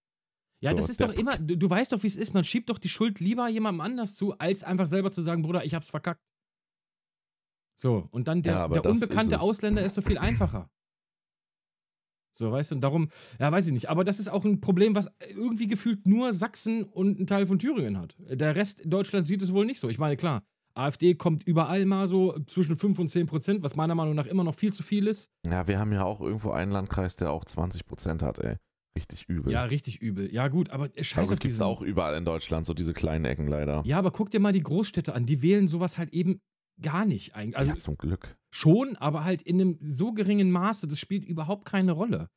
Ja, 0.63 0.71
So, 0.71 0.77
das 0.77 0.91
ist 0.91 1.01
doch 1.01 1.13
immer, 1.13 1.37
du, 1.39 1.57
du 1.57 1.69
weißt 1.69 1.93
doch, 1.93 2.03
wie 2.03 2.07
es 2.07 2.17
ist. 2.17 2.35
Man 2.35 2.45
schiebt 2.45 2.71
doch 2.71 2.79
die 2.79 2.89
Schuld 2.89 3.19
lieber 3.19 3.49
jemandem 3.49 3.81
anders 3.81 4.15
zu, 4.15 4.39
als 4.39 4.63
einfach 4.63 4.87
selber 4.87 5.11
zu 5.11 5.23
sagen, 5.23 5.43
Bruder, 5.43 5.65
ich 5.65 5.75
hab's 5.75 5.91
verkackt. 5.91 6.21
So, 7.81 8.07
und 8.13 8.29
dann 8.29 8.43
der, 8.43 8.53
Ja, 8.55 8.69
der 8.69 8.85
ist 8.85 9.03
unbekannte 9.03 9.35
es. 9.35 9.41
Ausländer 9.41 9.85
ist 9.85 9.95
so 9.95 10.03
viel 10.03 10.19
einfacher. 10.19 10.71
So, 12.39 12.51
weißt 12.51 12.71
du, 12.71 12.75
und 12.77 12.81
darum, 12.81 13.09
ja, 13.41 13.51
weiß 13.51 13.67
ich 13.67 13.73
nicht. 13.73 13.91
Aber 13.91 14.05
das 14.05 14.21
ist 14.21 14.29
auch 14.29 14.45
ein 14.45 14.61
Problem, 14.61 14.95
was 14.95 15.09
irgendwie 15.31 15.67
gefühlt 15.67 16.07
nur 16.07 16.33
Sachsen 16.33 16.85
und 16.85 17.19
ein 17.19 17.27
Teil 17.27 17.47
von 17.47 17.59
Thüringen 17.59 17.99
hat. 17.99 18.15
Der 18.21 18.57
Rest 18.57 18.83
Deutschlands 18.85 19.29
sieht 19.29 19.43
es 19.43 19.53
wohl 19.53 19.67
nicht 19.67 19.81
so. 19.81 19.89
Ich 19.89 19.99
meine, 19.99 20.17
klar, 20.17 20.43
AfD 20.75 21.15
kommt 21.15 21.43
überall 21.43 21.85
mal 21.85 22.09
so 22.09 22.39
zwischen 22.47 22.79
5 22.79 22.99
und 23.01 23.11
10 23.11 23.27
Prozent, 23.27 23.63
was 23.63 23.77
meiner 23.77 23.95
Meinung 23.95 24.15
nach 24.15 24.27
immer 24.27 24.45
noch 24.45 24.55
viel 24.55 24.73
zu 24.73 24.83
viel 24.83 25.09
ist. 25.09 25.29
Ja, 25.47 25.67
wir 25.67 25.79
haben 25.79 25.93
ja 25.93 26.05
auch 26.05 26.21
irgendwo 26.21 26.53
einen 26.53 26.73
Landkreis, 26.73 27.17
der 27.17 27.33
auch 27.33 27.45
20% 27.45 28.23
hat, 28.23 28.39
ey. 28.39 28.57
Richtig 28.97 29.29
übel. 29.29 29.53
Ja, 29.53 29.65
richtig 29.65 30.03
übel. 30.03 30.33
Ja, 30.33 30.49
gut, 30.49 30.71
aber 30.71 30.85
aber 30.85 31.05
scheiß 31.05 31.29
gut, 31.29 31.35
auf 31.35 31.39
gibt 31.41 31.55
es 31.55 31.63
auch 31.63 31.81
überall 31.81 32.17
in 32.17 32.25
Deutschland, 32.25 32.67
so 32.67 32.75
diese 32.75 32.93
kleinen 32.93 33.25
Ecken 33.25 33.47
leider. 33.47 33.83
Ja, 33.87 33.99
aber 33.99 34.11
guck 34.11 34.31
dir 34.31 34.41
mal 34.41 34.53
die 34.53 34.63
Großstädte 34.63 35.15
an. 35.15 35.25
Die 35.25 35.43
wählen 35.43 35.67
sowas 35.67 35.97
halt 35.97 36.13
eben 36.13 36.41
gar 36.81 37.05
nicht 37.05 37.35
eigentlich. 37.35 37.57
Also 37.57 37.71
ja, 37.71 37.77
zum 37.79 37.97
Glück. 37.97 38.37
schon, 38.51 38.97
aber 38.97 39.25
halt 39.25 39.43
in 39.43 39.61
einem 39.61 39.79
so 39.81 40.13
geringen 40.13 40.51
Maße, 40.51 40.87
das 40.87 40.99
spielt 40.99 41.25
überhaupt 41.25 41.65
keine 41.65 41.93
Rolle. 41.93 42.29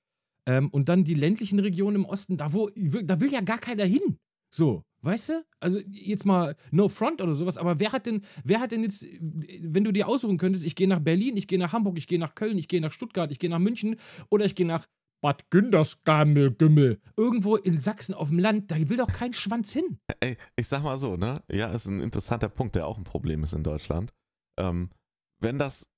Ähm, 0.46 0.70
und 0.70 0.90
dann 0.90 1.04
die 1.04 1.14
ländlichen 1.14 1.60
Regionen 1.60 1.98
im 1.98 2.06
Osten, 2.06 2.38
da, 2.38 2.54
wo, 2.54 2.70
da 2.70 3.20
will 3.20 3.32
ja 3.32 3.42
gar 3.42 3.58
keiner 3.58 3.86
hin. 3.86 4.18
So, 4.54 4.84
weißt 5.02 5.30
du? 5.30 5.46
Also 5.60 5.80
jetzt 5.90 6.26
mal 6.26 6.56
no 6.72 6.88
front 6.88 7.22
oder 7.22 7.34
sowas, 7.34 7.58
aber 7.58 7.80
wer 7.80 7.92
hat 7.92 8.06
denn, 8.06 8.22
wer 8.44 8.62
hat 8.62 8.72
denn 8.72 8.84
jetzt, 8.84 9.06
wenn 9.10 9.84
du 9.84 9.92
dir 9.92 10.08
aussuchen 10.08 10.38
könntest, 10.38 10.64
ich 10.64 10.76
gehe 10.76 10.88
nach 10.88 11.00
Berlin, 11.00 11.36
ich 11.36 11.48
gehe 11.48 11.60
nach 11.60 11.74
Hamburg, 11.74 11.98
ich 11.98 12.08
gehe 12.08 12.20
nach 12.20 12.36
Köln, 12.36 12.58
ich 12.58 12.68
gehe 12.68 12.80
nach 12.80 12.92
Stuttgart, 12.92 13.32
ich 13.32 13.40
gehe 13.40 13.50
nach 13.50 13.60
München 13.60 13.98
oder 14.30 14.46
ich 14.46 14.56
gehe 14.56 14.66
nach 14.66 14.86
Bad 15.26 15.50
Gündersgammel, 15.50 16.52
Gümmel. 16.52 17.02
Irgendwo 17.18 17.56
in 17.56 17.80
Sachsen 17.80 18.14
auf 18.14 18.30
dem 18.30 18.38
Land, 18.38 18.70
da 18.70 18.78
will 18.78 18.98
doch 18.98 19.12
kein 19.12 19.34
Schwanz 19.34 19.74
hin. 19.74 19.98
Ey, 20.20 20.38
ich 20.56 20.68
sag 20.68 20.84
mal 20.84 21.00
so, 21.00 21.18
ne? 21.18 21.34
Ja, 21.52 21.70
ist 21.70 21.88
ein 21.88 22.00
interessanter 22.00 22.48
Punkt, 22.48 22.76
der 22.76 22.86
auch 22.86 23.00
ein 23.00 23.06
Problem 23.06 23.44
ist 23.44 23.54
in 23.54 23.64
Deutschland. 23.64 24.14
Ähm, 24.60 24.92
wenn 25.42 25.58
das 25.58 25.90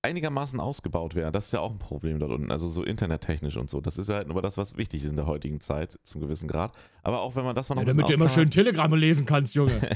einigermaßen 0.00 0.60
ausgebaut 0.60 1.14
wäre, 1.14 1.30
das 1.30 1.46
ist 1.46 1.52
ja 1.52 1.60
auch 1.60 1.70
ein 1.70 1.78
Problem 1.78 2.18
dort 2.18 2.32
unten, 2.32 2.50
also 2.50 2.68
so 2.68 2.84
internettechnisch 2.84 3.58
und 3.58 3.68
so. 3.68 3.82
Das 3.82 3.98
ist 3.98 4.08
ja 4.08 4.14
halt 4.14 4.28
nur 4.28 4.40
das, 4.40 4.56
was 4.56 4.78
wichtig 4.78 5.04
ist 5.04 5.10
in 5.10 5.16
der 5.16 5.26
heutigen 5.26 5.60
Zeit, 5.60 5.98
zum 6.02 6.22
gewissen 6.22 6.48
Grad. 6.48 6.74
Aber 7.02 7.20
auch 7.20 7.36
wenn 7.36 7.44
man 7.44 7.54
das 7.54 7.68
mal 7.68 7.74
noch 7.74 7.82
Ja, 7.82 7.88
damit 7.88 8.08
du 8.08 8.14
immer 8.14 8.30
schön 8.30 8.48
Telegramme 8.48 8.96
lesen 8.96 9.26
kannst, 9.26 9.54
Junge. 9.54 9.76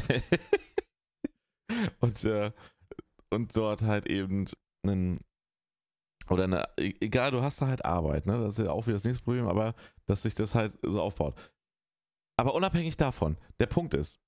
und, 2.01 2.23
äh, 2.25 2.53
und 3.31 3.57
dort 3.57 3.81
halt 3.81 4.07
eben 4.07 4.45
einen 4.83 5.21
oder 6.31 6.45
eine, 6.45 6.65
e- 6.79 6.95
egal, 7.01 7.31
du 7.33 7.43
hast 7.43 7.61
da 7.61 7.67
halt 7.67 7.85
Arbeit, 7.85 8.27
ne? 8.27 8.39
Das 8.41 8.59
ist 8.59 8.65
ja 8.65 8.71
auch 8.71 8.87
wieder 8.87 8.95
das 8.97 9.05
nächste 9.05 9.25
Problem, 9.25 9.49
aber 9.49 9.75
dass 10.07 10.23
sich 10.23 10.35
das 10.35 10.55
halt 10.55 10.79
so 10.83 11.01
aufbaut. 11.01 11.35
Aber 12.37 12.55
unabhängig 12.55 12.97
davon, 12.97 13.37
der 13.59 13.67
Punkt 13.67 13.95
ist, 13.95 14.23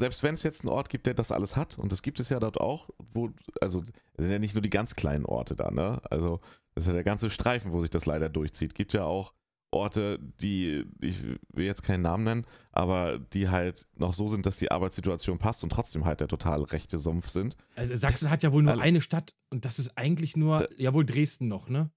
selbst 0.00 0.22
wenn 0.22 0.34
es 0.34 0.44
jetzt 0.44 0.62
einen 0.62 0.70
Ort 0.70 0.90
gibt, 0.90 1.06
der 1.06 1.14
das 1.14 1.32
alles 1.32 1.56
hat, 1.56 1.78
und 1.78 1.92
das 1.92 2.02
gibt 2.02 2.20
es 2.20 2.28
ja 2.28 2.38
dort 2.40 2.60
auch, 2.60 2.88
wo, 2.98 3.30
also, 3.60 3.80
es 3.80 4.24
sind 4.24 4.30
ja 4.30 4.38
nicht 4.38 4.54
nur 4.54 4.62
die 4.62 4.70
ganz 4.70 4.94
kleinen 4.94 5.26
Orte 5.26 5.56
da, 5.56 5.70
ne? 5.70 6.00
Also, 6.10 6.40
das 6.74 6.84
ist 6.84 6.88
ja 6.88 6.94
der 6.94 7.04
ganze 7.04 7.30
Streifen, 7.30 7.72
wo 7.72 7.80
sich 7.80 7.90
das 7.90 8.06
leider 8.06 8.28
durchzieht. 8.28 8.74
Gibt 8.74 8.92
ja 8.92 9.04
auch 9.04 9.34
Orte, 9.70 10.18
die, 10.40 10.84
ich 11.00 11.22
will 11.52 11.66
jetzt 11.66 11.82
keinen 11.82 12.00
Namen 12.02 12.24
nennen, 12.24 12.46
aber 12.72 13.18
die 13.18 13.48
halt 13.50 13.86
noch 13.96 14.14
so 14.14 14.26
sind, 14.28 14.46
dass 14.46 14.56
die 14.56 14.70
Arbeitssituation 14.70 15.38
passt 15.38 15.62
und 15.62 15.70
trotzdem 15.70 16.06
halt 16.06 16.20
der 16.20 16.28
total 16.28 16.62
rechte 16.62 16.96
Sumpf 16.96 17.28
sind. 17.28 17.56
Also 17.76 17.94
Sachsen 17.94 18.24
Das- 18.26 18.32
hat 18.32 18.42
ja 18.42 18.52
wohl 18.52 18.62
nur 18.62 18.72
alle- 18.72 18.82
eine 18.82 19.00
Stadt 19.02 19.34
und 19.50 19.64
das 19.66 19.78
ist 19.78 19.98
eigentlich 19.98 20.36
nur, 20.36 20.58
Da- 20.58 20.68
ja 20.78 20.94
wohl 20.94 21.04
Dresden 21.04 21.48
noch, 21.48 21.68
ne? 21.68 21.90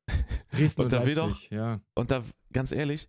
Dresden 0.51 0.81
Und 0.81 0.85
und, 0.85 0.91
da 0.91 1.05
will 1.05 1.15
Leipzig, 1.15 1.49
ja. 1.49 1.79
Und 1.95 2.11
da, 2.11 2.23
ganz 2.51 2.73
ehrlich, 2.73 3.07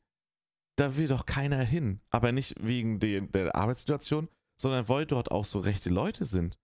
da 0.77 0.97
will 0.97 1.09
doch 1.09 1.27
keiner 1.27 1.59
hin. 1.63 2.01
Aber 2.11 2.31
nicht 2.31 2.55
wegen 2.65 3.01
de, 3.01 3.21
der 3.21 3.55
Arbeitssituation, 3.57 4.29
sondern 4.57 4.89
weil 4.89 5.07
dort 5.07 5.33
auch 5.33 5.45
so 5.45 5.59
rechte 5.59 5.91
Leute 5.91 6.25
sind. 6.25 6.57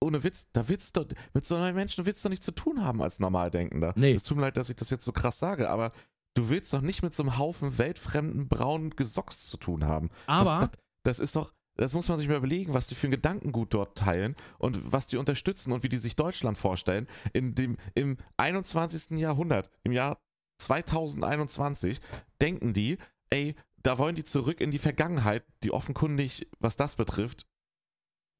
Ohne 0.00 0.22
Witz, 0.24 0.50
da 0.52 0.68
willst 0.68 0.96
du, 0.96 1.04
mit 1.34 1.44
so 1.44 1.56
einem 1.56 1.74
Menschen 1.74 2.06
willst 2.06 2.24
du 2.24 2.28
nichts 2.30 2.46
zu 2.46 2.52
tun 2.52 2.84
haben 2.84 3.02
als 3.02 3.20
Normaldenkender. 3.20 3.92
Nee. 3.96 4.12
Es 4.12 4.22
tut 4.22 4.36
mir 4.36 4.44
leid, 4.44 4.56
dass 4.56 4.70
ich 4.70 4.76
das 4.76 4.90
jetzt 4.90 5.04
so 5.04 5.12
krass 5.12 5.38
sage, 5.38 5.68
aber 5.68 5.92
du 6.34 6.48
willst 6.48 6.72
doch 6.72 6.80
nicht 6.80 7.02
mit 7.02 7.14
so 7.14 7.22
einem 7.22 7.38
Haufen 7.38 7.78
weltfremden 7.78 8.48
braunen 8.48 8.90
Gesocks 8.90 9.48
zu 9.48 9.56
tun 9.56 9.84
haben. 9.84 10.10
Aber, 10.26 10.58
Das, 10.58 10.70
das, 10.70 10.80
das 11.04 11.18
ist 11.18 11.36
doch, 11.36 11.52
das 11.76 11.94
muss 11.94 12.08
man 12.08 12.18
sich 12.18 12.28
mal 12.28 12.36
überlegen, 12.36 12.74
was 12.74 12.88
die 12.88 12.94
für 12.94 13.06
ein 13.06 13.12
Gedankengut 13.12 13.72
dort 13.72 13.96
teilen 13.96 14.34
und 14.58 14.92
was 14.92 15.06
die 15.06 15.16
unterstützen 15.16 15.72
und 15.72 15.82
wie 15.82 15.88
die 15.88 15.98
sich 15.98 16.16
Deutschland 16.16 16.58
vorstellen 16.58 17.06
in 17.32 17.54
dem, 17.54 17.76
im 17.94 18.18
21. 18.36 19.18
Jahrhundert, 19.18 19.70
im 19.84 19.92
Jahr 19.92 20.20
2021, 20.60 22.00
denken 22.40 22.72
die, 22.74 22.98
ey, 23.30 23.54
da 23.82 23.98
wollen 23.98 24.16
die 24.16 24.24
zurück 24.24 24.60
in 24.60 24.72
die 24.72 24.80
Vergangenheit, 24.80 25.44
die 25.62 25.70
offenkundig, 25.70 26.48
was 26.58 26.76
das 26.76 26.96
betrifft, 26.96 27.46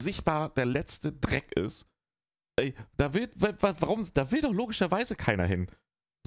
sichtbar 0.02 0.50
der 0.50 0.66
letzte 0.66 1.12
Dreck 1.12 1.52
ist. 1.52 1.86
Ey, 2.56 2.74
da 2.96 3.14
will, 3.14 3.30
warum, 3.36 4.04
da 4.14 4.30
will 4.32 4.42
doch 4.42 4.52
logischerweise 4.52 5.14
keiner 5.14 5.44
hin. 5.44 5.68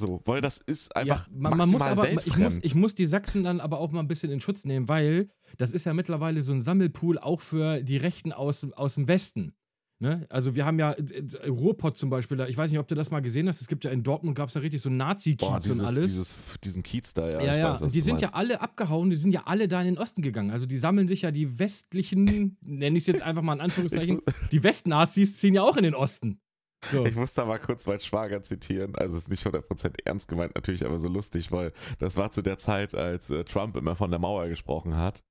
So, 0.02 0.22
weil 0.26 0.42
das 0.42 0.58
ist 0.58 0.96
einfach 0.96 1.28
ja, 1.28 1.34
man, 1.34 1.58
man 1.58 1.70
muss 1.70 1.82
aber, 1.82 2.12
ich 2.12 2.38
muss, 2.38 2.60
ich 2.62 2.76
muss 2.76 2.96
die 2.96 3.06
Sachsen 3.06 3.44
dann 3.44 3.60
aber 3.60 3.80
auch 3.80 3.92
mal 3.92 4.00
ein 4.00 4.08
bisschen 4.08 4.32
in 4.32 4.42
Schutz 4.42 4.66
nehmen, 4.66 4.88
weil 4.88 5.30
das 5.58 5.72
ist 5.72 5.86
ja 5.86 5.94
mittlerweile 5.94 6.44
so 6.44 6.52
ein 6.52 6.62
Sammelpool 6.62 7.20
auch 7.20 7.42
für 7.42 7.82
die 7.84 7.98
Rechten 7.98 8.34
aus, 8.34 8.66
aus 8.74 8.96
dem 8.96 9.08
Westen. 9.08 9.54
Ne? 10.02 10.26
Also 10.30 10.56
wir 10.56 10.66
haben 10.66 10.80
ja 10.80 10.94
äh, 10.94 11.04
äh, 11.44 11.48
Ruhrpott 11.48 11.96
zum 11.96 12.10
Beispiel, 12.10 12.40
ich 12.50 12.58
weiß 12.58 12.72
nicht, 12.72 12.80
ob 12.80 12.88
du 12.88 12.96
das 12.96 13.12
mal 13.12 13.20
gesehen 13.20 13.48
hast, 13.48 13.62
es 13.62 13.68
gibt 13.68 13.84
ja 13.84 13.92
in 13.92 14.02
Dortmund 14.02 14.36
gab 14.36 14.50
es 14.50 14.56
ja 14.56 14.62
richtig 14.62 14.82
so 14.82 14.90
Nazi-Kiez 14.90 15.70
und 15.70 15.82
alles. 15.82 16.06
Dieses, 16.06 16.36
diesen 16.64 16.82
Kiez 16.82 17.14
da, 17.14 17.30
ja. 17.30 17.40
Ja, 17.40 17.56
ja, 17.56 17.80
weiß, 17.80 17.94
die 17.94 18.02
sind 18.02 18.14
meinst. 18.14 18.32
ja 18.32 18.34
alle 18.34 18.62
abgehauen, 18.62 19.12
die 19.12 19.16
sind 19.16 19.32
ja 19.32 19.44
alle 19.46 19.68
da 19.68 19.80
in 19.82 19.86
den 19.86 19.98
Osten 20.00 20.24
gegangen. 20.24 20.50
Also 20.50 20.66
die 20.66 20.78
sammeln 20.78 21.08
sich 21.08 21.22
ja 21.22 21.30
die 21.30 21.60
westlichen, 21.60 22.58
nenne 22.62 22.98
ich 22.98 23.04
es 23.04 23.08
jetzt 23.08 23.22
einfach 23.22 23.44
mal 23.44 23.54
in 23.54 23.62
Anführungszeichen, 23.62 24.22
die 24.52 24.64
Westnazis 24.64 25.38
ziehen 25.38 25.54
ja 25.54 25.62
auch 25.62 25.78
in 25.78 25.84
den 25.84 25.94
Osten. 25.94 26.42
So. 26.90 27.06
Ich 27.06 27.16
muss 27.16 27.34
da 27.34 27.46
mal 27.46 27.60
kurz 27.60 27.86
meinen 27.88 28.00
Schwager 28.00 28.42
zitieren. 28.44 28.96
Also 28.96 29.16
es 29.16 29.24
ist 29.24 29.30
nicht 29.30 29.46
100% 29.46 30.02
ernst 30.06 30.28
gemeint 30.28 30.56
natürlich, 30.56 30.86
aber 30.86 30.98
so 30.98 31.10
lustig, 31.10 31.52
weil 31.52 31.74
das 32.00 32.18
war 32.18 32.32
zu 32.32 32.42
der 32.42 32.58
Zeit, 32.58 32.96
als 32.96 33.30
äh, 33.30 33.44
Trump 33.44 33.76
immer 33.76 33.96
von 33.96 34.10
der 34.10 34.20
Mauer 34.20 34.48
gesprochen 34.48 34.98
hat. 34.98 35.24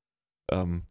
Ähm, 0.50 0.86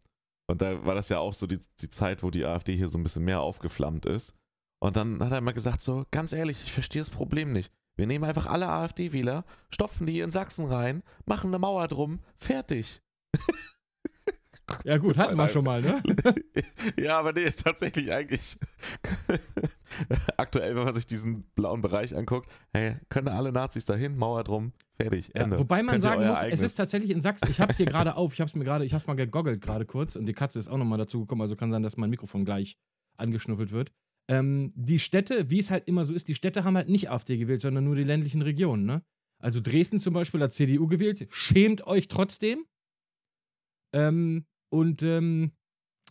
und 0.49 0.61
da 0.61 0.83
war 0.85 0.95
das 0.95 1.09
ja 1.09 1.19
auch 1.19 1.33
so 1.33 1.47
die, 1.47 1.59
die 1.79 1.89
Zeit, 1.89 2.23
wo 2.23 2.31
die 2.31 2.45
AfD 2.45 2.75
hier 2.75 2.87
so 2.87 2.97
ein 2.97 3.03
bisschen 3.03 3.23
mehr 3.23 3.41
aufgeflammt 3.41 4.05
ist. 4.05 4.33
Und 4.81 4.95
dann 4.95 5.23
hat 5.23 5.31
er 5.31 5.37
immer 5.37 5.53
gesagt 5.53 5.81
so, 5.81 6.05
ganz 6.11 6.33
ehrlich, 6.33 6.63
ich 6.63 6.71
verstehe 6.71 7.01
das 7.01 7.09
Problem 7.09 7.53
nicht. 7.53 7.71
Wir 7.97 8.07
nehmen 8.07 8.23
einfach 8.23 8.45
alle 8.45 8.69
AfD-Wähler, 8.69 9.43
stopfen 9.69 10.07
die 10.07 10.21
in 10.21 10.31
Sachsen 10.31 10.65
rein, 10.65 11.03
machen 11.25 11.49
eine 11.49 11.59
Mauer 11.59 11.87
drum, 11.87 12.19
fertig. 12.37 13.01
Ja 14.83 14.97
gut, 14.97 15.17
hatten 15.17 15.37
wir 15.37 15.47
schon 15.47 15.65
mal, 15.65 15.81
ne? 15.81 16.01
ja, 16.97 17.19
aber 17.19 17.33
nee, 17.33 17.49
tatsächlich 17.49 18.11
eigentlich 18.11 18.57
aktuell, 20.37 20.75
wenn 20.75 20.83
man 20.83 20.93
sich 20.93 21.05
diesen 21.05 21.43
blauen 21.55 21.81
Bereich 21.81 22.15
anguckt, 22.15 22.49
hey, 22.73 22.97
können 23.09 23.27
alle 23.27 23.51
Nazis 23.51 23.85
dahin, 23.85 24.17
Mauer 24.17 24.43
drum, 24.43 24.73
fertig, 24.95 25.35
Ende. 25.35 25.55
Ja, 25.55 25.59
wobei 25.59 25.83
man 25.83 25.93
Könnt 25.93 26.03
sagen 26.03 26.27
muss, 26.27 26.43
es 26.43 26.61
ist 26.61 26.75
tatsächlich 26.75 27.11
in 27.11 27.21
Sachsen, 27.21 27.49
ich 27.49 27.59
habe 27.59 27.71
es 27.71 27.77
hier 27.77 27.85
gerade 27.85 28.15
auf, 28.15 28.33
ich 28.33 28.41
habe 28.41 28.49
es 28.49 28.55
mir 28.55 28.63
gerade, 28.63 28.85
ich 28.85 28.93
habe 28.93 29.03
mal 29.07 29.15
gegoggelt 29.15 29.61
gerade 29.61 29.85
kurz 29.85 30.15
und 30.15 30.25
die 30.25 30.33
Katze 30.33 30.59
ist 30.59 30.67
auch 30.67 30.77
nochmal 30.77 30.97
dazu 30.97 31.21
gekommen, 31.21 31.41
also 31.41 31.55
kann 31.55 31.71
sein, 31.71 31.83
dass 31.83 31.97
mein 31.97 32.09
Mikrofon 32.09 32.45
gleich 32.45 32.77
angeschnuffelt 33.17 33.71
wird. 33.71 33.91
Ähm, 34.29 34.71
die 34.75 34.99
Städte, 34.99 35.49
wie 35.49 35.59
es 35.59 35.71
halt 35.71 35.87
immer 35.87 36.05
so 36.05 36.13
ist, 36.13 36.27
die 36.27 36.35
Städte 36.35 36.63
haben 36.63 36.77
halt 36.77 36.87
nicht 36.87 37.09
AfD 37.09 37.37
gewählt, 37.37 37.61
sondern 37.61 37.83
nur 37.83 37.95
die 37.95 38.03
ländlichen 38.03 38.41
Regionen, 38.41 38.85
ne? 38.85 39.03
Also 39.41 39.61
Dresden 39.61 39.99
zum 39.99 40.13
Beispiel 40.13 40.41
hat 40.41 40.53
CDU 40.53 40.87
gewählt, 40.87 41.27
schämt 41.31 41.87
euch 41.87 42.09
trotzdem. 42.09 42.65
Ähm, 43.93 44.45
und 44.69 45.03
ähm, 45.03 45.51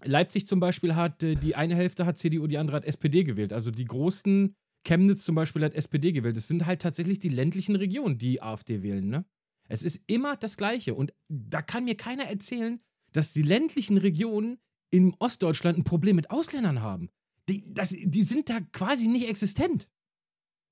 Leipzig 0.04 0.46
zum 0.46 0.60
Beispiel 0.60 0.94
hat 0.94 1.22
äh, 1.22 1.34
die 1.34 1.56
eine 1.56 1.74
Hälfte 1.74 2.06
hat 2.06 2.18
CDU, 2.18 2.46
die 2.46 2.58
andere 2.58 2.76
hat 2.76 2.84
SPD 2.84 3.24
gewählt. 3.24 3.52
Also 3.52 3.70
die 3.70 3.84
großen 3.84 4.54
Chemnitz 4.84 5.24
zum 5.24 5.34
Beispiel 5.34 5.64
hat 5.64 5.74
SPD 5.74 6.12
gewählt. 6.12 6.36
Es 6.36 6.48
sind 6.48 6.66
halt 6.66 6.82
tatsächlich 6.82 7.18
die 7.18 7.28
ländlichen 7.28 7.76
Regionen, 7.76 8.18
die 8.18 8.40
AfD 8.40 8.82
wählen. 8.82 9.08
Ne? 9.08 9.24
Es 9.68 9.82
ist 9.82 10.02
immer 10.06 10.36
das 10.36 10.56
Gleiche. 10.56 10.94
Und 10.94 11.12
da 11.28 11.62
kann 11.62 11.84
mir 11.84 11.96
keiner 11.96 12.24
erzählen, 12.24 12.80
dass 13.12 13.32
die 13.32 13.42
ländlichen 13.42 13.98
Regionen 13.98 14.58
in 14.90 15.14
Ostdeutschland 15.18 15.78
ein 15.78 15.84
Problem 15.84 16.16
mit 16.16 16.30
Ausländern 16.30 16.80
haben. 16.80 17.10
Die, 17.48 17.64
das, 17.66 17.90
die 17.90 18.22
sind 18.22 18.48
da 18.48 18.60
quasi 18.72 19.08
nicht 19.08 19.28
existent. 19.28 19.90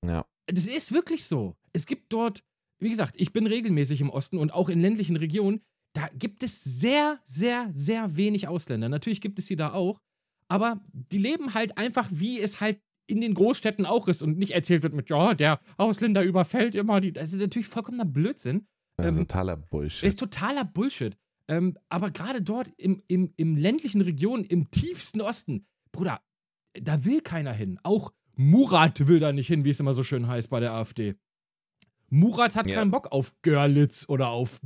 Ja. 0.04 0.26
Das 0.46 0.66
ist 0.66 0.92
wirklich 0.92 1.24
so. 1.24 1.56
Es 1.72 1.86
gibt 1.86 2.12
dort, 2.12 2.44
wie 2.78 2.90
gesagt, 2.90 3.14
ich 3.18 3.32
bin 3.32 3.46
regelmäßig 3.46 4.00
im 4.00 4.10
Osten 4.10 4.38
und 4.38 4.52
auch 4.52 4.68
in 4.68 4.80
ländlichen 4.80 5.16
Regionen 5.16 5.62
da 5.96 6.08
gibt 6.12 6.42
es 6.42 6.62
sehr, 6.62 7.20
sehr, 7.24 7.70
sehr 7.72 8.16
wenig 8.16 8.48
Ausländer. 8.48 8.90
Natürlich 8.90 9.22
gibt 9.22 9.38
es 9.38 9.46
sie 9.46 9.56
da 9.56 9.72
auch, 9.72 9.98
aber 10.46 10.80
die 10.92 11.16
leben 11.16 11.54
halt 11.54 11.78
einfach, 11.78 12.08
wie 12.12 12.38
es 12.38 12.60
halt 12.60 12.80
in 13.06 13.22
den 13.22 13.32
Großstädten 13.32 13.86
auch 13.86 14.06
ist 14.06 14.22
und 14.22 14.36
nicht 14.36 14.52
erzählt 14.52 14.82
wird 14.82 14.92
mit, 14.92 15.08
ja, 15.08 15.32
der 15.32 15.58
Ausländer 15.78 16.22
überfällt 16.22 16.74
immer 16.74 17.00
die. 17.00 17.12
Das 17.12 17.32
ist 17.32 17.40
natürlich 17.40 17.68
vollkommener 17.68 18.04
Blödsinn. 18.04 18.66
Das 18.98 19.14
ist 19.14 19.20
ähm, 19.20 19.28
totaler 19.28 19.56
Bullshit. 19.56 20.06
Ist 20.06 20.18
totaler 20.18 20.64
Bullshit. 20.64 21.16
Ähm, 21.48 21.78
aber 21.88 22.10
gerade 22.10 22.42
dort 22.42 22.68
im, 22.76 23.02
im, 23.06 23.32
im 23.36 23.56
ländlichen 23.56 24.02
Region, 24.02 24.44
im 24.44 24.70
tiefsten 24.70 25.22
Osten, 25.22 25.66
Bruder, 25.92 26.20
da 26.74 27.06
will 27.06 27.22
keiner 27.22 27.52
hin. 27.52 27.78
Auch 27.84 28.12
Murat 28.34 29.06
will 29.06 29.20
da 29.20 29.32
nicht 29.32 29.46
hin, 29.46 29.64
wie 29.64 29.70
es 29.70 29.80
immer 29.80 29.94
so 29.94 30.02
schön 30.02 30.26
heißt 30.26 30.50
bei 30.50 30.60
der 30.60 30.72
AfD. 30.72 31.14
Murat 32.08 32.54
hat 32.54 32.66
ja. 32.66 32.76
keinen 32.76 32.90
Bock 32.90 33.12
auf 33.12 33.34
Görlitz 33.40 34.04
oder 34.08 34.28
auf 34.28 34.60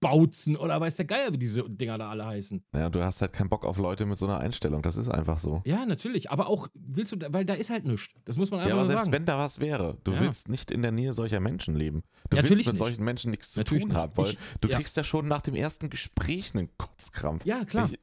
Bautzen 0.00 0.56
oder 0.56 0.80
weiß 0.80 0.96
der 0.96 1.04
Geier, 1.04 1.32
wie 1.32 1.38
diese 1.38 1.62
Dinger 1.68 1.98
da 1.98 2.10
alle 2.10 2.24
heißen. 2.24 2.64
Ja, 2.74 2.88
du 2.88 3.02
hast 3.02 3.20
halt 3.20 3.32
keinen 3.32 3.50
Bock 3.50 3.64
auf 3.64 3.78
Leute 3.78 4.06
mit 4.06 4.18
so 4.18 4.26
einer 4.26 4.38
Einstellung. 4.38 4.80
Das 4.80 4.96
ist 4.96 5.08
einfach 5.08 5.38
so. 5.38 5.62
Ja, 5.66 5.84
natürlich. 5.84 6.30
Aber 6.30 6.48
auch 6.48 6.68
willst 6.74 7.12
du, 7.12 7.16
weil 7.28 7.44
da 7.44 7.54
ist 7.54 7.70
halt 7.70 7.84
nichts. 7.84 8.08
Das 8.24 8.36
muss 8.36 8.50
man 8.50 8.60
einfach 8.60 8.70
ja, 8.70 8.76
aber 8.76 8.86
selbst 8.86 9.04
sagen. 9.04 9.12
wenn 9.12 9.26
da 9.26 9.38
was 9.38 9.60
wäre, 9.60 9.98
du 10.04 10.12
ja. 10.12 10.20
willst 10.20 10.48
nicht 10.48 10.70
in 10.70 10.82
der 10.82 10.92
Nähe 10.92 11.12
solcher 11.12 11.40
Menschen 11.40 11.76
leben. 11.76 12.02
Du 12.30 12.36
ja, 12.36 12.42
willst 12.42 12.56
mit 12.56 12.66
nicht. 12.66 12.78
solchen 12.78 13.04
Menschen 13.04 13.30
nichts 13.30 13.52
zu 13.52 13.60
natürlich 13.60 13.84
tun 13.84 13.94
haben, 13.94 14.16
weil 14.16 14.30
ich, 14.30 14.38
du 14.60 14.68
ja. 14.68 14.76
kriegst 14.76 14.96
ja 14.96 15.04
schon 15.04 15.28
nach 15.28 15.42
dem 15.42 15.54
ersten 15.54 15.90
Gespräch 15.90 16.54
einen 16.54 16.70
Kotzkrampf. 16.78 17.44
Ja, 17.44 17.64
klar. 17.64 17.88
Ich, 17.90 17.98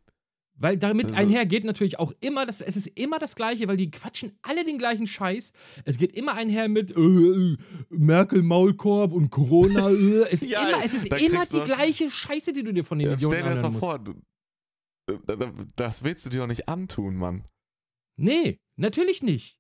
weil 0.60 0.78
damit 0.78 1.08
also, 1.08 1.18
einher 1.18 1.45
geht 1.45 1.64
natürlich 1.64 1.99
auch 1.99 2.14
immer 2.20 2.45
das, 2.45 2.62
es 2.62 2.76
ist 2.76 2.88
immer 2.88 3.20
das 3.20 3.36
Gleiche, 3.36 3.68
weil 3.68 3.78
die 3.78 3.91
quatschen 3.91 4.38
alle 4.41 4.66
den 4.66 4.78
gleichen 4.78 5.05
Scheiß. 5.05 5.51
Es 5.86 5.97
geht 5.97 6.16
immer 6.16 6.34
einher 6.34 6.68
mit 6.68 6.95
äh, 6.95 7.58
Merkel 7.89 8.41
Maulkorb 8.41 9.14
und 9.14 9.30
Corona. 9.30 9.89
Äh. 9.89 10.28
Es, 10.32 10.41
ja, 10.49 10.68
immer, 10.68 10.84
es 10.84 10.93
ist 10.93 11.05
immer 11.05 11.45
die 11.45 11.62
gleiche 11.62 12.10
Scheiße, 12.10 12.53
die 12.53 12.64
du 12.64 12.74
dir 12.74 12.84
von 12.84 12.97
den 12.97 13.10
ja, 13.10 13.14
Idioten 13.14 13.36
Stell 13.36 13.43
dir 13.43 13.49
das 13.51 13.62
mal 13.62 13.70
musst. 13.70 13.80
vor, 13.80 13.99
du, 13.99 14.14
äh, 15.10 15.51
das 15.76 16.03
willst 16.03 16.26
du 16.26 16.30
dir 16.30 16.39
doch 16.39 16.47
nicht 16.47 16.68
antun, 16.68 17.16
Mann. 17.16 17.43
Nee, 18.18 18.60
natürlich 18.78 19.22
nicht. 19.22 19.58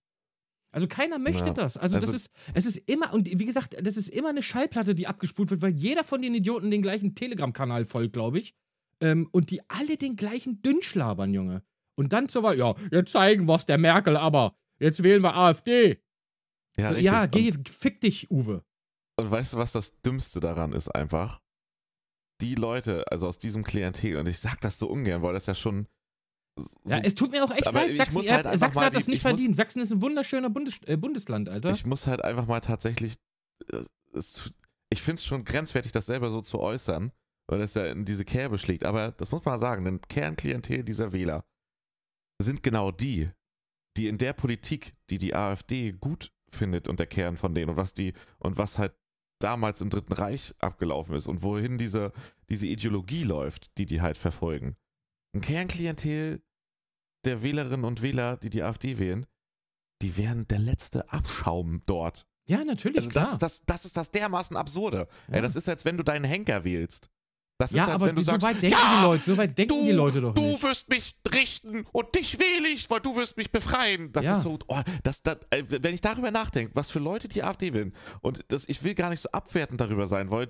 Also 0.71 0.87
keiner 0.87 1.17
möchte 1.17 1.47
ja, 1.47 1.53
das. 1.53 1.77
Also, 1.77 1.95
also, 1.95 2.05
das 2.05 2.15
ist, 2.15 2.29
es 2.53 2.65
ist 2.65 2.77
immer, 2.89 3.13
und 3.13 3.27
wie 3.27 3.45
gesagt, 3.45 3.75
das 3.81 3.97
ist 3.97 4.09
immer 4.09 4.29
eine 4.29 4.43
Schallplatte, 4.43 4.95
die 4.95 5.07
abgespult 5.07 5.49
wird, 5.49 5.61
weil 5.61 5.73
jeder 5.73 6.03
von 6.03 6.21
den 6.21 6.35
Idioten 6.35 6.71
den 6.71 6.81
gleichen 6.81 7.15
Telegram-Kanal 7.15 7.85
folgt, 7.85 8.13
glaube 8.13 8.39
ich. 8.39 8.53
Ähm, 9.01 9.29
und 9.31 9.51
die 9.51 9.61
alle 9.69 9.97
den 9.97 10.15
gleichen 10.15 10.61
Dünnschlabern, 10.61 11.33
Junge. 11.33 11.63
Und 11.95 12.13
dann 12.13 12.29
zur 12.29 12.43
Wahl, 12.43 12.57
ja, 12.57 12.75
jetzt 12.91 13.11
zeigen 13.11 13.47
wir 13.47 13.55
es 13.55 13.65
der 13.65 13.77
Merkel, 13.77 14.17
aber 14.17 14.55
jetzt 14.79 15.01
wählen 15.03 15.21
wir 15.21 15.35
AfD. 15.35 16.01
Ja, 16.77 16.89
richtig. 16.89 17.05
ja 17.05 17.25
geh, 17.25 17.53
fick 17.67 18.01
dich, 18.01 18.29
Uwe. 18.29 18.63
Und 19.19 19.31
weißt 19.31 19.53
du, 19.53 19.57
was 19.57 19.71
das 19.71 19.99
Dümmste 20.01 20.39
daran 20.39 20.73
ist 20.73 20.89
einfach? 20.89 21.41
Die 22.39 22.53
Leute, 22.53 23.03
also 23.11 23.27
aus 23.27 23.39
diesem 23.39 23.63
Klientel, 23.63 24.17
und 24.17 24.27
ich 24.27 24.37
sag 24.37 24.61
das 24.61 24.77
so 24.77 24.87
ungern, 24.87 25.23
weil 25.23 25.33
das 25.33 25.47
ja 25.47 25.55
schon. 25.55 25.87
So, 26.55 26.75
ja, 26.85 26.99
es 26.99 27.15
tut 27.15 27.31
mir 27.31 27.43
auch 27.43 27.51
echt 27.51 27.71
leid. 27.71 27.95
Sachsen, 27.95 28.29
halt 28.29 28.59
Sachsen 28.59 28.81
hat 28.81 28.95
das 28.95 29.07
nicht 29.07 29.21
verdient. 29.21 29.49
Muss, 29.49 29.57
Sachsen 29.57 29.81
ist 29.81 29.91
ein 29.91 30.01
wunderschöner 30.01 30.51
Bundes, 30.51 30.75
äh, 30.85 30.97
Bundesland, 30.97 31.49
Alter. 31.49 31.71
Ich 31.71 31.85
muss 31.85 32.05
halt 32.05 32.23
einfach 32.23 32.45
mal 32.45 32.59
tatsächlich. 32.59 33.15
Äh, 33.71 33.81
es, 34.13 34.51
ich 34.89 35.01
finde 35.01 35.15
es 35.19 35.25
schon 35.25 35.43
grenzwertig, 35.43 35.91
das 35.91 36.05
selber 36.05 36.29
so 36.29 36.41
zu 36.41 36.59
äußern 36.59 37.11
weil 37.47 37.59
das 37.59 37.73
ja 37.73 37.85
in 37.85 38.05
diese 38.05 38.25
Kerbe 38.25 38.57
schlägt. 38.57 38.85
Aber 38.85 39.11
das 39.11 39.31
muss 39.31 39.45
man 39.45 39.57
sagen, 39.59 39.85
denn 39.85 40.01
Kernklientel 40.01 40.83
dieser 40.83 41.13
Wähler 41.13 41.45
sind 42.41 42.63
genau 42.63 42.91
die, 42.91 43.29
die 43.95 44.07
in 44.07 44.17
der 44.17 44.33
Politik, 44.33 44.93
die 45.09 45.17
die 45.17 45.33
AfD 45.33 45.93
gut 45.93 46.31
findet 46.51 46.87
und 46.87 46.99
der 46.99 47.07
Kern 47.07 47.37
von 47.37 47.55
denen 47.55 47.71
und 47.71 47.77
was 47.77 47.93
die 47.93 48.13
und 48.39 48.57
was 48.57 48.77
halt 48.77 48.93
damals 49.39 49.81
im 49.81 49.89
Dritten 49.89 50.13
Reich 50.13 50.53
abgelaufen 50.59 51.15
ist 51.15 51.27
und 51.27 51.43
wohin 51.43 51.77
diese, 51.77 52.11
diese 52.49 52.67
Ideologie 52.67 53.23
läuft, 53.23 53.77
die 53.77 53.85
die 53.85 54.01
halt 54.01 54.17
verfolgen. 54.17 54.75
Ein 55.33 55.41
Kernklientel 55.41 56.41
der 57.25 57.43
Wählerinnen 57.43 57.85
und 57.85 58.01
Wähler, 58.01 58.37
die 58.37 58.49
die 58.49 58.63
AfD 58.63 58.97
wählen, 58.97 59.25
die 60.01 60.17
wären 60.17 60.47
der 60.47 60.59
letzte 60.59 61.11
Abschaum 61.11 61.81
dort. 61.85 62.27
Ja, 62.47 62.63
natürlich. 62.63 62.99
Also 62.99 63.11
das, 63.11 63.37
das, 63.37 63.65
das 63.65 63.85
ist 63.85 63.97
das 63.97 64.11
dermaßen 64.11 64.55
Absurde. 64.55 65.07
Ja. 65.27 65.35
Ey, 65.35 65.41
das 65.41 65.55
ist, 65.55 65.67
als 65.67 65.85
wenn 65.85 65.97
du 65.97 66.03
deinen 66.03 66.23
Henker 66.23 66.63
wählst. 66.63 67.09
Das 67.59 67.71
ja, 67.71 67.83
ist, 67.83 67.89
als 67.89 68.01
aber 68.01 68.09
wenn 68.09 68.15
du 68.15 68.21
so 68.21 68.31
sagst, 68.31 68.43
weit 68.43 68.61
denken 68.61 68.77
ja, 68.77 68.99
die 68.99 69.05
Leute, 69.05 69.23
so 69.25 69.37
weit 69.37 69.57
denken 69.57 69.77
du, 69.79 69.83
die 69.83 69.91
Leute 69.91 70.21
doch 70.21 70.35
nicht. 70.35 70.61
Du 70.61 70.67
wirst 70.67 70.89
mich 70.89 71.15
richten 71.33 71.85
und 71.91 72.15
dich 72.15 72.37
wähle 72.37 72.67
ich, 72.67 72.87
weil 72.89 72.99
du 72.99 73.15
wirst 73.15 73.35
mich 73.37 73.51
befreien. 73.51 74.11
Das 74.11 74.25
ja. 74.25 74.33
ist 74.33 74.43
so, 74.43 74.59
oh, 74.67 74.81
das, 75.01 75.23
das, 75.23 75.39
äh, 75.49 75.63
wenn 75.67 75.93
ich 75.95 76.01
darüber 76.01 76.29
nachdenke, 76.29 76.75
was 76.75 76.91
für 76.91 76.99
Leute 76.99 77.27
die 77.27 77.43
AfD 77.43 77.73
wählen, 77.73 77.93
und 78.21 78.45
das, 78.49 78.69
ich 78.69 78.83
will 78.83 78.93
gar 78.93 79.09
nicht 79.09 79.21
so 79.21 79.31
abwertend 79.31 79.81
darüber 79.81 80.05
sein, 80.05 80.29
weil 80.29 80.49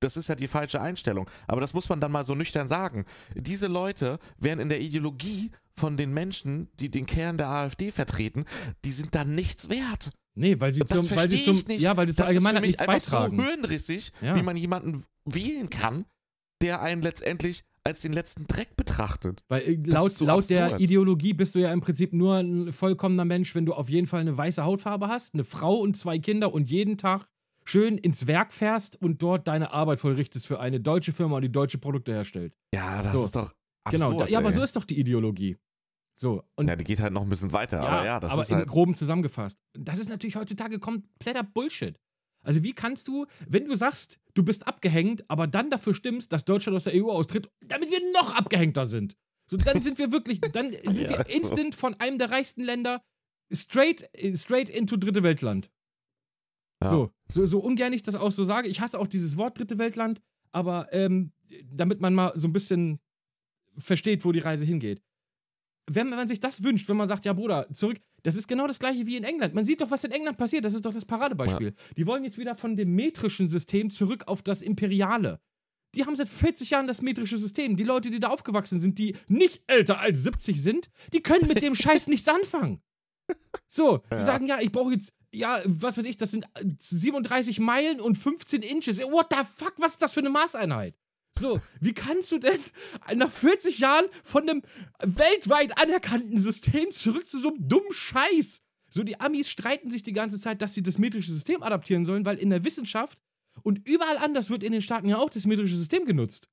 das 0.00 0.18
ist 0.18 0.28
ja 0.28 0.34
die 0.34 0.46
falsche 0.46 0.80
Einstellung. 0.80 1.28
Aber 1.46 1.62
das 1.62 1.72
muss 1.72 1.88
man 1.88 2.00
dann 2.00 2.12
mal 2.12 2.24
so 2.24 2.34
nüchtern 2.34 2.68
sagen. 2.68 3.06
Diese 3.34 3.66
Leute 3.66 4.18
wären 4.36 4.60
in 4.60 4.68
der 4.68 4.80
Ideologie 4.80 5.52
von 5.74 5.96
den 5.96 6.12
Menschen, 6.12 6.68
die 6.80 6.90
den 6.90 7.06
Kern 7.06 7.38
der 7.38 7.48
AfD 7.48 7.90
vertreten, 7.90 8.44
die 8.84 8.92
sind 8.92 9.14
da 9.14 9.24
nichts 9.24 9.70
wert. 9.70 10.10
Nee, 10.34 10.60
weil 10.60 10.74
sie 10.74 10.80
das 10.80 11.06
zum, 11.06 11.16
weil 11.16 11.30
sie 11.30 11.42
zum, 11.42 11.56
nicht. 11.66 11.80
ja, 11.80 11.96
weil 11.96 12.08
sie 12.08 12.14
zur 12.14 12.26
Allgemeinheit 12.26 12.62
nichts 12.62 12.84
beitragen. 12.84 13.38
so 13.38 13.44
hirnrissig, 13.44 14.12
ja. 14.20 14.36
wie 14.36 14.42
man 14.42 14.56
jemanden 14.56 15.02
wählen 15.24 15.70
kann, 15.70 16.04
der 16.62 16.80
einen 16.82 17.02
letztendlich 17.02 17.62
als 17.84 18.00
den 18.02 18.12
letzten 18.12 18.46
Dreck 18.48 18.74
betrachtet. 18.76 19.44
Weil 19.48 19.62
äh, 19.62 19.76
laut, 19.84 20.10
so 20.10 20.24
laut 20.26 20.50
der 20.50 20.80
Ideologie 20.80 21.34
bist 21.34 21.54
du 21.54 21.60
ja 21.60 21.72
im 21.72 21.80
Prinzip 21.80 22.12
nur 22.12 22.36
ein 22.36 22.72
vollkommener 22.72 23.24
Mensch, 23.24 23.54
wenn 23.54 23.64
du 23.64 23.74
auf 23.74 23.88
jeden 23.88 24.08
Fall 24.08 24.20
eine 24.22 24.36
weiße 24.36 24.64
Hautfarbe 24.64 25.06
hast, 25.08 25.34
eine 25.34 25.44
Frau 25.44 25.76
und 25.76 25.96
zwei 25.96 26.18
Kinder 26.18 26.52
und 26.52 26.68
jeden 26.68 26.98
Tag 26.98 27.28
schön 27.64 27.96
ins 27.98 28.26
Werk 28.26 28.52
fährst 28.52 29.00
und 29.00 29.22
dort 29.22 29.46
deine 29.46 29.72
Arbeit 29.72 30.00
vollrichtest 30.00 30.46
für 30.46 30.58
eine 30.60 30.80
deutsche 30.80 31.12
Firma, 31.12 31.40
die 31.40 31.50
deutsche 31.50 31.78
Produkte 31.78 32.12
herstellt. 32.12 32.54
Ja, 32.74 33.02
das 33.02 33.12
So. 33.12 33.24
ist 33.24 33.36
doch 33.36 33.52
absurd. 33.84 34.10
genau, 34.10 34.18
da, 34.18 34.26
ja, 34.28 34.38
aber 34.38 34.50
so 34.52 34.62
ist 34.62 34.74
doch 34.74 34.84
die 34.84 34.98
Ideologie. 34.98 35.56
So, 36.18 36.42
und 36.56 36.68
Ja, 36.68 36.76
die 36.76 36.84
geht 36.84 37.00
halt 37.00 37.12
noch 37.12 37.22
ein 37.22 37.28
bisschen 37.28 37.52
weiter, 37.52 37.80
aber 37.82 38.04
ja, 38.04 38.18
das 38.18 38.32
aber 38.32 38.42
ist 38.42 38.50
im 38.50 38.56
halt. 38.56 38.68
Groben 38.68 38.94
zusammengefasst. 38.94 39.58
Das 39.74 39.98
ist 39.98 40.08
natürlich 40.08 40.34
heutzutage 40.36 40.78
kompletter 40.78 41.42
Bullshit. 41.44 41.96
Also 42.46 42.62
wie 42.62 42.72
kannst 42.72 43.08
du, 43.08 43.26
wenn 43.48 43.64
du 43.64 43.74
sagst, 43.76 44.20
du 44.34 44.44
bist 44.44 44.66
abgehängt, 44.68 45.28
aber 45.28 45.46
dann 45.48 45.68
dafür 45.68 45.94
stimmst, 45.94 46.32
dass 46.32 46.44
Deutschland 46.44 46.76
aus 46.76 46.84
der 46.84 46.94
EU 46.94 47.10
austritt, 47.10 47.50
damit 47.60 47.90
wir 47.90 48.00
noch 48.12 48.34
abgehängter 48.34 48.86
sind. 48.86 49.16
So, 49.50 49.56
dann 49.56 49.82
sind 49.82 49.98
wir 49.98 50.12
wirklich, 50.12 50.40
dann 50.40 50.72
sind 50.84 51.10
Ja, 51.10 51.10
wir 51.10 51.26
ist 51.26 51.46
so. 51.46 51.54
instant 51.54 51.74
von 51.74 51.94
einem 51.94 52.18
der 52.18 52.30
reichsten 52.30 52.62
Länder 52.62 53.02
straight, 53.52 54.08
straight 54.34 54.68
into 54.68 54.96
dritte 54.96 55.22
Weltland. 55.22 55.70
Ja. 56.82 56.90
So, 56.90 57.10
so, 57.28 57.46
so 57.46 57.58
ungern 57.58 57.92
ich 57.92 58.02
das 58.02 58.14
auch 58.14 58.32
so 58.32 58.44
sage. 58.44 58.68
Ich 58.68 58.80
hasse 58.80 58.98
auch 58.98 59.06
dieses 59.06 59.36
Wort 59.36 59.58
dritte 59.58 59.78
Weltland, 59.78 60.20
aber 60.52 60.92
ähm, 60.92 61.32
damit 61.64 62.00
man 62.00 62.14
mal 62.14 62.32
so 62.38 62.46
ein 62.48 62.52
bisschen 62.52 63.00
versteht, 63.78 64.24
wo 64.24 64.32
die 64.32 64.38
Reise 64.40 64.64
hingeht. 64.64 65.02
Wenn 65.88 66.08
man 66.10 66.26
sich 66.26 66.40
das 66.40 66.62
wünscht, 66.64 66.88
wenn 66.88 66.96
man 66.96 67.08
sagt, 67.08 67.24
ja 67.26 67.32
Bruder, 67.32 67.68
zurück, 67.72 67.98
das 68.24 68.34
ist 68.34 68.48
genau 68.48 68.66
das 68.66 68.78
gleiche 68.80 69.06
wie 69.06 69.16
in 69.16 69.22
England. 69.24 69.54
Man 69.54 69.64
sieht 69.64 69.80
doch, 69.80 69.90
was 69.90 70.02
in 70.02 70.10
England 70.10 70.36
passiert, 70.36 70.64
das 70.64 70.74
ist 70.74 70.84
doch 70.84 70.92
das 70.92 71.04
Paradebeispiel. 71.04 71.74
Die 71.96 72.06
wollen 72.06 72.24
jetzt 72.24 72.38
wieder 72.38 72.56
von 72.56 72.76
dem 72.76 72.94
metrischen 72.96 73.48
System 73.48 73.90
zurück 73.90 74.24
auf 74.26 74.42
das 74.42 74.62
imperiale. 74.62 75.40
Die 75.94 76.04
haben 76.04 76.16
seit 76.16 76.28
40 76.28 76.70
Jahren 76.70 76.88
das 76.88 77.02
metrische 77.02 77.38
System. 77.38 77.76
Die 77.76 77.84
Leute, 77.84 78.10
die 78.10 78.18
da 78.18 78.28
aufgewachsen 78.28 78.80
sind, 78.80 78.98
die 78.98 79.16
nicht 79.28 79.62
älter 79.68 80.00
als 80.00 80.24
70 80.24 80.60
sind, 80.60 80.90
die 81.12 81.22
können 81.22 81.46
mit 81.46 81.62
dem 81.62 81.74
Scheiß 81.76 82.06
nichts 82.08 82.26
anfangen. 82.28 82.82
So, 83.68 83.98
die 84.10 84.16
Ja. 84.16 84.20
sagen, 84.20 84.46
ja, 84.46 84.58
ich 84.60 84.72
brauche 84.72 84.92
jetzt, 84.92 85.12
ja, 85.32 85.60
was 85.64 85.96
weiß 85.96 86.04
ich, 86.06 86.16
das 86.16 86.32
sind 86.32 86.44
äh, 86.54 86.64
37 86.80 87.60
Meilen 87.60 88.00
und 88.00 88.18
15 88.18 88.62
Inches. 88.62 88.98
What 89.00 89.28
the 89.30 89.44
fuck, 89.56 89.74
was 89.78 89.92
ist 89.92 90.02
das 90.02 90.12
für 90.12 90.20
eine 90.20 90.30
Maßeinheit? 90.30 90.96
So, 91.38 91.60
wie 91.80 91.92
kannst 91.92 92.32
du 92.32 92.38
denn 92.38 92.60
nach 93.14 93.30
40 93.30 93.78
Jahren 93.78 94.06
von 94.24 94.48
einem 94.48 94.62
weltweit 95.00 95.78
anerkannten 95.78 96.40
System 96.40 96.92
zurück 96.92 97.26
zu 97.26 97.38
so 97.38 97.48
einem 97.48 97.68
dummen 97.68 97.92
Scheiß? 97.92 98.62
So, 98.88 99.02
die 99.02 99.20
Amis 99.20 99.50
streiten 99.50 99.90
sich 99.90 100.02
die 100.02 100.14
ganze 100.14 100.40
Zeit, 100.40 100.62
dass 100.62 100.72
sie 100.72 100.82
das 100.82 100.98
metrische 100.98 101.32
System 101.32 101.62
adaptieren 101.62 102.04
sollen, 102.04 102.24
weil 102.24 102.38
in 102.38 102.50
der 102.50 102.64
Wissenschaft 102.64 103.18
und 103.62 103.86
überall 103.86 104.16
anders 104.18 104.48
wird 104.48 104.62
in 104.62 104.72
den 104.72 104.82
Staaten 104.82 105.08
ja 105.08 105.18
auch 105.18 105.30
das 105.30 105.46
metrische 105.46 105.76
System 105.76 106.04
genutzt. 106.06 106.48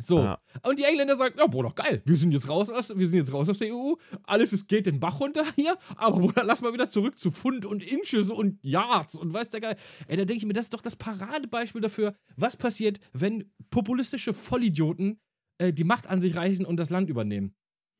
So. 0.00 0.18
Ja. 0.18 0.38
Und 0.62 0.78
die 0.78 0.84
Engländer 0.84 1.16
sagen, 1.16 1.34
ja, 1.38 1.46
Bruder, 1.46 1.70
geil, 1.74 2.02
wir 2.04 2.16
sind 2.16 2.32
jetzt 2.32 2.48
raus 2.48 2.68
aus, 2.70 2.90
wir 2.96 3.06
sind 3.08 3.16
jetzt 3.18 3.32
raus 3.32 3.48
aus 3.48 3.58
der 3.58 3.74
EU, 3.74 3.94
alles 4.24 4.52
ist, 4.52 4.68
geht 4.68 4.86
den 4.86 5.00
Bach 5.00 5.20
runter 5.20 5.44
hier, 5.56 5.76
aber 5.96 6.18
Bruder, 6.20 6.44
lass 6.44 6.60
mal 6.62 6.72
wieder 6.72 6.88
zurück 6.88 7.18
zu 7.18 7.30
Pfund 7.30 7.64
und 7.64 7.82
Inches 7.82 8.30
und 8.30 8.58
Yards 8.62 9.14
und 9.14 9.32
weiß 9.32 9.50
der 9.50 9.60
Geil. 9.60 9.76
Ey, 10.06 10.16
da 10.16 10.24
denke 10.24 10.38
ich 10.42 10.46
mir, 10.46 10.52
das 10.52 10.66
ist 10.66 10.74
doch 10.74 10.82
das 10.82 10.96
Paradebeispiel 10.96 11.80
dafür, 11.80 12.14
was 12.36 12.56
passiert, 12.56 13.00
wenn 13.12 13.50
populistische 13.70 14.34
Vollidioten 14.34 15.18
äh, 15.58 15.72
die 15.72 15.84
Macht 15.84 16.06
an 16.08 16.20
sich 16.20 16.36
reißen 16.36 16.66
und 16.66 16.76
das 16.76 16.90
Land 16.90 17.08
übernehmen. 17.08 17.54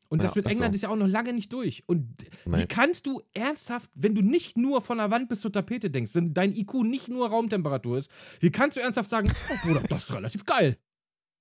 Und 0.09 0.22
das 0.22 0.36
Ja, 0.36 0.42
mit 0.42 0.53
England 0.53 0.72
so. 0.72 0.76
ist 0.76 0.82
ja 0.82 0.88
auch 0.90 0.97
noch 0.97 1.09
lange 1.09 1.32
nicht 1.32 1.53
durch. 1.53 1.82
Und 1.86 2.14
wie 2.44 2.51
Nee. 2.59 2.66
kannst 2.66 3.07
du 3.07 3.22
ernsthaft, 3.34 3.90
wenn 3.94 4.14
du 4.14 4.22
nicht 4.22 4.57
nur 4.57 4.80
von 4.80 4.99
der 4.99 5.11
Wand 5.11 5.28
bis 5.28 5.40
zur 5.40 5.51
Tapete 5.51 5.90
denkst, 5.90 6.14
wenn 6.14 6.32
dein 6.32 6.53
IQ 6.53 6.74
nicht 6.84 7.09
nur 7.09 7.28
Raumtemperatur 7.28 7.99
ist, 7.99 8.09
wie 8.38 8.51
kannst 8.51 8.76
du 8.76 8.82
ernsthaft 8.82 9.11
sagen, 9.11 9.32
oh 9.53 9.66
Bruder, 9.66 9.82
das 9.88 10.05
ist 10.05 10.14
relativ 10.14 10.44
geil. 10.44 10.78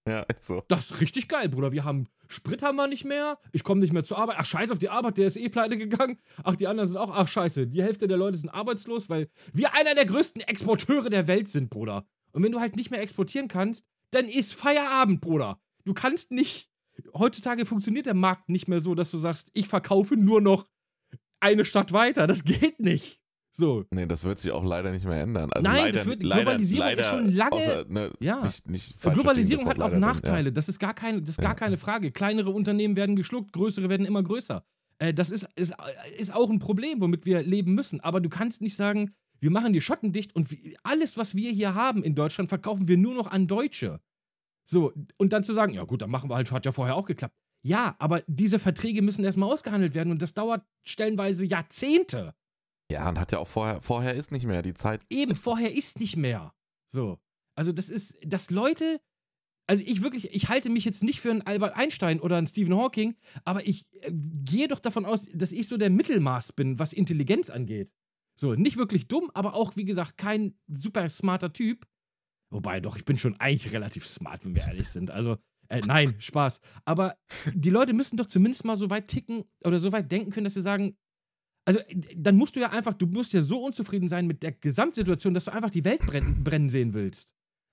Ja, 0.07 0.21
ist 0.21 0.45
so. 0.45 0.63
Das 0.67 0.91
ist 0.91 1.01
richtig 1.01 1.27
geil, 1.27 1.49
Bruder. 1.49 1.71
Wir 1.71 1.83
haben 1.83 2.07
Sprit 2.27 2.63
haben 2.63 2.75
wir 2.77 2.87
nicht 2.87 3.05
mehr. 3.05 3.37
Ich 3.51 3.63
komme 3.63 3.81
nicht 3.81 3.93
mehr 3.93 4.03
zur 4.03 4.17
Arbeit. 4.17 4.37
Ach, 4.39 4.45
scheiß 4.45 4.71
auf 4.71 4.79
die 4.79 4.89
Arbeit, 4.89 5.17
der 5.17 5.27
ist 5.27 5.37
eh 5.37 5.49
pleite 5.49 5.77
gegangen. 5.77 6.19
Ach, 6.43 6.55
die 6.55 6.67
anderen 6.67 6.89
sind 6.89 6.97
auch, 6.97 7.11
ach, 7.11 7.27
scheiße. 7.27 7.67
Die 7.67 7.83
Hälfte 7.83 8.07
der 8.07 8.17
Leute 8.17 8.37
sind 8.37 8.49
arbeitslos, 8.49 9.09
weil 9.09 9.29
wir 9.53 9.73
einer 9.73 9.95
der 9.95 10.05
größten 10.05 10.41
Exporteure 10.41 11.09
der 11.09 11.27
Welt 11.27 11.49
sind, 11.49 11.69
Bruder. 11.69 12.07
Und 12.31 12.43
wenn 12.43 12.51
du 12.51 12.59
halt 12.59 12.75
nicht 12.75 12.91
mehr 12.91 13.01
exportieren 13.01 13.47
kannst, 13.47 13.85
dann 14.11 14.27
ist 14.27 14.53
Feierabend, 14.53 15.21
Bruder. 15.21 15.59
Du 15.83 15.93
kannst 15.93 16.31
nicht. 16.31 16.69
Heutzutage 17.13 17.65
funktioniert 17.65 18.05
der 18.05 18.13
Markt 18.13 18.49
nicht 18.49 18.67
mehr 18.67 18.81
so, 18.81 18.95
dass 18.95 19.11
du 19.11 19.17
sagst, 19.17 19.49
ich 19.53 19.67
verkaufe 19.67 20.15
nur 20.15 20.41
noch 20.41 20.65
eine 21.39 21.65
Stadt 21.65 21.91
weiter. 21.91 22.25
Das 22.25 22.43
geht 22.43 22.79
nicht. 22.79 23.21
So. 23.57 23.85
Nee, 23.91 24.05
das 24.05 24.25
wird 24.25 24.37
sich 24.39 24.51
auch 24.51 24.65
leider 24.65 24.91
nicht 24.91 25.05
mehr 25.05 25.21
ändern. 25.21 25.49
Also 25.53 25.65
Nein, 25.69 25.77
leider, 25.85 25.97
das 25.97 26.05
wird- 26.07 26.23
leider, 26.23 26.41
Globalisierung 26.43 26.89
ist 26.89 26.97
leider, 26.97 27.09
schon 27.09 27.31
lange- 27.31 27.51
Außer, 27.53 27.85
ne, 27.87 28.11
Ja. 28.19 28.41
Nicht, 28.43 28.69
nicht 28.69 29.01
Globalisierung 29.01 29.65
hat 29.67 29.77
auch 29.77 29.83
Wort 29.83 29.91
leider, 29.93 29.99
Nachteile. 30.05 30.51
Das 30.51 30.67
ist 30.67 30.77
gar 30.79 30.93
keine, 30.93 31.21
das 31.21 31.29
ist 31.31 31.37
gar 31.41 31.51
Ja. 31.51 31.55
keine 31.55 31.77
Frage. 31.77 32.11
Kleinere 32.11 32.49
Unternehmen 32.49 32.97
werden 32.97 33.15
geschluckt, 33.15 33.53
größere 33.53 33.87
werden 33.87 34.05
immer 34.05 34.23
größer. 34.23 34.65
Äh, 34.99 35.13
das 35.13 35.29
ist, 35.31 35.47
ist, 35.55 35.73
ist 36.17 36.33
auch 36.35 36.49
ein 36.49 36.59
Problem, 36.59 36.99
womit 36.99 37.25
wir 37.25 37.43
leben 37.43 37.73
müssen. 37.75 38.01
Aber 38.01 38.19
du 38.19 38.27
kannst 38.27 38.61
nicht 38.61 38.75
sagen, 38.75 39.13
wir 39.39 39.51
machen 39.51 39.71
die 39.71 39.81
Schotten 39.81 40.11
dicht 40.11 40.35
und 40.35 40.49
alles, 40.83 41.15
was 41.17 41.33
wir 41.35 41.51
hier 41.51 41.75
haben 41.75 42.03
in 42.03 42.13
Deutschland, 42.13 42.49
verkaufen 42.49 42.89
wir 42.89 42.97
nur 42.97 43.13
noch 43.15 43.27
an 43.27 43.47
Deutsche. 43.47 44.01
So, 44.65 44.91
und 45.17 45.31
dann 45.31 45.43
zu 45.45 45.53
sagen, 45.53 45.73
ja 45.73 45.83
gut, 45.85 46.01
dann 46.01 46.09
machen 46.09 46.29
wir 46.29 46.35
halt, 46.35 46.51
hat 46.51 46.65
ja 46.65 46.71
vorher 46.73 46.95
auch 46.95 47.05
geklappt. 47.05 47.35
Ja, 47.63 47.95
aber 47.99 48.21
diese 48.27 48.59
Verträge 48.59 49.01
müssen 49.01 49.23
erstmal 49.23 49.49
ausgehandelt 49.49 49.95
werden 49.95 50.11
und 50.11 50.21
das 50.21 50.33
dauert 50.33 50.63
stellenweise 50.83 51.45
Jahrzehnte. 51.45 52.33
Ja. 52.91 53.09
und 53.09 53.19
hat 53.19 53.31
ja 53.31 53.39
auch 53.39 53.47
vorher, 53.47 53.81
vorher 53.81 54.13
ist 54.13 54.31
nicht 54.31 54.45
mehr 54.45 54.61
die 54.61 54.73
Zeit. 54.73 55.05
Eben, 55.09 55.35
vorher 55.35 55.73
ist 55.73 55.99
nicht 55.99 56.17
mehr. 56.17 56.53
So. 56.87 57.19
Also, 57.55 57.71
das 57.71 57.89
ist, 57.89 58.15
dass 58.25 58.49
Leute. 58.49 59.01
Also, 59.67 59.83
ich 59.85 60.03
wirklich, 60.03 60.31
ich 60.31 60.49
halte 60.49 60.69
mich 60.69 60.85
jetzt 60.85 61.03
nicht 61.03 61.19
für 61.19 61.31
einen 61.31 61.41
Albert 61.41 61.75
Einstein 61.75 62.19
oder 62.19 62.37
einen 62.37 62.45
Stephen 62.45 62.75
Hawking, 62.75 63.15
aber 63.45 63.65
ich 63.67 63.87
äh, 64.01 64.11
gehe 64.13 64.67
doch 64.67 64.79
davon 64.79 65.05
aus, 65.05 65.25
dass 65.33 65.51
ich 65.51 65.67
so 65.67 65.77
der 65.77 65.89
Mittelmaß 65.89 66.53
bin, 66.53 66.77
was 66.77 66.93
Intelligenz 66.93 67.49
angeht. 67.49 67.91
So, 68.39 68.53
nicht 68.53 68.77
wirklich 68.77 69.07
dumm, 69.07 69.31
aber 69.33 69.55
auch, 69.55 69.75
wie 69.75 69.85
gesagt, 69.85 70.17
kein 70.17 70.55
super 70.67 71.09
smarter 71.09 71.51
Typ. 71.51 71.87
Wobei, 72.51 72.79
doch, 72.79 72.97
ich 72.97 73.05
bin 73.05 73.17
schon 73.17 73.39
eigentlich 73.39 73.73
relativ 73.73 74.05
smart, 74.05 74.45
wenn 74.45 74.53
wir 74.53 74.63
ehrlich 74.67 74.89
sind. 74.89 75.09
Also, 75.09 75.37
äh, 75.69 75.81
nein, 75.81 76.15
Spaß. 76.19 76.59
Aber 76.83 77.17
die 77.53 77.69
Leute 77.69 77.93
müssen 77.93 78.17
doch 78.17 78.27
zumindest 78.27 78.65
mal 78.65 78.77
so 78.77 78.89
weit 78.89 79.07
ticken 79.07 79.45
oder 79.63 79.79
so 79.79 79.91
weit 79.91 80.11
denken 80.11 80.31
können, 80.31 80.43
dass 80.43 80.53
sie 80.53 80.61
sagen, 80.61 80.95
also 81.65 81.79
äh, 81.79 82.15
dann 82.15 82.35
musst 82.37 82.55
du 82.55 82.59
ja 82.61 82.69
einfach, 82.71 82.93
du 82.93 83.07
musst 83.07 83.33
ja 83.33 83.41
so 83.41 83.61
unzufrieden 83.63 84.07
sein 84.09 84.27
mit 84.27 84.43
der 84.43 84.51
Gesamtsituation, 84.53 85.33
dass 85.33 85.45
du 85.45 85.51
einfach 85.53 85.69
die 85.71 85.83
Welt 85.85 86.01
brennen, 86.05 86.43
brennen 86.43 86.69
sehen 86.69 86.93
willst. 86.93 87.29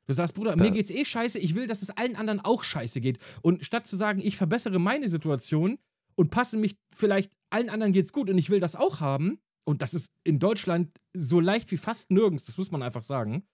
Du 0.06 0.14
sagst, 0.14 0.34
Bruder, 0.34 0.56
Da- 0.56 0.64
mir 0.64 0.70
geht's 0.72 0.90
eh 0.90 1.04
scheiße, 1.04 1.38
ich 1.38 1.54
will, 1.54 1.66
dass 1.66 1.82
es 1.82 1.90
allen 1.90 2.16
anderen 2.16 2.40
auch 2.40 2.64
scheiße 2.64 3.00
geht. 3.00 3.18
Und 3.42 3.64
statt 3.64 3.86
zu 3.86 3.96
sagen, 3.96 4.20
ich 4.20 4.36
verbessere 4.36 4.78
meine 4.80 5.08
Situation 5.08 5.78
und 6.16 6.30
passe 6.30 6.56
mich 6.56 6.76
vielleicht, 6.94 7.30
allen 7.50 7.70
anderen 7.70 7.92
geht's 7.92 8.12
gut 8.12 8.28
und 8.28 8.36
ich 8.38 8.50
will 8.50 8.60
das 8.60 8.74
auch 8.76 9.00
haben, 9.00 9.38
und 9.64 9.80
das 9.80 9.94
ist 9.94 10.10
in 10.24 10.40
Deutschland 10.40 10.90
so 11.16 11.38
leicht 11.38 11.70
wie 11.70 11.76
fast 11.76 12.10
nirgends, 12.10 12.44
das 12.44 12.58
muss 12.58 12.72
man 12.72 12.82
einfach 12.82 13.04
sagen, 13.04 13.46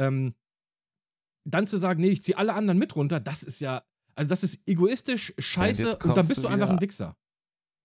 ähm, 0.00 0.34
dann 1.48 1.66
zu 1.66 1.76
sagen, 1.76 2.00
nee, 2.00 2.08
ich 2.10 2.22
ziehe 2.22 2.36
alle 2.36 2.54
anderen 2.54 2.78
mit 2.78 2.96
runter, 2.96 3.20
das 3.20 3.42
ist 3.42 3.60
ja, 3.60 3.84
also 4.14 4.28
das 4.28 4.42
ist 4.42 4.60
egoistisch, 4.66 5.32
scheiße, 5.38 5.84
jetzt 5.84 6.04
und 6.04 6.16
dann 6.16 6.26
bist 6.26 6.38
du 6.38 6.42
du 6.42 6.48
einfach 6.48 6.66
wieder- 6.66 6.76
ein 6.78 6.80
Wichser. 6.80 7.16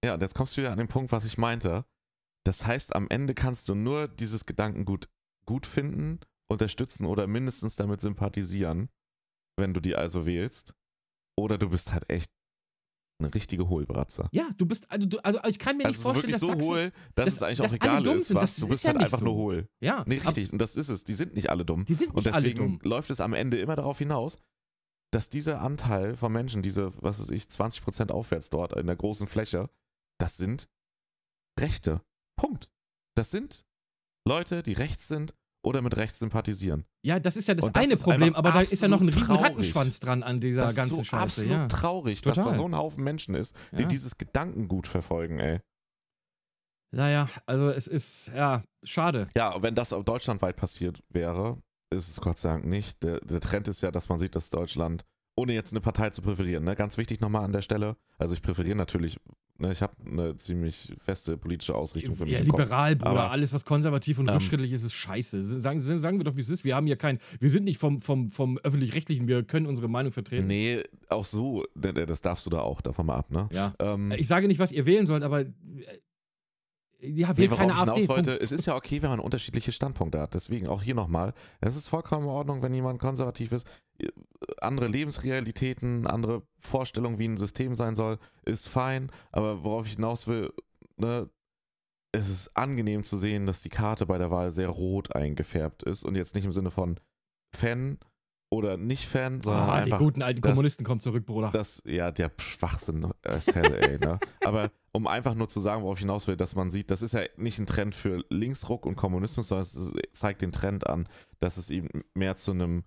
Ja, 0.03 0.13
und 0.15 0.21
jetzt 0.21 0.35
kommst 0.35 0.55
du 0.57 0.61
wieder 0.61 0.71
an 0.71 0.77
den 0.77 0.87
Punkt, 0.87 1.11
was 1.11 1.25
ich 1.25 1.37
meinte. 1.37 1.85
Das 2.47 2.65
heißt, 2.65 2.95
am 2.95 3.07
Ende 3.09 3.33
kannst 3.33 3.67
du 3.67 3.75
nur 3.75 4.07
dieses 4.07 4.45
Gedankengut 4.45 5.09
gut 5.45 5.65
finden, 5.65 6.19
unterstützen 6.49 7.05
oder 7.05 7.27
mindestens 7.27 7.75
damit 7.75 7.99
sympathisieren, 7.99 8.89
wenn 9.59 9.73
du 9.73 9.81
die 9.81 9.95
also 9.95 10.25
wählst. 10.25 10.73
Oder 11.37 11.57
du 11.57 11.69
bist 11.69 11.91
halt 11.91 12.09
echt 12.09 12.31
eine 13.19 13.33
richtige 13.33 13.67
Hohlbratze. 13.67 14.29
Ja, 14.31 14.49
du 14.57 14.65
bist, 14.65 14.89
also, 14.89 15.07
du, 15.07 15.17
also 15.19 15.39
ich 15.45 15.59
kann 15.59 15.75
mir 15.77 15.85
Also 15.85 15.89
nicht 15.89 15.95
es 15.95 15.99
ist 15.99 16.03
vorstellen, 16.03 16.23
wirklich 16.23 16.33
dass 16.33 16.39
so 16.39 16.47
Sachsen, 16.47 16.69
hohl, 16.69 16.91
dass 17.15 17.25
dass- 17.25 17.33
es 17.35 17.43
eigentlich 17.43 17.57
dass 17.57 17.65
auch 17.73 17.89
alle 17.89 18.01
egal 18.03 18.15
ist, 18.17 18.33
was. 18.33 18.55
Du 18.55 18.65
ist 18.65 18.69
bist 18.69 18.83
ja 18.85 18.91
halt 18.93 19.01
einfach 19.03 19.19
so. 19.19 19.25
nur 19.25 19.35
hohl. 19.35 19.69
Ja, 19.83 20.03
Nee, 20.07 20.17
richtig. 20.17 20.53
Und 20.53 20.59
das 20.59 20.77
ist 20.77 20.87
es. 20.89 21.03
Die 21.03 21.13
sind 21.15 21.35
nicht 21.35 21.49
alle 21.49 21.65
dumm. 21.65 21.83
Die 21.85 21.93
sind 21.95 22.09
Und 22.11 22.25
nicht 22.25 22.33
alle 22.33 22.43
deswegen 22.53 22.79
dumm. 22.79 22.89
läuft 22.89 23.09
es 23.09 23.19
am 23.19 23.33
Ende 23.33 23.59
immer 23.59 23.75
darauf 23.75 23.97
hinaus, 23.97 24.37
dass 25.11 25.29
dieser 25.29 25.59
Anteil 25.61 26.15
von 26.15 26.31
Menschen, 26.31 26.61
diese, 26.61 26.93
was 27.03 27.19
weiß 27.19 27.31
ich, 27.31 27.43
20% 27.43 28.11
aufwärts 28.11 28.49
dort 28.51 28.73
in 28.73 28.87
der 28.87 28.95
großen 28.95 29.27
Fläche, 29.27 29.69
das 30.19 30.37
sind 30.37 30.69
Rechte. 31.59 32.01
Punkt. 32.37 32.69
Das 33.15 33.31
sind 33.31 33.65
Leute, 34.25 34.63
die 34.63 34.73
rechts 34.73 35.07
sind 35.09 35.33
oder 35.63 35.81
mit 35.81 35.97
rechts 35.97 36.19
sympathisieren. 36.19 36.85
Ja, 37.03 37.19
das 37.19 37.35
ist 37.35 37.47
ja 37.49 37.53
das 37.55 37.65
Und 37.65 37.77
eine 37.77 37.97
Problem, 37.97 38.35
aber 38.35 38.51
da 38.51 38.61
ist 38.61 38.79
ja 38.81 38.87
noch 38.87 39.01
ein 39.01 39.09
riesen 39.09 39.23
traurig. 39.23 39.43
Rattenschwanz 39.43 39.99
dran 39.99 40.23
an 40.23 40.39
dieser 40.39 40.61
das 40.61 40.71
ist 40.71 40.77
ganzen 40.77 40.95
so 40.95 41.03
Scheiße. 41.03 41.23
absolut 41.23 41.51
Ja. 41.51 41.67
traurig, 41.67 42.21
dass 42.21 42.35
Total. 42.35 42.51
da 42.51 42.57
so 42.57 42.65
ein 42.65 42.75
Haufen 42.77 43.03
Menschen 43.03 43.35
ist, 43.35 43.55
die 43.73 43.81
Ja. 43.81 43.87
dieses 43.87 44.17
Gedankengut 44.17 44.87
verfolgen, 44.87 45.39
ey. 45.39 45.59
Naja, 46.91 47.29
also 47.45 47.69
es 47.69 47.87
ist, 47.87 48.31
ja, 48.33 48.63
schade. 48.83 49.27
Ja, 49.35 49.61
wenn 49.61 49.75
das 49.75 49.91
auch 49.91 50.03
deutschlandweit 50.03 50.55
passiert 50.55 51.03
wäre, 51.09 51.61
ist 51.89 52.09
es 52.09 52.21
Gott 52.21 52.37
sei 52.37 52.49
Dank 52.49 52.65
nicht. 52.65 53.03
Der, 53.03 53.19
der 53.19 53.41
Trend 53.41 53.67
ist 53.67 53.81
ja, 53.81 53.91
dass 53.91 54.07
man 54.09 54.19
sieht, 54.19 54.35
dass 54.35 54.49
Deutschland, 54.49 55.03
ohne 55.35 55.53
jetzt 55.53 55.73
eine 55.73 55.81
Partei 55.81 56.11
zu 56.11 56.21
präferieren, 56.21 56.63
ne, 56.63 56.75
ganz 56.75 56.97
wichtig 56.97 57.19
nochmal 57.19 57.43
an 57.43 57.51
der 57.51 57.61
Stelle, 57.61 57.97
also 58.17 58.33
ich 58.33 58.41
präferiere 58.41 58.77
natürlich, 58.77 59.19
ne, 59.59 59.71
ich 59.71 59.81
habe 59.81 59.93
eine 60.05 60.35
ziemlich 60.35 60.93
feste 60.97 61.37
politische 61.37 61.75
Ausrichtung 61.75 62.15
für 62.15 62.23
mich 62.25 62.33
Ja, 62.33 62.39
im 62.39 62.47
Kopf. 62.47 62.59
liberal, 62.59 62.95
Bruder. 62.95 63.09
aber- 63.11 63.31
alles, 63.31 63.53
was 63.53 63.65
konservativ 63.65 64.19
und 64.19 64.27
Ähm, 64.29 64.35
rückschrittlich 64.35 64.71
ist, 64.71 64.83
ist 64.83 64.93
scheiße. 64.93 65.41
Sagen, 65.41 65.79
sagen 65.79 66.17
wir 66.19 66.23
doch, 66.23 66.35
wie 66.37 66.41
es 66.41 66.49
ist. 66.49 66.63
Wir 66.63 66.75
haben 66.75 66.87
hier 66.87 66.95
kein, 66.95 67.19
wir 67.39 67.49
sind 67.49 67.63
nicht 67.65 67.77
vom, 67.77 68.01
vom, 68.01 68.31
vom 68.31 68.57
Öffentlich-Rechtlichen, 68.59 69.27
wir 69.27 69.43
können 69.43 69.65
unsere 69.65 69.87
Meinung 69.87 70.11
vertreten. 70.11 70.47
Nee, 70.47 70.81
auch 71.09 71.25
so, 71.25 71.65
das 71.75 72.21
darfst 72.21 72.45
du 72.45 72.49
da 72.49 72.61
auch 72.61 72.81
davon 72.81 73.05
mal 73.05 73.15
ab, 73.15 73.31
ne? 73.31 73.49
Ja. 73.51 73.73
Ähm, 73.79 74.11
Ich 74.17 74.27
sage 74.27 74.47
nicht, 74.47 74.59
was 74.59 74.71
ihr 74.71 74.85
wählen 74.85 75.07
sollt, 75.07 75.23
aber 75.23 75.41
äh, 75.41 75.47
ja, 76.99 77.29
Nee, 77.29 77.37
wählt 77.37 77.51
worauf 77.51 77.59
keine 77.59 77.73
ich 77.73 77.77
AfD. 77.77 78.07
wollte, 78.07 78.39
es 78.39 78.51
ist 78.51 78.65
ja 78.65 78.75
okay, 78.75 79.01
wenn 79.01 79.09
man 79.09 79.19
unterschiedliche 79.19 79.71
Standpunkte 79.71 80.19
hat. 80.19 80.33
Deswegen 80.33 80.67
auch 80.67 80.81
hier 80.81 80.95
nochmal. 80.95 81.33
Es 81.61 81.75
ist 81.75 81.87
vollkommen 81.87 82.23
in 82.23 82.29
Ordnung, 82.29 82.61
wenn 82.61 82.73
jemand 82.73 82.99
konservativ 82.99 83.51
ist. 83.51 83.67
Andere 84.61 84.87
Lebensrealitäten, 84.87 86.07
andere 86.07 86.43
Vorstellungen, 86.59 87.19
wie 87.19 87.27
ein 87.27 87.37
System 87.37 87.75
sein 87.75 87.95
soll, 87.95 88.17
ist 88.45 88.67
fein. 88.67 89.11
Aber 89.31 89.63
worauf 89.63 89.85
ich 89.87 89.93
hinaus 89.93 90.27
will, 90.27 90.51
ne, 90.97 91.29
es 92.11 92.29
ist 92.29 92.55
angenehm 92.57 93.03
zu 93.03 93.17
sehen, 93.17 93.45
dass 93.45 93.61
die 93.61 93.69
Karte 93.69 94.05
bei 94.05 94.17
der 94.17 94.31
Wahl 94.31 94.51
sehr 94.51 94.69
rot 94.69 95.15
eingefärbt 95.15 95.83
ist. 95.83 96.03
Und 96.03 96.15
jetzt 96.15 96.35
nicht 96.35 96.45
im 96.45 96.53
Sinne 96.53 96.71
von 96.71 96.99
Fan 97.55 97.99
oder 98.49 98.77
nicht 98.77 99.07
Fan, 99.07 99.41
sondern 99.41 99.69
Ah, 99.69 99.77
die 99.77 99.83
einfach 99.91 99.99
guten 99.99 100.21
alten 100.21 100.41
das- 100.41 100.51
Kommunisten 100.51 100.85
kommen 100.85 101.01
zurück, 101.01 101.25
Bruder. 101.25 101.51
das, 101.51 101.83
ja, 101.85 102.11
der 102.11 102.31
Schwachsinn 102.39 103.11
ist 103.23 103.53
hell, 103.53 103.73
ey, 103.73 103.99
ne? 103.99 104.19
Aber 104.45 104.71
um 104.93 105.05
einfach 105.07 105.35
nur 105.35 105.49
zu 105.49 105.59
sagen, 105.59 105.83
worauf 105.83 105.97
ich 105.97 106.01
hinaus 106.03 106.27
will, 106.27 106.37
dass 106.37 106.55
man 106.55 106.71
sieht, 106.71 106.89
das 106.89 107.01
ist 107.01 107.13
ja 107.13 107.21
nicht 107.35 107.59
ein 107.59 107.65
Trend 107.65 107.93
für 107.93 108.23
Linksruck 108.29 108.85
und 108.85 108.95
Kommunismus, 108.95 109.49
sondern 109.49 109.61
es 109.63 109.93
zeigt 110.13 110.41
den 110.41 110.51
Trend 110.53 110.87
an, 110.87 111.09
dass 111.39 111.57
es 111.57 111.69
eben 111.69 111.89
mehr 112.13 112.35
zu 112.37 112.51
einem 112.51 112.83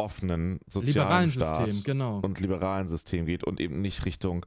offenen 0.00 0.60
sozialen 0.66 0.86
Liberalen 0.86 1.30
Staat 1.30 1.70
System, 1.70 1.84
genau. 1.84 2.20
und 2.20 2.40
liberalen 2.40 2.88
System 2.88 3.26
geht 3.26 3.44
und 3.44 3.60
eben 3.60 3.80
nicht 3.80 4.04
Richtung 4.06 4.46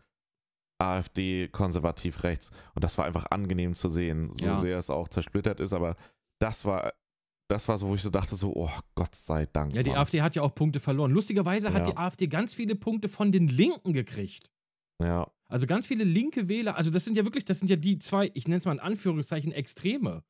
AfD, 0.80 1.48
konservativ 1.50 2.24
rechts. 2.24 2.50
Und 2.74 2.84
das 2.84 2.98
war 2.98 3.06
einfach 3.06 3.28
angenehm 3.30 3.74
zu 3.76 3.90
sehen, 3.90 4.32
so 4.34 4.46
Ja. 4.48 4.60
sehr 4.60 4.78
es 4.80 4.90
auch 4.90 5.08
zersplittert 5.10 5.60
ist, 5.60 5.74
aber 5.74 5.96
das 6.40 6.66
war, 6.66 6.94
das 7.52 7.68
war 7.68 7.78
so, 7.78 7.88
wo 7.90 7.96
ich 7.96 8.02
so 8.02 8.10
dachte, 8.10 8.36
so, 8.36 8.54
oh 8.56 8.70
Gott 8.96 9.14
sei 9.14 9.46
Dank. 9.46 9.74
Ja, 9.74 9.84
die 9.84 9.90
Mann. 9.92 10.00
AfD 10.00 10.22
hat 10.22 10.36
ja 10.36 10.42
auch 10.42 10.56
Punkte 10.56 10.80
verloren. 10.80 11.12
Lustigerweise 11.12 11.74
hat 11.74 11.86
Ja. 11.86 11.92
die 11.92 11.98
AfD 11.98 12.28
ganz 12.28 12.54
viele 12.54 12.76
Punkte 12.76 13.10
von 13.10 13.32
den 13.32 13.48
Linken 13.48 13.94
gekriegt. 13.94 14.50
Ja, 15.04 15.32
Also 15.48 15.66
ganz 15.68 15.86
viele 15.86 16.04
linke 16.04 16.48
Wähler, 16.48 16.78
also 16.78 16.90
das 16.92 17.04
sind 17.06 17.18
ja 17.18 17.24
wirklich, 17.26 17.44
das 17.44 17.60
sind 17.60 17.68
ja 17.70 17.76
die 17.76 18.00
zwei, 18.00 18.32
ich 18.36 18.48
nenne 18.48 18.60
es 18.60 18.66
mal 18.66 18.72
in 18.74 18.80
Anführungszeichen, 18.80 19.52
Extreme. 19.52 20.24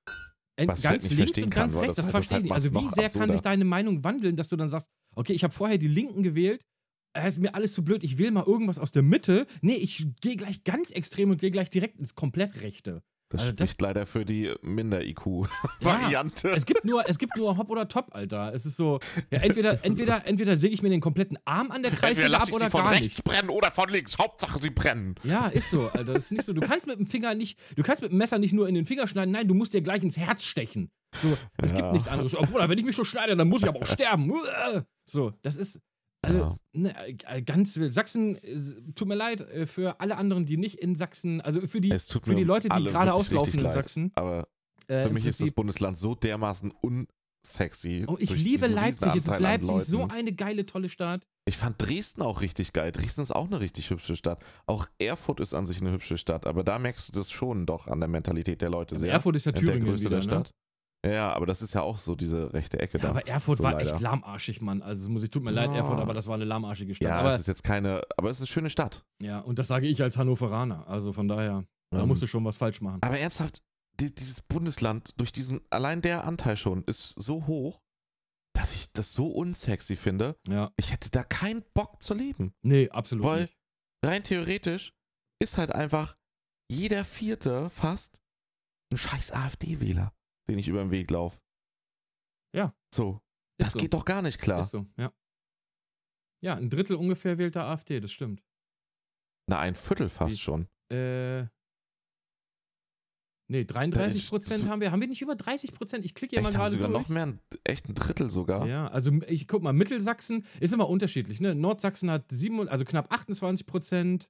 Was 0.57 0.79
ich 0.79 0.85
halt 0.87 1.01
verstehen 1.01 1.45
und 1.45 1.49
kann, 1.49 1.63
ganz 1.63 1.75
weil 1.75 1.81
rechts, 1.83 1.95
das- 1.97 2.05
das, 2.05 2.05
das 2.05 2.11
verstehe 2.11 2.35
halt 2.35 2.45
ich 2.45 2.51
nicht. 2.51 2.53
Also 2.53 2.69
wie 2.73 2.83
sehr 2.89 3.03
kann 3.03 3.05
absurder. 3.05 3.31
sich 3.33 3.41
deine 3.41 3.65
Meinung 3.65 4.03
wandeln, 4.03 4.35
dass 4.35 4.47
du 4.47 4.55
dann 4.57 4.69
sagst, 4.69 4.87
okay, 5.15 5.33
ich 5.33 5.43
habe 5.43 5.53
vorher 5.53 5.77
die 5.77 5.87
Linken 5.87 6.23
gewählt, 6.23 6.61
es 7.13 7.33
ist 7.35 7.39
mir 7.41 7.53
alles 7.55 7.73
zu 7.73 7.83
blöd, 7.83 8.03
ich 8.03 8.17
wähle 8.17 8.31
mal 8.31 8.45
irgendwas 8.45 8.79
aus 8.79 8.91
der 8.93 9.03
Mitte. 9.03 9.45
Nee, 9.61 9.75
ich 9.75 10.05
gehe 10.21 10.35
gleich 10.37 10.63
ganz 10.63 10.91
extrem 10.91 11.29
und 11.31 11.41
gehe 11.41 11.51
gleich 11.51 11.69
direkt 11.69 11.99
ins 11.99 12.15
komplett 12.15 12.61
Rechte. 12.63 13.03
Das 13.31 13.41
Also 13.41 13.53
das- 13.53 13.69
spricht 13.69 13.81
leider 13.81 14.05
für 14.05 14.25
die 14.25 14.53
Minder-IQ-Variante. 14.61 16.49
Es 16.51 16.65
gibt 16.65 16.85
nur, 16.85 17.07
es 17.09 17.17
gibt 17.17 17.37
nur 17.37 17.57
Hop 17.57 17.69
oder 17.69 17.87
Top, 17.87 18.09
Alter. 18.13 18.53
Es 18.53 18.65
ist 18.65 18.77
so, 18.77 18.99
ja, 19.31 19.39
entweder, 19.39 19.77
entweder, 19.85 20.25
entweder 20.25 20.55
säge 20.57 20.73
ich 20.73 20.81
mir 20.81 20.89
den 20.89 21.01
kompletten 21.01 21.37
Arm 21.45 21.71
an 21.71 21.83
der 21.83 21.91
Kreissäge 21.91 22.35
ab 22.35 22.47
oder 22.51 22.69
gar 22.69 22.91
nicht. 22.91 23.23
brennen 23.23 23.49
oder 23.49 23.71
von 23.71 23.89
links. 23.89 24.17
Hauptsache 24.17 24.59
sie 24.59 24.69
brennen. 24.69 25.15
Ja, 25.23 25.47
ist 25.47 25.71
so, 25.71 25.89
Alter. 25.93 26.13
Das 26.13 26.25
ist 26.25 26.31
nicht 26.31 26.43
so. 26.45 26.53
Du 26.53 26.61
kannst 26.61 26.87
mit 26.87 26.99
dem 26.99 27.05
Finger 27.05 27.33
nicht, 27.35 27.57
du 27.75 27.83
kannst 27.83 28.01
mit 28.01 28.11
dem 28.11 28.17
Messer 28.17 28.37
nicht 28.39 28.53
nur 28.53 28.67
in 28.67 28.75
den 28.75 28.85
Finger 28.85 29.07
schneiden, 29.07 29.31
nein, 29.31 29.47
du 29.47 29.53
musst 29.53 29.73
dir 29.73 29.81
gleich 29.81 30.03
ins 30.03 30.17
Herz 30.17 30.43
stechen. 30.43 30.91
So, 31.21 31.37
es 31.61 31.71
gibt 31.71 31.81
Ja. 31.85 31.91
nichts 31.91 32.07
anderes. 32.07 32.35
Oh, 32.35 32.41
Bruder, 32.41 32.69
wenn 32.69 32.77
ich 32.77 32.85
mich 32.85 32.95
schon 32.95 33.05
schneide, 33.05 33.35
dann 33.35 33.47
muss 33.49 33.63
ich 33.63 33.67
aber 33.69 33.81
auch 33.81 33.85
sterben. 33.85 34.31
So, 35.05 35.33
das 35.41 35.57
ist. 35.57 35.79
Also, 36.23 36.37
Ja. 36.39 36.55
ne, 36.73 36.95
äh, 37.25 37.41
ganz 37.41 37.75
wild. 37.77 37.93
Sachsen, 37.93 38.35
äh, 38.43 38.57
tut 38.95 39.07
mir 39.07 39.15
leid 39.15 39.41
äh, 39.41 39.65
für 39.65 39.99
alle 39.99 40.17
anderen, 40.17 40.45
die 40.45 40.57
nicht 40.57 40.75
in 40.79 40.95
Sachsen, 40.95 41.41
also 41.41 41.61
für 41.61 41.81
die, 41.81 41.89
für 41.97 42.35
die 42.35 42.43
Leute, 42.43 42.69
die 42.69 42.83
gerade 42.85 43.13
auslaufen 43.13 43.53
in 43.55 43.59
leid. 43.61 43.73
Sachsen. 43.73 44.11
Aber 44.15 44.47
Äh, 44.87 45.07
für 45.07 45.13
mich 45.13 45.25
ist 45.25 45.39
das 45.41 45.51
Bundesland 45.51 45.97
so 45.97 46.15
dermaßen 46.15 46.71
unsexy. 46.81 48.05
Oh, 48.07 48.17
ich 48.19 48.29
liebe 48.31 48.67
Leipzig. 48.67 49.15
Es 49.15 49.27
ist 49.27 49.39
Leipzig 49.39 49.81
so 49.83 49.99
Leuten. 49.99 50.11
eine 50.11 50.33
geile, 50.33 50.65
tolle 50.65 50.89
Stadt. 50.89 51.25
Ich 51.45 51.57
fand 51.57 51.75
Dresden 51.81 52.21
auch 52.21 52.41
richtig 52.41 52.71
geil. 52.73 52.91
Dresden 52.91 53.21
ist 53.21 53.31
auch 53.31 53.47
eine 53.47 53.59
richtig 53.59 53.89
hübsche 53.89 54.15
Stadt. 54.15 54.43
Auch 54.67 54.87
Erfurt 54.99 55.39
ist 55.39 55.53
an 55.55 55.65
sich 55.65 55.81
eine 55.81 55.91
hübsche 55.91 56.17
Stadt, 56.17 56.45
aber 56.45 56.63
da 56.63 56.77
merkst 56.77 57.07
du 57.09 57.13
das 57.13 57.31
schon 57.31 57.65
doch 57.65 57.87
an 57.87 57.99
der 57.99 58.09
Mentalität 58.09 58.61
der 58.61 58.69
Leute 58.69 58.95
Also 58.95 59.03
sehr. 59.05 59.13
Erfurt 59.13 59.37
ist 59.37 59.45
ja 59.45 59.51
in 59.51 59.55
der 59.55 59.65
Thüringen 59.73 59.87
Größe 59.87 60.05
wieder, 60.05 60.19
der 60.19 60.39
ne? 60.39 60.43
Ja, 61.05 61.33
aber 61.33 61.47
das 61.47 61.61
ist 61.63 61.73
ja 61.73 61.81
auch 61.81 61.97
so 61.97 62.15
diese 62.15 62.53
rechte 62.53 62.79
Ecke 62.79 62.97
Ja, 62.99 63.05
da. 63.05 63.09
aber 63.09 63.27
Erfurt 63.27 63.57
so 63.57 63.63
war 63.63 63.71
leider. 63.73 63.91
echt 63.93 64.01
lahmarschig, 64.01 64.61
Mann. 64.61 64.81
Also, 64.83 65.09
muss 65.09 65.23
ich, 65.23 65.31
tut 65.31 65.41
mir 65.43 65.49
leid, 65.51 65.71
Ja. 65.71 65.77
Erfurt, 65.77 65.99
aber 65.99 66.13
das 66.13 66.27
war 66.27 66.35
eine 66.35 66.45
lahmarschige 66.45 66.93
Stadt. 66.93 67.07
Ja, 67.09 67.19
aber, 67.19 67.29
es 67.33 67.39
ist 67.39 67.47
jetzt 67.47 67.63
keine, 67.63 68.01
aber 68.17 68.29
es 68.29 68.37
ist 68.37 68.41
eine 68.41 68.47
schöne 68.47 68.69
Stadt. 68.69 69.03
ja, 69.19 69.39
und 69.39 69.57
das 69.57 69.67
sage 69.67 69.87
ich 69.87 70.01
als 70.03 70.17
Hannoveraner. 70.17 70.87
Also 70.87 71.11
von 71.13 71.27
daher, 71.27 71.65
da 71.91 72.01
Ähm, 72.03 72.07
musst 72.07 72.21
du 72.21 72.27
schon 72.27 72.45
was 72.45 72.57
falsch 72.57 72.81
machen. 72.81 72.99
Aber 73.01 73.17
ernsthaft, 73.17 73.63
die, 73.99 74.13
dieses 74.13 74.41
Bundesland, 74.41 75.13
durch 75.19 75.31
diesen, 75.31 75.61
allein 75.71 76.01
der 76.01 76.23
Anteil 76.25 76.55
schon, 76.55 76.83
ist 76.83 77.19
so 77.19 77.47
hoch, 77.47 77.81
dass 78.53 78.75
ich 78.75 78.91
das 78.93 79.13
so 79.13 79.27
unsexy 79.27 79.95
finde. 79.95 80.35
Ja. 80.47 80.71
Ich 80.77 80.91
hätte 80.91 81.09
da 81.09 81.23
keinen 81.23 81.63
Bock 81.73 82.01
zu 82.03 82.13
leben. 82.13 82.53
Nee, 82.61 82.89
absolut 82.89 83.25
Weil- 83.25 83.41
nicht. 83.43 83.57
Rein 84.05 84.23
theoretisch 84.23 84.93
ist 85.39 85.57
halt 85.57 85.71
einfach 85.73 86.15
jeder 86.69 87.03
Vierte 87.05 87.69
fast 87.69 88.21
ein 88.91 88.97
scheiß 88.97 89.31
AfD-Wähler, 89.31 90.11
den 90.51 90.59
ich 90.59 90.67
über 90.67 90.81
den 90.81 90.91
Weg 90.91 91.09
laufe. 91.09 91.39
Ja. 92.55 92.75
So. 92.93 93.21
Ist 93.57 93.67
Das 93.67 93.73
so. 93.73 93.79
geht 93.79 93.93
doch 93.93 94.05
gar 94.05 94.21
nicht 94.21 94.39
klar. 94.39 94.61
Ist 94.61 94.71
so, 94.71 94.85
ja. 94.97 95.11
Ja, 96.43 96.55
ein 96.55 96.69
Drittel 96.69 96.95
ungefähr 96.95 97.37
wählt 97.37 97.55
der 97.55 97.65
AfD, 97.65 97.99
das 97.99 98.11
stimmt. 98.11 98.43
Na, 99.49 99.59
ein 99.59 99.75
Viertel 99.75 100.09
fast 100.09 100.35
Wie- 100.35 100.39
schon. 100.39 100.67
Äh. 100.91 101.45
Nee, 103.49 103.65
33 103.65 104.23
ist 104.23 104.29
Prozent 104.29 104.67
haben 104.69 104.79
wir. 104.79 104.91
Haben 104.93 105.01
wir 105.01 105.09
nicht 105.09 105.21
über 105.21 105.35
30 105.35 105.73
Prozent? 105.73 106.05
Ich 106.05 106.15
klicke 106.15 106.37
hier 106.37 106.41
mal 106.41 106.47
Echt, 106.49 106.57
haben 106.57 106.61
gerade 106.63 106.71
sogar 106.71 106.87
durch. 106.89 107.01
noch 107.01 107.09
mehr, 107.09 107.23
ein, 107.27 107.39
echt 107.65 107.89
ein 107.89 107.95
Drittel 107.95 108.29
sogar. 108.29 108.65
Ja, 108.65 108.87
also 108.87 109.11
ich 109.27 109.45
guck 109.45 109.61
mal, 109.61 109.73
Mittelsachsen 109.73 110.45
ist 110.61 110.73
immer 110.73 110.87
unterschiedlich. 110.87 111.41
Ne? 111.41 111.53
Nordsachsen 111.53 112.09
hat 112.09 112.31
sieben, 112.31 112.69
also 112.69 112.85
knapp 112.85 113.11
28 113.13 113.65
Prozent. 113.65 114.29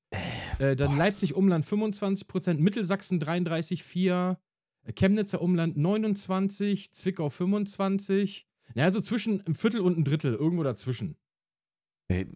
Äh, 0.57 0.75
dann 0.75 0.91
boah, 0.93 0.97
Leipzig 0.97 1.35
Umland 1.35 1.67
25 1.67 2.27
Prozent, 2.27 2.59
Mittelsachsen 2.61 3.19
33,4, 3.21 4.31
äh, 4.31 4.35
Chemnitzer 4.95 5.41
Umland 5.41 5.77
29, 5.77 6.91
Zwickau 6.91 7.29
25. 7.29 8.47
Naja, 8.73 8.91
so 8.91 9.01
zwischen 9.01 9.45
ein 9.45 9.55
Viertel 9.55 9.81
und 9.81 9.97
ein 9.97 10.03
Drittel, 10.03 10.33
irgendwo 10.33 10.63
dazwischen. 10.63 11.17
Ey, 12.07 12.27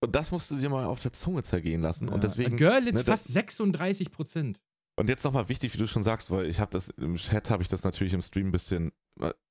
und 0.00 0.14
das 0.14 0.30
musst 0.30 0.50
du 0.50 0.56
dir 0.56 0.68
mal 0.68 0.84
auf 0.84 1.00
der 1.00 1.12
Zunge 1.12 1.42
zergehen 1.42 1.80
lassen. 1.80 2.08
Und 2.08 2.14
Ja. 2.16 2.20
deswegen. 2.20 2.56
Görlitz 2.56 2.98
ne, 2.98 3.04
fast 3.04 3.28
36 3.28 4.10
Prozent. 4.10 4.60
Und 4.98 5.10
jetzt 5.10 5.24
nochmal 5.24 5.48
wichtig, 5.48 5.74
wie 5.74 5.78
du 5.78 5.86
schon 5.86 6.02
sagst, 6.02 6.30
weil 6.30 6.46
ich 6.46 6.58
habe 6.58 6.70
das 6.70 6.88
im 6.88 7.16
Chat 7.16 7.50
habe 7.50 7.62
ich 7.62 7.68
das 7.68 7.84
natürlich 7.84 8.14
im 8.14 8.22
Stream 8.22 8.48
ein 8.48 8.52
bisschen. 8.52 8.92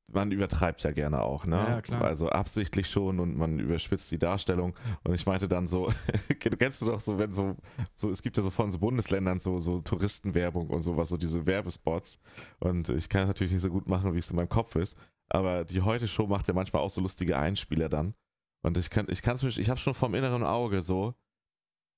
Man 0.07 0.31
übertreibt 0.31 0.83
ja 0.83 0.91
gerne 0.91 1.21
auch, 1.21 1.45
ne? 1.45 1.55
Ja, 1.55 1.81
klar. 1.81 2.03
Also 2.03 2.29
absichtlich 2.29 2.87
schon 2.87 3.19
und 3.19 3.37
man 3.37 3.59
überspitzt 3.59 4.11
die 4.11 4.19
Darstellung. 4.19 4.75
Und 5.03 5.15
ich 5.15 5.25
meinte 5.25 5.47
dann 5.47 5.65
so, 5.65 5.91
du 6.43 6.57
kennst 6.57 6.81
du 6.81 6.85
doch 6.85 7.01
so, 7.01 7.17
wenn 7.17 7.33
so, 7.33 7.55
so, 7.95 8.11
es 8.11 8.21
gibt 8.21 8.37
ja 8.37 8.43
so 8.43 8.51
von 8.51 8.69
so 8.71 8.77
Bundesländern 8.77 9.39
so, 9.39 9.59
so 9.59 9.81
Touristenwerbung 9.81 10.69
und 10.69 10.81
sowas, 10.81 11.09
so 11.09 11.17
diese 11.17 11.47
Werbespots. 11.47 12.19
Und 12.59 12.89
ich 12.89 13.09
kann 13.09 13.23
es 13.23 13.27
natürlich 13.29 13.53
nicht 13.53 13.63
so 13.63 13.71
gut 13.71 13.87
machen, 13.87 14.13
wie 14.13 14.19
es 14.19 14.29
in 14.29 14.35
meinem 14.35 14.49
Kopf 14.49 14.75
ist. 14.75 14.95
Aber 15.29 15.65
die 15.65 15.81
Heute-Show 15.81 16.27
macht 16.27 16.47
ja 16.47 16.53
manchmal 16.53 16.83
auch 16.83 16.91
so 16.91 17.01
lustige 17.01 17.37
Einspieler 17.37 17.89
dann. 17.89 18.13
Und 18.61 18.77
ich 18.77 18.91
kann, 18.91 19.07
ich 19.09 19.23
kann 19.23 19.35
es 19.35 19.43
mir, 19.43 19.49
ich 19.49 19.69
habe 19.69 19.79
schon 19.79 19.95
vom 19.95 20.13
inneren 20.13 20.43
Auge 20.43 20.83
so, 20.83 21.15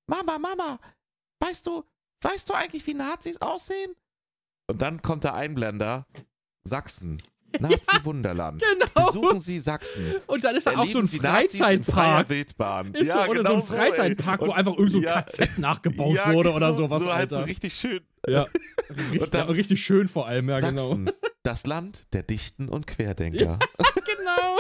Mama, 0.10 0.38
Mama, 0.40 0.80
weißt 1.40 1.68
du, 1.68 1.84
weißt 2.22 2.50
du 2.50 2.54
eigentlich, 2.54 2.86
wie 2.88 2.94
Nazis 2.94 3.42
aussehen? 3.42 3.94
Und 4.70 4.82
dann 4.82 5.02
kommt 5.02 5.24
der 5.24 5.34
Einblender, 5.34 6.06
Sachsen, 6.64 7.22
Nazi-Wunderland. 7.60 8.62
Genau. 8.62 9.06
Besuchen 9.08 9.40
Sie 9.40 9.60
Sachsen. 9.60 10.16
Und 10.28 10.44
dann 10.44 10.56
ist 10.56 10.68
da 10.68 10.78
auch 10.78 10.86
so 10.88 11.00
ein 11.00 11.08
Sie 11.08 11.20
Freizeitpark. 11.20 12.30
Wildbahn. 12.30 12.94
Ist 12.94 13.10
so, 13.12 13.20
oder 13.30 13.44
so 13.44 13.56
ein 13.56 13.64
Freizeitpark, 13.64 14.42
wo 14.42 14.52
einfach 14.52 14.74
irgend 14.74 14.92
so 14.92 14.98
ein 14.98 15.04
ja, 15.06 15.22
KZ 15.22 15.58
nachgebaut 15.58 16.14
ja, 16.14 16.34
wurde 16.34 16.52
oder 16.52 16.74
so, 16.74 16.88
sowas. 16.88 17.02
So 17.02 17.14
halt 17.14 17.32
so 17.32 17.40
richtig 17.40 17.74
schön. 17.74 18.02
Ja. 18.28 18.46
Richtig, 18.90 19.22
Und 19.22 19.34
dann- 19.34 19.48
ja, 19.48 19.54
richtig 19.54 19.84
schön 19.84 20.08
vor 20.08 20.28
allem, 20.28 20.48
ja, 20.50 20.60
genau. 20.62 20.78
Sachsen, 20.78 21.12
das 21.44 21.66
Land 21.68 22.04
der 22.14 22.24
Dichten 22.24 22.70
und 22.70 22.88
Querdenker. 22.88 23.60
Genau. 24.06 24.60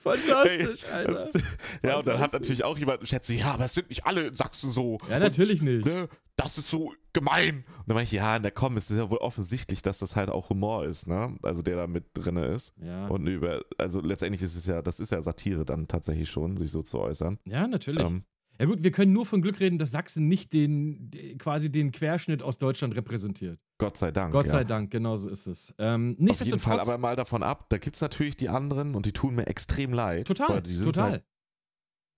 Fantastisch, 0.00 0.84
Alter. 0.90 1.12
Das, 1.12 1.42
ja, 1.82 1.98
und 1.98 2.06
dann 2.06 2.18
hat 2.18 2.32
natürlich 2.32 2.64
auch 2.64 2.78
jemand 2.78 3.06
schätzt, 3.06 3.28
so, 3.28 3.34
ja, 3.34 3.52
aber 3.52 3.66
es 3.66 3.74
sind 3.74 3.90
nicht 3.90 4.06
alle 4.06 4.28
in 4.28 4.34
Sachsen 4.34 4.72
so. 4.72 4.96
Ja, 5.10 5.18
natürlich 5.18 5.60
nicht. 5.60 5.84
Ne, 5.84 6.08
das 6.36 6.56
ist 6.56 6.70
so 6.70 6.94
gemein. 7.12 7.64
Und 7.78 7.88
dann 7.88 7.94
meine 7.94 8.04
ich, 8.04 8.12
ja, 8.12 8.38
na 8.38 8.50
komm, 8.50 8.78
es 8.78 8.90
ist 8.90 8.96
ja 8.96 9.10
wohl 9.10 9.18
offensichtlich, 9.18 9.82
dass 9.82 9.98
das 9.98 10.16
halt 10.16 10.30
auch 10.30 10.48
Humor 10.48 10.86
ist, 10.86 11.06
ne? 11.06 11.36
Also 11.42 11.60
der 11.60 11.76
da 11.76 11.86
mit 11.86 12.06
drinne 12.14 12.46
ist. 12.46 12.74
Ja. 12.82 13.08
Und 13.08 13.26
über, 13.26 13.60
also 13.76 14.00
letztendlich 14.00 14.42
ist 14.42 14.56
es 14.56 14.64
ja, 14.66 14.80
das 14.80 15.00
ist 15.00 15.12
ja 15.12 15.20
Satire 15.20 15.66
dann 15.66 15.86
tatsächlich 15.86 16.30
schon, 16.30 16.56
sich 16.56 16.70
so 16.70 16.82
zu 16.82 16.98
äußern. 16.98 17.38
ja, 17.44 17.66
natürlich. 17.66 18.04
Ähm, 18.04 18.24
ja 18.60 18.66
gut, 18.66 18.82
wir 18.84 18.90
können 18.92 19.12
nur 19.12 19.26
von 19.26 19.42
Glück 19.42 19.58
reden, 19.58 19.78
dass 19.78 19.90
Sachsen 19.90 20.28
nicht 20.28 20.52
den, 20.52 21.10
de- 21.10 21.36
quasi 21.36 21.72
den 21.72 21.90
Querschnitt 21.90 22.42
aus 22.42 22.58
Deutschland 22.58 22.94
repräsentiert. 22.94 23.58
Gott 23.78 23.96
sei 23.96 24.10
Dank. 24.12 24.32
Gott 24.32 24.46
ja. 24.46 24.52
sei 24.52 24.64
Dank, 24.64 24.90
genau 24.90 25.16
so 25.16 25.28
ist 25.30 25.46
es. 25.46 25.74
Ähm, 25.78 26.16
Auf 26.28 26.40
jeden 26.44 26.58
Fall 26.60 26.78
aber 26.78 26.98
mal 26.98 27.16
davon 27.16 27.42
ab, 27.42 27.68
da 27.70 27.78
gibt 27.78 27.96
es 27.96 28.02
natürlich 28.02 28.36
die 28.36 28.48
anderen 28.50 28.94
und 28.94 29.06
die 29.06 29.12
tun 29.12 29.34
mir 29.34 29.46
extrem 29.46 29.92
leid. 29.92 30.28
total, 30.28 30.48
weil 30.56 30.62
die 30.62 30.74
sind 30.74 30.86
total. 30.86 31.10
Halt 31.12 31.24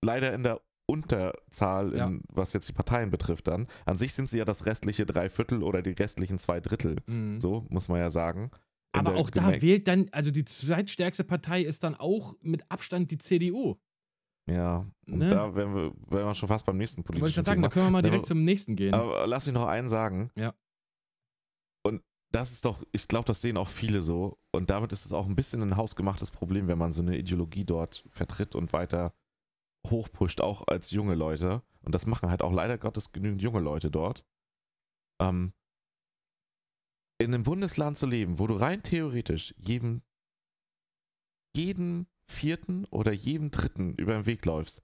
leider 0.03 0.33
in 0.33 0.43
der 0.43 0.61
Unterzahl, 0.85 1.91
in, 1.93 1.97
Ja. 1.97 2.11
was 2.27 2.53
jetzt 2.53 2.67
die 2.67 2.73
Parteien 2.73 3.09
betrifft 3.09 3.47
dann. 3.47 3.67
An 3.85 3.97
sich 3.97 4.13
sind 4.13 4.29
sie 4.29 4.37
ja 4.37 4.45
das 4.45 4.65
restliche 4.65 5.05
Dreiviertel 5.05 5.63
oder 5.63 5.81
die 5.81 5.91
restlichen 5.91 6.37
zwei 6.37 6.59
Drittel. 6.59 6.97
Mhm. 7.07 7.39
So, 7.39 7.65
muss 7.69 7.87
man 7.87 7.99
ja 7.99 8.09
sagen. 8.09 8.51
Aber 8.91 9.15
auch 9.15 9.29
da 9.29 9.43
Gemeng- 9.49 9.61
wählt 9.61 9.87
dann, 9.87 10.07
also 10.11 10.29
die 10.29 10.45
zweitstärkste 10.45 11.23
Partei 11.23 11.61
ist 11.63 11.83
dann 11.83 11.95
auch 11.95 12.35
mit 12.41 12.69
Abstand 12.69 13.09
die 13.11 13.17
CDU. 13.17 13.75
Ja, 14.49 14.85
und 15.07 15.17
Ne? 15.19 15.29
da 15.29 15.55
wären 15.55 15.73
wir, 15.73 15.93
wären 16.11 16.25
wir 16.27 16.35
schon 16.35 16.49
fast 16.49 16.65
beim 16.65 16.77
nächsten 16.77 16.99
Wollte 17.01 17.13
ich 17.15 17.19
politischen 17.21 17.35
gerade 17.43 17.45
sagen, 17.45 17.61
da 17.61 17.67
Thema. 17.69 17.73
können 17.73 17.85
wir 17.87 17.91
mal 17.91 18.01
direkt 18.01 18.19
aber- 18.21 18.27
zum 18.27 18.43
nächsten 18.43 18.75
gehen. 18.75 18.93
Aber 18.93 19.25
lass 19.27 19.45
mich 19.45 19.53
noch 19.53 19.65
einen 19.67 19.87
sagen. 19.89 20.31
Ja. 20.35 20.53
das 22.31 22.51
ist 22.51 22.65
doch, 22.65 22.83
ich 22.91 23.07
glaube, 23.07 23.25
das 23.25 23.41
sehen 23.41 23.57
auch 23.57 23.67
viele 23.67 24.01
so. 24.01 24.39
Und 24.51 24.71
damit 24.71 24.91
ist 24.91 25.05
es 25.05 25.13
auch 25.13 25.27
ein 25.27 25.35
bisschen 25.35 25.61
ein 25.61 25.77
hausgemachtes 25.77 26.31
Problem, 26.31 26.67
wenn 26.67 26.79
man 26.79 26.91
so 26.91 27.03
eine 27.03 27.15
Ideologie 27.15 27.63
dort 27.63 28.03
vertritt 28.09 28.55
und 28.55 28.73
weiter 28.73 29.13
hochpusht, 29.87 30.41
auch 30.41 30.65
als 30.67 30.89
junge 30.89 31.13
Leute. 31.13 31.61
Und 31.83 31.93
das 31.93 32.07
machen 32.07 32.31
halt 32.31 32.41
auch 32.41 32.51
leider 32.51 32.79
Gottes 32.79 33.11
genügend 33.11 33.43
junge 33.43 33.59
Leute 33.59 33.91
dort. 33.91 34.25
Ähm, 35.21 35.53
in 37.19 37.35
einem 37.35 37.43
Bundesland 37.43 37.99
zu 37.99 38.07
leben, 38.07 38.39
wo 38.39 38.47
du 38.47 38.55
rein 38.55 38.81
theoretisch 38.81 39.53
jedem, 39.59 40.01
jeden 41.55 42.07
vierten 42.33 42.85
oder 42.85 43.11
jedem 43.11 43.51
dritten 43.51 43.95
über 43.95 44.13
den 44.13 44.25
Weg 44.25 44.45
läufst, 44.45 44.81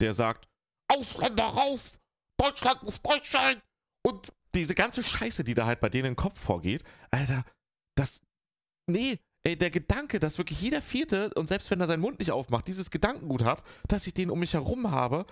der 0.00 0.14
sagt, 0.14 0.48
Ausländer 0.88 1.44
raus, 1.44 1.98
Deutschland 2.38 2.82
muss 2.82 3.02
deutsch 3.02 3.30
sein 3.30 3.60
und 4.06 4.32
diese 4.54 4.74
ganze 4.74 5.02
Scheiße, 5.02 5.44
die 5.44 5.54
da 5.54 5.66
halt 5.66 5.80
bei 5.80 5.88
denen 5.88 6.08
im 6.08 6.16
Kopf 6.16 6.38
vorgeht, 6.38 6.84
Alter, 7.10 7.44
das, 7.96 8.22
nee, 8.86 9.18
ey, 9.44 9.56
der 9.56 9.70
Gedanke, 9.70 10.18
dass 10.18 10.38
wirklich 10.38 10.60
jeder 10.60 10.82
Vierte, 10.82 11.32
und 11.34 11.48
selbst 11.48 11.70
wenn 11.70 11.80
er 11.80 11.86
seinen 11.86 12.00
Mund 12.00 12.18
nicht 12.18 12.32
aufmacht, 12.32 12.68
dieses 12.68 12.90
Gedankengut 12.90 13.44
hat, 13.44 13.62
dass 13.88 14.06
ich 14.06 14.14
den 14.14 14.30
um 14.30 14.40
mich 14.40 14.54
herum 14.54 14.90
habe, 14.90 15.26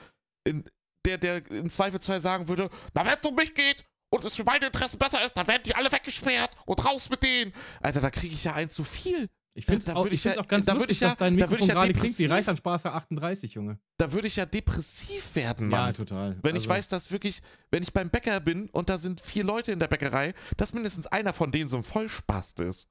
in, 0.45 0.65
der, 1.05 1.19
der 1.19 1.51
in 1.51 1.71
Zweifelsfall 1.71 2.21
sagen 2.21 2.49
würde, 2.49 2.71
na, 2.95 3.05
wenn 3.05 3.15
es 3.21 3.29
um 3.29 3.35
mich 3.35 3.55
geht 3.55 3.85
und 4.13 4.25
es 4.25 4.37
für 4.37 4.45
meine 4.45 4.67
Interessen 4.67 4.99
besser 4.99 5.25
ist, 5.25 5.37
dann 5.37 5.47
werden 5.47 5.63
die 5.65 5.75
alle 5.75 5.93
weggesperrt 5.93 6.51
und 6.67 6.85
raus 6.85 7.11
mit 7.11 7.23
denen. 7.23 7.53
Alter, 7.81 8.01
da 8.01 8.11
kriege 8.11 8.35
ich 8.35 8.45
ja 8.45 8.55
ein 8.55 8.71
zu 8.71 8.85
viel. 8.85 9.29
Ich 9.53 9.67
finde 9.67 9.81
es 9.81 9.85
Da 9.87 9.95
auch, 9.97 10.07
ich 10.07 10.25
ich 10.25 10.39
auch 10.39 10.47
ganz 10.47 10.67
da 10.67 10.75
lustig, 10.75 10.93
ich 10.93 11.01
ja- 11.01 11.09
dass 11.09 11.17
dein 11.19 11.35
Mikrofon 11.35 11.59
ich 11.59 11.67
ja 11.67 11.75
gerade 11.75 11.93
klingt 11.93 12.19
wie 12.19 12.27
Reichsanspaßer 12.27 12.95
38, 12.95 13.55
Junge. 13.55 13.81
Da 13.99 14.13
würde 14.13 14.29
ich 14.29 14.37
ja 14.37 14.47
depressiv 14.47 15.35
werden, 15.35 15.69
Mann. 15.69 15.87
Ja, 15.89 15.93
total. 15.93 16.39
Wenn 16.43 16.55
ich 16.55 16.63
Also, 16.63 16.71
weiß, 16.71 16.89
dass 16.89 17.11
wirklich, 17.11 17.43
wenn 17.71 17.83
ich 17.83 17.93
beim 17.93 18.11
Bäcker 18.11 18.39
bin 18.41 18.71
und 18.71 18.89
da 18.89 18.97
sind 18.97 19.21
vier 19.21 19.43
Leute 19.43 19.73
in 19.73 19.81
der 19.81 19.89
Bäckerei, 19.89 20.35
dass 20.57 20.73
mindestens 20.73 21.07
einer 21.09 21.33
von 21.33 21.51
denen 21.51 21.69
so 21.69 21.77
ein 21.77 21.83
Vollspast 21.83 22.61
ist. 22.61 22.89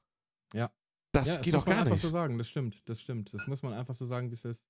Ja. 0.53 0.69
Das 1.13 1.27
ja, 1.27 1.37
geht 1.37 1.53
das 1.53 1.61
doch 1.61 1.65
muss 1.65 1.65
man 1.67 1.75
gar 1.77 1.81
einfach 1.85 1.91
nicht. 1.95 2.01
so 2.01 2.09
sagen, 2.09 2.37
das 2.37 2.49
stimmt, 2.49 2.87
das 2.89 3.01
stimmt. 3.01 3.33
Das 3.33 3.47
muss 3.47 3.63
man 3.63 3.73
einfach 3.73 3.95
so 3.95 4.05
sagen, 4.05 4.29
wie 4.29 4.35
es 4.35 4.45
ist. 4.45 4.67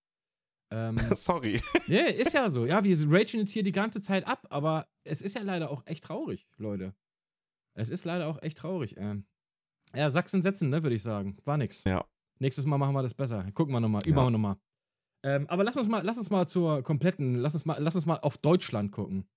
Ähm, 0.72 0.98
Sorry. 1.16 1.60
ja, 1.88 2.06
ist 2.06 2.34
ja 2.34 2.50
so. 2.52 2.66
Ja, 2.68 2.84
wir 2.84 2.96
ragen 3.10 3.34
jetzt 3.34 3.52
hier 3.52 3.64
die 3.64 3.72
ganze 3.72 4.00
Zeit 4.02 4.28
ab, 4.28 4.46
aber 4.52 4.88
es 5.04 5.22
ist 5.24 5.36
ja 5.36 5.42
leider 5.42 5.72
auch 5.72 5.86
echt 5.88 6.04
traurig, 6.04 6.48
Leute. 6.58 6.94
Es 7.74 7.90
ist 7.90 8.06
leider 8.06 8.28
auch 8.28 8.42
echt 8.44 8.60
traurig. 8.60 8.96
Ähm, 8.98 9.26
ja, 9.96 10.10
Sachsen 10.12 10.42
setzen, 10.42 10.70
ne, 10.70 10.82
würde 10.84 10.96
ich 10.96 11.04
sagen. 11.04 11.38
War 11.46 11.58
nix. 11.58 11.84
Ja. 11.84 12.06
Nächstes 12.40 12.66
Mal 12.66 12.78
machen 12.78 12.94
wir 12.94 13.02
das 13.02 13.14
besser. 13.14 13.44
Gucken 13.54 13.74
wir 13.74 13.80
nochmal, 13.80 14.02
üben 14.06 14.18
Ja. 14.18 14.24
wir 14.26 14.32
nochmal. 14.32 14.58
Ähm, 15.24 15.48
aber 15.50 15.64
lass 15.66 15.76
uns 15.76 15.90
mal, 15.90 16.02
lass 16.04 16.18
uns 16.18 16.30
mal 16.30 16.48
zur 16.48 16.82
kompletten, 16.84 17.36
lass 17.36 17.54
uns 17.54 17.66
mal, 17.66 17.78
lass 17.80 17.96
uns 17.96 18.06
mal 18.06 18.18
auf 18.20 18.38
Deutschland 18.38 18.92
gucken. 18.92 19.28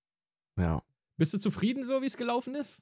Ja. 0.57 0.81
Bist 1.17 1.33
du 1.33 1.37
zufrieden 1.39 1.83
so, 1.83 2.01
wie 2.01 2.05
es 2.05 2.15
gelaufen 2.17 2.55
ist? 2.55 2.81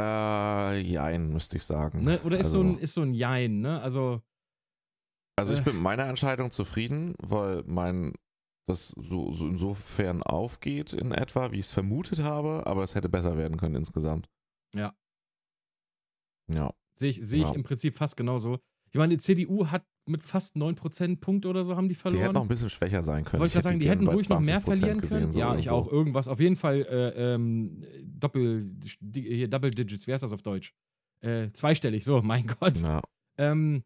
Äh, 0.00 0.80
jein, 0.80 1.28
müsste 1.32 1.56
ich 1.56 1.64
sagen. 1.64 2.02
Ne? 2.02 2.20
Oder 2.24 2.38
ist, 2.38 2.50
so 2.50 2.58
Also- 2.58 2.70
ein, 2.70 2.78
ist 2.78 2.94
so 2.94 3.02
ein 3.02 3.14
Jein, 3.14 3.60
ne? 3.60 3.80
Also, 3.80 4.22
Also 5.36 5.52
ich 5.52 5.60
Äh. 5.60 5.64
bin 5.64 5.74
mit 5.74 5.82
meiner 5.82 6.04
Entscheidung 6.06 6.50
zufrieden, 6.52 7.14
weil 7.20 7.62
mein 7.66 8.12
das 8.66 8.88
so, 8.88 9.30
so 9.32 9.46
insofern 9.48 10.22
aufgeht 10.22 10.92
in 10.92 11.10
etwa, 11.12 11.50
wie 11.52 11.56
ich 11.58 11.66
es 11.66 11.72
vermutet 11.72 12.20
habe, 12.22 12.62
aber 12.66 12.82
es 12.82 12.94
hätte 12.94 13.08
besser 13.08 13.36
werden 13.36 13.56
können 13.58 13.74
insgesamt. 13.74 14.28
Ja. 14.74 14.94
Ja. 16.52 16.72
sehe 16.96 17.10
ich, 17.10 17.20
seh 17.22 17.36
ich 17.36 17.42
Ja. 17.42 17.52
im 17.52 17.62
Prinzip 17.62 17.94
fast 17.96 18.16
genauso. 18.16 18.58
Ich 18.90 18.98
meine, 18.98 19.16
die 19.16 19.18
CDU 19.22 19.66
hat 19.66 19.84
mit 20.06 20.22
fast 20.22 20.54
9 20.56 20.74
Prozentpunkte 20.76 21.48
oder 21.48 21.64
so 21.64 21.76
haben 21.76 21.88
die 21.88 21.94
Die 21.94 22.00
verloren. 22.00 22.22
hätten 22.22 22.34
noch 22.34 22.42
ein 22.42 22.48
bisschen 22.48 22.70
schwächer 22.70 23.02
sein 23.02 23.24
können. 23.24 23.40
Wollte 23.40 23.48
ich 23.50 23.54
gerade 23.54 23.64
sagen, 23.70 23.80
die 23.80 23.88
hätten 23.88 24.06
ruhig 24.06 24.28
noch 24.28 24.40
mehr 24.40 24.60
20% 24.60 24.62
verlieren 24.64 25.00
gesehen, 25.00 25.20
können. 25.20 25.32
so 25.32 25.40
ja, 25.40 25.56
ich 25.56 25.66
irgendwo. 25.66 25.74
auch. 25.88 25.92
Irgendwas. 25.92 26.28
Auf 26.28 26.38
jeden 26.40 26.56
Fall 26.56 26.82
äh, 26.82 27.34
ähm, 27.34 27.84
Doppel, 28.04 28.70
die, 29.00 29.22
hier 29.22 29.48
Double 29.48 29.70
Digits. 29.70 30.06
Wie 30.06 30.12
heißt 30.12 30.22
das 30.22 30.32
auf 30.32 30.42
Deutsch? 30.42 30.72
Äh, 31.22 31.50
zweistellig. 31.52 32.04
So, 32.04 32.20
mein 32.22 32.46
Gott. 32.46 32.78
Ja, 32.80 33.00
Ähm, 33.38 33.82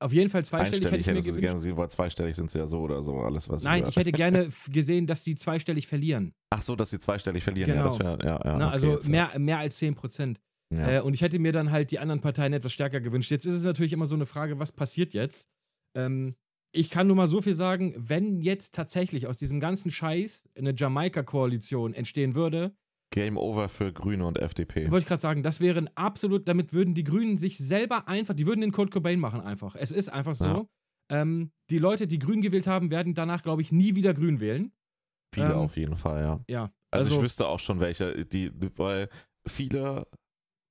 auf 0.00 0.12
jeden 0.12 0.30
Fall 0.30 0.44
zweistellig 0.44 0.84
hätte 0.84 0.94
einstellig 0.96 1.00
ich 1.00 1.06
mir 1.06 1.12
hättest 1.12 1.28
du 1.28 1.32
sie 1.34 1.40
gerne 1.40 1.52
gewünscht. 1.54 1.62
gesehen, 1.64 1.76
weil 1.76 1.90
zweistellig 1.90 2.34
sind 2.36 2.50
sie 2.50 2.58
ja 2.58 2.66
so 2.66 2.80
oder 2.80 3.02
so, 3.02 3.20
alles 3.20 3.48
was 3.48 3.62
Nein, 3.62 3.80
über- 3.82 3.88
ich 3.88 3.96
hätte 3.96 4.10
gerne 4.12 4.50
gesehen, 4.68 5.06
dass 5.06 5.22
die 5.22 5.36
zweistellig 5.36 5.86
verlieren. 5.86 6.34
Ach 6.50 6.60
so, 6.60 6.74
dass 6.74 6.90
sie 6.90 6.98
zweistellig 6.98 7.42
verlieren. 7.44 7.70
Genau. 7.70 7.82
Ja, 7.84 7.88
das 7.88 7.98
wäre, 8.00 8.18
ja, 8.24 8.40
ja. 8.44 8.58
Ne? 8.58 8.64
okay, 8.66 8.72
also 8.74 8.90
jetzt, 8.90 9.04
ja. 9.04 9.10
mehr, 9.10 9.38
mehr 9.38 9.58
als 9.58 9.76
10 9.76 9.94
Prozent. 9.94 10.40
Ja. 10.76 10.98
Äh, 10.98 11.00
und 11.00 11.14
ich 11.14 11.22
hätte 11.22 11.38
mir 11.38 11.52
dann 11.52 11.70
halt 11.70 11.90
die 11.90 11.98
anderen 11.98 12.20
Parteien 12.20 12.52
etwas 12.52 12.72
stärker 12.72 13.00
gewünscht. 13.00 13.30
Jetzt 13.30 13.46
ist 13.46 13.54
es 13.54 13.62
natürlich 13.64 13.92
immer 13.92 14.06
so 14.06 14.14
eine 14.14 14.26
Frage, 14.26 14.58
was 14.58 14.72
passiert 14.72 15.14
jetzt? 15.14 15.48
Ähm, 15.96 16.34
ich 16.74 16.88
kann 16.88 17.06
nur 17.06 17.16
mal 17.16 17.28
so 17.28 17.42
viel 17.42 17.54
sagen, 17.54 17.94
wenn 17.96 18.40
jetzt 18.40 18.74
tatsächlich 18.74 19.26
aus 19.26 19.36
diesem 19.36 19.60
ganzen 19.60 19.90
Scheiß 19.90 20.48
eine 20.56 20.74
Jamaika-Koalition 20.76 21.92
entstehen 21.94 22.34
würde, 22.34 22.74
Game 23.12 23.36
over 23.36 23.68
für 23.68 23.92
Grüne 23.92 24.26
und 24.26 24.38
FDP. 24.38 24.90
wollte 24.90 25.04
ich 25.04 25.08
gerade 25.08 25.20
sagen, 25.20 25.42
das 25.42 25.60
wäre 25.60 25.78
ein 25.78 25.90
absolut, 25.96 26.48
damit 26.48 26.72
würden 26.72 26.94
die 26.94 27.04
Grünen 27.04 27.36
sich 27.36 27.58
selber 27.58 28.08
einfach, 28.08 28.34
die 28.34 28.46
würden 28.46 28.62
den 28.62 28.72
Kurt 28.72 28.90
Cobain 28.90 29.20
machen 29.20 29.40
einfach. 29.42 29.76
Es 29.76 29.92
ist 29.92 30.08
einfach 30.08 30.34
so. 30.34 30.44
Ja. 30.44 30.66
Ähm, 31.10 31.52
die 31.68 31.76
Leute, 31.76 32.06
die 32.06 32.18
Grün 32.18 32.40
gewählt 32.40 32.66
haben, 32.66 32.90
werden 32.90 33.12
danach, 33.14 33.42
glaube 33.42 33.60
ich, 33.60 33.70
nie 33.70 33.94
wieder 33.94 34.14
Grün 34.14 34.40
wählen. 34.40 34.72
Viele 35.34 35.52
ähm, 35.52 35.58
auf 35.58 35.76
jeden 35.76 35.96
Fall, 35.96 36.22
ja. 36.22 36.40
Ja. 36.48 36.62
Also, 36.90 37.08
Also, 37.08 37.16
ich 37.16 37.22
wüsste 37.22 37.46
auch 37.48 37.60
schon 37.60 37.80
welche, 37.80 38.24
die, 38.24 38.50
weil 38.76 39.10
viele, 39.46 40.06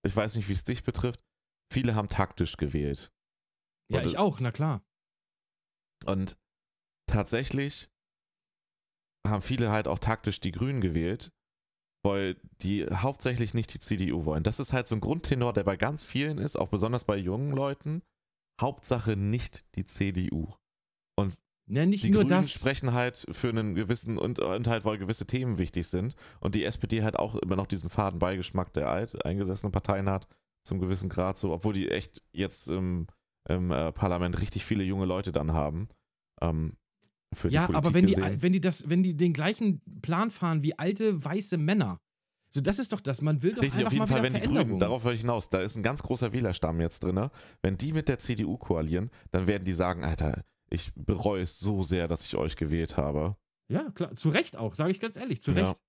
ich 0.04 0.16
weiß 0.16 0.36
nicht, 0.36 0.47
wie 0.49 0.54
es 0.54 0.64
dich 0.64 0.84
betrifft, 0.84 1.22
viele 1.72 1.95
haben 1.95 2.08
taktisch 2.08 2.58
gewählt. 2.58 3.12
ja, 3.91 3.99
oder- 3.99 4.08
ich 4.08 4.18
auch, 4.18 4.39
na 4.39 4.52
klar. 4.52 4.84
Und 6.06 6.38
tatsächlich 7.08 7.89
haben 9.28 9.41
viele 9.41 9.70
halt 9.72 9.88
auch 9.88 9.99
taktisch 9.99 10.39
die 10.39 10.52
Grünen 10.52 10.82
gewählt, 10.82 11.32
weil 12.04 12.39
die 12.62 12.86
hauptsächlich 12.88 13.54
nicht 13.54 13.74
die 13.74 13.80
CDU 13.80 14.26
wollen. 14.26 14.43
Das 14.43 14.60
ist 14.60 14.74
halt 14.74 14.88
so 14.88 14.95
ein 14.95 15.02
Grundtenor, 15.02 15.54
der 15.54 15.64
bei 15.64 15.78
ganz 15.78 16.04
vielen 16.04 16.38
ist, 16.39 16.56
auch 16.56 16.70
besonders 16.70 17.06
bei 17.06 17.18
jungen 17.18 17.52
Leuten. 17.52 18.02
Hauptsache 18.60 19.16
nicht 19.16 19.66
die 19.76 19.86
CDU. 19.86 20.54
Ja, 21.68 21.86
nicht 21.86 22.03
Die 22.03 22.09
nur 22.09 22.24
Grünen 22.24 22.41
das. 22.41 22.51
sprechen 22.51 22.93
halt 22.93 23.26
für 23.30 23.49
einen 23.49 23.76
gewissen 23.76 24.18
und, 24.18 24.39
und 24.39 24.68
halt, 24.68 24.84
weil 24.84 24.97
gewisse 24.97 25.26
Themen 25.26 25.57
wichtig 25.57 25.88
sind. 25.88 26.16
Und 26.39 26.55
die 26.55 26.66
SPD 26.66 27.03
halt 27.03 27.18
auch 27.18 27.36
immer 27.36 27.55
noch 27.55 27.68
diesen 27.68 27.89
faden 27.89 28.20
Beigeschmack 28.20 28.74
der 28.74 28.89
alt 28.89 29.24
eingesessenen 29.26 29.72
Parteien 29.72 30.09
hat, 30.09 30.28
zum 30.68 30.80
gewissen 30.80 31.09
Grad 31.09 31.38
so, 31.38 31.53
obwohl 31.53 31.74
die 31.74 31.89
echt 31.89 32.22
jetzt 32.34 32.68
im, 32.68 33.07
im 33.47 33.72
äh, 33.72 33.91
Parlament 33.93 34.41
richtig 34.41 34.66
viele 34.66 34.84
junge 34.84 35.05
Leute 35.05 35.32
dann 35.32 35.53
haben. 35.53 35.88
Ähm, 36.41 36.74
für 37.34 37.47
die 37.47 37.55
Ja, 37.55 37.68
Politik 37.68 37.86
aber 37.86 37.93
wenn 37.93 38.07
die, 38.07 38.18
wenn 38.18 38.51
die 38.51 38.59
das, 38.59 38.89
wenn 38.89 39.03
die 39.03 39.16
den 39.16 39.32
gleichen 39.32 39.82
Plan 40.01 40.32
fahren 40.32 40.64
wie 40.64 40.78
alte 40.78 41.24
weiße 41.24 41.57
Männer, 41.57 41.99
so 42.53 42.59
das 42.59 42.80
ist 42.80 42.91
doch 42.91 42.99
das. 42.99 43.22
Man 43.22 43.41
will 43.43 43.53
doch 43.53 43.62
Richtig, 43.64 43.86
einfach 43.86 43.88
auf 43.88 43.93
jeden 43.93 44.01
mal 44.01 44.07
Fall, 44.07 44.24
wenn 44.24 44.34
die. 44.34 44.41
Grünen, 44.41 44.80
darauf 44.80 45.05
wollte 45.05 45.16
ich 45.16 45.22
hinaus, 45.22 45.49
da 45.49 45.62
ist 45.62 45.78
ein 45.78 45.84
ganz 45.84 46.03
großer 46.03 46.34
Wählerstamm 46.34 46.82
jetzt 46.82 47.01
drin. 47.03 47.30
Wenn 47.62 47.78
die 47.78 47.93
mit 47.93 48.09
der 48.09 48.20
CDU 48.20 48.57
koalieren, 48.57 49.09
dann 49.32 49.47
werden 49.47 49.64
die 49.64 49.72
sagen, 49.72 50.03
Alter, 50.03 50.43
ich 50.72 50.92
bereue 50.96 51.42
es 51.44 51.60
so 51.60 51.84
sehr, 51.84 52.08
dass 52.08 52.26
ich 52.26 52.36
euch 52.36 52.56
gewählt 52.56 52.98
habe. 52.98 53.36
Ja, 53.72 53.90
klar, 53.92 54.16
zu 54.16 54.30
Recht 54.30 54.58
auch, 54.58 54.74
sage 54.76 54.92
ich 54.92 55.00
ganz 55.00 55.16
ehrlich, 55.16 55.42
zu 55.42 55.52
Ja. 55.52 55.70
Recht. 55.70 55.82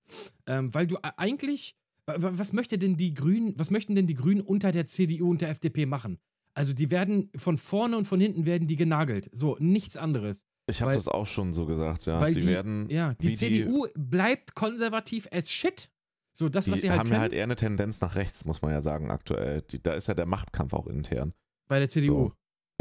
Ähm, 0.47 0.73
weil 0.75 0.87
du 0.87 0.97
e- 0.97 1.11
eigentlich, 1.17 1.75
wa- 2.07 2.21
wa- 2.21 2.33
was 2.35 2.53
möchte 2.53 2.79
denn 2.79 2.97
die 2.97 3.15
Grünen, 3.15 3.59
was 3.59 3.71
möchten 3.71 3.95
denn 3.95 4.07
die 4.07 4.15
Grünen 4.15 4.41
unter 4.41 4.71
der 4.73 4.87
CDU 4.87 5.31
und 5.31 5.41
der 5.41 5.49
FDP 5.51 5.87
machen? 5.87 6.19
Also 6.55 6.73
die 6.75 6.91
werden 6.91 7.31
von 7.37 7.57
vorne 7.57 7.97
und 7.97 8.07
von 8.07 8.21
hinten 8.21 8.45
werden 8.45 8.69
die 8.69 8.77
genagelt. 8.77 9.31
So, 9.33 9.57
nichts 9.59 9.97
anderes. 9.97 10.45
Ich 10.69 10.81
habe 10.83 10.93
das 10.93 11.09
auch 11.09 11.27
schon 11.27 11.53
so 11.53 11.67
gesagt, 11.67 12.07
ja. 12.07 12.21
weil 12.21 12.35
die, 12.35 12.41
die- 12.41 12.47
werden, 12.47 12.89
Ja, 12.89 13.15
die 13.15 13.35
CDU 13.35 13.87
bleibt 13.97 14.55
konservativ 14.55 15.27
as 15.33 15.51
shit. 15.51 15.91
So, 16.35 16.49
das, 16.49 16.67
die 16.67 16.73
was 16.73 16.81
sie 16.83 16.89
halt 16.91 17.01
haben 17.01 17.09
können 17.09 17.17
ja 17.17 17.21
halt 17.23 17.33
eher 17.33 17.43
eine 17.45 17.57
Tendenz 17.57 18.01
nach 18.01 18.15
rechts, 18.15 18.45
muss 18.45 18.63
man 18.63 18.71
ja 18.71 18.81
sagen, 18.81 19.11
aktuell. 19.11 19.63
Die, 19.63 19.83
da 19.83 19.93
ist 19.95 20.07
ja 20.09 20.15
der 20.15 20.27
Machtkampf 20.27 20.73
auch 20.73 20.87
intern. 20.87 21.35
bei 21.69 21.79
der 21.79 21.89
CDU. 21.89 22.29
So. 22.29 22.33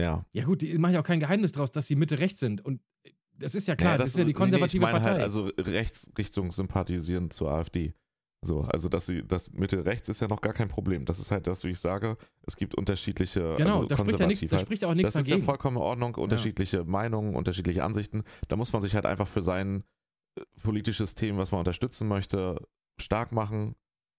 Ja. 0.01 0.25
Ja 0.33 0.43
gut, 0.45 0.61
die 0.61 0.77
machen 0.77 0.93
ja 0.93 1.01
auch 1.01 1.05
kein 1.05 1.19
Geheimnis 1.19 1.51
draus, 1.51 1.71
dass 1.71 1.87
sie 1.87 1.95
Mitte 1.95 2.19
rechts 2.19 2.39
sind. 2.39 2.63
Und 2.65 2.81
das 3.37 3.55
ist 3.55 3.67
ja 3.67 3.75
klar, 3.75 3.93
ja, 3.93 3.97
das, 3.97 4.09
ist 4.09 4.17
ja 4.17 4.23
die 4.23 4.27
nee, 4.27 4.33
nee, 4.33 4.33
konservative 4.33 4.77
ich 4.77 4.81
meine 4.81 4.99
Partei. 4.99 5.11
halt 5.13 5.23
also 5.23 5.49
Rechtsrichtung 5.57 6.51
sympathisieren 6.51 7.31
zur 7.31 7.51
AfD. 7.51 7.93
So, 8.43 8.61
also 8.61 8.89
dass 8.89 9.05
sie 9.05 9.23
das 9.23 9.51
Mitte 9.51 9.85
rechts 9.85 10.09
ist 10.09 10.19
ja 10.19 10.27
noch 10.27 10.41
gar 10.41 10.53
kein 10.53 10.67
Problem. 10.67 11.05
Das 11.05 11.19
ist 11.19 11.29
halt 11.29 11.45
das, 11.45 11.63
wie 11.63 11.69
ich 11.69 11.79
sage, 11.79 12.17
es 12.47 12.55
gibt 12.55 12.73
unterschiedliche 12.73 13.53
genau, 13.55 13.81
also 13.81 13.85
da 13.85 13.97
spricht 13.97 14.19
ja 14.19 14.27
nichts, 14.27 14.49
da 14.49 14.57
spricht 14.57 14.83
auch 14.83 14.95
nichts 14.95 15.13
Das 15.13 15.21
ist 15.21 15.29
ja 15.29 15.35
dagegen. 15.35 15.45
vollkommen 15.45 15.77
in 15.77 15.83
Ordnung, 15.83 16.15
unterschiedliche 16.15 16.83
Meinungen, 16.83 17.35
unterschiedliche 17.35 17.83
Ansichten. 17.83 18.23
Da 18.47 18.55
muss 18.55 18.73
man 18.73 18.81
sich 18.81 18.95
halt 18.95 19.05
einfach 19.05 19.27
für 19.27 19.43
sein 19.43 19.83
äh, 20.39 20.43
politisches 20.63 21.13
Thema, 21.13 21.39
was 21.39 21.51
man 21.51 21.59
unterstützen 21.59 22.07
möchte, 22.07 22.59
stark 22.99 23.31
machen, 23.31 23.75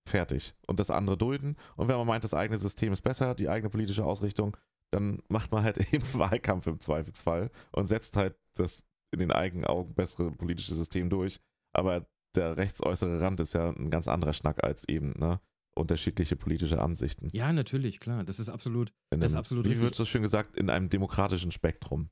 fertig. 0.08 0.54
Und 0.68 0.78
das 0.78 0.92
andere 0.92 1.16
dulden. 1.18 1.56
Und 1.74 1.88
wenn 1.88 1.96
man 1.96 2.06
meint, 2.06 2.22
das 2.22 2.34
eigene 2.34 2.58
System 2.58 2.92
ist 2.92 3.02
besser, 3.02 3.34
die 3.34 3.48
eigene 3.48 3.70
politische 3.70 4.04
Ausrichtung, 4.04 4.56
dann 4.92 5.22
macht 5.28 5.50
man 5.52 5.64
halt 5.64 5.78
eben 5.92 6.04
Wahlkampf 6.14 6.66
im 6.66 6.78
Zweifelsfall 6.80 7.50
und 7.72 7.86
setzt 7.86 8.16
halt 8.16 8.36
das 8.54 8.86
in 9.12 9.18
den 9.18 9.32
eigenen 9.32 9.64
Augen 9.66 9.94
bessere 9.94 10.30
politische 10.30 10.74
System 10.74 11.10
durch. 11.10 11.40
Aber 11.74 12.06
der 12.36 12.56
rechtsäußere 12.56 13.20
Rand 13.20 13.40
ist 13.40 13.52
ja 13.54 13.70
ein 13.70 13.90
ganz 13.90 14.08
anderer 14.08 14.32
Schnack 14.32 14.62
als 14.64 14.88
eben, 14.88 15.12
ne? 15.18 15.40
Unterschiedliche 15.74 16.36
politische 16.36 16.80
Ansichten. 16.82 17.28
ja, 17.32 17.50
natürlich, 17.50 17.98
klar. 17.98 18.24
Das 18.24 18.38
ist 18.38 18.50
absolut. 18.50 18.92
In 19.10 19.20
das 19.20 19.30
ist 19.30 19.34
einem- 19.34 19.40
absolut 19.40 19.64
Wie 19.66 19.80
wird 19.80 19.94
so 19.94 20.04
schön 20.04 20.20
gesagt, 20.20 20.54
in 20.56 20.68
einem 20.68 20.90
demokratischen 20.90 21.50
Spektrum. 21.50 22.10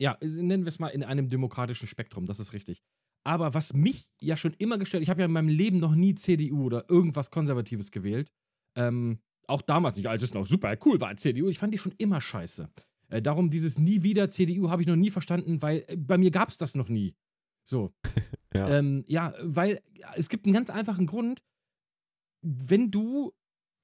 Ja, 0.00 0.18
nennen 0.20 0.64
wir 0.64 0.68
es 0.68 0.78
mal 0.78 0.88
in 0.88 1.02
einem 1.02 1.28
demokratischen 1.30 1.88
Spektrum, 1.88 2.26
das 2.26 2.38
ist 2.38 2.52
richtig. 2.52 2.82
Aber 3.26 3.54
was 3.54 3.72
mich 3.72 4.08
ja 4.20 4.36
schon 4.36 4.52
immer 4.58 4.76
gestört, 4.78 5.02
ich 5.02 5.08
habe 5.08 5.20
ja 5.22 5.26
in 5.26 5.32
meinem 5.32 5.48
Leben 5.48 5.78
noch 5.78 5.94
nie 5.94 6.14
CDU 6.14 6.64
oder 6.66 6.84
irgendwas 6.90 7.30
Konservatives 7.30 7.90
gewählt. 7.90 8.30
Ähm, 8.76 9.20
auch 9.48 9.62
damals 9.62 9.96
nicht, 9.96 10.08
als 10.08 10.22
es 10.22 10.34
noch 10.34 10.46
super 10.46 10.76
cool 10.84 11.00
war, 11.00 11.16
CDU. 11.16 11.48
Ich 11.48 11.58
fand 11.58 11.74
die 11.74 11.78
schon 11.78 11.94
immer 11.98 12.20
scheiße. 12.20 12.68
Äh, 13.08 13.22
darum 13.22 13.50
dieses 13.50 13.78
nie 13.78 14.02
wieder 14.02 14.30
CDU 14.30 14.70
habe 14.70 14.82
ich 14.82 14.88
noch 14.88 14.96
nie 14.96 15.10
verstanden, 15.10 15.62
weil 15.62 15.84
äh, 15.88 15.96
bei 15.96 16.18
mir 16.18 16.30
gab 16.30 16.48
es 16.50 16.58
das 16.58 16.74
noch 16.74 16.88
nie. 16.88 17.14
So. 17.64 17.92
Ja. 18.56 18.66
Ähm, 18.78 19.04
ja, 19.06 19.34
weil 19.42 19.82
es 20.16 20.30
gibt 20.30 20.46
einen 20.46 20.54
ganz 20.54 20.70
einfachen 20.70 21.06
Grund. 21.06 21.42
Wenn 22.40 22.90
du 22.90 23.34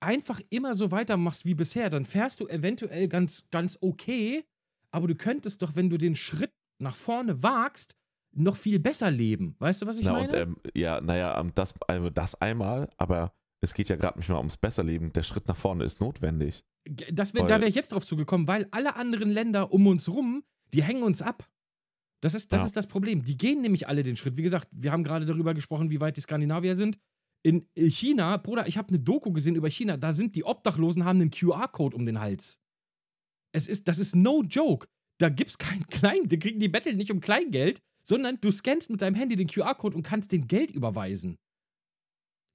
einfach 0.01 0.41
immer 0.49 0.75
so 0.75 0.91
weitermachst 0.91 1.45
wie 1.45 1.55
bisher, 1.55 1.91
dann 1.91 2.07
fährst 2.07 2.41
du 2.41 2.49
eventuell 2.49 3.07
ganz, 3.09 3.45
ganz 3.51 3.77
okay, 3.83 4.43
aber 4.91 5.07
du 5.07 5.15
könntest 5.15 5.61
doch, 5.61 5.77
wenn 5.77 5.91
du 5.91 5.99
den 5.99 6.17
Schritt 6.17 6.51
nach 6.81 6.97
vorne 6.97 7.43
wagst, 7.43 7.95
noch 8.33 8.57
viel 8.57 8.79
besser 8.79 9.11
leben. 9.11 9.55
Weißt 9.59 9.83
du, 9.83 9.87
was 9.87 9.99
ich 9.99 10.07
Na, 10.07 10.13
meine? 10.15 10.29
und, 10.29 10.35
ähm, 10.35 10.57
ja, 10.75 10.99
naja, 11.03 11.39
ähm, 11.39 11.53
das, 11.55 11.75
also 11.87 12.09
das 12.09 12.41
einmal, 12.41 12.89
aber 12.97 13.35
es 13.65 13.75
geht 13.75 13.89
ja 13.89 13.97
gerade 13.97 14.19
nicht 14.19 14.29
mal 14.29 14.39
ums 14.39 14.57
Besserleben. 14.57 15.13
Der 15.13 15.23
Schritt 15.23 15.49
nach 15.49 15.57
vorne 15.57 15.85
ist 15.85 16.01
notwendig. 16.01 16.65
Das 17.13 17.35
wär, 17.35 17.43
Weil- 17.43 17.49
da 17.49 17.61
wäre 17.61 17.69
ich 17.69 17.75
jetzt 17.75 17.93
drauf 17.93 18.07
zugekommen, 18.07 18.47
weil 18.47 18.69
alle 18.71 18.97
anderen 18.97 19.31
Länder 19.31 19.73
um 19.73 19.87
uns 19.87 20.09
rum, 20.09 20.45
die 20.73 20.83
hängen 20.83 21.03
uns 21.03 21.23
ab. 21.23 21.49
Das 22.23 22.35
ist 22.35 22.53
das, 22.53 22.63
Ja. 22.63 22.67
ist 22.67 22.77
das 22.77 22.87
Problem. 22.87 23.25
Die 23.25 23.37
gehen 23.37 23.61
nämlich 23.63 23.89
alle 23.89 24.03
den 24.03 24.17
Schritt. 24.17 24.37
Wie 24.37 24.43
gesagt, 24.43 24.69
wir 24.71 24.93
haben 24.93 25.05
gerade 25.05 25.27
darüber 25.27 25.53
gesprochen, 25.55 25.91
wie 25.91 26.01
weit 26.01 26.17
die 26.17 26.21
Skandinavier 26.23 26.77
sind. 26.77 26.99
In 27.43 27.67
China, 27.77 28.39
Bruder, 28.39 28.67
ich 28.67 28.79
habe 28.79 28.89
eine 28.89 29.01
Doku 29.01 29.31
gesehen 29.33 29.57
über 29.57 29.69
China, 29.69 29.99
da 29.99 30.15
sind 30.15 30.35
die 30.35 30.45
Obdachlosen, 30.45 31.05
haben 31.05 31.21
einen 31.21 31.31
QR-Code 31.31 31.95
um 31.97 32.07
den 32.07 32.19
Hals. 32.21 32.59
Es 33.53 33.67
ist, 33.67 33.87
das 33.89 33.99
ist 33.99 34.17
no 34.17 34.43
joke. 34.43 34.87
Da 35.19 35.29
gibt's 35.29 35.59
kein 35.59 35.87
Klein, 35.89 36.29
die 36.29 36.39
kriegen 36.39 36.59
die 36.59 36.69
Betteln 36.71 36.97
nicht 36.97 37.11
um 37.11 37.21
Kleingeld, 37.21 37.81
sondern 38.03 38.39
du 38.41 38.51
scannst 38.51 38.89
mit 38.91 39.03
deinem 39.03 39.15
Handy 39.15 39.37
den 39.37 39.47
QR-Code 39.47 39.97
und 39.97 40.03
kannst 40.03 40.33
den 40.33 40.47
Geld 40.49 40.71
überweisen. 40.71 41.37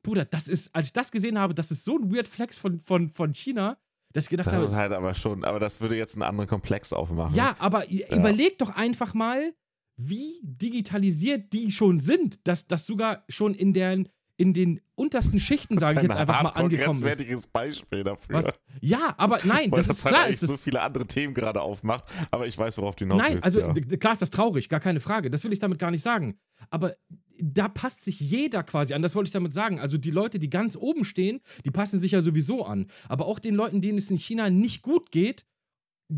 Bruder, 0.10 0.26
das 0.26 0.48
ist, 0.48 0.74
als 0.76 0.88
ich 0.88 0.94
das 0.94 1.12
gesehen 1.12 1.38
habe, 1.38 1.54
das 1.54 1.70
ist 1.70 1.86
so 1.86 1.98
ein 1.98 2.12
weird 2.14 2.28
Flex 2.28 2.58
von, 2.58 2.80
von, 2.80 3.10
von 3.12 3.32
China, 3.34 3.78
dass 4.12 4.24
ich 4.24 4.30
gedacht 4.32 4.48
Das 4.48 4.56
habe, 4.56 4.66
ist 4.66 4.74
halt 4.74 4.92
aber 4.92 5.14
schon, 5.14 5.44
aber 5.46 5.60
das 5.60 5.82
würde 5.82 5.96
jetzt 5.96 6.16
einen 6.16 6.24
anderen 6.24 6.50
Komplex 6.50 6.94
aufmachen. 6.94 7.36
ja, 7.36 7.56
aber 7.60 7.88
ihr- 7.90 8.10
überleg 8.12 8.58
doch 8.58 8.72
einfach 8.72 9.14
mal, 9.14 9.54
wie 9.98 10.40
digitalisiert 10.44 11.54
die 11.54 11.72
schon 11.72 12.00
sind, 12.00 12.48
dass 12.48 12.66
das 12.68 12.88
sogar 12.88 13.24
schon 13.30 13.54
in, 13.54 13.74
der, 13.74 14.04
in 14.38 14.54
den 14.54 14.82
untersten 14.96 15.40
Schichten, 15.40 15.76
Das 15.76 15.84
ist 15.84 15.88
sage 15.90 16.00
ich 16.00 16.04
jetzt 16.08 16.16
ein 16.16 16.22
einfach 16.28 16.42
mal, 16.42 16.50
angekommen 16.50 16.96
ist. 16.96 17.02
grenzwertiges 17.04 17.48
Beispiel 17.48 18.04
dafür. 18.04 18.36
Was? 18.44 18.48
Ja, 18.82 19.14
aber 19.18 19.40
nein, 19.44 19.70
das, 19.72 19.88
das, 19.88 19.98
ist 19.98 20.06
halt 20.06 20.16
klar. 20.16 20.28
Ist 20.30 20.42
das, 20.42 20.50
so 20.50 20.58
viele 20.58 20.82
andere 20.82 21.06
Themen 21.06 21.34
gerade 21.34 21.62
aufmacht, 21.62 22.06
aber 22.32 22.48
ich 22.48 22.58
weiß, 22.58 22.78
worauf 22.80 22.96
du 22.96 23.06
hinaus 23.06 23.20
Nein, 23.22 23.34
willst. 23.34 23.46
also 23.46 23.60
ja. 23.60 23.74
klar 23.98 24.14
ist 24.14 24.22
das 24.22 24.30
traurig, 24.32 24.70
gar 24.70 24.80
keine 24.80 25.02
Frage. 25.02 25.30
Das 25.30 25.44
will 25.44 25.54
ich 25.54 25.60
damit 25.60 25.78
gar 25.80 25.92
nicht 25.92 26.02
sagen. 26.02 26.40
Aber 26.72 26.96
da 27.42 27.68
passt 27.68 28.04
sich 28.04 28.20
jeder 28.20 28.64
quasi 28.64 28.94
an. 28.94 29.02
Das 29.02 29.16
wollte 29.16 29.30
ich 29.30 29.34
damit 29.34 29.54
sagen. 29.54 29.80
Also 29.80 29.98
die 29.98 30.12
Leute, 30.12 30.40
die 30.40 30.50
ganz 30.50 30.76
oben 30.76 31.06
stehen, 31.06 31.40
die 31.66 31.72
passen 31.72 32.00
sich 32.00 32.12
ja 32.12 32.22
sowieso 32.22 32.66
an. 32.66 32.88
Aber 33.08 33.26
auch 33.26 33.40
den 33.40 33.56
Leuten, 33.56 33.82
denen 33.82 33.98
es 33.98 34.10
in 34.12 34.18
China 34.18 34.50
nicht 34.50 34.82
gut 34.82 35.12
geht, 35.12 35.46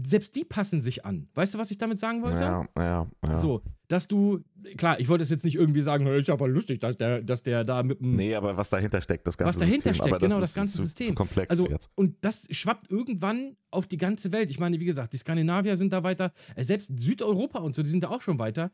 selbst 0.03 0.35
die 0.37 0.45
passen 0.45 0.81
sich 0.81 1.03
an. 1.03 1.27
Weißt 1.33 1.53
du, 1.53 1.57
was 1.57 1.69
ich 1.69 1.77
damit 1.77 1.99
sagen 1.99 2.21
wollte? 2.21 2.39
ja, 2.39 2.65
ja, 2.77 3.07
ja. 3.27 3.37
So, 3.37 3.61
dass 3.89 4.07
du, 4.07 4.39
klar, 4.77 4.97
ich 5.01 5.09
wollte 5.09 5.23
es 5.23 5.29
jetzt 5.29 5.43
nicht 5.43 5.55
irgendwie 5.55 5.81
sagen, 5.81 6.05
"Hör, 6.05 6.15
ist 6.15 6.29
ja 6.29 6.37
voll 6.37 6.49
lustig, 6.51 6.79
dass 6.79 6.95
der, 6.95 7.21
dass 7.21 7.43
der 7.43 7.65
da 7.65 7.83
mit 7.83 7.99
dem. 7.99 8.15
Nee, 8.15 8.33
aber 8.35 8.55
was 8.55 8.69
dahinter 8.69 9.01
steckt, 9.01 9.27
das 9.27 9.37
ganze 9.37 9.49
Was 9.49 9.59
dahinter 9.59 9.89
System. 9.89 9.93
steckt, 9.95 10.09
aber 10.13 10.19
genau, 10.19 10.39
das, 10.39 10.41
das 10.41 10.49
ist 10.51 10.55
ganze 10.55 10.77
zu, 10.77 10.83
System. 10.83 11.07
Zu 11.07 11.13
komplex 11.15 11.49
Also, 11.51 11.67
jetzt. 11.67 11.89
und 11.95 12.15
das 12.21 12.47
schwappt 12.51 12.89
irgendwann 12.89 13.57
auf 13.69 13.85
die 13.87 13.97
ganze 13.97 14.31
Welt. 14.31 14.49
Ich 14.49 14.59
meine, 14.59 14.79
wie 14.79 14.85
gesagt, 14.85 15.11
die 15.11 15.17
Skandinavier 15.17 15.75
sind 15.75 15.91
da 15.91 16.03
weiter, 16.03 16.31
äh, 16.55 16.63
selbst 16.63 16.89
Südeuropa 16.97 17.59
und 17.59 17.75
so, 17.75 17.83
die 17.83 17.89
sind 17.89 18.03
da 18.03 18.09
auch 18.11 18.21
schon 18.21 18.39
weiter. 18.39 18.71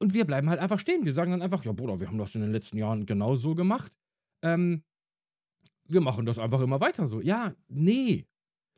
Und 0.00 0.14
wir 0.14 0.24
bleiben 0.24 0.48
halt 0.48 0.60
einfach 0.60 0.78
stehen. 0.78 1.04
Wir 1.04 1.12
sagen 1.12 1.32
dann 1.32 1.42
einfach, 1.42 1.64
ja, 1.64 1.72
Bruder, 1.72 2.00
wir 2.00 2.06
haben 2.08 2.18
das 2.18 2.34
in 2.34 2.40
den 2.40 2.52
letzten 2.52 2.78
Jahren 2.78 3.04
genau 3.06 3.34
so 3.34 3.54
gemacht. 3.54 3.92
Ähm, 4.42 4.84
wir 5.84 6.00
machen 6.00 6.26
das 6.26 6.38
einfach 6.38 6.60
immer 6.60 6.80
weiter 6.80 7.06
so. 7.06 7.20
Ja, 7.20 7.54
nee, 7.68 8.26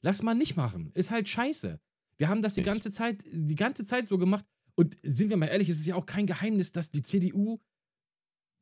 lass 0.01 0.23
mal 0.23 0.35
nicht 0.35 0.57
machen. 0.57 0.91
Ist 0.95 1.11
halt 1.11 1.29
scheiße. 1.29 1.79
Wir 2.17 2.29
haben 2.29 2.43
das 2.43 2.55
die 2.55 2.63
ganze 2.63 2.93
Zeit, 2.93 3.23
die 3.31 3.55
ganze 3.55 3.85
Zeit 3.85 4.09
so 4.09 4.17
gemacht. 4.19 4.45
Und 4.77 4.97
sind 5.03 5.29
wir 5.31 5.37
mal 5.37 5.47
ehrlich, 5.47 5.69
es 5.69 5.81
ist 5.81 5.87
ja 5.87 5.95
auch 5.95 6.07
kein 6.07 6.27
Geheimnis, 6.27 6.73
dass 6.73 6.91
die 6.91 7.03
CDU, 7.03 7.59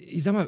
ich 0.01 0.23
sag 0.23 0.33
mal, 0.33 0.47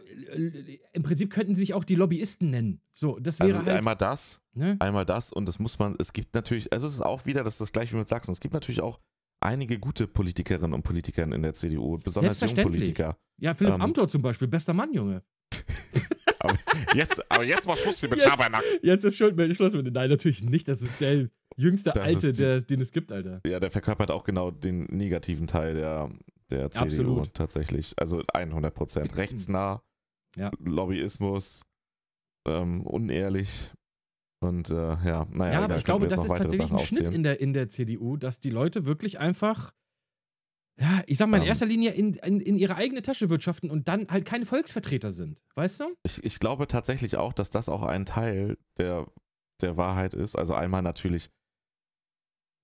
im 0.92 1.02
Prinzip 1.02 1.30
könnten 1.30 1.54
sich 1.54 1.74
auch 1.74 1.84
die 1.84 1.94
Lobbyisten 1.96 2.50
nennen. 2.50 2.80
So, 2.92 3.18
das 3.20 3.38
wäre 3.38 3.48
Also 3.52 3.58
halt. 3.66 3.68
einmal 3.78 3.96
das, 3.96 4.40
ne? 4.54 4.76
einmal 4.80 5.04
das 5.04 5.32
und 5.32 5.46
das 5.46 5.58
muss 5.58 5.78
man, 5.78 5.96
es 5.98 6.12
gibt 6.12 6.34
natürlich, 6.34 6.72
also 6.72 6.86
es 6.86 6.94
ist 6.94 7.00
auch 7.02 7.26
wieder, 7.26 7.44
das 7.44 7.54
ist 7.54 7.61
das 7.61 7.72
gleiche 7.72 7.92
wie 7.94 7.98
mit 7.98 8.08
Sachsen, 8.08 8.32
es 8.32 8.40
gibt 8.40 8.54
natürlich 8.54 8.80
auch 8.80 9.00
einige 9.41 9.78
gute 9.78 10.07
Politikerinnen 10.07 10.72
und 10.74 10.82
Politiker 10.82 11.22
in 11.24 11.43
der 11.43 11.55
CDU, 11.55 11.99
besonders 11.99 12.38
junge 12.41 12.49
Selbstverständlich. 12.49 12.80
Politiker. 12.95 13.18
Ja, 13.38 13.55
Philipp 13.55 13.74
Ähm, 13.74 13.80
Amthor 13.82 14.09
zum 14.09 14.22
Beispiel, 14.22 14.49
bester 14.49 14.72
Mann, 14.74 14.93
Junge. 14.93 15.22
Aber 16.43 16.57
jetzt, 16.95 17.30
aber 17.30 17.45
jetzt 17.45 17.66
mal 17.66 17.76
Schluss 17.76 18.01
hier 18.01 18.09
mit. 18.09 18.22
Schabernack. 18.22 18.62
Jetzt 18.82 19.05
ist 19.05 19.18
schon 19.18 19.34
Schluss 19.55 19.74
mit 19.74 19.86
dem. 19.86 19.93
Nein, 19.93 20.09
natürlich 20.09 20.43
nicht. 20.43 20.68
Das 20.68 20.80
ist 20.80 20.99
der 20.99 21.28
jüngste 21.57 21.91
Das 21.93 22.03
Alte, 22.03 22.32
die- 22.32 22.38
der, 22.38 22.62
den 22.62 22.80
es 22.80 22.93
gibt, 22.93 23.12
Alter. 23.12 23.43
Ja, 23.47 23.61
der 23.61 23.70
verkörpert 23.70 24.11
auch 24.11 24.24
genau 24.24 24.51
den 24.51 24.84
negativen 24.84 25.47
Teil 25.47 25.74
der, 25.74 26.11
der 26.51 26.70
CDU 26.70 26.84
Absolut. 26.84 27.34
tatsächlich. 27.34 27.93
Also 27.99 28.22
100 28.32 28.74
Prozent. 28.74 29.14
Rechtsnah, 29.18 29.82
Ja. 30.36 30.51
Lobbyismus, 30.64 31.61
ähm, 32.49 32.86
unehrlich 32.86 33.70
und 34.41 34.70
äh, 34.70 34.74
ja, 34.74 35.26
naja, 35.30 35.53
Ja, 35.53 35.61
aber 35.64 35.76
ich 35.76 35.84
glaube, 35.84 36.07
das 36.09 36.24
ist 36.24 36.28
tatsächlich 36.28 36.61
ein 36.70 36.78
Sachen 36.78 36.86
Schnitt 36.86 37.01
aufzählen. 37.01 37.14
in 37.14 37.22
der, 37.22 37.41
in 37.41 37.53
der 37.53 37.68
CDU, 37.68 38.16
dass 38.16 38.41
die 38.41 38.51
Leute 38.51 38.84
wirklich 38.86 39.18
einfach, 39.18 39.72
ja, 40.80 41.03
ich 41.07 41.18
sag 41.18 41.28
mal, 41.28 41.36
in 41.38 41.43
Ähm. 41.43 41.49
erster 41.49 41.66
Linie 41.66 41.91
in, 41.93 42.14
in, 42.14 42.41
in 42.41 42.57
ihre 42.57 42.76
eigene 42.76 43.03
Tasche 43.03 43.28
wirtschaften 43.28 43.70
und 43.70 43.86
dann 43.88 44.09
halt 44.09 44.24
keine 44.24 44.47
Volksvertreter 44.47 45.12
sind. 45.12 45.43
Weißt 45.55 45.80
du? 45.80 45.84
Ich, 46.05 46.24
ich 46.24 46.38
glaube 46.38 46.66
tatsächlich 46.66 47.16
auch, 47.18 47.32
dass 47.34 47.51
das 47.51 47.68
auch 47.68 47.82
ein 47.82 48.07
Teil 48.07 48.57
der, 48.78 49.07
der 49.61 49.76
Wahrheit 49.76 50.14
ist. 50.14 50.36
Also 50.36 50.55
einmal 50.55 50.80
natürlich, 50.82 51.28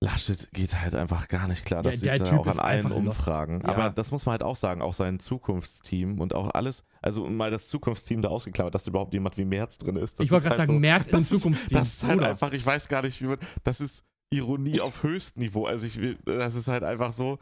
Laschet 0.03 0.51
geht 0.53 0.75
halt 0.79 0.95
einfach 0.95 1.27
gar 1.29 1.49
nicht 1.49 1.65
klar. 1.65 1.79
Ja, 1.83 1.91
Das 1.91 2.01
der 2.01 2.13
sieht 2.15 2.23
man 2.23 2.31
Typ 2.31 2.39
auch 2.41 2.47
an 2.47 2.53
ist 2.53 2.59
allen. 2.59 2.93
Umfragen. 2.93 3.61
Ja. 3.63 3.69
Aber 3.71 3.91
das 3.91 4.11
muss 4.11 4.27
man 4.27 4.33
halt 4.33 4.43
auch 4.43 4.57
sagen, 4.57 4.83
auch 4.83 4.93
sein 4.93 5.19
Zukunftsteam 5.19 6.21
und 6.21 6.35
auch 6.35 6.51
alles, 6.51 6.85
also 7.01 7.27
mal 7.29 7.51
das 7.51 7.69
Zukunftsteam 7.69 8.21
da 8.21 8.29
ausgeklammert, 8.29 8.75
dass 8.75 8.85
da 8.85 8.91
überhaupt 8.91 9.15
jemand 9.15 9.39
wie 9.39 9.47
Merz 9.47 9.79
drin 9.79 9.97
ist. 9.97 10.21
Das 10.21 10.27
ich 10.27 10.31
wollte 10.31 10.49
gerade 10.49 10.59
halt 10.59 10.67
sagen, 10.67 10.77
so, 10.77 10.81
März 10.81 11.07
im 11.07 11.13
das 11.13 11.23
ist- 11.23 11.29
Zukunftsteam. 11.31 11.79
Das 11.79 11.89
ist 11.95 12.03
halt 12.05 12.15
Bruder. 12.19 12.29
einfach, 12.29 12.53
ich 12.53 12.67
weiß 12.67 12.89
gar 12.89 13.03
nicht, 13.03 13.23
wie 13.23 13.27
man, 13.27 13.39
das 13.65 13.81
ist 13.81 14.05
Ironie 14.31 14.81
auf 14.83 15.03
höchstem 15.03 15.43
Niveau. 15.45 15.65
Also 15.67 15.87
ich 15.87 15.97
will, 16.01 16.15
das 16.27 16.57
ist 16.57 16.69
halt 16.69 16.83
einfach 16.83 17.13
so, 17.15 17.39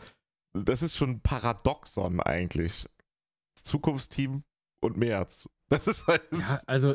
das 0.53 0.83
ist 0.83 0.97
schon 0.97 1.11
ein 1.11 1.21
Paradoxon 1.21 2.21
eigentlich. 2.21 2.87
Zukunftsteam 3.63 4.43
und 4.81 4.97
März. 4.97 5.49
Das 5.69 5.87
ist 5.87 6.07
halt, 6.07 6.23
Ja, 6.33 6.61
also, 6.67 6.95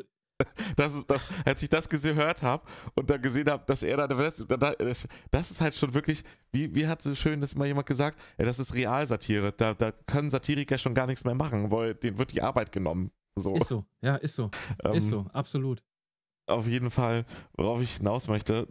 das 0.76 1.06
das, 1.06 1.28
als 1.46 1.64
ich 1.64 1.70
das 1.70 1.90
gehört 1.90 2.44
habe 2.44 2.64
und 2.96 3.10
dann 3.10 3.22
gesehen 3.22 3.50
habe, 3.50 3.64
dass 3.66 3.84
er 3.84 3.98
da, 3.98 4.08
das, 4.08 4.46
das, 4.48 5.08
das 5.32 5.52
ist 5.52 5.62
halt 5.62 5.76
schon 5.76 5.94
wirklich, 5.94 6.24
wie, 6.52 6.74
wie 6.76 6.88
hat 6.88 7.02
so 7.02 7.16
schön 7.16 7.42
das 7.42 7.56
mal 7.56 7.66
jemand 7.66 7.88
gesagt, 7.88 8.20
ja, 8.38 8.46
das 8.46 8.60
ist 8.60 8.74
Realsatire. 8.74 9.52
Da, 9.52 9.74
da 9.74 9.92
können 9.92 10.30
Satiriker 10.30 10.78
schon 10.78 10.94
gar 10.94 11.08
nichts 11.08 11.26
mehr 11.26 11.36
machen, 11.36 11.72
weil 11.72 11.96
denen 11.96 12.18
wird 12.18 12.32
die 12.32 12.42
Arbeit 12.42 12.72
genommen. 12.72 13.12
So. 13.36 13.56
ist 13.56 13.68
so. 13.68 13.86
Ja, 14.02 14.16
ist 14.16 14.36
so. 14.36 14.50
Ähm, 14.84 14.94
Ist 14.94 15.10
so. 15.10 15.26
Absolut. 15.34 15.84
auf 16.48 16.68
jeden 16.68 16.90
Fall, 16.90 17.26
worauf 17.54 17.82
ich 17.82 17.98
hinaus 17.98 18.28
möchte, 18.28 18.68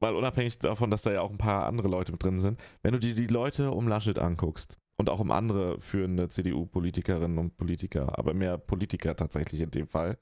mal 0.00 0.14
unabhängig 0.14 0.58
davon, 0.58 0.90
dass 0.90 1.02
da 1.02 1.12
ja 1.12 1.22
auch 1.22 1.30
ein 1.30 1.38
paar 1.38 1.66
andere 1.66 1.88
Leute 1.88 2.12
mit 2.12 2.22
drin 2.22 2.38
sind, 2.38 2.62
wenn 2.82 2.92
du 2.92 2.98
dir 2.98 3.14
die 3.14 3.26
Leute 3.26 3.70
um 3.70 3.88
Laschet 3.88 4.18
anguckst 4.18 4.76
und 4.96 5.08
auch 5.08 5.20
um 5.20 5.30
andere 5.30 5.80
führende 5.80 6.28
CDU-Politikerinnen 6.28 7.38
und 7.38 7.56
Politiker, 7.56 8.18
aber 8.18 8.34
mehr 8.34 8.58
Politiker 8.58 9.16
tatsächlich 9.16 9.60
in 9.60 9.70
dem 9.70 9.86
Fall, 9.88 10.18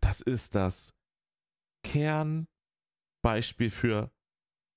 das 0.00 0.20
ist 0.20 0.54
das 0.54 0.94
Kernbeispiel 1.84 3.70
für, 3.70 4.10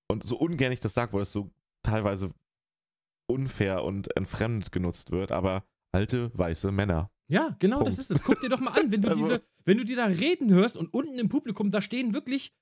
und 0.09 0.23
so 0.23 0.37
ungern 0.37 0.71
ich 0.71 0.79
das 0.79 0.93
sage, 0.93 1.13
weil 1.13 1.21
es 1.21 1.31
so 1.31 1.51
teilweise 1.83 2.29
unfair 3.29 3.83
und 3.83 4.15
entfremdet 4.15 4.71
genutzt 4.71 5.11
wird, 5.11 5.31
aber 5.31 5.65
alte 5.93 6.31
weiße 6.37 6.71
Männer. 6.71 7.11
Ja, 7.29 7.55
genau, 7.59 7.77
Punkt. 7.77 7.89
das 7.89 7.99
ist 7.99 8.11
es. 8.11 8.23
Guck 8.23 8.41
dir 8.41 8.49
doch 8.49 8.59
mal 8.59 8.79
an, 8.79 8.91
wenn 8.91 9.01
du 9.01 9.07
Also- 9.09 9.23
diese, 9.23 9.43
wenn 9.65 9.77
du 9.77 9.85
dir 9.85 9.95
da 9.95 10.05
reden 10.05 10.51
hörst 10.51 10.75
und 10.75 10.93
unten 10.93 11.17
im 11.19 11.29
Publikum, 11.29 11.71
da 11.71 11.81
stehen 11.81 12.13
wirklich 12.13 12.53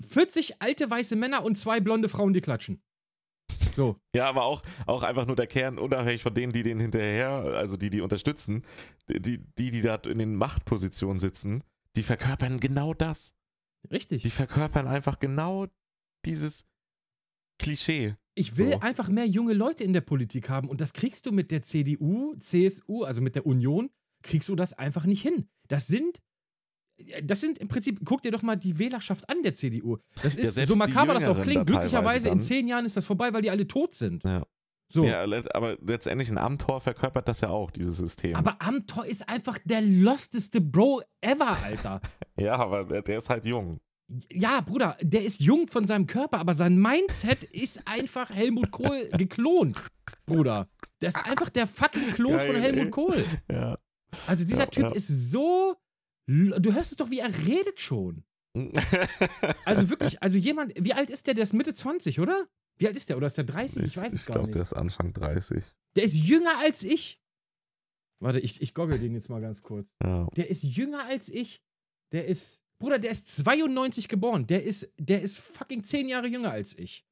40 0.00 0.60
alte 0.60 0.90
weiße 0.90 1.16
Männer 1.16 1.44
und 1.44 1.56
zwei 1.56 1.80
blonde 1.80 2.08
Frauen, 2.08 2.34
die 2.34 2.42
klatschen. 2.42 2.82
So. 3.74 4.00
Ja, 4.14 4.26
aber 4.28 4.44
auch, 4.44 4.62
auch 4.86 5.02
einfach 5.02 5.26
nur 5.26 5.36
der 5.36 5.46
Kern, 5.46 5.78
unabhängig 5.78 6.22
von 6.22 6.34
denen, 6.34 6.52
die 6.52 6.62
den 6.62 6.80
hinterher, 6.80 7.30
also 7.30 7.76
die, 7.76 7.90
die 7.90 8.00
unterstützen, 8.00 8.62
die, 9.08 9.38
die, 9.38 9.70
die 9.70 9.82
da 9.82 9.96
in 9.96 10.18
den 10.18 10.34
Machtpositionen 10.34 11.18
sitzen, 11.18 11.62
die 11.96 12.02
verkörpern 12.02 12.60
genau 12.60 12.94
das. 12.94 13.34
Richtig. 13.90 14.22
Die 14.22 14.30
verkörpern 14.30 14.86
einfach 14.86 15.18
genau 15.18 15.66
dieses 16.24 16.66
Klischee. 17.58 18.16
Ich 18.34 18.58
will 18.58 18.72
So. 18.72 18.80
einfach 18.80 19.08
mehr 19.08 19.26
junge 19.26 19.54
Leute 19.54 19.82
in 19.84 19.92
der 19.92 20.02
Politik 20.02 20.48
haben 20.50 20.68
und 20.68 20.80
das 20.80 20.92
kriegst 20.92 21.24
du 21.26 21.32
mit 21.32 21.50
der 21.50 21.62
CDU, 21.62 22.34
CSU, 22.38 23.04
also 23.04 23.22
mit 23.22 23.34
der 23.34 23.46
Union, 23.46 23.90
kriegst 24.22 24.48
du 24.48 24.56
das 24.56 24.72
einfach 24.74 25.06
nicht 25.06 25.22
hin. 25.22 25.48
Das 25.68 25.86
sind 25.86 26.20
das 27.22 27.40
sind 27.40 27.58
im 27.58 27.68
Prinzip, 27.68 28.00
guck 28.04 28.22
dir 28.22 28.30
doch 28.30 28.42
mal 28.42 28.56
die 28.56 28.78
Wählerschaft 28.78 29.28
an 29.28 29.42
der 29.42 29.52
CDU. 29.52 29.98
Das 30.22 30.34
Ja, 30.34 30.42
ist, 30.44 30.54
selbst 30.54 30.72
so 30.72 30.76
makaber 30.76 31.12
das 31.12 31.28
auch 31.28 31.42
klingt, 31.42 31.60
da 31.60 31.64
glücklicherweise 31.64 32.30
in 32.30 32.40
zehn 32.40 32.66
Jahren 32.68 32.86
ist 32.86 32.96
das 32.96 33.04
vorbei, 33.04 33.34
weil 33.34 33.42
die 33.42 33.50
alle 33.50 33.66
tot 33.66 33.94
sind. 33.94 34.24
Ja. 34.24 34.46
So. 34.88 35.04
Ja, 35.04 35.22
aber 35.54 35.76
letztendlich 35.80 36.30
ein 36.30 36.38
Amtor 36.38 36.80
verkörpert 36.80 37.28
das 37.28 37.40
ja 37.40 37.48
auch, 37.48 37.70
dieses 37.70 37.96
System. 37.96 38.36
Aber 38.36 38.60
Amtor 38.60 39.04
ist 39.04 39.28
einfach 39.28 39.58
der 39.64 39.80
losteste 39.82 40.60
Bro 40.60 41.02
ever, 41.20 41.56
Alter. 41.64 42.00
ja, 42.38 42.56
aber 42.56 42.84
der, 42.84 43.02
der 43.02 43.18
ist 43.18 43.28
halt 43.28 43.46
jung. 43.46 43.80
Ja, 44.30 44.60
Bruder, 44.60 44.96
der 45.02 45.24
ist 45.24 45.40
jung 45.40 45.66
von 45.66 45.84
seinem 45.86 46.06
Körper, 46.06 46.38
aber 46.38 46.54
sein 46.54 46.80
Mindset 46.80 47.42
ist 47.42 47.80
einfach 47.88 48.30
Helmut 48.30 48.70
Kohl 48.70 49.08
geklont, 49.18 49.82
Bruder. 50.26 50.68
Der 51.00 51.08
ist 51.08 51.16
einfach 51.16 51.48
der 51.50 51.66
fucking 51.66 52.12
Klon 52.12 52.36
Geil, 52.36 52.52
von 52.52 52.60
Helmut 52.60 52.84
ey. 52.84 52.90
Kohl. 52.90 53.24
Ja. 53.50 53.78
Also 54.28 54.44
dieser 54.44 54.60
Ja, 54.60 54.66
Typ 54.66 54.84
ja. 54.84 54.90
ist 54.92 55.08
so. 55.32 55.74
Du 56.28 56.72
hörst 56.72 56.92
es 56.92 56.96
doch, 56.96 57.10
wie 57.10 57.18
er 57.18 57.28
redet 57.46 57.80
schon. 57.80 58.24
Also 59.64 59.90
wirklich, 59.90 60.22
also 60.22 60.38
jemand, 60.38 60.72
wie 60.78 60.94
alt 60.94 61.10
ist 61.10 61.26
der? 61.26 61.34
Der 61.34 61.42
ist 61.42 61.52
Mitte 61.52 61.74
20, 61.74 62.20
oder? 62.20 62.46
Wie 62.78 62.86
alt 62.86 62.96
ist 62.96 63.08
der? 63.08 63.16
Oder 63.16 63.26
ist 63.28 63.36
der 63.38 63.44
30? 63.44 63.82
Ich, 63.82 63.96
weiß 63.96 64.12
es 64.12 64.20
ich 64.20 64.26
gar 64.26 64.34
glaube, 64.34 64.46
nicht. 64.48 64.54
der 64.56 64.62
ist 64.62 64.72
Anfang 64.74 65.12
30. 65.12 65.64
Der 65.96 66.04
ist 66.04 66.14
jünger 66.14 66.58
als 66.58 66.82
ich. 66.82 67.20
Warte, 68.22 68.40
ich, 68.40 68.60
ich 68.60 68.74
goggle 68.74 68.98
den 68.98 69.14
jetzt 69.14 69.28
mal 69.28 69.40
ganz 69.40 69.62
kurz. 69.62 69.88
Ja. 70.02 70.26
Der 70.36 70.48
ist 70.50 70.62
jünger 70.62 71.04
als 71.04 71.28
ich. 71.28 71.62
Der 72.12 72.26
ist. 72.26 72.62
Bruder, 72.78 72.98
der 72.98 73.10
ist 73.10 73.26
92 73.36 74.08
geboren. 74.08 74.46
Der 74.46 74.62
ist, 74.62 74.90
der 74.98 75.22
ist 75.22 75.38
fucking 75.38 75.82
10 75.82 76.08
Jahre 76.08 76.26
jünger 76.26 76.50
als 76.52 76.76
ich. 76.78 77.06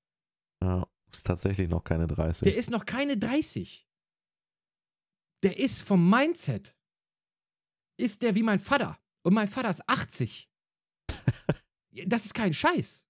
ja. 0.63 0.87
Ist 1.13 1.27
tatsächlich 1.29 1.69
noch 1.69 1.85
keine 1.85 2.09
30. 2.09 2.45
Der 2.45 2.57
ist 2.57 2.71
noch 2.71 2.85
keine 2.85 3.17
30. 3.17 3.87
Der 5.45 5.57
ist 5.59 5.81
vom 5.83 6.11
Mindset. 6.11 6.77
Ist 8.01 8.21
der 8.23 8.35
wie 8.35 8.43
mein 8.43 8.59
Vater. 8.59 8.99
Und 9.25 9.33
mein 9.35 9.47
Vater 9.49 9.71
ist 9.71 9.89
80. 9.89 10.51
Das 12.07 12.25
ist 12.25 12.35
kein 12.35 12.53
Scheiß. 12.53 13.07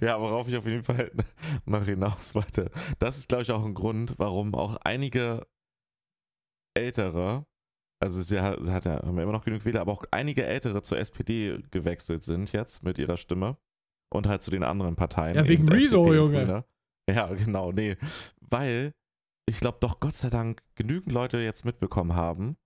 Ja, 0.00 0.20
worauf 0.20 0.48
ich 0.48 0.56
auf 0.56 0.66
jeden 0.66 0.84
Fall 0.84 1.10
noch 1.64 1.84
hinaus 1.84 2.34
wollte. 2.34 2.70
Das 2.98 3.18
ist, 3.18 3.28
glaube 3.28 3.42
ich, 3.42 3.50
auch 3.50 3.64
ein 3.64 3.74
Grund, 3.74 4.18
warum 4.18 4.54
auch 4.54 4.76
einige 4.84 5.46
Ältere, 6.76 7.46
also 8.00 8.20
es 8.20 8.30
ja, 8.30 8.56
hat 8.72 8.84
ja, 8.84 9.02
haben 9.02 9.18
immer 9.18 9.32
noch 9.32 9.44
genug 9.44 9.64
Wähler, 9.64 9.80
aber 9.80 9.92
auch 9.92 10.04
einige 10.10 10.44
Ältere 10.44 10.82
zur 10.82 10.98
SPD 10.98 11.58
gewechselt 11.70 12.24
sind 12.24 12.52
jetzt 12.52 12.82
mit 12.82 12.98
ihrer 12.98 13.16
Stimme 13.16 13.56
und 14.12 14.26
halt 14.26 14.42
zu 14.42 14.50
den 14.50 14.62
anderen 14.62 14.96
Parteien. 14.96 15.36
Ja, 15.36 15.46
wegen 15.46 15.68
Rezo, 15.68 16.12
Junge. 16.12 16.64
Ja, 17.08 17.26
genau, 17.26 17.72
nee. 17.72 17.96
Weil 18.40 18.94
ich 19.46 19.58
glaube 19.58 19.78
doch 19.80 20.00
Gott 20.00 20.14
sei 20.14 20.30
Dank 20.30 20.62
genügend 20.74 21.12
Leute 21.12 21.38
jetzt 21.38 21.64
mitbekommen 21.64 22.14
haben, 22.14 22.56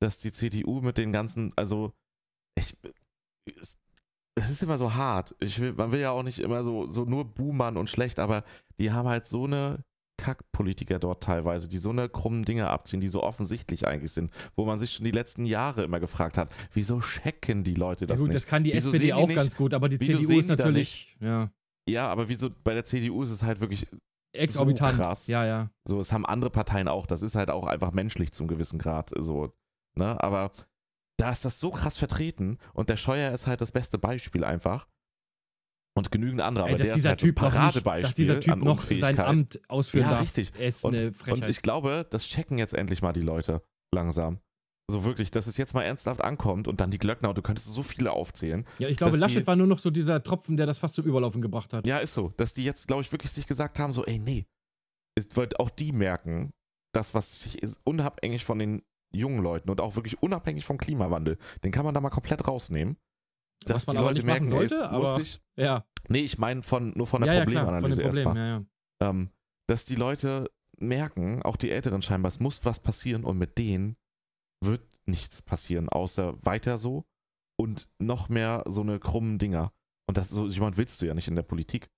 dass 0.00 0.18
die 0.18 0.32
CDU 0.32 0.80
mit 0.80 0.96
den 0.96 1.12
ganzen, 1.12 1.52
also 1.56 1.92
ich, 2.56 2.76
es, 4.38 4.50
ist 4.50 4.62
immer 4.62 4.78
so 4.78 4.94
hart. 4.94 5.34
Will, 5.40 5.72
man 5.74 5.92
will 5.92 6.00
ja 6.00 6.10
auch 6.10 6.22
nicht 6.22 6.38
immer 6.38 6.64
so, 6.64 6.84
so 6.86 7.04
nur 7.04 7.24
boomern 7.24 7.76
und 7.76 7.90
schlecht, 7.90 8.18
aber 8.18 8.44
die 8.80 8.92
haben 8.92 9.08
halt 9.08 9.26
so 9.26 9.44
eine 9.44 9.84
Kackpolitiker 10.20 10.98
dort 10.98 11.22
teilweise, 11.22 11.68
die 11.68 11.78
so 11.78 11.90
eine 11.90 12.08
krummen 12.08 12.44
Dinge 12.44 12.68
abziehen, 12.68 13.00
die 13.00 13.08
so 13.08 13.22
offensichtlich 13.22 13.86
eigentlich 13.86 14.10
sind, 14.12 14.32
wo 14.56 14.64
man 14.64 14.78
sich 14.78 14.92
schon 14.92 15.04
die 15.04 15.12
letzten 15.12 15.44
Jahre 15.44 15.84
immer 15.84 16.00
gefragt 16.00 16.36
hat, 16.36 16.52
wieso 16.72 17.00
checken 17.00 17.62
die 17.62 17.74
Leute 17.74 18.04
Ja, 18.04 18.08
das 18.08 18.20
gut, 18.20 18.28
nicht? 18.30 18.36
das 18.36 18.46
kann 18.46 18.64
die 18.64 18.72
Wieso 18.74 18.88
SPD 18.90 19.06
die 19.06 19.14
auch 19.14 19.28
nicht- 19.28 19.36
ganz 19.36 19.56
gut, 19.56 19.74
aber 19.74 19.88
die 19.88 19.98
CDU 19.98 20.38
ist 20.38 20.46
die 20.46 20.56
natürlich. 20.56 21.16
Ja. 21.20 21.50
Ja, 21.88 22.08
aber 22.08 22.28
wieso 22.28 22.50
bei 22.64 22.74
der 22.74 22.84
CDU 22.84 23.22
ist 23.22 23.30
es 23.30 23.42
halt 23.42 23.60
wirklich 23.60 23.86
Exorbitant. 24.36 24.96
So 24.96 25.02
krass. 25.02 25.26
Ja, 25.28 25.46
ja. 25.46 25.70
so, 25.86 26.00
es 26.00 26.12
haben 26.12 26.26
andere 26.26 26.50
Parteien 26.50 26.86
auch, 26.88 27.06
das 27.06 27.22
ist 27.22 27.34
halt 27.34 27.48
auch 27.48 27.66
einfach 27.66 27.92
menschlich 27.92 28.32
zum 28.32 28.46
gewissen 28.46 28.78
Grad 28.78 29.10
so, 29.18 29.54
ne, 29.96 30.22
aber 30.22 30.52
da 31.18 31.30
ist 31.32 31.44
das 31.44 31.60
so 31.60 31.70
krass 31.70 31.98
vertreten 31.98 32.58
und 32.74 32.88
der 32.88 32.96
Scheuer 32.96 33.32
ist 33.32 33.46
halt 33.46 33.60
das 33.60 33.72
beste 33.72 33.98
Beispiel 33.98 34.44
einfach. 34.44 34.88
Und 35.96 36.12
genügend 36.12 36.40
andere, 36.42 36.66
Ey, 36.66 36.70
aber 36.70 36.78
dass 36.78 36.84
der 36.86 36.94
ist 36.94 36.96
dieser 36.98 37.08
halt 37.10 37.20
Typ 37.20 37.36
das 37.36 37.42
noch 37.42 37.50
nicht, 37.50 37.60
Paradebeispiel 37.60 38.02
dass 38.02 38.14
dieser 38.14 38.40
Typ 38.40 38.52
an 38.52 38.58
noch 38.60 38.80
sein 38.82 38.98
Unfähigkeit. 38.98 39.26
Amt 39.26 39.60
ausführen 39.68 40.04
Ja, 40.04 40.10
darf, 40.12 40.22
richtig. 40.22 40.54
ist 40.54 40.84
Und, 40.84 40.94
eine 40.96 41.12
und 41.32 41.48
ich 41.48 41.60
glaube, 41.62 42.06
das 42.08 42.24
checken 42.24 42.56
jetzt 42.58 42.72
endlich 42.74 43.02
mal 43.02 43.12
die 43.12 43.22
Leute 43.22 43.62
langsam. 43.92 44.38
So 44.90 45.02
wirklich, 45.04 45.32
dass 45.32 45.46
es 45.48 45.56
jetzt 45.56 45.74
mal 45.74 45.82
ernsthaft 45.82 46.22
ankommt 46.22 46.68
und 46.68 46.80
dann 46.80 46.90
die 46.92 46.98
Glöckner 46.98 47.30
und 47.30 47.36
du 47.36 47.42
könntest 47.42 47.66
so 47.72 47.82
viele 47.82 48.12
aufzählen. 48.12 48.64
ja, 48.78 48.88
ich 48.88 48.96
glaube, 48.96 49.16
Laschet 49.16 49.42
die- 49.42 49.46
war 49.48 49.56
nur 49.56 49.66
noch 49.66 49.80
so 49.80 49.90
dieser 49.90 50.22
Tropfen, 50.22 50.56
der 50.56 50.66
das 50.66 50.78
fast 50.78 50.94
zum 50.94 51.04
Überlaufen 51.04 51.42
gebracht 51.42 51.72
hat. 51.72 51.84
Ja, 51.86 51.98
ist 51.98 52.14
so, 52.14 52.32
dass 52.36 52.54
die 52.54 52.64
jetzt, 52.64 52.86
glaube 52.86 53.02
ich, 53.02 53.10
wirklich 53.10 53.32
sich 53.32 53.46
gesagt 53.46 53.78
haben, 53.80 53.92
so, 53.92 54.04
ey, 54.06 54.18
nee, 54.20 54.46
es 55.18 55.34
wird 55.36 55.58
auch 55.58 55.68
die 55.68 55.92
merken, 55.92 56.52
das, 56.94 57.12
was 57.12 57.40
sich 57.42 57.60
ist, 57.62 57.80
unabhängig 57.84 58.44
von 58.44 58.58
den 58.60 58.82
jungen 59.10 59.42
Leuten 59.42 59.70
und 59.70 59.80
auch 59.80 59.96
wirklich 59.96 60.22
unabhängig 60.22 60.64
vom 60.64 60.78
Klimawandel, 60.78 61.38
den 61.64 61.72
kann 61.72 61.84
man 61.84 61.94
da 61.94 62.00
mal 62.00 62.10
komplett 62.10 62.46
rausnehmen. 62.46 62.96
Dass 63.64 63.86
die 63.86 63.96
Leute 63.96 64.22
merken, 64.22 64.44
ey, 64.44 64.50
sollte, 64.68 64.76
muss 64.76 65.10
aber- 65.10 65.14
sich, 65.24 65.40
Ja, 65.56 65.84
nee, 66.08 66.20
ich 66.20 66.38
meine 66.38 66.62
von, 66.62 66.92
nur 66.96 67.06
von 67.08 67.22
der 67.22 67.32
ja, 67.32 67.38
ja 67.40 67.46
klar, 67.46 67.64
von 67.64 67.74
Problemanalyse 67.74 68.02
den 68.02 68.08
Problemen, 68.08 68.36
erstmal. 68.36 68.48
ja, 68.48 68.64
ja. 69.02 69.10
ähm, 69.10 69.30
dass 69.66 69.84
die 69.86 69.96
Leute 69.96 70.50
merken, 70.78 71.42
auch 71.42 71.56
die 71.56 71.70
Älteren 71.70 72.02
scheinbar, 72.02 72.28
es 72.28 72.38
muss 72.38 72.64
was 72.64 72.80
passieren 72.80 73.24
und 73.24 73.36
mit 73.36 73.58
denen 73.58 73.96
wird 74.64 74.82
nichts 75.06 75.42
passieren, 75.42 75.88
außer 75.88 76.36
weiter 76.44 76.78
so 76.78 77.04
und 77.58 77.90
noch 77.98 78.28
mehr 78.28 78.62
so 78.68 78.82
eine 78.82 79.00
krummen 79.00 79.38
Dinger. 79.38 79.72
Und 80.06 80.16
das 80.16 80.28
so 80.28 80.46
jemand 80.46 80.76
willst 80.76 81.02
du 81.02 81.06
ja 81.06 81.14
nicht 81.14 81.28
in 81.28 81.34
der 81.34 81.42
Politik. 81.42 81.90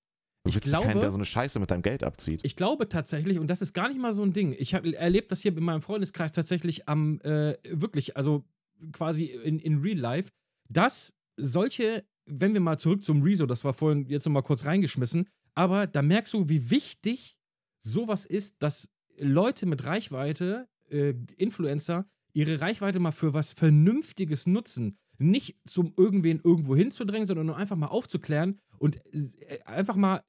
Du 0.42 0.48
Ich 0.48 0.54
willst 0.54 0.72
ja 0.72 0.78
keinen, 0.80 0.92
glaube- 0.92 1.00
der 1.00 1.10
so 1.10 1.16
eine 1.18 1.26
Scheiße 1.26 1.60
mit 1.60 1.70
deinem 1.70 1.82
Geld 1.82 2.02
abzieht. 2.02 2.40
Ich 2.44 2.56
glaube 2.56 2.88
tatsächlich, 2.88 3.38
und 3.38 3.48
das 3.48 3.60
ist 3.62 3.74
gar 3.74 3.88
nicht 3.88 4.00
mal 4.00 4.12
so 4.12 4.22
ein 4.22 4.32
Ding, 4.32 4.54
ich 4.58 4.74
habe 4.74 4.94
erlebt 4.96 5.30
das 5.32 5.42
hier 5.42 5.56
in 5.56 5.62
meinem 5.62 5.82
Freundeskreis 5.82 6.32
tatsächlich 6.32 6.88
am, 6.88 7.20
äh, 7.20 7.56
wirklich, 7.70 8.16
also 8.16 8.44
quasi 8.92 9.24
in, 9.26 9.58
in 9.58 9.78
Real 9.80 9.98
Life, 9.98 10.30
dass 10.68 11.14
solche, 11.36 12.04
wenn 12.24 12.54
wir 12.54 12.60
mal 12.60 12.78
zurück 12.78 13.04
zum 13.04 13.22
Rezo, 13.22 13.44
das 13.46 13.64
war 13.64 13.74
vorhin 13.74 14.06
jetzt 14.08 14.24
noch 14.24 14.32
mal 14.32 14.42
kurz 14.42 14.64
reingeschmissen, 14.64 15.28
aber 15.54 15.86
da 15.86 16.00
merkst 16.00 16.32
du, 16.32 16.48
wie 16.48 16.70
wichtig 16.70 17.36
sowas 17.80 18.24
ist, 18.24 18.62
dass 18.62 18.88
Leute 19.18 19.66
mit 19.66 19.84
Reichweite, 19.84 20.68
äh, 20.88 21.14
Influencer, 21.36 22.06
ihre 22.32 22.60
Reichweite 22.60 22.98
mal 22.98 23.12
für 23.12 23.34
was 23.34 23.52
Vernünftiges 23.52 24.46
nutzen. 24.46 24.96
Nicht 25.18 25.56
zum 25.66 25.92
irgendwen 25.98 26.40
irgendwo 26.42 26.74
hinzudrängen, 26.74 27.26
sondern 27.26 27.46
nur 27.46 27.56
einfach 27.56 27.76
mal 27.76 27.88
aufzuklären 27.88 28.58
und 28.78 28.96
äh, 29.14 29.60
einfach 29.66 29.96
mal 29.96 30.22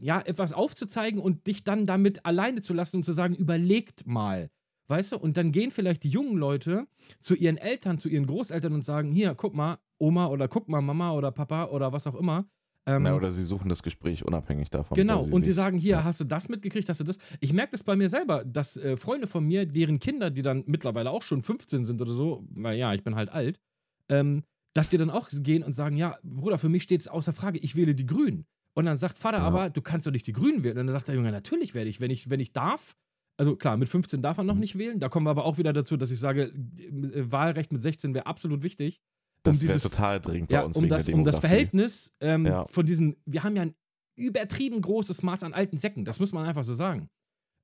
ja, 0.00 0.20
etwas 0.20 0.52
aufzuzeigen 0.52 1.20
und 1.20 1.46
dich 1.46 1.64
dann 1.64 1.86
damit 1.86 2.24
alleine 2.24 2.62
zu 2.62 2.74
lassen 2.74 2.96
und 2.96 3.04
zu 3.04 3.12
sagen, 3.12 3.34
überlegt 3.34 4.06
mal. 4.06 4.50
Weißt 4.88 5.12
du? 5.12 5.18
Und 5.18 5.36
dann 5.36 5.52
gehen 5.52 5.70
vielleicht 5.70 6.02
die 6.02 6.08
jungen 6.08 6.36
Leute 6.36 6.88
zu 7.20 7.36
ihren 7.36 7.58
Eltern, 7.58 7.98
zu 7.98 8.08
ihren 8.08 8.26
Großeltern 8.26 8.72
und 8.72 8.84
sagen: 8.84 9.12
Hier, 9.12 9.34
guck 9.36 9.54
mal, 9.54 9.78
Oma 9.98 10.26
oder 10.26 10.48
guck 10.48 10.68
mal, 10.68 10.80
Mama 10.80 11.12
oder 11.12 11.30
Papa 11.30 11.66
oder 11.66 11.92
was 11.92 12.08
auch 12.08 12.16
immer. 12.16 12.48
Ähm, 12.86 13.06
Ja, 13.06 13.14
oder 13.14 13.30
sie 13.30 13.44
suchen 13.44 13.68
das 13.68 13.82
Gespräch 13.82 14.24
unabhängig 14.24 14.70
davon. 14.70 14.96
Genau, 14.96 15.24
weil 15.24 15.32
und 15.32 15.44
sie 15.44 15.52
sagen, 15.52 15.78
hier, 15.78 15.96
ja. 15.96 16.04
hast 16.04 16.20
du 16.20 16.24
das 16.24 16.48
mitgekriegt, 16.48 16.88
hast 16.88 16.98
du 16.98 17.04
das? 17.04 17.18
Ich 17.40 17.52
merke 17.52 17.72
das 17.72 17.84
bei 17.84 17.94
mir 17.94 18.08
selber, 18.08 18.44
dass 18.44 18.76
äh, 18.76 18.96
Freunde 18.96 19.26
von 19.26 19.44
mir, 19.44 19.66
deren 19.66 20.00
Kinder, 20.00 20.30
die 20.30 20.42
dann 20.42 20.64
mittlerweile 20.66 21.10
auch 21.10 21.22
schon 21.22 21.42
15 21.42 21.84
sind 21.84 22.00
oder 22.00 22.12
so, 22.12 22.44
weil 22.50 22.78
ja, 22.78 22.92
ich 22.94 23.04
bin 23.04 23.14
halt 23.14 23.28
alt, 23.28 23.60
ähm, 24.08 24.42
dass 24.74 24.88
die 24.88 24.98
dann 24.98 25.10
auch 25.10 25.28
gehen 25.30 25.62
und 25.62 25.72
sagen, 25.72 25.96
ja, 25.96 26.16
Bruder, 26.22 26.58
für 26.58 26.68
mich 26.68 26.82
steht 26.82 27.02
es 27.02 27.08
außer 27.08 27.32
Frage, 27.32 27.58
ich 27.58 27.76
wähle 27.76 27.94
die 27.94 28.06
Grünen. 28.06 28.46
Und 28.74 28.86
dann 28.86 28.98
sagt 28.98 29.18
Vater 29.18 29.38
Ja. 29.38 29.44
aber, 29.44 29.70
du 29.70 29.82
kannst 29.82 30.06
doch 30.06 30.12
nicht 30.12 30.26
die 30.26 30.32
Grünen 30.32 30.62
wählen. 30.64 30.78
Und 30.78 30.86
dann 30.86 30.92
sagt 30.92 31.08
der 31.08 31.14
Junge, 31.14 31.32
natürlich 31.32 31.74
werde 31.74 31.90
ich, 31.90 32.00
wenn 32.00 32.10
ich, 32.10 32.30
wenn 32.30 32.40
ich 32.40 32.52
darf. 32.52 32.96
Also 33.36 33.56
klar, 33.56 33.76
mit 33.76 33.88
15 33.88 34.22
darf 34.22 34.36
man 34.36 34.46
noch 34.46 34.54
Mhm. 34.54 34.60
nicht 34.60 34.78
wählen. 34.78 35.00
Da 35.00 35.08
kommen 35.08 35.26
wir 35.26 35.30
aber 35.30 35.44
auch 35.44 35.58
wieder 35.58 35.72
dazu, 35.72 35.96
dass 35.96 36.10
ich 36.10 36.18
sage, 36.20 36.52
äh, 36.78 37.30
Wahlrecht 37.32 37.72
mit 37.72 37.80
16 37.82 38.14
wäre 38.14 38.26
absolut 38.26 38.62
wichtig. 38.62 39.00
Das 39.42 39.56
um 39.56 39.62
wäre 39.62 39.72
dieses- 39.74 39.82
total 39.90 40.20
dringend 40.20 40.50
Ja, 40.50 40.60
bei 40.60 40.66
uns 40.66 40.76
um 40.76 40.82
wegen 40.84 40.90
das, 40.90 41.08
um 41.08 41.24
das. 41.24 41.38
Verhältnis 41.38 42.12
ähm, 42.20 42.44
Ja. 42.46 42.66
von 42.66 42.84
diesen, 42.84 43.16
wir 43.24 43.42
haben 43.42 43.56
ja 43.56 43.62
ein 43.62 43.74
übertrieben 44.18 44.80
großes 44.82 45.22
Maß 45.22 45.42
an 45.44 45.54
alten 45.54 45.78
Säcken, 45.78 46.04
das 46.04 46.20
muss 46.20 46.32
man 46.32 46.44
einfach 46.46 46.64
so 46.64 46.74
sagen. 46.74 47.08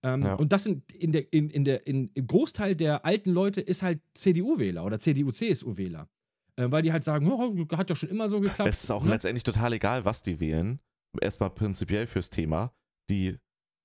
Ähm, 0.03 0.23
Ja. 0.23 0.35
Und 0.35 0.53
das 0.53 0.65
sind 0.65 0.91
in 0.93 1.13
der, 1.13 1.31
in, 1.33 1.51
in 1.51 1.65
der, 1.65 1.87
in, 1.87 2.11
im 2.15 2.27
Großteil 2.27 2.75
der 2.75 3.05
alten 3.05 3.31
Leute 3.31 3.61
ist 3.61 3.83
halt 3.83 4.01
CDU-Wähler 4.15 4.85
oder 4.85 4.99
CDU-CSU-Wähler. 4.99 6.09
Äh, 6.59 6.71
weil 6.71 6.81
die 6.83 6.93
halt 6.93 7.05
sagen, 7.05 7.31
oh, 7.31 7.55
hat 7.77 7.91
ja 7.91 7.97
schon 7.97 8.09
immer 8.09 8.31
so 8.31 8.41
geklappt. 8.41 8.71
Es 8.71 8.85
ist 8.85 8.91
auch 8.91 9.05
ne? 9.05 9.11
letztendlich 9.11 9.43
total 9.43 9.75
egal, 9.75 10.07
was 10.07 10.23
die 10.23 10.41
wählen. 10.41 10.81
Erstmal 11.21 11.51
prinzipiell 11.51 12.07
fürs 12.07 12.31
Thema. 12.31 12.73
Die 13.11 13.39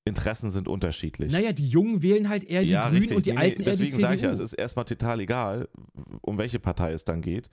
Interessen 0.06 0.50
sind 0.50 0.68
unterschiedlich. 0.68 1.32
Naja, 1.32 1.54
die 1.54 1.68
Jungen 1.68 2.02
wählen 2.02 2.28
halt 2.30 2.44
eher 2.44 2.64
die 2.64 2.70
ja, 2.70 2.84
Grünen 2.86 2.98
richtig. 2.98 3.18
und 3.18 3.26
die 3.26 3.32
Nee, 3.32 3.38
Alten 3.38 3.62
nee, 3.62 3.68
eher 3.68 3.74
die 3.74 3.84
deswegen 3.84 4.00
sage 4.00 4.16
ich 4.16 4.22
ja, 4.24 4.32
es 4.32 4.40
ist 4.40 4.54
erstmal 4.54 4.86
total 4.86 5.20
egal, 5.20 5.70
um 6.22 6.38
welche 6.38 6.60
Partei 6.60 6.92
es 6.94 7.06
dann 7.06 7.22
geht. 7.22 7.50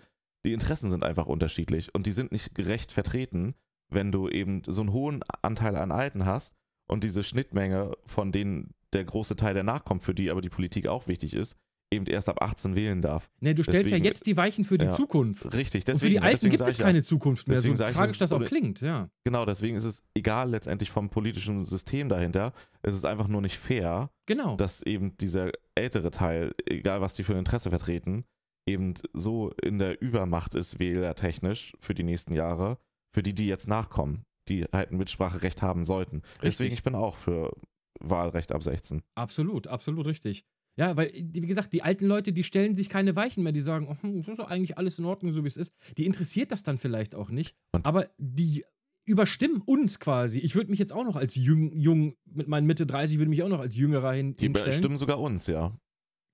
Die 0.47 0.53
Interessen 0.53 0.89
sind 0.89 1.05
einfach 1.05 1.27
unterschiedlich 1.27 1.95
und 1.95 2.07
die 2.07 2.13
sind 2.13 2.33
nicht 2.33 2.55
gerecht 2.55 2.93
vertreten, 2.93 3.55
wenn 3.91 4.13
du 4.13 4.29
eben 4.29 4.63
so 4.67 4.81
einen 4.81 4.93
hohen 4.93 5.23
Anteil 5.43 5.77
an 5.77 5.93
Alten 5.93 6.25
hast 6.25 6.55
und 6.89 7.05
diese 7.05 7.23
Schnittmenge, 7.23 7.93
von 8.05 8.33
denen 8.33 8.75
der 8.95 9.05
große 9.05 9.37
Teil 9.37 9.55
danach 9.55 9.85
kommt, 9.85 10.05
für 10.05 10.15
die 10.15 10.31
aber 10.31 10.41
die 10.41 10.49
Politik 10.49 10.87
auch 10.87 11.07
wichtig 11.07 11.35
ist, 11.35 11.59
eben 11.91 12.07
erst 12.07 12.29
ab 12.29 12.43
18 12.43 12.75
wählen 12.75 13.01
darf. 13.01 13.31
nee, 13.41 13.55
du 13.55 13.63
stellst 13.63 13.85
deswegen- 13.87 14.05
ja 14.05 14.11
jetzt 14.11 14.27
die 14.27 14.37
Weichen 14.37 14.65
für 14.65 14.77
die 14.79 14.85
Ja. 14.87 14.91
Zukunft. 14.91 15.45
Richtig, 15.55 15.83
und 15.83 15.87
für 15.87 15.93
deswegen. 15.93 16.13
die 16.15 16.21
Alten 16.21 16.35
deswegen 16.37 16.51
gibt 16.57 16.63
es 16.69 16.75
ich 16.75 16.79
ja, 16.81 16.85
keine 16.87 17.03
Zukunft 17.03 17.49
mehr, 17.49 17.57
so 17.57 17.69
Deswegen 17.71 17.89
ich, 17.89 17.95
tragisch 17.95 18.13
ist 18.13 18.21
das 18.21 18.33
auch 18.33 18.45
klingt, 18.45 18.81
ja. 18.81 19.09
Genau, 19.25 19.45
deswegen 19.47 19.77
ist 19.77 19.85
es 19.85 20.07
egal 20.15 20.51
letztendlich 20.51 20.91
vom 20.91 21.09
politischen 21.09 21.65
System 21.65 22.09
dahinter. 22.09 22.53
Es 22.83 22.95
ist 22.95 23.05
einfach 23.05 23.29
nur 23.29 23.41
nicht 23.41 23.57
fair, 23.59 24.11
Genau. 24.27 24.57
dass 24.57 24.83
eben 24.83 25.17
dieser 25.17 25.51
ältere 25.75 26.11
Teil, 26.11 26.55
egal 26.67 27.01
was 27.01 27.15
die 27.15 27.25
für 27.25 27.33
ein 27.33 27.39
Interesse 27.39 27.71
vertreten, 27.71 28.25
eben 28.67 28.93
so 29.15 29.53
in 29.63 29.79
der 29.79 30.03
Übermacht 30.03 30.55
ist, 30.55 30.79
wählertechnisch 30.79 31.73
für 31.79 31.95
die 31.95 32.03
nächsten 32.03 32.35
Jahre, 32.35 32.79
für 33.15 33.23
die, 33.23 33.33
die 33.35 33.47
jetzt 33.47 33.67
nachkommen. 33.69 34.25
die 34.51 34.65
halt 34.73 34.91
ein 34.91 34.97
Mitspracherecht 34.97 35.61
haben 35.61 35.85
sollten. 35.85 36.23
Deswegen, 36.43 36.73
ich 36.73 36.83
bin 36.83 36.95
auch 36.95 37.17
für 37.17 37.55
Wahlrecht 38.01 38.51
ab 38.53 38.63
16. 38.63 39.03
Absolut, 39.15 39.67
absolut 39.67 40.07
richtig. 40.07 40.47
Ja, 40.79 40.97
weil, 40.97 41.11
wie 41.13 41.41
gesagt, 41.41 41.73
die 41.73 41.83
alten 41.83 42.07
Leute, 42.07 42.33
die 42.33 42.45
stellen 42.45 42.77
sich 42.77 42.89
keine 42.89 43.17
Weichen 43.17 43.43
mehr, 43.43 43.53
die 43.53 43.61
sagen, 43.61 43.89
oh, 43.89 43.97
das 44.21 44.29
ist 44.29 44.39
doch 44.39 44.49
eigentlich 44.49 44.79
alles 44.79 44.99
in 44.99 45.05
Ordnung, 45.07 45.33
so 45.33 45.43
wie 45.43 45.49
es 45.49 45.57
ist. 45.57 45.73
Die 45.97 46.07
interessiert 46.07 46.53
das 46.53 46.63
dann 46.63 46.79
vielleicht 46.79 47.15
auch 47.17 47.31
nicht. 47.31 47.57
Und- 47.73 47.85
aber 47.85 48.09
die 48.19 48.65
überstimmen 49.05 49.61
uns 49.65 49.99
quasi. 49.99 50.39
Ich 50.39 50.55
würde 50.55 50.71
mich 50.71 50.79
jetzt 50.79 50.93
auch 50.93 51.05
noch 51.05 51.17
als 51.17 51.35
jung, 51.35 51.73
jung 51.73 52.15
mit 52.31 52.47
meinen 52.47 52.67
Mitte 52.67 52.87
30, 52.87 53.19
würde 53.19 53.31
mich 53.31 53.43
auch 53.43 53.49
noch 53.49 53.59
als 53.61 53.75
Jüngerer 53.75 54.13
hin, 54.13 54.37
Die 54.37 54.45
hinstellen. 54.45 54.73
stimmen 54.73 54.99
sogar 54.99 55.19
uns, 55.21 55.47
ja. 55.47 55.77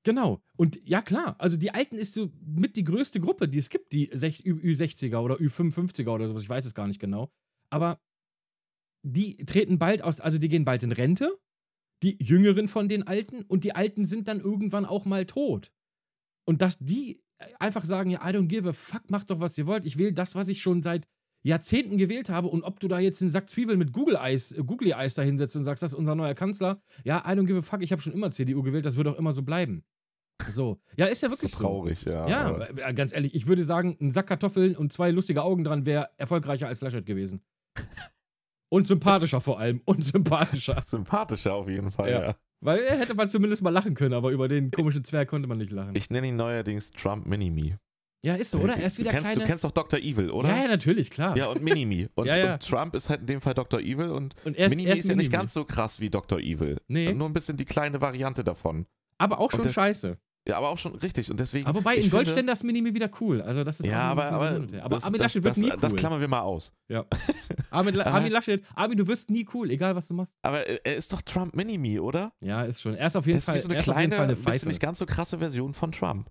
Genau. 0.04 0.42
Und 0.58 0.78
ja, 0.86 1.00
klar, 1.00 1.36
also 1.38 1.56
die 1.56 1.70
Alten 1.70 1.96
ist 1.96 2.12
so 2.12 2.30
mit 2.44 2.76
die 2.76 2.84
größte 2.84 3.20
Gruppe, 3.20 3.48
die 3.48 3.58
es 3.58 3.70
gibt, 3.70 3.92
die 3.92 4.08
sech- 4.10 4.44
Ü- 4.44 4.60
Ü60er 4.60 5.18
oder 5.20 5.36
Ü55er 5.36 6.08
oder 6.08 6.28
sowas, 6.28 6.42
ich 6.42 6.48
weiß 6.50 6.66
es 6.66 6.74
gar 6.74 6.86
nicht 6.88 7.00
genau. 7.00 7.30
Aber 7.70 7.98
die 9.06 9.36
treten 9.46 9.78
bald 9.78 10.02
aus, 10.02 10.20
also 10.20 10.36
die 10.38 10.48
gehen 10.48 10.64
bald 10.64 10.82
in 10.82 10.92
Rente, 10.92 11.38
die 12.04 12.22
Jüngeren 12.22 12.68
von 12.68 12.88
den 12.88 13.06
Alten 13.06 13.42
und 13.42 13.64
die 13.64 13.74
Alten 13.74 14.04
sind 14.04 14.28
dann 14.28 14.38
irgendwann 14.38 14.84
auch 14.84 15.06
mal 15.06 15.24
tot. 15.24 15.72
Und 16.46 16.60
dass 16.60 16.78
die 16.78 17.22
einfach 17.58 17.84
sagen, 17.84 18.10
ja, 18.10 18.20
I 18.20 18.32
don't 18.32 18.46
give 18.46 18.68
a 18.68 18.74
fuck, 18.74 19.10
macht 19.10 19.30
doch, 19.30 19.40
was 19.40 19.56
ihr 19.56 19.66
wollt. 19.66 19.86
Ich 19.86 19.96
wähle 19.96 20.12
das, 20.12 20.34
was 20.34 20.48
ich 20.48 20.60
schon 20.60 20.82
seit 20.82 21.08
Jahrzehnten 21.42 21.96
gewählt 21.96 22.28
habe. 22.28 22.48
Und 22.48 22.62
ob 22.62 22.78
du 22.78 22.88
da 22.88 22.98
jetzt 22.98 23.22
einen 23.22 23.30
Sack 23.30 23.48
Zwiebeln 23.48 23.78
mit 23.78 23.92
Google-Eis, 23.92 24.52
äh, 24.52 24.62
Googly-Eis 24.62 25.14
da 25.14 25.22
hinsetzt 25.22 25.56
und 25.56 25.64
sagst, 25.64 25.82
das 25.82 25.92
ist 25.92 25.98
unser 25.98 26.14
neuer 26.14 26.34
Kanzler, 26.34 26.82
ja, 27.04 27.18
I 27.26 27.32
don't 27.36 27.46
give 27.46 27.58
a 27.58 27.62
fuck, 27.62 27.82
ich 27.82 27.90
habe 27.90 28.02
schon 28.02 28.12
immer 28.12 28.30
CDU 28.30 28.62
gewählt, 28.62 28.84
das 28.84 28.96
wird 28.96 29.08
auch 29.08 29.18
immer 29.18 29.32
so 29.32 29.42
bleiben. 29.42 29.82
So. 30.52 30.80
Ja, 30.96 31.06
ist 31.06 31.22
ja 31.22 31.28
Das 31.28 31.36
ist 31.36 31.42
wirklich 31.42 31.54
so 31.54 31.64
traurig, 31.64 32.04
ja. 32.04 32.28
Ja, 32.28 32.66
äh, 32.66 32.92
ganz 32.92 33.14
ehrlich, 33.14 33.34
ich 33.34 33.46
würde 33.46 33.64
sagen, 33.64 33.96
ein 34.00 34.10
Sack 34.10 34.26
Kartoffeln 34.26 34.76
und 34.76 34.92
zwei 34.92 35.10
lustige 35.10 35.42
Augen 35.42 35.64
dran 35.64 35.86
wäre 35.86 36.10
erfolgreicher 36.18 36.68
als 36.68 36.80
Laschet 36.82 37.06
gewesen. 37.06 37.42
Und 38.74 38.86
sympathischer 38.88 39.40
vor 39.40 39.58
allem. 39.60 39.80
Und 39.84 40.04
sympathischer. 40.04 40.80
Sympathischer 40.86 41.54
auf 41.54 41.68
jeden 41.68 41.90
Fall, 41.90 42.10
Ja. 42.10 42.22
ja. 42.28 42.34
Weil 42.60 42.80
er 42.80 42.98
hätte 42.98 43.14
man 43.14 43.28
zumindest 43.28 43.62
mal 43.62 43.70
lachen 43.70 43.94
können, 43.94 44.14
aber 44.14 44.30
über 44.30 44.48
den 44.48 44.70
komischen 44.70 45.04
Zwerg 45.04 45.28
konnte 45.28 45.46
man 45.48 45.58
nicht 45.58 45.70
lachen. 45.70 45.94
Ich 45.94 46.08
nenne 46.10 46.28
ihn 46.28 46.36
neuerdings 46.36 46.90
Trump 46.92 47.26
Minimi. 47.26 47.76
ja, 48.22 48.36
ist 48.36 48.52
so, 48.52 48.58
oder? 48.58 48.74
Er 48.76 48.86
ist 48.86 48.98
wieder 48.98 49.10
du 49.10 49.16
kennst, 49.16 49.26
kleine... 49.30 49.40
Du 49.42 49.46
kennst 49.46 49.64
doch 49.64 49.70
Dr. 49.70 49.98
Evil, 49.98 50.30
oder? 50.30 50.48
ja, 50.48 50.62
ja, 50.62 50.68
natürlich, 50.68 51.10
klar. 51.10 51.36
Ja, 51.36 51.46
und 51.48 51.62
Minimi. 51.62 52.08
Und, 52.14 52.26
Ja, 52.26 52.36
ja. 52.38 52.54
und 52.54 52.66
Trump 52.66 52.94
ist 52.94 53.10
halt 53.10 53.20
in 53.20 53.26
dem 53.26 53.40
Fall 53.42 53.52
Dr. 53.54 53.80
Evil 53.80 54.08
und 54.08 54.34
und 54.46 54.56
er 54.56 54.66
ist, 54.66 54.70
Minimi 54.70 54.88
er 54.90 54.96
ist, 54.96 55.08
ja 55.08 55.14
nicht 55.14 55.26
Minimi. 55.26 55.42
ganz 55.42 55.52
so 55.52 55.64
krass 55.66 56.00
wie 56.00 56.08
Dr. 56.10 56.38
Evil. 56.40 56.78
Nee. 56.88 57.12
Nur 57.12 57.28
ein 57.28 57.34
bisschen 57.34 57.56
die 57.58 57.66
kleine 57.66 58.00
Variante 58.00 58.42
davon. 58.44 58.86
Aber 59.18 59.38
auch 59.40 59.50
schon 59.50 59.62
das- 59.62 59.74
scheiße. 59.74 60.16
Ja, 60.46 60.58
aber 60.58 60.68
auch 60.68 60.76
schon 60.78 60.94
richtig. 60.96 61.30
Und 61.30 61.40
deswegen. 61.40 61.66
Aber 61.66 61.78
wobei, 61.78 61.96
in 61.96 62.10
finde- 62.10 62.52
ist 62.52 62.64
Minimi 62.64 62.92
wieder 62.92 63.10
cool. 63.20 63.40
Also 63.40 63.64
das 63.64 63.80
ist 63.80 63.86
Ja, 63.86 64.00
aber, 64.10 64.22
bisschen 64.22 64.34
aber, 64.34 64.72
her. 64.76 64.84
aber 64.84 64.94
das, 64.96 65.04
Armin 65.04 65.18
das, 65.18 65.24
Laschet 65.34 65.44
wird 65.44 65.50
das, 65.52 65.56
nie 65.56 65.70
cool. 65.70 65.78
das 65.80 65.96
klammern 65.96 66.20
wir 66.20 66.28
mal 66.28 66.40
aus. 66.40 66.72
ja. 66.88 67.06
Armin. 67.70 67.98
Armin 68.00 68.30
Laschet, 68.30 68.62
Armin, 68.74 68.98
du 68.98 69.06
wirst 69.08 69.30
nie 69.30 69.46
cool, 69.54 69.70
egal 69.70 69.96
was 69.96 70.06
du 70.08 70.14
machst. 70.14 70.36
Aber 70.42 70.66
äh, 70.68 70.78
er 70.84 70.96
ist 70.96 71.12
doch 71.14 71.22
Trump 71.22 71.56
Minimi, 71.56 71.98
oder? 71.98 72.32
Ja, 72.40 72.62
ist 72.62 72.82
schon. 72.82 72.94
Er 72.94 73.06
ist 73.06 73.16
auf 73.16 73.24
Er 73.24 73.28
jeden 73.28 73.38
ist 73.38 73.46
Fall, 73.46 73.54
wie 73.54 73.60
so 73.60 73.68
eine 73.68 73.76
er 73.78 73.82
kleine, 73.82 74.16
Fall 74.16 74.24
eine 74.26 74.36
bisschen 74.36 74.68
nicht 74.68 74.80
ganz 74.80 74.98
so 74.98 75.06
krasse 75.06 75.38
Version 75.38 75.72
von 75.72 75.92
Trump. 75.92 76.30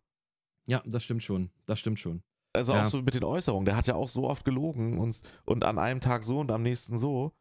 Ja, 0.68 0.84
das 0.86 1.04
stimmt 1.04 1.24
schon. 1.24 1.50
Das 1.66 1.80
stimmt 1.80 2.00
schon. 2.00 2.22
Also 2.56 2.74
Ja. 2.74 2.84
auch 2.84 2.86
so 2.86 3.02
mit 3.02 3.16
den 3.16 3.24
Äußerungen. 3.24 3.66
Der 3.66 3.76
hat 3.76 3.88
ja 3.88 3.96
auch 3.96 4.08
so 4.08 4.30
oft 4.30 4.46
gelogen 4.46 5.00
und, 5.00 5.20
und 5.46 5.64
an 5.64 5.80
einem 5.80 6.02
Tag 6.02 6.24
so 6.24 6.40
und 6.40 6.52
am 6.52 6.62
nächsten 6.62 6.98
so. 6.98 7.34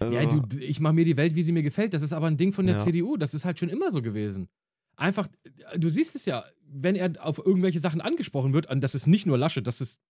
Also, 0.00 0.12
Ja, 0.12 0.26
du, 0.26 0.58
ich 0.58 0.80
mache 0.80 0.94
mir 0.94 1.04
die 1.04 1.16
Welt, 1.16 1.36
wie 1.36 1.44
sie 1.44 1.52
mir 1.52 1.62
gefällt. 1.62 1.94
Das 1.94 2.02
ist 2.02 2.12
aber 2.12 2.26
ein 2.26 2.36
Ding 2.36 2.52
von 2.52 2.66
der 2.66 2.76
Ja. 2.78 2.82
CDU. 2.84 3.16
Das 3.16 3.34
ist 3.34 3.44
halt 3.44 3.60
schon 3.60 3.68
immer 3.68 3.92
so 3.92 4.02
gewesen. 4.02 4.48
Einfach, 4.96 5.28
du 5.76 5.88
siehst 5.88 6.14
es 6.14 6.24
ja, 6.26 6.44
wenn 6.66 6.94
er 6.96 7.12
auf 7.24 7.38
irgendwelche 7.38 7.80
Sachen 7.80 8.00
angesprochen 8.00 8.52
wird, 8.52 8.68
und 8.70 8.80
das 8.82 8.94
ist 8.94 9.06
nicht 9.06 9.26
nur 9.26 9.38
Laschet, 9.38 9.66
das 9.66 9.80
ist 9.80 10.00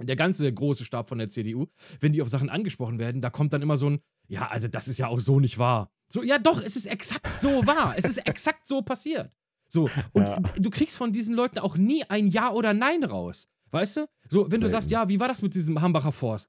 der 0.00 0.16
ganze 0.16 0.52
große 0.52 0.84
Stab 0.84 1.08
von 1.08 1.18
der 1.18 1.28
CDU, 1.28 1.66
wenn 2.00 2.12
die 2.12 2.20
auf 2.22 2.28
Sachen 2.28 2.50
angesprochen 2.50 2.98
werden, 2.98 3.20
da 3.20 3.30
kommt 3.30 3.52
dann 3.52 3.62
immer 3.62 3.76
so 3.76 3.90
ein, 3.90 4.00
ja, 4.26 4.48
also 4.48 4.66
das 4.68 4.88
ist 4.88 4.98
ja 4.98 5.06
auch 5.08 5.20
so 5.20 5.38
nicht 5.40 5.58
wahr. 5.58 5.88
So, 6.08 6.22
ja 6.22 6.38
doch, 6.38 6.60
es 6.62 6.74
ist 6.76 6.86
exakt 6.86 7.38
so 7.40 7.48
wahr. 7.66 7.94
es 7.96 8.04
ist 8.04 8.26
exakt 8.26 8.66
so 8.66 8.82
passiert. 8.82 9.30
So, 9.70 9.88
und 10.12 10.22
Ja. 10.26 10.40
du 10.56 10.70
kriegst 10.70 10.96
von 10.96 11.12
diesen 11.12 11.34
Leuten 11.34 11.58
auch 11.58 11.76
nie 11.76 12.04
ein 12.08 12.26
Ja 12.28 12.50
oder 12.52 12.74
Nein 12.74 13.04
raus. 13.04 13.48
Weißt 13.70 13.96
du? 13.96 14.06
So, 14.28 14.42
wenn 14.44 14.60
du 14.60 14.68
Selten. 14.68 14.70
sagst, 14.72 14.90
ja, 14.90 15.08
wie 15.08 15.18
war 15.18 15.26
das 15.28 15.42
mit 15.42 15.54
diesem 15.54 15.80
Hambacher 15.80 16.12
Forst? 16.12 16.48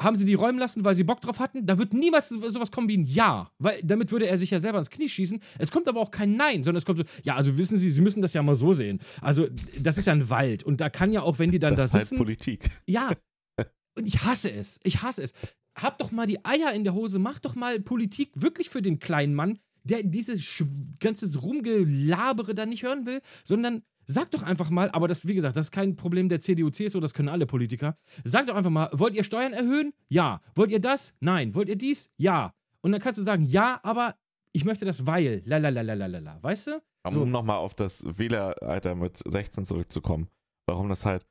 Haben 0.00 0.16
sie 0.16 0.24
die 0.24 0.34
räumen 0.34 0.58
lassen, 0.58 0.84
weil 0.84 0.96
sie 0.96 1.04
Bock 1.04 1.20
drauf 1.20 1.38
hatten? 1.38 1.66
Da 1.66 1.78
wird 1.78 1.92
niemals 1.92 2.28
so- 2.28 2.48
sowas 2.50 2.72
kommen 2.72 2.88
wie 2.88 2.96
ein 2.98 3.04
Ja, 3.04 3.50
weil 3.58 3.80
damit 3.84 4.10
würde 4.10 4.26
er 4.26 4.38
sich 4.38 4.50
ja 4.50 4.58
selber 4.58 4.78
ins 4.80 4.90
Knie 4.90 5.08
schießen. 5.08 5.40
Es 5.58 5.70
kommt 5.70 5.86
aber 5.86 6.00
auch 6.00 6.10
kein 6.10 6.36
Nein, 6.36 6.64
sondern 6.64 6.78
es 6.78 6.84
kommt 6.84 6.98
so, 6.98 7.04
ja, 7.22 7.36
also 7.36 7.56
wissen 7.56 7.78
Sie, 7.78 7.90
Sie 7.90 8.00
müssen 8.00 8.20
das 8.20 8.32
ja 8.34 8.42
mal 8.42 8.56
so 8.56 8.74
sehen. 8.74 8.98
Also, 9.20 9.46
das 9.78 9.96
ist 9.96 10.06
ja 10.06 10.12
ein 10.12 10.28
Wald 10.30 10.64
und 10.64 10.80
da 10.80 10.90
kann 10.90 11.12
ja 11.12 11.22
auch, 11.22 11.38
wenn 11.38 11.52
die 11.52 11.60
dann 11.60 11.76
das 11.76 11.78
da 11.78 11.84
ist 11.84 11.94
halt 11.94 12.06
sitzen, 12.08 12.18
Politik. 12.18 12.70
ja. 12.86 13.12
Und 13.96 14.08
ich 14.08 14.24
hasse 14.24 14.50
es. 14.50 14.80
Ich 14.82 15.02
hasse 15.02 15.22
es. 15.22 15.32
Hab 15.78 15.98
doch 15.98 16.10
mal 16.10 16.26
die 16.26 16.44
Eier 16.44 16.72
in 16.72 16.82
der 16.82 16.94
Hose. 16.94 17.20
Mach 17.20 17.38
doch 17.38 17.54
mal 17.54 17.78
Politik 17.78 18.32
wirklich 18.34 18.68
für 18.70 18.82
den 18.82 18.98
kleinen 18.98 19.34
Mann, 19.36 19.60
der 19.84 20.02
dieses 20.02 20.64
ganzes 20.98 21.40
Rumgelabere 21.42 22.54
da 22.56 22.66
nicht 22.66 22.82
hören 22.82 23.06
will, 23.06 23.20
sondern 23.44 23.82
sag 24.06 24.30
doch 24.30 24.42
einfach 24.42 24.70
mal, 24.70 24.90
aber 24.90 25.08
das, 25.08 25.26
wie 25.26 25.34
gesagt, 25.34 25.56
das 25.56 25.66
ist 25.66 25.72
kein 25.72 25.96
Problem 25.96 26.28
der 26.28 26.40
CDU, 26.40 26.70
CSU, 26.70 27.00
das 27.00 27.14
können 27.14 27.28
alle 27.28 27.46
Politiker. 27.46 27.96
Sag 28.24 28.46
doch 28.46 28.54
einfach 28.54 28.70
mal, 28.70 28.88
wollt 28.92 29.14
ihr 29.14 29.24
Steuern 29.24 29.52
erhöhen? 29.52 29.92
Ja. 30.08 30.40
Wollt 30.54 30.70
ihr 30.70 30.80
das? 30.80 31.14
Nein. 31.20 31.54
Wollt 31.54 31.68
ihr 31.68 31.76
dies? 31.76 32.10
Ja. 32.16 32.54
Und 32.80 32.92
dann 32.92 33.00
kannst 33.00 33.18
du 33.18 33.24
sagen, 33.24 33.44
ja, 33.44 33.80
aber 33.82 34.14
ich 34.52 34.64
möchte 34.64 34.84
das, 34.84 35.06
weil. 35.06 35.42
Lalalalalalala. 35.46 36.38
Weißt 36.42 36.68
du? 36.68 36.82
Aber 37.02 37.14
So. 37.14 37.22
Um 37.22 37.30
nochmal 37.30 37.58
auf 37.58 37.74
das 37.74 38.04
Wähleralter 38.18 38.94
mit 38.94 39.22
16 39.24 39.66
zurückzukommen, 39.66 40.28
warum 40.66 40.88
das 40.88 41.04
halt, 41.04 41.26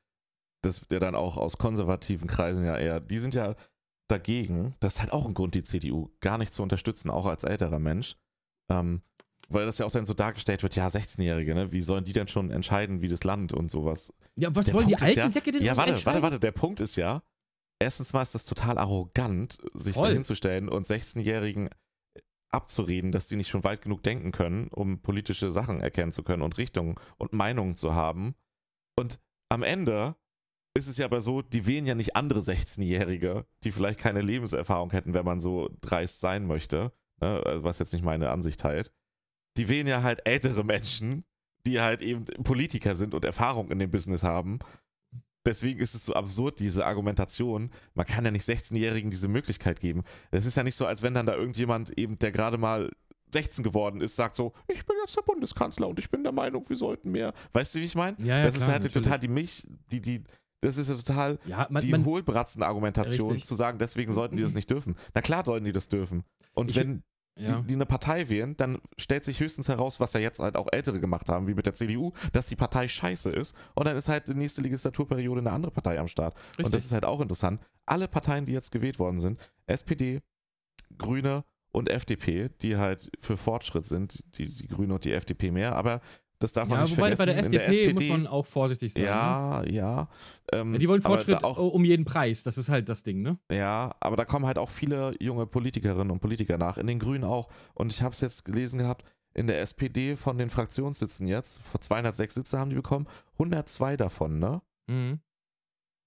das 0.62 0.86
der 0.88 1.00
dann 1.00 1.14
auch 1.14 1.36
aus 1.36 1.58
konservativen 1.58 2.28
Kreisen 2.28 2.64
ja 2.64 2.78
eher, 2.78 3.00
die 3.00 3.18
sind 3.18 3.34
ja 3.34 3.54
dagegen, 4.08 4.74
das 4.80 4.94
ist 4.94 5.00
halt 5.00 5.12
auch 5.12 5.26
ein 5.26 5.34
Grund, 5.34 5.54
die 5.54 5.64
CDU 5.64 6.10
gar 6.20 6.38
nicht 6.38 6.54
zu 6.54 6.62
unterstützen, 6.62 7.10
auch 7.10 7.26
als 7.26 7.44
älterer 7.44 7.78
Mensch. 7.78 8.16
Ähm, 8.70 9.02
weil 9.48 9.66
das 9.66 9.78
ja 9.78 9.86
auch 9.86 9.90
dann 9.90 10.06
so 10.06 10.14
dargestellt 10.14 10.62
wird, 10.62 10.76
ja, 10.76 10.86
16-Jährige, 10.86 11.54
ne? 11.54 11.72
Wie 11.72 11.80
sollen 11.80 12.04
die 12.04 12.12
denn 12.12 12.28
schon 12.28 12.50
entscheiden, 12.50 13.02
wie 13.02 13.08
das 13.08 13.24
Land 13.24 13.52
und 13.52 13.70
sowas? 13.70 14.12
Ja, 14.36 14.54
was 14.54 14.66
Der 14.66 14.74
wollen 14.74 14.88
die 14.88 14.94
Punkt 14.94 15.02
ist 15.02 15.08
alten 15.08 15.20
ja, 15.20 15.30
Säcke 15.30 15.52
denn 15.52 15.62
Ja, 15.62 15.76
warte, 15.76 16.04
warte, 16.04 16.22
warte. 16.22 16.40
Der 16.40 16.52
Punkt 16.52 16.80
ist 16.80 16.96
ja, 16.96 17.22
erstens 17.78 18.12
mal 18.12 18.22
ist 18.22 18.34
das 18.34 18.44
total 18.44 18.78
arrogant, 18.78 19.58
sich 19.74 19.94
Voll. 19.94 20.08
dahinzustellen 20.08 20.68
und 20.68 20.86
16-Jährigen 20.86 21.70
abzureden, 22.50 23.12
dass 23.12 23.28
sie 23.28 23.36
nicht 23.36 23.48
schon 23.48 23.64
weit 23.64 23.82
genug 23.82 24.02
denken 24.02 24.32
können, 24.32 24.68
um 24.68 25.02
politische 25.02 25.50
Sachen 25.50 25.80
erkennen 25.80 26.12
zu 26.12 26.22
können 26.22 26.42
und 26.42 26.56
Richtungen 26.56 26.94
und 27.18 27.32
Meinungen 27.32 27.74
zu 27.74 27.94
haben. 27.94 28.34
Und 28.96 29.20
am 29.48 29.62
Ende 29.62 30.14
ist 30.76 30.88
es 30.88 30.96
ja 30.96 31.06
aber 31.06 31.20
so, 31.20 31.42
die 31.42 31.66
wählen 31.66 31.86
ja 31.86 31.94
nicht 31.94 32.16
andere 32.16 32.40
16-Jährige, 32.40 33.46
die 33.62 33.72
vielleicht 33.72 33.98
keine 33.98 34.20
Lebenserfahrung 34.20 34.90
hätten, 34.90 35.14
wenn 35.14 35.24
man 35.24 35.40
so 35.40 35.68
dreist 35.80 36.20
sein 36.20 36.46
möchte, 36.46 36.92
ne? 37.20 37.42
also 37.44 37.64
was 37.64 37.78
jetzt 37.78 37.92
nicht 37.92 38.04
meine 38.04 38.30
Ansicht 38.30 38.60
teilt. 38.60 38.92
Die 39.56 39.68
wählen 39.68 39.86
ja 39.86 40.02
halt 40.02 40.20
ältere 40.26 40.64
Menschen, 40.64 41.24
die 41.66 41.80
halt 41.80 42.02
eben 42.02 42.24
Politiker 42.44 42.94
sind 42.94 43.14
und 43.14 43.24
Erfahrung 43.24 43.70
in 43.70 43.78
dem 43.78 43.90
Business 43.90 44.22
haben. 44.22 44.58
Deswegen 45.46 45.78
ist 45.80 45.94
es 45.94 46.06
so 46.06 46.14
absurd, 46.14 46.58
diese 46.58 46.86
Argumentation. 46.86 47.70
Man 47.94 48.06
kann 48.06 48.24
ja 48.24 48.30
nicht 48.30 48.48
16-Jährigen 48.48 49.10
diese 49.10 49.28
Möglichkeit 49.28 49.78
geben. 49.78 50.02
Es 50.30 50.46
ist 50.46 50.56
ja 50.56 50.62
nicht 50.62 50.74
so, 50.74 50.86
als 50.86 51.02
wenn 51.02 51.12
dann 51.14 51.26
da 51.26 51.34
irgendjemand 51.34 51.90
eben, 51.98 52.16
der 52.16 52.32
gerade 52.32 52.56
mal 52.56 52.90
16 53.32 53.62
geworden 53.62 54.00
ist, 54.00 54.16
sagt 54.16 54.36
so, 54.36 54.52
ich 54.68 54.86
bin 54.86 54.96
jetzt 55.04 55.16
der 55.16 55.22
Bundeskanzler 55.22 55.88
und 55.88 55.98
ich 55.98 56.10
bin 56.10 56.22
der 56.22 56.32
Meinung, 56.32 56.66
wir 56.68 56.76
sollten 56.76 57.10
mehr. 57.10 57.34
Weißt 57.52 57.74
du, 57.74 57.80
wie 57.80 57.84
ich 57.84 57.94
meine? 57.94 58.16
Ja, 58.20 58.38
ja, 58.38 58.44
das 58.44 58.54
ist 58.54 58.62
klar, 58.62 58.72
halt 58.74 58.84
natürlich. 58.84 59.04
total 59.04 59.18
die 59.18 59.28
Milch, 59.28 59.66
die, 59.92 60.00
die, 60.00 60.24
das 60.62 60.78
ist 60.78 60.88
ja 60.88 60.94
total 60.94 61.38
Ja, 61.44 61.66
man, 61.68 61.82
die 61.82 61.92
Hohlbratzen-Argumentation, 61.94 63.42
zu 63.42 63.54
sagen, 63.54 63.78
deswegen 63.78 64.12
sollten 64.12 64.36
die 64.36 64.42
das 64.42 64.54
nicht 64.54 64.70
dürfen. 64.70 64.94
Na 65.14 65.20
klar 65.20 65.44
sollten 65.44 65.64
die 65.66 65.72
das 65.72 65.88
dürfen. 65.88 66.24
Und 66.54 66.70
Ich- 66.70 66.76
wenn 66.76 67.02
ja. 67.36 67.56
die, 67.56 67.66
die 67.68 67.74
eine 67.74 67.86
Partei 67.86 68.28
wählen, 68.28 68.56
dann 68.56 68.78
stellt 68.98 69.24
sich 69.24 69.40
höchstens 69.40 69.68
heraus, 69.68 70.00
was 70.00 70.12
ja 70.12 70.20
jetzt 70.20 70.40
halt 70.40 70.56
auch 70.56 70.68
Ältere 70.70 71.00
gemacht 71.00 71.28
haben, 71.28 71.46
wie 71.46 71.54
mit 71.54 71.66
der 71.66 71.74
CDU, 71.74 72.12
dass 72.32 72.46
die 72.46 72.56
Partei 72.56 72.88
scheiße 72.88 73.30
ist. 73.30 73.56
Und 73.74 73.86
dann 73.86 73.96
ist 73.96 74.08
halt 74.08 74.28
die 74.28 74.34
nächste 74.34 74.62
Legislaturperiode 74.62 75.40
eine 75.40 75.52
andere 75.52 75.72
Partei 75.72 75.98
am 75.98 76.08
Start. 76.08 76.34
Richtig. 76.50 76.66
Und 76.66 76.74
das 76.74 76.84
ist 76.84 76.92
halt 76.92 77.04
auch 77.04 77.20
interessant. 77.20 77.60
Alle 77.86 78.08
Parteien, 78.08 78.46
die 78.46 78.52
jetzt 78.52 78.70
gewählt 78.70 78.98
worden 78.98 79.18
sind, 79.18 79.40
SPD, 79.66 80.20
Grüne 80.96 81.44
und 81.72 81.90
FDP, 81.90 82.50
die 82.62 82.76
halt 82.76 83.10
für 83.18 83.36
Fortschritt 83.36 83.86
sind, 83.86 84.38
die, 84.38 84.46
die 84.46 84.68
Grüne 84.68 84.94
und 84.94 85.04
die 85.04 85.12
FDP 85.12 85.50
mehr, 85.50 85.74
aber 85.74 86.00
das 86.38 86.52
darf 86.52 86.68
man 86.68 86.78
ja, 86.78 86.84
nicht 86.84 86.96
wobei 86.96 87.16
vergessen. 87.16 87.18
bei 87.18 87.26
der 87.26 87.36
FDP, 87.38 87.58
der 87.58 87.68
SPD, 87.68 87.92
muss 88.10 88.18
man 88.18 88.26
auch 88.26 88.44
vorsichtig 88.46 88.92
sein. 88.92 89.02
ne? 89.02 89.08
ja, 89.08 89.64
ja. 89.66 90.08
Ähm, 90.52 90.72
Ja, 90.74 90.78
die 90.78 90.88
wollen 90.88 91.00
Fortschritt 91.02 91.42
auch 91.44 91.58
um 91.58 91.84
jeden 91.84 92.04
Preis. 92.04 92.42
Das 92.42 92.58
ist 92.58 92.68
halt 92.68 92.88
das 92.88 93.02
Ding, 93.02 93.22
ne? 93.22 93.38
Ja, 93.50 93.94
aber 94.00 94.16
da 94.16 94.24
kommen 94.24 94.44
halt 94.46 94.58
auch 94.58 94.68
viele 94.68 95.14
junge 95.20 95.46
Politikerinnen 95.46 96.10
und 96.10 96.20
Politiker 96.20 96.58
nach, 96.58 96.76
in 96.76 96.86
den 96.86 96.98
Grünen 96.98 97.24
auch. 97.24 97.48
Und 97.74 97.92
ich 97.92 98.02
habe 98.02 98.12
es 98.12 98.20
jetzt 98.20 98.44
gelesen 98.44 98.78
gehabt, 98.78 99.04
in 99.32 99.46
der 99.46 99.60
SPD 99.60 100.16
von 100.16 100.38
den 100.38 100.48
Fraktionssitzen 100.50 101.26
jetzt, 101.26 101.60
vor 101.62 101.80
206 101.80 102.34
Sitze 102.34 102.58
haben 102.58 102.70
die 102.70 102.76
bekommen, 102.76 103.06
102 103.38 103.96
davon, 103.96 104.38
ne, 104.38 104.60
Mhm. 104.88 105.20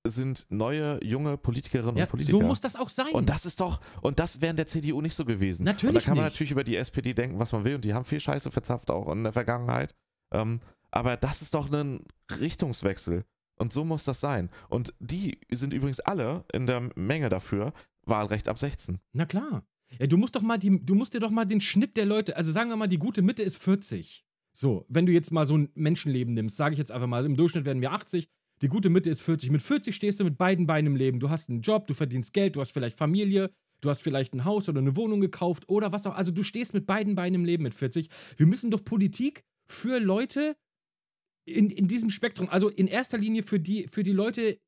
sind 0.05 0.45
neue 0.49 1.03
junge 1.03 1.35
Politikerinnen 1.37 1.97
Ja, 1.97 2.05
und 2.05 2.09
Politiker. 2.11 2.37
so 2.37 2.43
muss 2.43 2.61
das 2.61 2.75
auch 2.77 2.87
sein. 2.89 3.11
und 3.11 3.29
das 3.29 3.45
ist 3.45 3.59
doch, 3.59 3.81
und 4.01 4.19
das 4.19 4.39
wäre 4.41 4.51
in 4.51 4.55
der 4.55 4.67
CDU 4.67 5.01
nicht 5.01 5.15
so 5.15 5.25
gewesen. 5.25 5.65
Natürlich 5.65 5.95
Und 5.95 6.01
da 6.03 6.05
kann 6.05 6.15
man 6.17 6.25
nicht. 6.25 6.35
natürlich 6.35 6.51
über 6.51 6.63
die 6.63 6.77
SPD 6.77 7.13
denken, 7.13 7.39
was 7.39 7.51
man 7.51 7.65
will, 7.65 7.75
und 7.75 7.83
die 7.83 7.93
haben 7.93 8.05
viel 8.05 8.19
Scheiße 8.21 8.49
verzapft 8.51 8.89
auch 8.91 9.11
in 9.11 9.23
der 9.23 9.33
Vergangenheit. 9.33 9.95
Ähm, 10.31 10.59
aber 10.91 11.17
das 11.17 11.41
ist 11.41 11.53
doch 11.53 11.71
ein 11.71 12.01
Richtungswechsel. 12.39 13.23
Und 13.57 13.73
so 13.73 13.83
muss 13.83 14.03
das 14.03 14.21
sein. 14.21 14.49
Und 14.69 14.93
die 14.99 15.39
sind 15.51 15.73
übrigens 15.73 15.99
alle 15.99 16.45
in 16.53 16.67
der 16.67 16.89
Menge 16.95 17.29
dafür, 17.29 17.73
Wahlrecht 18.03 18.47
ab 18.47 18.59
16. 18.59 18.99
Na 19.13 19.25
klar. 19.25 19.63
Ja, 19.99 20.07
du 20.07 20.17
musst 20.17 20.35
doch 20.35 20.41
mal 20.41 20.57
die, 20.57 20.83
du 20.85 20.95
musst 20.95 21.13
dir 21.13 21.19
doch 21.19 21.31
mal 21.31 21.45
den 21.45 21.61
Schnitt 21.61 21.97
der 21.97 22.05
Leute, 22.05 22.35
also 22.35 22.51
sagen 22.51 22.69
wir 22.69 22.75
mal, 22.75 22.87
die 22.87 22.99
gute 22.99 23.21
Mitte 23.21 23.41
ist 23.41 23.57
40. 23.57 24.25
So, 24.53 24.85
wenn 24.89 25.05
du 25.05 25.11
jetzt 25.11 25.31
mal 25.31 25.47
so 25.47 25.57
ein 25.57 25.69
Menschenleben 25.75 26.33
nimmst, 26.33 26.57
sage 26.57 26.73
ich 26.73 26.79
jetzt 26.79 26.91
einfach 26.91 27.07
mal, 27.07 27.25
im 27.25 27.37
Durchschnitt 27.37 27.65
werden 27.65 27.81
wir 27.81 27.93
80, 27.93 28.27
die 28.61 28.67
gute 28.67 28.89
Mitte 28.89 29.09
ist 29.09 29.21
40. 29.21 29.51
Mit 29.51 29.61
40 29.61 29.95
stehst 29.95 30.19
du 30.19 30.23
mit 30.23 30.37
beiden 30.37 30.65
Beinen 30.65 30.87
im 30.87 30.95
Leben. 30.95 31.19
Du 31.19 31.29
hast 31.29 31.49
einen 31.49 31.61
Job, 31.61 31.87
du 31.87 31.93
verdienst 31.93 32.33
Geld, 32.33 32.55
du 32.55 32.61
hast 32.61 32.71
vielleicht 32.71 32.95
Familie, 32.95 33.51
du 33.81 33.89
hast 33.89 34.01
vielleicht 34.01 34.33
ein 34.33 34.45
Haus 34.45 34.67
oder 34.67 34.79
eine 34.79 34.95
Wohnung 34.95 35.21
gekauft 35.21 35.69
oder 35.69 35.91
was 35.91 36.07
auch. 36.07 36.15
Also 36.15 36.31
du 36.31 36.43
stehst 36.43 36.73
mit 36.73 36.87
beiden 36.87 37.15
Beinen 37.15 37.35
im 37.35 37.45
Leben 37.45 37.63
mit 37.63 37.75
40. 37.75 38.09
Wir 38.35 38.47
müssen 38.47 38.71
doch 38.71 38.83
Politik 38.83 39.43
für 39.68 39.99
Leute 39.99 40.56
in, 41.45 41.69
in 41.69 41.88
diesem 41.88 42.10
Spektrum, 42.10 42.49
also 42.49 42.69
in 42.69 42.88
erster 42.88 43.18
Linie 43.18 43.44
für 43.44 43.60
die, 43.60 43.88
für 43.88 44.03
die 44.03 44.11
Leute 44.11 44.60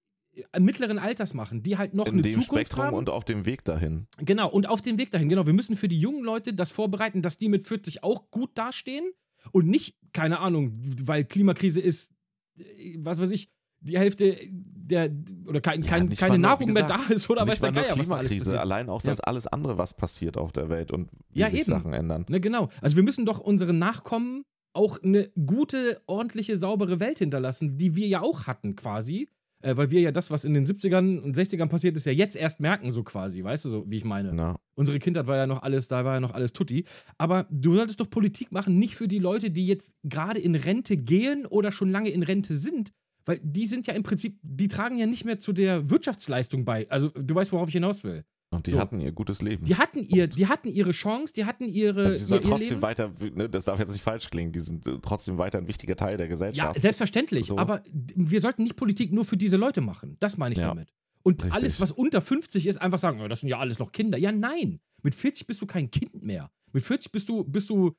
äh, 0.54 0.60
mittleren 0.60 0.98
Alters 1.00 1.34
machen, 1.34 1.62
die 1.62 1.78
halt 1.78 1.94
noch 1.94 2.06
In 2.06 2.14
eine 2.14 2.22
dem 2.22 2.34
Zukunft 2.42 2.54
Spektrum 2.68 2.86
haben. 2.86 2.96
und 2.98 3.10
auf 3.10 3.26
dem 3.26 3.46
Weg 3.46 3.66
dahin. 3.66 4.08
Genau, 4.18 4.50
und 4.50 4.68
auf 4.68 4.82
dem 4.82 4.98
Weg 4.98 5.12
dahin, 5.12 5.28
genau. 5.30 5.46
Wir 5.46 5.54
müssen 5.54 5.76
für 5.76 5.88
die 5.90 6.00
jungen 6.00 6.24
Leute 6.24 6.54
das 6.54 6.72
vorbereiten, 6.72 7.22
dass 7.22 7.38
die 7.38 7.50
mit 7.50 7.64
40 7.66 8.04
auch 8.04 8.30
gut 8.32 8.52
dastehen 8.58 9.12
und 9.52 9.68
nicht, 9.68 9.98
keine 10.14 10.40
Ahnung, 10.40 10.80
weil 11.04 11.26
Klimakrise 11.26 11.82
ist, 11.82 12.12
äh, 12.58 12.96
was 13.00 13.20
weiß 13.20 13.32
ich, 13.32 13.50
die 13.82 13.98
Hälfte 13.98 14.38
der, 14.52 15.10
oder 15.46 15.62
kein, 15.62 15.82
Ja, 15.84 15.90
kein, 15.90 16.10
keine 16.10 16.38
nur, 16.38 16.50
Nahrung 16.50 16.68
wie 16.68 16.74
mehr 16.74 16.84
gesagt, 16.84 17.10
da 17.10 17.14
ist 17.14 17.30
oder 17.30 17.42
weiß 17.44 17.50
Nicht 17.50 17.62
mal 17.62 17.72
der 17.72 17.82
Geier, 17.84 17.92
was 17.92 17.98
Klimakrise, 18.00 18.36
passiert. 18.46 18.58
allein 18.58 18.90
auch 18.90 19.04
Ja. 19.04 19.10
das 19.12 19.20
alles 19.22 19.48
andere, 19.48 19.78
was 19.78 19.94
passiert 19.96 20.38
auf 20.38 20.52
der 20.52 20.68
Welt 20.70 20.92
und 20.92 21.10
wie 21.32 21.40
Ja, 21.40 21.50
sich 21.50 21.62
eben. 21.62 21.72
Sachen 21.72 21.94
ändern. 21.94 22.26
Ne, 22.30 22.40
genau. 22.42 22.70
Also 22.82 22.96
wir 22.98 23.04
müssen 23.04 23.26
doch 23.26 23.40
unseren 23.40 23.78
Nachkommen 23.78 24.44
auch 24.74 25.02
eine 25.02 25.30
gute, 25.46 26.02
ordentliche, 26.06 26.58
saubere 26.58 27.00
Welt 27.00 27.20
hinterlassen, 27.20 27.78
die 27.78 27.96
wir 27.96 28.08
ja 28.08 28.22
auch 28.22 28.48
hatten 28.48 28.76
quasi. 28.76 29.28
Äh, 29.62 29.76
weil 29.76 29.92
wir 29.92 30.00
ja 30.00 30.12
das, 30.12 30.32
was 30.32 30.46
in 30.46 30.54
den 30.54 30.66
70ern 30.66 31.20
und 31.20 31.36
60ern 31.36 31.68
passiert 31.68 31.98
ist, 31.98 32.06
ja 32.06 32.14
jetzt 32.14 32.36
erst 32.36 32.62
merken, 32.62 32.92
so 32.92 33.04
quasi, 33.04 33.44
weißt 33.44 33.66
du, 33.66 33.70
so 33.70 33.90
wie 33.90 33.98
ich 33.98 34.06
meine. 34.06 34.36
Ja. 34.36 34.56
Unsere 34.76 35.00
Kindheit 35.00 35.28
war 35.28 35.36
ja 35.36 35.48
noch 35.48 35.62
alles, 35.64 35.90
da 35.90 36.06
war 36.06 36.14
ja 36.14 36.20
noch 36.22 36.34
alles 36.34 36.54
tutti. 36.54 36.86
Aber 37.18 37.46
du 37.50 37.74
solltest 37.74 38.00
doch 38.00 38.10
Politik 38.10 38.54
machen, 38.54 38.80
nicht 38.80 38.96
für 38.96 39.10
die 39.10 39.20
Leute, 39.20 39.52
die 39.52 39.68
jetzt 39.68 39.92
gerade 40.04 40.40
in 40.40 40.56
Rente 40.56 40.96
gehen 40.96 41.46
oder 41.46 41.72
schon 41.74 41.92
lange 41.92 42.10
in 42.10 42.24
Rente 42.24 42.56
sind. 42.56 42.92
Weil 43.26 43.40
die 43.44 43.68
sind 43.68 43.86
ja 43.86 43.94
im 43.94 44.04
Prinzip, 44.04 44.40
die 44.42 44.70
tragen 44.70 44.98
ja 44.98 45.06
nicht 45.06 45.26
mehr 45.26 45.40
zu 45.40 45.52
der 45.52 45.90
Wirtschaftsleistung 45.90 46.64
bei. 46.64 46.90
Also 46.90 47.10
du 47.10 47.36
weißt, 47.36 47.52
worauf 47.52 47.68
ich 47.68 47.74
hinaus 47.74 48.06
will. 48.06 48.24
Und 48.52 48.66
die 48.66 48.72
So. 48.72 48.80
hatten 48.80 49.00
ihr 49.00 49.12
gutes 49.12 49.42
Leben. 49.44 49.64
Die 49.66 49.76
hatten, 49.76 50.00
ihr, 50.00 50.28
die 50.28 50.48
hatten 50.48 50.70
ihre 50.70 50.92
Chance, 50.92 51.34
die 51.34 51.46
hatten 51.46 51.66
ihre. 51.66 52.06
also 52.06 52.18
die 52.18 52.24
sollen 52.24 52.42
ihr, 52.44 52.50
trotzdem 52.50 52.70
Leben. 52.70 52.82
weiter, 52.82 53.12
ne, 53.36 53.48
das 53.50 53.66
darf 53.66 53.78
jetzt 53.80 53.92
nicht 53.92 54.02
falsch 54.02 54.30
klingen, 54.30 54.52
die 54.52 54.60
sind 54.60 54.84
trotzdem 55.04 55.38
weiter 55.38 55.60
ein 55.60 55.68
wichtiger 55.68 55.96
Teil 55.96 56.18
der 56.18 56.26
Ja, 56.26 56.32
Gesellschaft. 56.32 56.82
selbstverständlich. 56.82 57.46
So. 57.46 57.58
Aber 57.60 57.84
wir 57.94 58.42
sollten 58.42 58.64
nicht 58.64 58.76
Politik 58.76 59.12
nur 59.14 59.24
für 59.26 59.38
diese 59.38 59.58
Leute 59.58 59.82
machen. 59.82 60.18
Das 60.20 60.38
meine 60.38 60.54
ich 60.54 60.60
Ja. 60.60 60.68
damit. 60.70 60.92
Und 61.22 61.44
Richtig. 61.44 61.54
alles, 61.54 61.80
was 61.82 61.92
unter 61.92 62.22
50 62.22 62.66
ist, 62.66 62.78
einfach 62.82 62.98
sagen, 62.98 63.20
"Ja, 63.20 63.28
das 63.28 63.42
sind 63.42 63.50
ja 63.50 63.60
alles 63.60 63.78
noch 63.78 63.92
Kinder. 63.92 64.18
Ja, 64.18 64.32
nein. 64.32 64.80
Mit 65.04 65.14
40 65.14 65.46
bist 65.46 65.62
du 65.62 65.66
kein 65.68 65.92
Kind 65.92 66.24
mehr. 66.24 66.50
Mit 66.74 66.84
40 66.84 67.12
bist 67.12 67.30
du, 67.30 67.44
bist 67.44 67.70
du, 67.70 67.94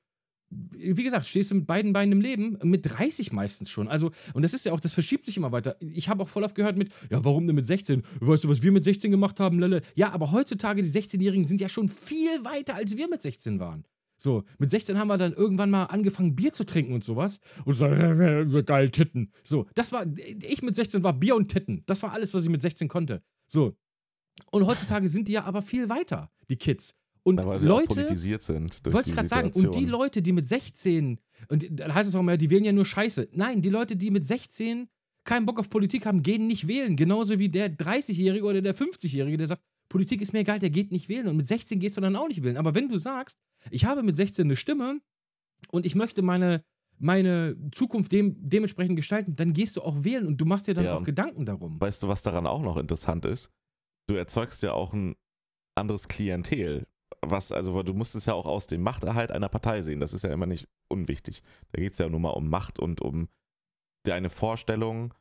wie 0.51 1.05
gesagt, 1.05 1.27
stehst 1.27 1.51
du 1.51 1.55
mit 1.55 1.67
beiden 1.67 1.93
Beinen 1.93 2.13
im 2.13 2.21
Leben, 2.21 2.59
mit 2.65 2.83
30 2.85 3.33
meistens 3.33 3.71
schon. 3.71 3.89
Also, 3.89 4.11
und 4.35 4.43
das 4.43 4.53
ist 4.53 4.65
ja 4.65 4.73
auch, 4.73 4.81
das 4.81 4.93
verschiebt 4.93 5.27
sich 5.27 5.37
immer 5.37 5.53
weiter. 5.53 5.77
Ich 5.81 6.09
habe 6.09 6.23
auch 6.23 6.29
voll 6.29 6.43
oft 6.43 6.55
gehört 6.55 6.77
mit, 6.77 6.91
ja, 7.11 7.25
warum 7.25 7.47
denn 7.47 7.55
mit 7.55 7.67
16? 7.67 8.03
Weißt 8.21 8.45
du, 8.45 8.49
was 8.49 8.63
wir 8.63 8.73
mit 8.73 8.85
16 8.85 9.11
gemacht 9.11 9.39
haben, 9.39 9.61
Lelle? 9.61 9.83
Ja, 9.95 10.13
aber 10.13 10.33
heutzutage, 10.33 10.83
die 10.83 10.89
16-Jährigen 10.89 11.47
sind 11.47 11.61
ja 11.61 11.69
schon 11.69 11.89
viel 11.89 12.45
weiter, 12.45 12.75
als 12.75 12.97
wir 12.97 13.09
mit 13.09 13.23
16 13.23 13.61
waren. 13.61 13.85
So, 14.19 14.45
mit 14.59 14.71
16 14.71 14.99
haben 14.99 15.09
wir 15.09 15.17
dann 15.17 15.33
irgendwann 15.33 15.71
mal 15.71 15.85
angefangen, 15.85 16.37
Bier 16.37 16.53
zu 16.53 16.65
trinken 16.65 16.93
und 16.93 17.05
sowas. 17.05 17.41
Und 17.65 17.75
so, 17.75 17.87
äh, 17.87 18.63
geil, 18.65 18.91
Titten. 18.91 19.33
So, 19.45 19.67
das 19.75 19.93
war, 19.93 20.05
ich 20.17 20.63
mit 20.63 20.77
16 20.77 21.03
war 21.03 21.15
Bier 21.15 21.37
und 21.37 21.49
Titten. 21.49 21.85
Das 21.87 22.03
war 22.03 22.13
alles, 22.13 22.35
was 22.35 22.43
ich 22.45 22.51
mit 22.51 22.61
16 22.61 22.89
konnte. 22.89 23.23
So. 23.47 23.77
Und 24.51 24.67
heutzutage 24.67 25.09
sind 25.09 25.29
die 25.29 25.33
ja 25.33 25.45
aber 25.45 25.63
viel 25.63 25.89
weiter, 25.89 26.31
die 26.51 26.57
Kids. 26.57 26.95
Und 27.23 27.39
Ja, 27.39 27.47
weil 27.47 27.59
sie 27.59 27.69
Leute, 27.69 27.89
politisiert 27.89 28.43
sind 28.43 28.81
wollte 28.93 29.11
ich 29.11 29.17
gerade 29.17 29.29
sagen, 29.29 29.51
und 29.55 29.75
die 29.75 29.85
Leute, 29.85 30.23
die 30.23 30.33
mit 30.33 30.49
16, 30.49 31.21
und 31.49 31.67
dann 31.71 31.95
heißt 31.95 32.09
es 32.09 32.15
auch 32.15 32.21
immer, 32.21 32.37
die 32.37 32.51
wählen 32.51 32.65
ja 32.65 32.73
nur 32.73 32.85
Scheiße. 32.87 33.29
Nein, 33.33 33.63
die 33.63 33.69
Leute, 33.69 33.97
die 33.97 34.11
mit 34.11 34.25
16 34.27 34.89
keinen 35.25 35.47
Bock 35.47 35.59
auf 35.59 35.69
Politik 35.69 36.07
haben, 36.07 36.23
gehen 36.23 36.47
nicht 36.47 36.67
wählen. 36.67 36.97
Genauso 36.97 37.39
wie 37.39 37.49
der 37.49 37.77
30-Jährige 37.77 38.45
oder 38.45 38.63
der 38.63 38.75
50-Jährige, 38.75 39.37
der 39.37 39.47
sagt, 39.49 39.63
Politik 39.89 40.23
ist 40.23 40.33
mir 40.33 40.41
egal, 40.41 40.59
der 40.59 40.71
geht 40.71 40.93
nicht 40.93 41.09
wählen. 41.09 41.27
Und 41.29 41.37
mit 41.37 41.47
16 41.47 41.79
gehst 41.79 41.97
du 41.97 42.01
dann 42.01 42.17
auch 42.17 42.29
nicht 42.29 42.43
wählen. 42.43 42.57
Aber 42.57 42.75
wenn 42.75 42.89
du 42.89 42.97
sagst, 42.97 43.37
ich 43.71 43.85
habe 43.85 44.03
mit 44.03 44.17
16 44.17 44.47
eine 44.47 44.57
Stimme 44.57 45.01
und 45.71 45.85
ich 45.85 45.95
möchte 45.95 46.23
meine, 46.23 46.65
meine 46.99 47.57
Zukunft 47.73 48.13
dem, 48.13 48.37
dementsprechend 48.39 48.97
gestalten, 48.97 49.37
dann 49.37 49.53
gehst 49.53 49.77
du 49.77 49.83
auch 49.83 50.05
wählen 50.05 50.27
und 50.27 50.41
du 50.41 50.45
machst 50.47 50.69
dir 50.69 50.75
dann 50.75 50.85
Ja, 50.85 50.97
auch 50.97 51.05
Gedanken 51.05 51.45
darum. 51.45 51.81
Weißt 51.81 52.03
du, 52.03 52.09
was 52.09 52.23
daran 52.23 52.47
auch 52.47 52.63
noch 52.63 52.77
interessant 52.77 53.25
ist? 53.25 53.51
Du 54.07 54.15
erzeugst 54.15 54.63
ja 54.63 54.73
auch 54.73 54.93
ein 54.95 55.17
anderes 55.75 56.09
Klientel. 56.09 56.87
Was, 57.23 57.53
also, 57.53 57.83
du 57.83 57.93
musst 57.95 58.15
es 58.15 58.27
ja 58.27 58.35
auch 58.35 58.47
aus 58.47 58.67
dem 58.67 58.83
Machterhalt 58.83 59.31
einer 59.31 59.49
Partei 59.49 59.83
sehen. 59.83 60.01
Das 60.01 60.13
ist 60.13 60.25
ja 60.25 60.33
immer 60.33 60.47
nicht 60.47 60.69
unwichtig. 60.89 61.43
Da 61.73 61.81
geht 61.81 61.93
es 61.93 61.99
ja 61.99 62.09
nur 62.09 62.21
mal 62.21 62.31
um 62.31 62.49
Macht 62.49 62.79
und 62.79 63.03
um 63.03 63.29
deine 64.05 64.31
Vorstellung, 64.31 65.13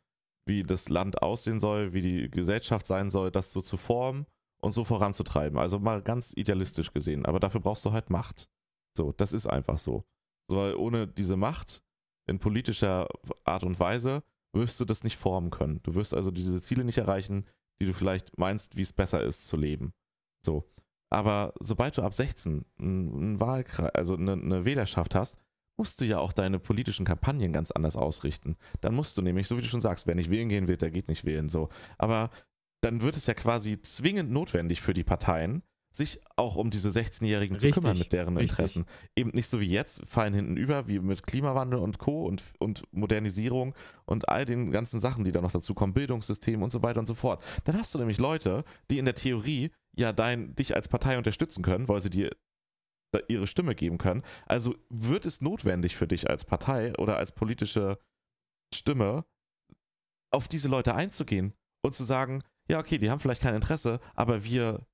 wie 0.45 0.63
das 0.63 0.89
Land 0.89 1.21
aussehen 1.21 1.59
soll, 1.59 1.93
wie 1.93 2.01
die 2.01 2.31
Gesellschaft 2.31 2.85
sein 2.85 3.09
soll, 3.09 3.31
das 3.31 3.51
so 3.51 3.61
zu 3.61 3.77
formen 3.77 4.25
und 4.61 4.71
so 4.71 4.83
voranzutreiben. 4.83 5.59
Also 5.59 5.79
mal 5.79 6.01
ganz 6.01 6.33
idealistisch 6.35 6.93
gesehen. 6.93 7.25
Aber 7.25 7.39
dafür 7.39 7.61
brauchst 7.61 7.85
du 7.85 7.91
halt 7.91 8.09
Macht. 8.09 8.49
So, 8.95 9.11
das 9.11 9.33
ist 9.33 9.47
einfach 9.47 9.77
so. 9.77 10.05
so 10.49 10.57
weil 10.57 10.75
ohne 10.75 11.07
diese 11.07 11.37
Macht 11.37 11.83
in 12.27 12.39
politischer 12.39 13.07
Art 13.43 13.63
und 13.63 13.79
Weise 13.79 14.23
wirst 14.53 14.79
du 14.79 14.85
das 14.85 15.03
nicht 15.03 15.17
formen 15.17 15.51
können. 15.51 15.81
Du 15.83 15.95
wirst 15.95 16.13
also 16.13 16.31
diese 16.31 16.61
Ziele 16.61 16.83
nicht 16.83 16.97
erreichen, 16.97 17.45
die 17.81 17.85
du 17.85 17.93
vielleicht 17.93 18.37
meinst, 18.37 18.77
wie 18.77 18.81
es 18.81 18.93
besser 18.93 19.23
ist 19.23 19.47
zu 19.47 19.57
leben. 19.57 19.93
So. 20.45 20.63
Aber 21.09 21.53
sobald 21.59 21.97
du 21.97 22.03
ab 22.03 22.13
16 22.13 22.65
einen 22.79 23.39
Wahlkreis, 23.39 23.93
also 23.95 24.15
eine, 24.15 24.33
eine 24.33 24.65
Wählerschaft 24.65 25.15
hast, 25.15 25.37
musst 25.77 26.01
du 26.01 26.05
ja 26.05 26.19
auch 26.19 26.33
deine 26.33 26.59
politischen 26.59 27.05
Kampagnen 27.05 27.53
ganz 27.53 27.71
anders 27.71 27.95
ausrichten. 27.95 28.57
Dann 28.81 28.93
musst 28.93 29.17
du 29.17 29.21
nämlich, 29.21 29.47
so 29.47 29.57
wie 29.57 29.61
du 29.61 29.67
schon 29.67 29.81
sagst, 29.81 30.07
wer 30.07 30.15
nicht 30.15 30.29
wählen 30.29 30.49
gehen 30.49 30.67
will, 30.67 30.77
der 30.77 30.91
geht 30.91 31.07
nicht 31.07 31.25
wählen. 31.25 31.47
So. 31.47 31.69
Aber 31.97 32.29
dann 32.81 33.01
wird 33.01 33.15
es 33.17 33.27
ja 33.27 33.33
quasi 33.33 33.81
zwingend 33.81 34.29
notwendig 34.29 34.81
für 34.81 34.93
die 34.93 35.03
Parteien, 35.03 35.63
sich 35.91 36.21
auch 36.35 36.55
um 36.55 36.69
diese 36.69 36.89
16-Jährigen 36.89 37.57
zu 37.57 37.71
kümmern 37.71 37.97
mit 37.97 38.13
deren 38.13 38.37
richtig. 38.37 38.51
Interessen. 38.51 38.85
Eben 39.15 39.31
nicht 39.31 39.47
so 39.47 39.59
wie 39.59 39.67
jetzt, 39.67 40.05
fallen 40.05 40.33
hinten 40.33 40.57
über, 40.57 40.87
wie 40.87 40.99
mit 40.99 41.25
Klimawandel 41.25 41.79
und 41.79 41.97
Co. 41.97 42.25
und, 42.25 42.43
und 42.59 42.83
Modernisierung 42.91 43.73
und 44.05 44.29
all 44.29 44.45
den 44.45 44.71
ganzen 44.71 44.99
Sachen, 44.99 45.23
die 45.23 45.31
da 45.31 45.41
noch 45.41 45.51
dazu 45.51 45.73
kommen, 45.73 45.93
Bildungssystem 45.93 46.61
und 46.61 46.71
so 46.71 46.83
weiter 46.83 46.99
und 46.99 47.07
so 47.07 47.15
fort. 47.15 47.43
Dann 47.63 47.77
hast 47.77 47.93
du 47.93 47.99
nämlich 47.99 48.19
Leute, 48.19 48.63
die 48.91 48.99
in 48.99 49.05
der 49.05 49.15
Theorie 49.15 49.71
ja 49.95 50.13
dein, 50.13 50.55
dich 50.55 50.75
als 50.75 50.87
Partei 50.87 51.17
unterstützen 51.17 51.63
können, 51.63 51.87
weil 51.87 52.01
sie 52.01 52.09
dir 52.09 52.29
ihre 53.27 53.47
Stimme 53.47 53.73
geben 53.73 53.97
können. 53.97 54.23
Also 54.45 54.75
wird 54.89 55.25
es 55.25 55.41
notwendig 55.41 55.95
für 55.95 56.07
dich 56.07 56.29
als 56.29 56.45
Partei 56.45 56.95
oder 56.97 57.17
als 57.17 57.31
politische 57.31 57.97
Stimme, 58.73 59.25
auf 60.31 60.47
diese 60.47 60.67
Leute 60.67 60.93
einzugehen 60.93 61.53
und 61.81 61.95
zu 61.95 62.03
sagen, 62.03 62.43
ja, 62.69 62.77
okay, 62.77 62.99
die 62.99 63.09
haben 63.09 63.19
vielleicht 63.19 63.41
kein 63.41 63.55
Interesse, 63.55 63.99
aber 64.13 64.43
wir 64.43 64.85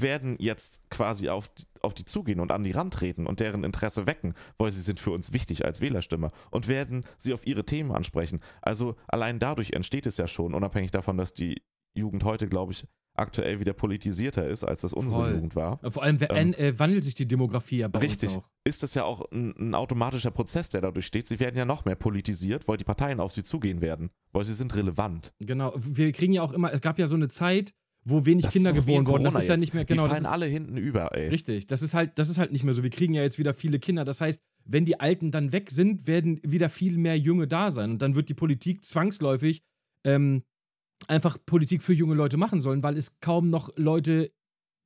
werden 0.00 0.36
jetzt 0.38 0.82
quasi 0.90 1.28
auf, 1.28 1.48
die- 1.48 1.64
auf 1.82 1.94
die 1.94 2.04
zugehen 2.04 2.40
und 2.40 2.52
an 2.52 2.64
die 2.64 2.72
rantreten 2.72 3.26
und 3.26 3.40
deren 3.40 3.64
Interesse 3.64 4.06
wecken, 4.06 4.34
weil 4.58 4.70
sie 4.72 4.82
sind 4.82 5.00
für 5.00 5.10
uns 5.10 5.32
wichtig 5.32 5.64
als 5.64 5.80
Wählerstimme 5.80 6.30
und 6.50 6.68
werden 6.68 7.02
sie 7.16 7.32
auf 7.32 7.46
ihre 7.46 7.64
Themen 7.64 7.92
ansprechen. 7.92 8.40
Also 8.62 8.96
allein 9.08 9.38
dadurch 9.38 9.72
entsteht 9.72 10.06
es 10.06 10.16
ja 10.16 10.26
schon, 10.26 10.54
unabhängig 10.54 10.90
davon, 10.90 11.16
dass 11.16 11.32
die 11.34 11.62
Jugend 11.94 12.24
heute, 12.24 12.46
glaube 12.48 12.72
ich, 12.72 12.86
aktuell 13.18 13.60
wieder 13.60 13.72
politisierter 13.72 14.46
ist, 14.46 14.62
als 14.62 14.82
das 14.82 14.92
unsere 14.92 15.22
Voll. 15.22 15.34
Jugend 15.36 15.56
war. 15.56 15.80
Vor 15.90 16.02
allem 16.02 16.18
Ähm, 16.28 16.52
äh, 16.52 16.78
wandelt 16.78 17.02
sich 17.02 17.14
die 17.14 17.26
Demografie 17.26 17.78
ja 17.78 17.88
bei 17.88 18.00
Richtig. 18.00 18.28
uns 18.28 18.38
auch. 18.44 18.48
Ist 18.64 18.82
das 18.82 18.92
ja 18.92 19.04
auch 19.04 19.24
ein, 19.32 19.54
ein 19.58 19.74
automatischer 19.74 20.30
Prozess, 20.30 20.68
der 20.68 20.82
dadurch 20.82 21.06
steht. 21.06 21.26
Sie 21.26 21.40
werden 21.40 21.56
ja 21.56 21.64
noch 21.64 21.86
mehr 21.86 21.94
politisiert, 21.94 22.68
weil 22.68 22.76
die 22.76 22.84
Parteien 22.84 23.18
auf 23.20 23.32
sie 23.32 23.42
zugehen 23.42 23.80
werden, 23.80 24.10
weil 24.32 24.44
sie 24.44 24.52
sind 24.52 24.74
relevant. 24.74 25.32
Genau. 25.40 25.72
Wir 25.78 26.12
kriegen 26.12 26.34
ja 26.34 26.42
auch 26.42 26.52
immer, 26.52 26.70
es 26.74 26.82
gab 26.82 26.98
ja 26.98 27.06
so 27.06 27.14
eine 27.16 27.28
Zeit, 27.30 27.72
wo 28.08 28.24
wenig 28.24 28.44
Das 28.44 28.52
Kinder 28.52 28.72
geboren 28.72 29.06
wurden. 29.06 29.24
Das 29.24 29.34
ist 29.34 29.48
ja 29.48 29.54
jetzt. 29.54 29.60
nicht 29.60 29.74
mehr, 29.74 29.84
Die 29.84 29.94
genau. 29.94 30.04
Das 30.04 30.18
fallen 30.18 30.24
ist, 30.24 30.30
alle 30.30 30.46
hinten 30.46 30.76
über, 30.76 31.14
ey. 31.16 31.28
Richtig, 31.28 31.66
das 31.66 31.82
ist 31.82 31.92
halt, 31.92 32.18
das 32.18 32.28
ist 32.28 32.38
halt 32.38 32.52
nicht 32.52 32.62
mehr 32.62 32.72
so. 32.72 32.84
Wir 32.84 32.90
kriegen 32.90 33.14
ja 33.14 33.22
jetzt 33.22 33.38
wieder 33.38 33.52
viele 33.52 33.80
Kinder. 33.80 34.04
Das 34.04 34.20
heißt, 34.20 34.40
wenn 34.64 34.84
die 34.84 35.00
Alten 35.00 35.32
dann 35.32 35.50
weg 35.52 35.70
sind, 35.70 36.06
werden 36.06 36.40
wieder 36.44 36.68
viel 36.68 36.98
mehr 36.98 37.18
Junge 37.18 37.48
da 37.48 37.72
sein. 37.72 37.90
Und 37.90 38.02
dann 38.02 38.14
wird 38.14 38.28
die 38.28 38.34
Politik 38.34 38.84
zwangsläufig 38.84 39.62
ähm, 40.04 40.44
einfach 41.08 41.36
Politik 41.44 41.82
für 41.82 41.92
junge 41.92 42.14
Leute 42.14 42.36
machen 42.36 42.60
sollen, 42.60 42.82
weil 42.84 42.96
es 42.96 43.18
kaum 43.18 43.50
noch 43.50 43.76
Leute 43.76 44.30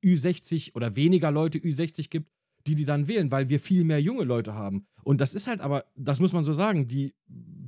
Ü60 0.03 0.73
oder 0.73 0.95
weniger 0.95 1.29
Leute 1.29 1.59
Ü60 1.59 2.09
gibt, 2.09 2.31
die 2.67 2.75
die 2.75 2.85
dann 2.85 3.07
wählen, 3.07 3.31
weil 3.31 3.49
wir 3.49 3.59
viel 3.59 3.83
mehr 3.83 4.01
junge 4.01 4.23
Leute 4.23 4.53
haben. 4.53 4.85
Und 5.03 5.19
das 5.21 5.33
ist 5.33 5.47
halt 5.47 5.61
aber, 5.61 5.85
das 5.95 6.19
muss 6.19 6.33
man 6.33 6.43
so 6.43 6.53
sagen, 6.53 6.87
die 6.87 7.13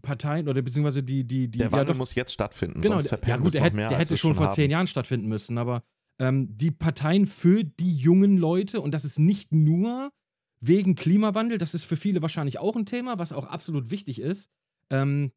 Parteien 0.01 0.47
oder 0.47 0.61
beziehungsweise 0.61 1.01
die, 1.03 1.23
die, 1.23 1.47
die 1.47 1.57
Der 1.59 1.67
ja 1.67 1.71
Wandel 1.71 1.87
doch- 1.87 1.97
muss 1.97 2.13
jetzt 2.15 2.33
stattfinden, 2.33 2.81
Genau, 2.81 2.99
sonst 2.99 3.11
der, 3.11 3.19
ja 3.27 3.37
gut, 3.37 3.47
es 3.47 3.53
der 3.53 3.61
noch 3.61 3.65
hätte, 3.67 3.75
mehr, 3.75 3.89
der 3.89 3.97
als 3.97 4.09
hätte 4.09 4.17
schon 4.19 4.35
vor 4.35 4.47
haben. 4.47 4.53
zehn 4.53 4.69
Jahren 4.71 4.87
stattfinden 4.87 5.27
müssen, 5.27 5.57
aber 5.57 5.83
ähm, 6.19 6.49
die 6.57 6.71
Parteien 6.71 7.25
für 7.25 7.63
die 7.63 7.95
jungen 7.95 8.37
Leute, 8.37 8.81
und 8.81 8.93
das 8.93 9.03
ist 9.05 9.17
nicht 9.19 9.51
nur 9.51 10.11
wegen 10.59 10.95
Klimawandel, 10.95 11.57
das 11.57 11.73
ist 11.73 11.83
für 11.85 11.95
viele 11.95 12.21
wahrscheinlich 12.21 12.59
auch 12.59 12.75
ein 12.75 12.85
Thema, 12.85 13.17
was 13.19 13.33
auch 13.33 13.45
absolut 13.47 13.89
wichtig 13.91 14.19
ist, 14.19 14.49
ähm, 14.89 15.31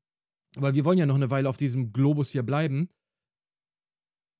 weil 0.58 0.74
wir 0.74 0.84
wollen 0.84 0.98
ja 0.98 1.06
noch 1.06 1.16
eine 1.16 1.30
Weile 1.30 1.48
auf 1.48 1.56
diesem 1.56 1.92
Globus 1.92 2.30
hier 2.30 2.42
bleiben. 2.42 2.88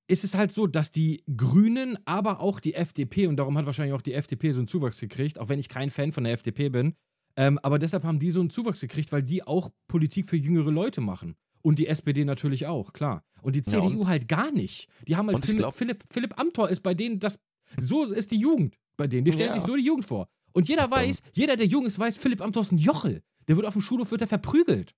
Ist 0.08 0.24
es 0.24 0.34
halt 0.34 0.52
so, 0.52 0.66
dass 0.66 0.90
die 0.92 1.22
Grünen, 1.36 1.98
aber 2.04 2.40
auch 2.40 2.60
die 2.60 2.74
FDP, 2.74 3.26
und 3.26 3.36
darum 3.36 3.56
hat 3.58 3.66
wahrscheinlich 3.66 3.94
auch 3.94 4.02
die 4.02 4.14
FDP 4.14 4.52
so 4.52 4.60
einen 4.60 4.68
Zuwachs 4.68 5.00
gekriegt, 5.00 5.38
auch 5.38 5.48
wenn 5.48 5.58
ich 5.58 5.68
kein 5.68 5.90
Fan 5.90 6.12
von 6.12 6.24
der 6.24 6.32
FDP 6.34 6.68
bin, 6.68 6.94
ähm, 7.36 7.58
aber 7.62 7.78
deshalb 7.78 8.04
haben 8.04 8.18
die 8.18 8.30
so 8.30 8.40
einen 8.40 8.50
Zuwachs 8.50 8.80
gekriegt, 8.80 9.10
weil 9.12 9.22
die 9.22 9.42
auch 9.42 9.70
Politik 9.88 10.28
für 10.28 10.36
jüngere 10.36 10.70
Leute 10.70 11.00
machen. 11.00 11.34
Und 11.62 11.78
die 11.80 11.88
SPD 11.88 12.24
natürlich 12.24 12.66
auch, 12.66 12.92
klar. 12.92 13.24
Und 13.42 13.56
die 13.56 13.60
Ja, 13.60 13.64
CDU 13.80 14.00
und- 14.02 14.08
halt 14.08 14.28
gar 14.28 14.52
nicht. 14.52 14.88
Die 15.08 15.16
haben 15.16 15.26
halt 15.28 15.44
Philipp, 15.44 15.58
glaub- 15.58 15.74
Philipp, 15.74 16.04
Philipp 16.08 16.38
Amthor 16.38 16.68
ist 16.70 16.82
bei 16.82 16.94
denen 16.94 17.18
das. 17.18 17.38
So 17.80 18.04
ist 18.04 18.30
die 18.30 18.38
Jugend 18.38 18.78
bei 18.96 19.08
denen. 19.08 19.24
Die 19.24 19.32
stellen 19.32 19.48
Ja. 19.48 19.54
sich 19.54 19.64
so 19.64 19.74
die 19.74 19.84
Jugend 19.84 20.04
vor. 20.04 20.28
Und 20.52 20.68
jeder 20.68 20.88
weiß, 20.90 21.20
jeder, 21.34 21.56
der 21.56 21.66
jung 21.66 21.84
ist, 21.84 21.98
weiß, 21.98 22.16
Philipp 22.16 22.40
Amthor 22.40 22.62
ist 22.62 22.72
ein 22.72 22.78
Jochel. 22.78 23.22
Der 23.48 23.56
wird 23.56 23.66
auf 23.66 23.74
dem 23.74 23.82
Schulhof 23.82 24.10
wird 24.12 24.20
er 24.20 24.26
verprügelt. 24.28 24.94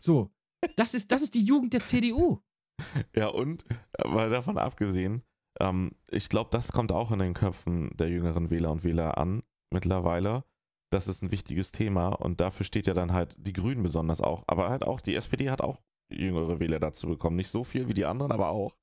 So. 0.00 0.30
Das 0.76 0.94
ist, 0.94 1.10
das 1.12 1.20
ist 1.22 1.34
die 1.34 1.42
Jugend 1.44 1.72
der 1.72 1.82
CDU. 1.82 2.38
Ja, 3.14 3.28
und 3.28 3.64
äh, 3.98 4.08
mal 4.08 4.30
davon 4.30 4.58
abgesehen, 4.58 5.22
ähm, 5.60 5.92
ich 6.10 6.28
glaube, 6.28 6.50
das 6.50 6.72
kommt 6.72 6.92
auch 6.92 7.10
in 7.12 7.18
den 7.18 7.34
Köpfen 7.34 7.90
der 7.96 8.08
jüngeren 8.08 8.50
Wähler 8.50 8.72
und 8.72 8.84
Wähler 8.84 9.18
an 9.18 9.42
mittlerweile. 9.72 10.44
Das 10.90 11.08
ist 11.08 11.22
ein 11.22 11.30
wichtiges 11.30 11.72
Thema 11.72 12.08
und 12.08 12.40
dafür 12.40 12.64
steht 12.64 12.86
ja 12.86 12.94
dann 12.94 13.12
halt 13.12 13.34
die 13.38 13.52
Grünen 13.52 13.82
besonders 13.82 14.20
auch. 14.20 14.44
Aber 14.46 14.68
halt 14.68 14.86
auch, 14.86 15.00
die 15.00 15.14
SPD 15.14 15.50
hat 15.50 15.60
auch 15.60 15.80
jüngere 16.10 16.60
Wähler 16.60 16.78
dazu 16.78 17.08
bekommen. 17.08 17.36
Nicht 17.36 17.50
so 17.50 17.64
viel 17.64 17.88
wie 17.88 17.94
die 17.94 18.06
anderen, 18.06 18.32
aber 18.32 18.48
auch. 18.50 18.76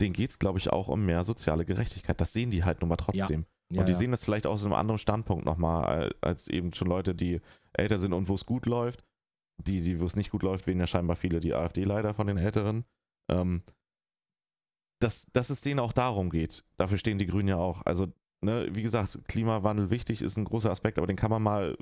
Denen 0.00 0.14
geht 0.14 0.30
es, 0.30 0.38
glaube 0.38 0.58
ich, 0.58 0.72
auch 0.72 0.88
um 0.88 1.04
mehr 1.04 1.22
soziale 1.22 1.64
Gerechtigkeit. 1.64 2.20
Das 2.20 2.32
sehen 2.32 2.50
die 2.50 2.64
halt 2.64 2.80
nun 2.80 2.88
mal 2.88 2.96
trotzdem. 2.96 3.46
Ja, 3.70 3.80
und 3.80 3.88
die 3.88 3.92
ja. 3.92 3.98
sehen 3.98 4.10
das 4.10 4.24
vielleicht 4.24 4.46
aus 4.46 4.64
einem 4.64 4.74
anderen 4.74 4.98
Standpunkt 4.98 5.44
nochmal, 5.44 6.08
äh, 6.08 6.14
als 6.20 6.48
eben 6.48 6.72
schon 6.72 6.88
Leute, 6.88 7.14
die 7.14 7.40
älter 7.72 7.98
sind 7.98 8.12
und 8.12 8.28
wo 8.28 8.34
es 8.34 8.44
gut 8.44 8.66
läuft. 8.66 9.04
Die, 9.58 9.80
die 9.80 10.00
wo 10.00 10.06
es 10.06 10.16
nicht 10.16 10.30
gut 10.30 10.42
läuft, 10.42 10.66
wählen 10.66 10.80
ja 10.80 10.86
scheinbar 10.86 11.16
viele 11.16 11.38
die 11.38 11.54
AfD 11.54 11.84
leider 11.84 12.14
von 12.14 12.26
den 12.26 12.36
Älteren. 12.36 12.84
Ähm, 13.32 13.62
dass, 15.00 15.26
dass 15.32 15.50
es 15.50 15.60
denen 15.62 15.80
auch 15.80 15.92
darum 15.92 16.30
geht. 16.30 16.64
Dafür 16.76 16.98
stehen 16.98 17.18
die 17.18 17.26
Grünen 17.26 17.48
ja 17.48 17.56
auch. 17.56 17.82
Also, 17.84 18.06
ne, 18.40 18.68
wie 18.72 18.82
gesagt, 18.82 19.18
Klimawandel 19.26 19.90
wichtig 19.90 20.22
ist 20.22 20.36
ein 20.36 20.44
großer 20.44 20.70
Aspekt, 20.70 20.98
aber 20.98 21.06
den 21.08 21.16
kann 21.16 21.30
man 21.30 21.42
mal 21.42 21.76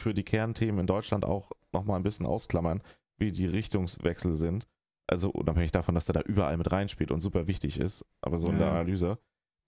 für 0.00 0.14
die 0.14 0.24
Kernthemen 0.24 0.80
in 0.80 0.86
Deutschland 0.86 1.24
auch 1.24 1.52
nochmal 1.72 1.96
ein 1.98 2.02
bisschen 2.02 2.26
ausklammern, 2.26 2.82
wie 3.18 3.32
die 3.32 3.46
Richtungswechsel 3.46 4.32
sind. 4.32 4.66
Also 5.06 5.30
unabhängig 5.30 5.72
davon, 5.72 5.94
dass 5.94 6.06
der 6.06 6.14
da 6.14 6.20
überall 6.22 6.56
mit 6.56 6.72
reinspielt 6.72 7.10
und 7.10 7.20
super 7.20 7.46
wichtig 7.46 7.78
ist, 7.78 8.04
aber 8.22 8.38
so 8.38 8.48
in 8.48 8.56
der 8.58 8.68
Ja. 8.68 8.72
Analyse. 8.72 9.18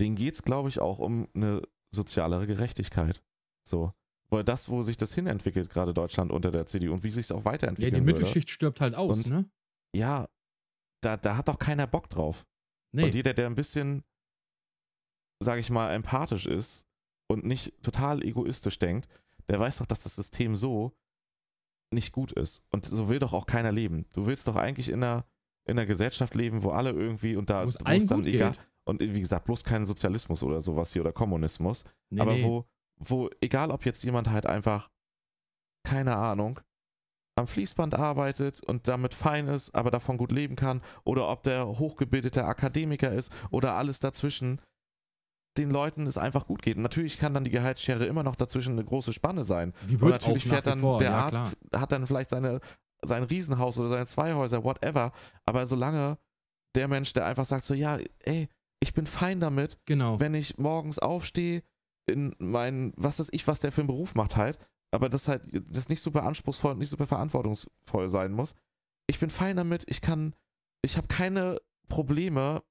Denen 0.00 0.16
geht 0.16 0.34
es, 0.34 0.42
glaube 0.42 0.70
ich, 0.70 0.80
auch 0.80 0.98
um 0.98 1.28
eine 1.34 1.62
sozialere 1.94 2.46
Gerechtigkeit. 2.46 3.22
So. 3.68 3.92
Weil 4.30 4.42
das, 4.42 4.70
wo 4.70 4.82
sich 4.82 4.96
das 4.96 5.14
hinentwickelt, 5.14 5.68
gerade 5.70 5.92
Deutschland 5.94 6.32
unter 6.32 6.50
der 6.50 6.66
CDU 6.66 6.92
und 6.94 7.04
wie 7.04 7.10
sich 7.10 7.26
es 7.26 7.32
auch 7.32 7.40
Ja, 7.40 7.44
weiterentwickeln 7.44 8.02
die 8.02 8.06
würde. 8.06 8.18
Mittelschicht 8.20 8.50
stirbt 8.50 8.80
halt 8.80 8.94
aus, 8.94 9.18
Und- 9.18 9.30
ne? 9.30 9.50
Ja, 9.94 10.28
da, 11.06 11.16
da 11.16 11.36
hat 11.36 11.48
doch 11.48 11.58
keiner 11.58 11.86
Bock 11.86 12.10
drauf. 12.10 12.46
Nee. 12.92 13.04
Und 13.04 13.14
jeder, 13.14 13.32
der 13.32 13.46
ein 13.46 13.54
bisschen, 13.54 14.02
sage 15.40 15.60
ich 15.60 15.70
mal, 15.70 15.92
empathisch 15.94 16.46
ist 16.46 16.86
und 17.28 17.44
nicht 17.44 17.72
total 17.82 18.24
egoistisch 18.24 18.78
denkt, 18.78 19.08
der 19.48 19.60
weiß 19.60 19.78
doch, 19.78 19.86
dass 19.86 20.02
das 20.02 20.16
System 20.16 20.56
so 20.56 20.96
nicht 21.94 22.12
gut 22.12 22.32
ist. 22.32 22.66
Und 22.70 22.84
so 22.84 23.08
will 23.08 23.20
doch 23.20 23.32
auch 23.32 23.46
keiner 23.46 23.70
leben. 23.70 24.06
Du 24.14 24.26
willst 24.26 24.48
doch 24.48 24.56
eigentlich 24.56 24.88
in 24.88 25.02
einer, 25.02 25.24
in 25.64 25.78
einer 25.78 25.86
Gesellschaft 25.86 26.34
leben, 26.34 26.64
wo 26.64 26.70
alle 26.70 26.90
irgendwie 26.90 27.36
und 27.36 27.50
da 27.50 27.64
Wo 27.64 27.68
es 27.68 28.06
dann 28.06 28.24
egal. 28.24 28.52
geht. 28.52 28.60
Und 28.84 29.00
wie 29.00 29.20
gesagt, 29.20 29.44
bloß 29.46 29.62
kein 29.62 29.86
Sozialismus 29.86 30.42
oder 30.42 30.60
sowas 30.60 30.92
hier 30.92 31.02
oder 31.02 31.12
Kommunismus. 31.12 31.84
Nee, 32.10 32.20
aber 32.20 32.34
nee. 32.34 32.44
wo, 32.44 32.64
wo, 32.96 33.30
egal 33.40 33.70
ob 33.70 33.84
jetzt 33.84 34.02
jemand 34.02 34.30
halt 34.30 34.46
einfach, 34.46 34.90
keine 35.84 36.16
Ahnung, 36.16 36.60
am 37.38 37.46
Fließband 37.46 37.94
arbeitet 37.94 38.62
und 38.62 38.88
damit 38.88 39.14
fein 39.14 39.46
ist, 39.48 39.74
aber 39.74 39.90
davon 39.90 40.16
gut 40.16 40.32
leben 40.32 40.56
kann, 40.56 40.80
oder 41.04 41.28
ob 41.28 41.42
der 41.42 41.66
hochgebildeter 41.66 42.46
Akademiker 42.48 43.12
ist 43.12 43.30
oder 43.50 43.74
alles 43.74 44.00
dazwischen, 44.00 44.60
den 45.58 45.70
Leuten 45.70 46.06
es 46.06 46.18
einfach 46.18 46.46
gut 46.46 46.62
geht. 46.62 46.76
Und 46.76 46.82
natürlich 46.82 47.18
kann 47.18 47.34
dann 47.34 47.44
die 47.44 47.50
Gehaltsschere 47.50 48.04
immer 48.04 48.22
noch 48.22 48.36
dazwischen 48.36 48.72
eine 48.72 48.84
große 48.84 49.12
Spanne 49.12 49.44
sein. 49.44 49.72
Die 49.88 49.94
Und 49.94 50.00
wird 50.02 50.12
natürlich 50.12 50.46
auch 50.46 50.48
fährt 50.50 50.66
dann 50.66 50.80
vor, 50.80 50.98
der 50.98 51.10
ja, 51.10 51.18
Arzt, 51.18 51.56
klar. 51.70 51.82
hat 51.82 51.92
dann 51.92 52.06
vielleicht 52.06 52.30
seine, 52.30 52.60
sein 53.02 53.22
Riesenhaus 53.22 53.78
oder 53.78 53.88
seine 53.88 54.06
zwei 54.06 54.34
Häuser, 54.34 54.64
whatever. 54.64 55.12
Aber 55.46 55.66
solange 55.66 56.18
der 56.74 56.88
Mensch, 56.88 57.12
der 57.14 57.26
einfach 57.26 57.44
sagt 57.46 57.64
so, 57.64 57.74
ja, 57.74 57.98
ey, 58.24 58.48
ich 58.80 58.92
bin 58.92 59.06
fein 59.06 59.40
damit, 59.40 59.78
Genau. 59.86 60.20
wenn 60.20 60.34
ich 60.34 60.58
morgens 60.58 60.98
aufstehe, 60.98 61.62
in 62.08 62.34
meinen, 62.38 62.92
was 62.96 63.18
weiß 63.18 63.30
ich, 63.32 63.46
was 63.48 63.60
der 63.60 63.72
für 63.72 63.80
einen 63.80 63.88
Beruf 63.88 64.14
macht 64.14 64.36
halt, 64.36 64.58
aber 64.90 65.08
das 65.08 65.28
halt, 65.28 65.42
das 65.52 65.88
nicht 65.88 66.00
super 66.00 66.24
anspruchsvoll 66.24 66.72
und 66.72 66.78
nicht 66.78 66.90
super 66.90 67.06
verantwortungsvoll 67.06 68.08
sein 68.08 68.32
muss. 68.32 68.54
Ich 69.06 69.18
bin 69.18 69.30
fein 69.30 69.56
damit, 69.56 69.84
ich 69.88 70.00
kann, 70.00 70.34
ich 70.82 70.96
habe 70.96 71.08
keine 71.08 71.58
Probleme, 71.88 72.62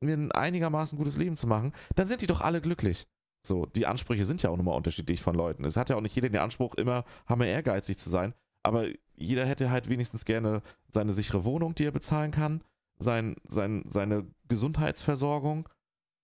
mir 0.00 0.14
ein 0.14 0.32
einigermaßen 0.32 0.98
gutes 0.98 1.16
Leben 1.16 1.36
zu 1.36 1.46
machen, 1.46 1.72
dann 1.94 2.06
sind 2.06 2.20
die 2.20 2.26
doch 2.26 2.40
alle 2.40 2.60
glücklich. 2.60 3.06
So, 3.46 3.64
die 3.64 3.86
Ansprüche 3.86 4.24
sind 4.24 4.42
ja 4.42 4.50
auch 4.50 4.56
nochmal 4.56 4.76
unterschiedlich 4.76 5.22
von 5.22 5.34
Leuten. 5.34 5.64
Es 5.64 5.76
hat 5.76 5.88
ja 5.88 5.96
auch 5.96 6.00
nicht 6.00 6.14
jeder 6.14 6.28
den 6.28 6.40
Anspruch, 6.40 6.74
immer 6.74 7.04
hammer 7.26 7.46
ehrgeizig 7.46 7.96
zu 7.96 8.10
sein, 8.10 8.34
aber 8.62 8.86
jeder 9.14 9.46
hätte 9.46 9.70
halt 9.70 9.88
wenigstens 9.88 10.24
gerne 10.24 10.62
seine 10.90 11.12
sichere 11.12 11.44
Wohnung, 11.44 11.74
die 11.74 11.84
er 11.84 11.92
bezahlen 11.92 12.32
kann, 12.32 12.62
sein, 12.98 13.36
sein, 13.44 13.84
seine 13.86 14.26
Gesundheitsversorgung 14.48 15.68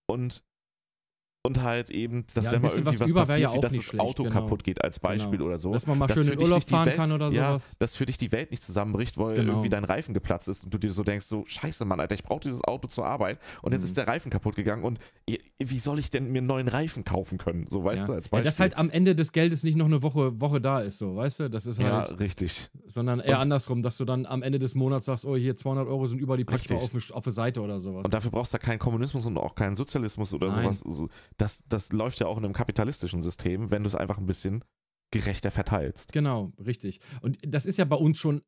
und, 0.06 0.44
und 1.44 1.60
halt 1.60 1.90
eben, 1.90 2.24
dass 2.34 2.46
Ja, 2.46 2.52
wenn 2.52 2.62
mal 2.62 2.70
irgendwie 2.70 3.00
was 3.00 3.14
was 3.14 3.28
wäre 3.28 3.40
ja 3.40 3.48
passiert, 3.48 3.62
wie 3.64 3.66
dass 3.66 3.72
das 3.74 3.84
schlecht, 3.84 4.00
Auto 4.04 4.22
genau. 4.22 4.34
kaputt 4.42 4.62
geht 4.62 4.82
als 4.84 5.00
Beispiel 5.00 5.38
Genau. 5.38 5.46
oder 5.46 5.58
so. 5.58 5.72
Dass 5.72 5.88
man 5.88 5.98
mal 5.98 6.06
dass 6.06 6.16
schön 6.22 6.32
in 6.32 6.40
Urlaub 6.40 6.68
fahren 6.68 6.86
Welt- 6.86 6.94
kann 6.96 7.10
oder 7.10 7.30
ja, 7.30 7.50
sowas. 7.50 7.76
dass 7.80 7.96
für 7.96 8.06
dich 8.06 8.16
die 8.16 8.30
Welt 8.30 8.52
nicht 8.52 8.62
zusammenbricht, 8.62 9.18
weil 9.18 9.34
Genau. 9.34 9.52
irgendwie 9.54 9.68
dein 9.68 9.82
Reifen 9.82 10.14
geplatzt 10.14 10.46
ist 10.46 10.62
und 10.62 10.72
du 10.72 10.78
dir 10.78 10.92
so 10.92 11.02
denkst, 11.02 11.26
so 11.26 11.42
scheiße 11.44 11.84
Mann, 11.84 11.98
Alter, 11.98 12.14
ich 12.14 12.22
brauche 12.22 12.38
dieses 12.40 12.62
Auto 12.62 12.86
zur 12.86 13.06
Arbeit 13.06 13.40
und 13.62 13.72
jetzt 13.72 13.80
Mhm. 13.80 13.86
ist 13.86 13.96
der 13.96 14.06
Reifen 14.06 14.30
kaputt 14.30 14.54
gegangen 14.54 14.84
und 14.84 15.00
wie 15.58 15.78
soll 15.80 15.98
ich 15.98 16.10
denn 16.10 16.30
mir 16.30 16.38
einen 16.38 16.46
neuen 16.46 16.68
Reifen 16.68 17.04
kaufen 17.04 17.38
können? 17.38 17.66
So, 17.68 17.82
weißt 17.82 18.02
ja. 18.02 18.06
du, 18.06 18.12
als 18.12 18.26
ja, 18.26 18.30
Beispiel. 18.30 18.44
dass 18.44 18.58
halt 18.60 18.76
am 18.76 18.88
Ende 18.90 19.16
des 19.16 19.32
Geldes 19.32 19.64
nicht 19.64 19.76
noch 19.76 19.86
eine 19.86 20.02
Woche, 20.04 20.40
Woche 20.40 20.60
da 20.60 20.80
ist, 20.80 20.98
so, 20.98 21.16
weißt 21.16 21.40
du? 21.40 21.50
Das 21.50 21.66
ist 21.66 21.80
ja, 21.80 22.02
halt, 22.08 22.20
richtig. 22.20 22.70
sondern 22.86 23.18
eher 23.18 23.36
Und- 23.38 23.42
andersrum, 23.42 23.82
dass 23.82 23.96
du 23.96 24.04
dann 24.04 24.26
am 24.26 24.42
Ende 24.44 24.60
des 24.60 24.76
Monats 24.76 25.06
sagst, 25.06 25.24
oh, 25.24 25.34
hier 25.36 25.56
200 25.56 25.88
Euro 25.88 26.06
sind 26.06 26.20
über 26.20 26.36
die 26.36 26.44
pack 26.44 26.60
ich 26.62 26.70
mal 26.70 26.76
Richtig. 26.76 27.10
auf, 27.10 27.16
auf 27.16 27.24
die 27.24 27.32
Seite 27.32 27.60
oder 27.62 27.80
sowas. 27.80 28.04
Und 28.04 28.14
dafür 28.14 28.30
brauchst 28.30 28.52
du 28.52 28.58
ja 28.58 28.60
keinen 28.60 28.78
Kommunismus 28.78 29.26
und 29.26 29.36
auch 29.38 29.56
keinen 29.56 29.74
Sozialismus 29.74 30.32
oder 30.34 30.48
Nein. 30.48 30.62
sowas. 30.72 30.80
So, 30.86 31.08
Das, 31.36 31.64
das 31.68 31.92
läuft 31.92 32.20
ja 32.20 32.26
auch 32.26 32.38
in 32.38 32.44
einem 32.44 32.54
kapitalistischen 32.54 33.22
System, 33.22 33.70
wenn 33.70 33.82
du 33.82 33.88
es 33.88 33.94
einfach 33.94 34.18
ein 34.18 34.26
bisschen 34.26 34.64
gerechter 35.10 35.50
verteilst. 35.50 36.12
Genau, 36.12 36.52
richtig. 36.64 37.00
Und 37.20 37.38
das 37.46 37.66
ist 37.66 37.78
ja 37.78 37.84
bei 37.84 37.96
uns 37.96 38.18
schon 38.18 38.42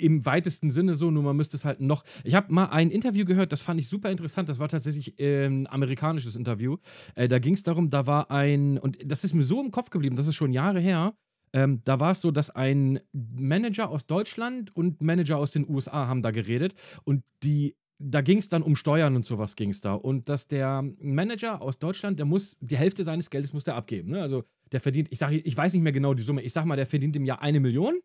im 0.00 0.24
weitesten 0.24 0.70
Sinne 0.70 0.94
so, 0.94 1.10
nur 1.10 1.22
man 1.22 1.36
müsste 1.36 1.56
es 1.56 1.64
halt 1.64 1.80
noch. 1.80 2.04
Ich 2.24 2.34
habe 2.34 2.52
mal 2.52 2.66
ein 2.66 2.90
Interview 2.90 3.24
gehört, 3.24 3.52
das 3.52 3.62
fand 3.62 3.78
ich 3.78 3.88
super 3.88 4.10
interessant. 4.10 4.48
Das 4.48 4.58
war 4.58 4.68
tatsächlich 4.68 5.20
ein 5.20 5.66
amerikanisches 5.66 6.36
Interview. 6.36 6.78
Äh, 7.14 7.28
da 7.28 7.38
ging 7.38 7.54
es 7.54 7.62
darum, 7.62 7.90
da 7.90 8.06
war 8.06 8.30
ein, 8.30 8.78
und 8.78 8.98
das 9.04 9.24
ist 9.24 9.34
mir 9.34 9.42
so 9.42 9.60
im 9.60 9.70
Kopf 9.70 9.90
geblieben, 9.90 10.16
das 10.16 10.26
ist 10.26 10.36
schon 10.36 10.52
Jahre 10.52 10.80
her. 10.80 11.14
Ähm, 11.52 11.82
da 11.84 12.00
war 12.00 12.12
es 12.12 12.20
so, 12.20 12.30
dass 12.30 12.50
ein 12.50 13.00
Manager 13.12 13.90
aus 13.90 14.06
Deutschland 14.06 14.74
und 14.74 15.02
Manager 15.02 15.36
aus 15.36 15.50
den 15.50 15.68
USA 15.68 16.06
haben 16.06 16.22
da 16.22 16.30
geredet 16.30 16.74
und 17.04 17.24
die 17.42 17.74
da 18.02 18.22
ging 18.22 18.38
es 18.38 18.48
dann 18.48 18.62
um 18.62 18.76
Steuern 18.76 19.14
und 19.14 19.26
sowas 19.26 19.56
ging 19.56 19.70
es 19.70 19.82
da. 19.82 19.92
Und 19.92 20.28
dass 20.30 20.48
der 20.48 20.82
Manager 20.98 21.60
aus 21.60 21.78
Deutschland, 21.78 22.18
der 22.18 22.26
muss, 22.26 22.56
die 22.60 22.76
Hälfte 22.76 23.04
seines 23.04 23.28
Geldes 23.28 23.52
muss 23.52 23.64
der 23.64 23.76
abgeben. 23.76 24.10
Ne? 24.10 24.22
Also 24.22 24.44
der 24.72 24.80
verdient, 24.80 25.08
ich 25.10 25.18
sage, 25.18 25.36
ich 25.36 25.56
weiß 25.56 25.74
nicht 25.74 25.82
mehr 25.82 25.92
genau 25.92 26.14
die 26.14 26.22
Summe, 26.22 26.42
ich 26.42 26.52
sag 26.52 26.64
mal, 26.64 26.76
der 26.76 26.86
verdient 26.86 27.14
im 27.16 27.26
Jahr 27.26 27.42
eine 27.42 27.60
Million 27.60 28.00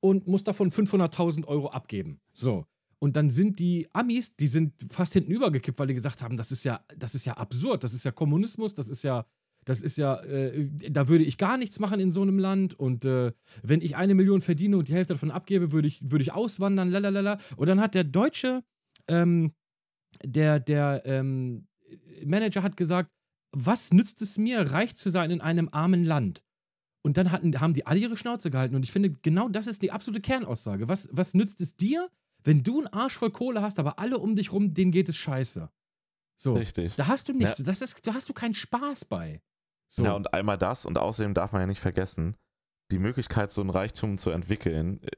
und 0.00 0.28
muss 0.28 0.44
davon 0.44 0.70
500.000 0.70 1.46
Euro 1.46 1.68
abgeben. 1.70 2.20
So. 2.32 2.66
Und 3.00 3.16
dann 3.16 3.28
sind 3.28 3.58
die 3.58 3.88
Amis, 3.92 4.36
die 4.36 4.46
sind 4.46 4.72
fast 4.88 5.12
hinten 5.14 5.32
übergekippt, 5.32 5.78
weil 5.78 5.88
die 5.88 5.94
gesagt 5.94 6.22
haben, 6.22 6.36
das 6.36 6.52
ist 6.52 6.64
ja, 6.64 6.80
das 6.96 7.14
ist 7.16 7.24
ja 7.24 7.34
absurd, 7.34 7.82
das 7.82 7.92
ist 7.92 8.04
ja 8.04 8.12
Kommunismus, 8.12 8.74
das 8.74 8.88
ist 8.88 9.02
ja, 9.02 9.26
das 9.64 9.82
ist 9.82 9.96
ja, 9.96 10.14
äh, 10.22 10.68
da 10.90 11.08
würde 11.08 11.24
ich 11.24 11.38
gar 11.38 11.58
nichts 11.58 11.80
machen 11.80 11.98
in 11.98 12.12
so 12.12 12.22
einem 12.22 12.38
Land. 12.38 12.78
Und 12.78 13.04
äh, 13.04 13.32
wenn 13.64 13.80
ich 13.80 13.96
eine 13.96 14.14
Million 14.14 14.42
verdiene 14.42 14.78
und 14.78 14.86
die 14.88 14.94
Hälfte 14.94 15.14
davon 15.14 15.32
abgebe, 15.32 15.72
würde 15.72 15.88
ich, 15.88 16.00
würde 16.08 16.22
ich 16.22 16.32
auswandern, 16.32 16.88
lalalala. 16.88 17.38
Und 17.56 17.66
dann 17.66 17.80
hat 17.80 17.94
der 17.94 18.04
deutsche, 18.04 18.62
ähm, 19.08 19.52
der, 20.24 20.60
der 20.60 21.02
ähm, 21.04 21.66
Manager 22.24 22.62
hat 22.62 22.76
gesagt, 22.76 23.10
was 23.52 23.92
nützt 23.92 24.22
es 24.22 24.38
mir, 24.38 24.72
reich 24.72 24.96
zu 24.96 25.10
sein 25.10 25.30
in 25.30 25.40
einem 25.40 25.68
armen 25.70 26.04
Land? 26.04 26.42
Und 27.02 27.16
dann 27.16 27.30
hatten, 27.30 27.60
haben 27.60 27.74
die 27.74 27.86
alle 27.86 28.00
ihre 28.00 28.16
Schnauze 28.16 28.50
gehalten. 28.50 28.74
Und 28.74 28.82
ich 28.82 28.90
finde, 28.90 29.10
genau 29.10 29.48
das 29.48 29.66
ist 29.66 29.82
die 29.82 29.92
absolute 29.92 30.20
Kernaussage. 30.20 30.88
Was, 30.88 31.08
was 31.12 31.34
nützt 31.34 31.60
es 31.60 31.76
dir, 31.76 32.10
wenn 32.42 32.62
du 32.62 32.78
einen 32.78 32.88
Arsch 32.88 33.14
voll 33.14 33.30
Kohle 33.30 33.62
hast, 33.62 33.78
aber 33.78 33.98
alle 33.98 34.18
um 34.18 34.34
dich 34.34 34.52
rum, 34.52 34.74
denen 34.74 34.90
geht 34.90 35.08
es 35.08 35.16
scheiße? 35.16 35.70
So. 36.36 36.54
Richtig. 36.54 36.96
Da 36.96 37.06
hast 37.06 37.28
du 37.28 37.32
nichts. 37.32 37.62
Das 37.62 37.80
ist, 37.80 38.06
da 38.06 38.14
hast 38.14 38.28
du 38.28 38.32
keinen 38.32 38.54
Spaß 38.54 39.04
bei. 39.04 39.40
So. 39.88 40.04
Ja, 40.04 40.14
und 40.14 40.34
einmal 40.34 40.58
das 40.58 40.84
und 40.84 40.98
außerdem 40.98 41.32
darf 41.32 41.52
man 41.52 41.62
ja 41.62 41.66
nicht 41.66 41.80
vergessen, 41.80 42.36
die 42.90 42.98
Möglichkeit, 42.98 43.50
so 43.50 43.60
ein 43.60 43.70
Reichtum 43.70 44.18
zu 44.18 44.30
entwickeln, 44.30 45.02
äh, 45.02 45.10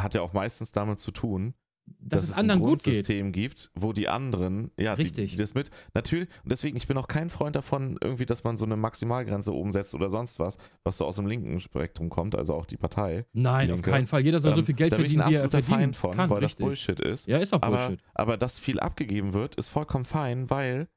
hat 0.00 0.14
ja 0.14 0.22
auch 0.22 0.32
meistens 0.32 0.72
damit 0.72 1.00
zu 1.00 1.10
tun, 1.12 1.54
dass, 1.86 2.22
es 2.24 2.32
ein 2.32 2.40
anderen 2.40 2.60
gut 2.60 2.78
geht. 2.78 2.84
Grundsystem 2.84 3.32
gibt, 3.32 3.70
wo 3.74 3.92
die 3.92 4.08
anderen, 4.08 4.70
ja, 4.78 4.96
die, 4.96 5.02
Richtig. 5.02 5.30
die 5.32 5.36
das 5.36 5.54
mit, 5.54 5.70
natürlich, 5.94 6.28
und 6.42 6.50
deswegen, 6.52 6.76
ich 6.76 6.86
bin 6.86 6.96
auch 6.98 7.08
kein 7.08 7.30
Freund 7.30 7.56
davon, 7.56 7.96
irgendwie, 8.02 8.26
dass 8.26 8.44
man 8.44 8.56
so 8.56 8.64
eine 8.64 8.76
Maximalgrenze 8.76 9.54
oben 9.54 9.72
setzt 9.72 9.94
oder 9.94 10.08
sonst 10.10 10.38
was, 10.38 10.58
was 10.84 10.96
so 10.98 11.06
aus 11.06 11.16
dem 11.16 11.26
linken 11.26 11.60
Spektrum 11.60 12.08
kommt, 12.10 12.34
also 12.34 12.54
auch 12.54 12.66
die 12.66 12.76
Partei. 12.76 13.24
Nein, 13.32 13.70
auf 13.70 13.76
Linke. 13.76 13.90
keinen 13.90 14.06
Fall. 14.06 14.24
Jeder 14.24 14.40
soll 14.40 14.54
so 14.54 14.60
Ähm, 14.60 14.66
viel 14.66 14.74
Geld 14.74 14.92
da 14.92 14.96
bin 14.96 15.06
ich 15.06 15.12
ein 15.12 15.18
verdienen, 15.20 15.30
wie 15.32 15.36
er 15.36 15.44
absoluter 15.44 15.64
verdienen 15.64 15.92
Feind 15.94 15.96
von, 15.96 16.10
kann. 16.12 16.30
weil 16.30 16.40
das 16.40 16.50
Richtig. 16.52 16.66
Bullshit 16.66 17.00
ist. 17.00 17.26
Ja, 17.28 17.38
ist 17.38 17.52
auch 17.54 17.62
Aber, 17.62 17.86
Bullshit. 17.88 18.00
aber 18.14 18.36
dass 18.36 18.58
viel 18.58 18.80
abgegeben 18.80 19.32
wird, 19.32 19.54
ist 19.56 19.68
vollkommen 19.68 20.04
fein, 20.04 20.50
weil 20.50 20.88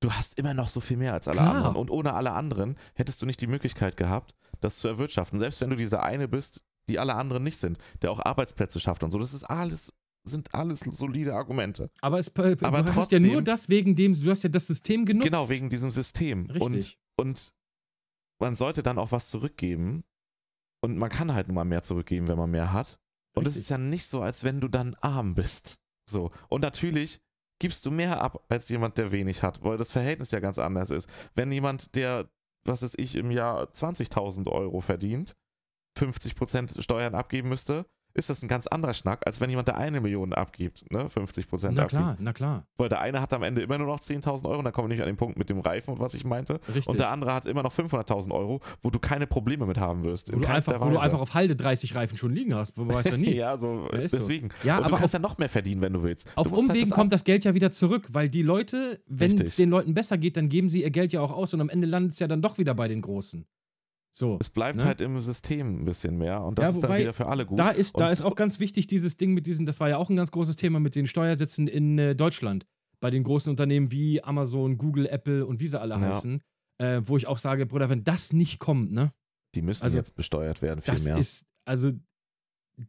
du 0.00 0.10
hast 0.12 0.38
immer 0.38 0.54
noch 0.54 0.68
so 0.68 0.80
viel 0.80 0.96
mehr 0.96 1.12
als 1.12 1.28
alle 1.28 1.38
Klar. 1.38 1.54
anderen. 1.56 1.76
Und 1.76 1.90
ohne 1.90 2.14
alle 2.14 2.32
anderen 2.32 2.76
hättest 2.94 3.20
du 3.22 3.26
nicht 3.26 3.40
die 3.40 3.46
Möglichkeit 3.46 3.96
gehabt, 3.96 4.34
das 4.60 4.78
zu 4.78 4.88
erwirtschaften. 4.88 5.38
Selbst 5.38 5.60
wenn 5.60 5.70
du 5.70 5.76
dieser 5.76 6.02
eine 6.02 6.26
bist, 6.28 6.62
die 6.88 6.98
alle 6.98 7.14
anderen 7.14 7.42
nicht 7.44 7.58
sind, 7.58 7.78
der 8.02 8.10
auch 8.10 8.20
Arbeitsplätze 8.24 8.80
schafft 8.80 9.02
und 9.04 9.10
so. 9.10 9.18
Das 9.18 9.32
ist 9.34 9.44
alles, 9.44 9.92
sind 10.24 10.54
alles 10.54 10.80
solide 10.80 11.34
Argumente. 11.34 11.90
Aber, 12.00 12.18
es, 12.18 12.28
äh, 12.28 12.56
Aber 12.62 12.82
du 12.82 12.94
hast 12.94 13.12
ja 13.12 13.18
nur 13.20 13.28
trotzdem- 13.28 13.44
das 13.44 13.68
wegen 13.68 13.96
dem, 13.96 14.20
du 14.20 14.30
hast 14.30 14.42
ja 14.42 14.48
das 14.48 14.66
System 14.66 15.04
genutzt. 15.04 15.26
Genau, 15.26 15.48
wegen 15.48 15.70
diesem 15.70 15.90
System. 15.90 16.46
Und, 16.58 16.74
Richtig. 16.74 16.98
und 17.16 17.52
man 18.40 18.56
sollte 18.56 18.82
dann 18.82 18.98
auch 18.98 19.12
was 19.12 19.30
zurückgeben. 19.30 20.04
Und 20.82 20.96
man 20.96 21.10
kann 21.10 21.34
halt 21.34 21.48
nun 21.48 21.54
mal 21.56 21.64
mehr 21.64 21.82
zurückgeben, 21.82 22.26
wenn 22.28 22.38
man 22.38 22.50
mehr 22.50 22.72
hat. 22.72 22.98
Und 23.36 23.46
es 23.46 23.56
ist 23.56 23.68
ja 23.68 23.78
nicht 23.78 24.06
so, 24.06 24.22
als 24.22 24.44
wenn 24.44 24.60
du 24.60 24.68
dann 24.68 24.94
arm 25.02 25.34
bist. 25.34 25.78
So. 26.08 26.30
Und 26.48 26.62
natürlich 26.62 27.20
gibst 27.60 27.84
du 27.84 27.90
mehr 27.90 28.22
ab 28.22 28.44
als 28.48 28.68
jemand, 28.70 28.96
der 28.96 29.12
wenig 29.12 29.42
hat, 29.42 29.62
weil 29.62 29.76
das 29.76 29.92
Verhältnis 29.92 30.30
ja 30.30 30.40
ganz 30.40 30.58
anders 30.58 30.90
ist. 30.90 31.08
Wenn 31.34 31.52
jemand, 31.52 31.94
der, 31.94 32.30
was 32.64 32.82
weiß 32.82 32.94
ich, 32.96 33.14
im 33.16 33.30
Jahr 33.30 33.70
20.000 33.72 34.48
Euro 34.48 34.80
verdient, 34.80 35.36
50% 35.98 36.82
Steuern 36.82 37.14
abgeben 37.14 37.48
müsste, 37.48 37.86
ist 38.12 38.28
das 38.28 38.42
ein 38.42 38.48
ganz 38.48 38.66
anderer 38.66 38.92
Schnack, 38.92 39.24
als 39.24 39.40
wenn 39.40 39.50
jemand, 39.50 39.68
der 39.68 39.76
eine 39.76 40.00
Million 40.00 40.32
abgibt, 40.32 40.84
ne, 40.90 41.06
50% 41.06 41.70
Na 41.70 41.82
abgibt. 41.82 41.88
klar, 41.90 42.16
na 42.18 42.32
klar. 42.32 42.66
Weil 42.76 42.88
der 42.88 43.00
eine 43.00 43.20
hat 43.20 43.32
am 43.32 43.44
Ende 43.44 43.62
immer 43.62 43.78
nur 43.78 43.86
noch 43.86 44.00
10.000 44.00 44.46
Euro, 44.48 44.58
und 44.58 44.64
da 44.64 44.72
kommen 44.72 44.88
wir 44.88 44.96
nicht 44.96 45.00
an 45.02 45.06
den 45.06 45.16
Punkt 45.16 45.38
mit 45.38 45.48
dem 45.48 45.60
Reifen 45.60 45.92
und 45.94 46.00
was 46.00 46.14
ich 46.14 46.24
meinte. 46.24 46.54
Richtig. 46.66 46.88
Und 46.88 46.98
der 46.98 47.10
andere 47.10 47.32
hat 47.32 47.46
immer 47.46 47.62
noch 47.62 47.72
500.000 47.72 48.32
Euro, 48.32 48.58
wo 48.82 48.90
du 48.90 48.98
keine 48.98 49.28
Probleme 49.28 49.64
mit 49.64 49.78
haben 49.78 50.02
wirst. 50.02 50.32
wo, 50.34 50.40
du 50.40 50.48
einfach, 50.48 50.80
wo 50.80 50.90
du 50.90 50.98
einfach 50.98 51.20
auf 51.20 51.34
Halde 51.34 51.54
30 51.54 51.94
Reifen 51.94 52.16
schon 52.18 52.32
liegen 52.34 52.52
hast. 52.52 52.76
Man 52.76 52.92
weiß 52.92 53.12
ja 53.12 53.16
nie. 53.16 53.30
Ja, 53.40 53.56
so, 53.56 53.88
Ja, 53.92 53.98
ist 54.00 54.10
so. 54.10 54.16
deswegen. 54.16 54.48
Ja, 54.64 54.78
und 54.78 54.84
aber 54.86 54.96
du 54.96 54.96
kannst 55.00 55.14
auf- 55.14 55.22
ja 55.22 55.28
noch 55.28 55.38
mehr 55.38 55.48
verdienen, 55.48 55.80
wenn 55.80 55.92
du 55.92 56.02
willst. 56.02 56.32
Auf 56.36 56.48
du 56.48 56.56
halt 56.56 56.62
Umwegen 56.68 56.88
das 56.88 56.96
kommt 56.98 57.12
das 57.12 57.22
Geld 57.22 57.44
ja 57.44 57.54
wieder 57.54 57.70
zurück, 57.70 58.08
weil 58.10 58.28
die 58.28 58.42
Leute, 58.42 59.04
wenn 59.06 59.38
es 59.40 59.54
den 59.54 59.70
Leuten 59.70 59.94
besser 59.94 60.18
geht, 60.18 60.36
dann 60.36 60.48
geben 60.48 60.68
sie 60.68 60.82
ihr 60.82 60.90
Geld 60.90 61.12
ja 61.12 61.20
auch 61.20 61.30
aus 61.30 61.54
und 61.54 61.60
am 61.60 61.68
Ende 61.68 61.86
landet 61.86 62.14
es 62.14 62.18
ja 62.18 62.26
dann 62.26 62.42
doch 62.42 62.58
wieder 62.58 62.74
bei 62.74 62.88
den 62.88 63.02
Großen. 63.02 63.46
So. 64.12 64.38
Es 64.40 64.50
bleibt 64.50 64.78
Ne? 64.78 64.84
halt 64.84 65.00
im 65.00 65.20
System 65.20 65.82
ein 65.82 65.84
bisschen 65.84 66.18
mehr 66.18 66.42
und 66.42 66.58
das 66.58 66.70
Ja, 66.70 66.74
ist 66.74 66.80
dann 66.80 66.98
wieder 66.98 67.12
für 67.12 67.26
alle 67.26 67.46
gut. 67.46 67.58
Da 67.58 67.70
ist, 67.70 67.98
da 67.98 68.10
ist 68.10 68.22
auch 68.22 68.34
ganz 68.34 68.58
wichtig 68.60 68.86
dieses 68.86 69.16
Ding 69.16 69.32
mit 69.34 69.46
diesen, 69.46 69.66
das 69.66 69.80
war 69.80 69.88
ja 69.88 69.96
auch 69.98 70.10
ein 70.10 70.16
ganz 70.16 70.30
großes 70.30 70.56
Thema 70.56 70.80
mit 70.80 70.94
den 70.94 71.06
Steuersätzen 71.06 71.68
in 71.68 71.98
äh, 71.98 72.14
Deutschland. 72.16 72.66
Bei 73.00 73.10
den 73.10 73.22
großen 73.22 73.48
Unternehmen 73.50 73.90
wie 73.92 74.22
Amazon, 74.22 74.76
Google, 74.78 75.06
Apple 75.06 75.46
und 75.46 75.60
wie 75.60 75.68
sie 75.68 75.80
alle 75.80 75.94
Ja. 75.94 76.00
heißen. 76.00 76.42
Äh, 76.78 77.02
wo 77.04 77.16
ich 77.16 77.26
auch 77.26 77.38
sage, 77.38 77.66
Bruder, 77.66 77.88
wenn 77.90 78.04
das 78.04 78.32
nicht 78.32 78.58
kommt, 78.58 78.90
ne? 78.92 79.12
Die 79.54 79.62
müssen 79.62 79.84
also, 79.84 79.96
jetzt 79.96 80.14
besteuert 80.16 80.62
werden, 80.62 80.80
viel 80.80 80.94
Das 80.94 81.04
mehr. 81.04 81.18
ist, 81.18 81.44
also, 81.64 81.92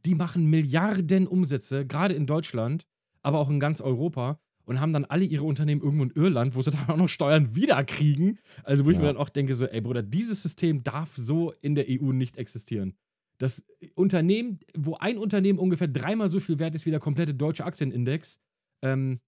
die 0.05 0.15
machen 0.15 0.45
Milliarden 0.49 1.27
Umsätze, 1.27 1.85
gerade 1.85 2.13
in 2.13 2.25
Deutschland, 2.25 2.85
aber 3.21 3.39
auch 3.39 3.49
in 3.49 3.59
ganz 3.59 3.81
Europa 3.81 4.39
und 4.71 4.79
haben 4.81 4.93
dann 4.93 5.05
alle 5.05 5.25
ihre 5.25 5.43
Unternehmen 5.43 5.81
irgendwo 5.81 6.03
in 6.05 6.11
Irland, 6.11 6.55
wo 6.55 6.61
sie 6.61 6.71
dann 6.71 6.89
auch 6.89 6.97
noch 6.97 7.09
Steuern 7.09 7.55
wiederkriegen. 7.55 8.39
Also, 8.63 8.85
wo 8.85 8.89
ich 8.89 8.95
Ja. 8.95 9.01
mir 9.01 9.07
dann 9.09 9.17
auch 9.17 9.29
denke, 9.29 9.53
so, 9.53 9.65
ey 9.65 9.81
Bruder, 9.81 10.01
dieses 10.01 10.41
System 10.41 10.83
darf 10.83 11.13
so 11.15 11.51
in 11.61 11.75
der 11.75 11.85
EU 11.89 12.11
nicht 12.13 12.37
existieren. 12.37 12.95
Das 13.37 13.63
Unternehmen, 13.95 14.59
wo 14.77 14.95
ein 14.95 15.17
Unternehmen 15.17 15.59
ungefähr 15.59 15.87
dreimal 15.87 16.29
so 16.29 16.39
viel 16.39 16.57
wert 16.59 16.73
ist 16.75 16.85
wie 16.85 16.91
der 16.91 16.99
komplette 16.99 17.33
deutsche 17.33 17.65
Aktienindex, 17.65 18.39
ähm, 18.83 19.19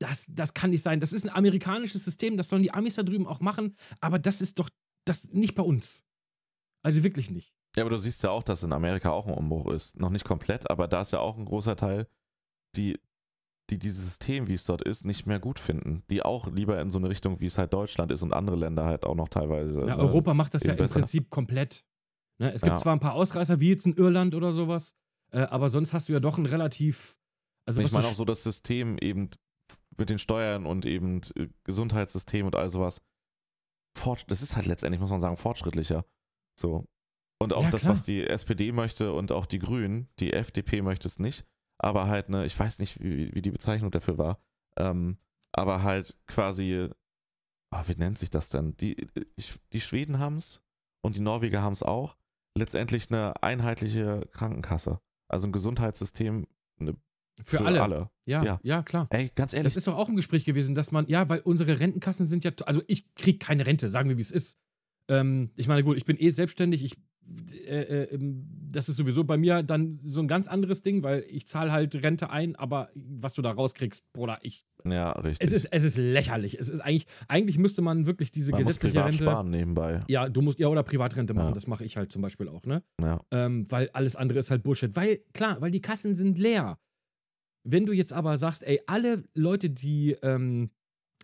das, 0.00 0.26
das 0.28 0.52
kann 0.54 0.70
nicht 0.70 0.82
sein. 0.82 1.00
Das 1.00 1.12
ist 1.12 1.24
ein 1.24 1.34
amerikanisches 1.34 2.04
System, 2.04 2.36
das 2.36 2.48
sollen 2.48 2.62
die 2.62 2.72
Amis 2.74 2.94
da 2.96 3.02
drüben 3.02 3.26
auch 3.26 3.40
machen, 3.40 3.76
aber 4.00 4.18
das 4.18 4.40
ist 4.40 4.58
doch 4.58 4.68
das 5.06 5.28
nicht 5.32 5.54
bei 5.54 5.62
uns. 5.62 6.02
Also 6.82 7.02
wirklich 7.04 7.30
nicht. 7.30 7.54
ja, 7.76 7.82
aber 7.82 7.90
du 7.90 7.96
siehst 7.98 8.22
ja 8.22 8.30
auch, 8.30 8.42
dass 8.42 8.62
in 8.62 8.72
Amerika 8.72 9.10
auch 9.10 9.26
ein 9.26 9.34
Umbruch 9.34 9.70
ist. 9.72 9.98
Noch 10.00 10.10
nicht 10.10 10.24
komplett, 10.24 10.68
aber 10.70 10.88
da 10.88 11.02
ist 11.02 11.12
ja 11.12 11.20
auch 11.20 11.38
ein 11.38 11.44
großer 11.44 11.76
Teil, 11.76 12.08
die, 12.76 12.98
die 13.70 13.78
dieses 13.78 14.04
System, 14.04 14.46
wie 14.46 14.52
es 14.52 14.64
dort 14.64 14.82
ist, 14.82 15.04
nicht 15.06 15.26
mehr 15.26 15.40
gut 15.40 15.58
finden. 15.58 16.02
Die 16.10 16.22
auch 16.22 16.48
lieber 16.52 16.80
in 16.80 16.90
so 16.90 16.98
eine 16.98 17.08
Richtung, 17.08 17.40
wie 17.40 17.46
es 17.46 17.56
halt 17.58 17.72
Deutschland 17.72 18.12
ist 18.12 18.22
und 18.22 18.34
andere 18.34 18.56
Länder 18.56 18.84
halt 18.84 19.04
auch 19.06 19.14
noch 19.14 19.28
teilweise. 19.28 19.80
Ja, 19.80 19.96
ne? 19.96 19.98
Europa 19.98 20.34
macht 20.34 20.54
das 20.54 20.64
ja 20.64 20.72
im 20.72 20.78
besser. 20.78 21.00
Prinzip 21.00 21.30
komplett. 21.30 21.84
Ne, 22.38 22.52
es 22.52 22.62
gibt 22.62 22.72
Ja. 22.74 22.76
zwar 22.76 22.92
ein 22.94 23.00
paar 23.00 23.14
Ausreißer, 23.14 23.60
wie 23.60 23.70
jetzt 23.70 23.86
in 23.86 23.94
Irland 23.94 24.34
oder 24.34 24.52
sowas, 24.52 24.96
äh, 25.32 25.40
aber 25.40 25.70
sonst 25.70 25.92
hast 25.92 26.08
du 26.08 26.12
ja 26.12 26.20
doch 26.20 26.36
ein 26.36 26.46
relativ. 26.46 27.16
Also 27.66 27.80
ich 27.80 27.92
meine 27.92 28.08
auch 28.08 28.14
so 28.14 28.24
das 28.24 28.42
System 28.42 28.98
eben 28.98 29.30
mit 29.96 30.10
den 30.10 30.18
Steuern 30.18 30.66
und 30.66 30.84
eben 30.84 31.20
äh, 31.36 31.48
Gesundheitssystem 31.64 32.44
und 32.44 32.56
all 32.56 32.68
sowas. 32.68 33.00
Fort, 33.96 34.28
das 34.30 34.42
ist 34.42 34.56
halt 34.56 34.66
letztendlich, 34.66 35.00
muss 35.00 35.10
man 35.10 35.20
sagen, 35.20 35.36
fortschrittlicher. 35.36 36.04
So. 36.58 36.84
Und 37.40 37.52
auch 37.52 37.62
Ja, 37.64 37.70
das, 37.70 37.86
was 37.86 38.02
die 38.02 38.26
SPD 38.26 38.72
möchte 38.72 39.12
und 39.12 39.30
auch 39.32 39.46
die 39.46 39.58
Grünen, 39.60 40.08
die 40.18 40.32
FDP 40.32 40.82
möchte 40.82 41.06
es 41.08 41.18
nicht, 41.18 41.46
aber 41.78 42.06
halt, 42.06 42.28
ne, 42.28 42.44
ich 42.44 42.58
weiß 42.58 42.78
nicht, 42.78 43.00
wie, 43.00 43.34
wie 43.34 43.42
die 43.42 43.50
Bezeichnung 43.50 43.90
dafür 43.90 44.18
war, 44.18 44.38
ähm, 44.76 45.18
aber 45.52 45.82
halt 45.82 46.16
quasi, 46.26 46.88
ah, 47.70 47.84
wie 47.86 47.96
nennt 47.96 48.18
sich 48.18 48.30
das 48.30 48.48
denn? 48.48 48.76
Die, 48.76 49.08
ich, 49.36 49.58
die 49.72 49.80
Schweden 49.80 50.18
haben 50.18 50.36
es 50.36 50.62
und 51.02 51.16
die 51.16 51.20
Norweger 51.20 51.62
haben 51.62 51.72
es 51.72 51.82
auch. 51.82 52.16
Letztendlich 52.56 53.10
eine 53.10 53.42
einheitliche 53.42 54.28
Krankenkasse. 54.32 55.00
Also 55.28 55.48
ein 55.48 55.52
Gesundheitssystem 55.52 56.46
eine, 56.78 56.96
für, 57.42 57.60
alle. 57.60 58.10
Ja, 58.26 58.42
Ja. 58.44 58.60
ja, 58.62 58.82
klar. 58.82 59.08
Ey, 59.10 59.30
ganz 59.34 59.52
ehrlich, 59.52 59.72
Das 59.72 59.76
ist 59.76 59.88
doch 59.88 59.96
auch 59.96 60.08
im 60.08 60.16
Gespräch 60.16 60.44
gewesen, 60.44 60.74
dass 60.74 60.92
man, 60.92 61.08
ja, 61.08 61.28
weil 61.28 61.40
unsere 61.40 61.80
Rentenkassen 61.80 62.28
sind 62.28 62.44
ja, 62.44 62.52
also 62.66 62.82
ich 62.86 63.12
kriege 63.14 63.38
keine 63.38 63.66
Rente, 63.66 63.90
sagen 63.90 64.08
wir, 64.08 64.16
wie 64.16 64.22
es 64.22 64.30
ist. 64.30 64.58
Ähm, 65.08 65.50
ich 65.56 65.66
meine, 65.66 65.82
gut, 65.82 65.96
ich 65.96 66.04
bin 66.04 66.16
eh 66.16 66.30
selbstständig, 66.30 66.84
ich, 66.84 66.96
äh, 67.66 67.80
äh, 67.82 68.14
ähm, 68.14 68.46
das 68.70 68.88
ist 68.88 68.96
sowieso 68.96 69.24
bei 69.24 69.36
mir 69.36 69.62
dann 69.62 70.00
so 70.02 70.20
ein 70.20 70.28
ganz 70.28 70.48
anderes 70.48 70.82
Ding, 70.82 71.02
weil 71.02 71.24
ich 71.28 71.46
zahle 71.46 71.72
halt 71.72 71.94
Rente 72.02 72.30
ein, 72.30 72.56
aber 72.56 72.88
was 72.94 73.34
du 73.34 73.42
da 73.42 73.52
rauskriegst, 73.52 74.12
Bruder, 74.12 74.38
ich, 74.42 74.64
Ja, 74.84 75.12
richtig. 75.12 75.46
es 75.46 75.52
ist, 75.54 75.66
es 75.72 75.84
ist 75.84 75.96
lächerlich. 75.96 76.58
Es 76.58 76.68
ist 76.68 76.80
eigentlich, 76.80 77.06
eigentlich 77.28 77.56
müsste 77.58 77.82
man 77.82 78.06
wirklich 78.06 78.30
diese 78.32 78.50
Man 78.52 78.60
muss 78.62 78.68
gesetzliche 78.78 78.94
privat 78.94 79.08
Rente. 79.12 79.24
sparen 79.24 79.50
nebenbei. 79.50 80.00
Ja, 80.08 80.28
du 80.28 80.42
musst, 80.42 80.58
ja, 80.58 80.68
oder 80.68 80.82
Privatrente 80.82 81.34
machen, 81.34 81.48
Ja. 81.48 81.54
das 81.54 81.66
mache 81.66 81.84
ich 81.84 81.96
halt 81.96 82.10
zum 82.12 82.20
Beispiel 82.22 82.48
auch, 82.48 82.64
ne? 82.64 82.82
Ja. 83.00 83.20
Ähm, 83.30 83.66
weil 83.70 83.88
alles 83.92 84.16
andere 84.16 84.40
ist 84.40 84.50
halt 84.50 84.62
Bullshit. 84.62 84.94
Weil, 84.96 85.18
klar, 85.32 85.60
weil 85.60 85.70
die 85.70 85.80
Kassen 85.80 86.14
sind 86.14 86.38
leer. 86.38 86.78
Wenn 87.66 87.86
du 87.86 87.92
jetzt 87.92 88.12
aber 88.12 88.36
sagst, 88.38 88.62
ey, 88.64 88.80
alle 88.86 89.24
Leute, 89.34 89.70
die 89.70 90.16
ähm, 90.22 90.70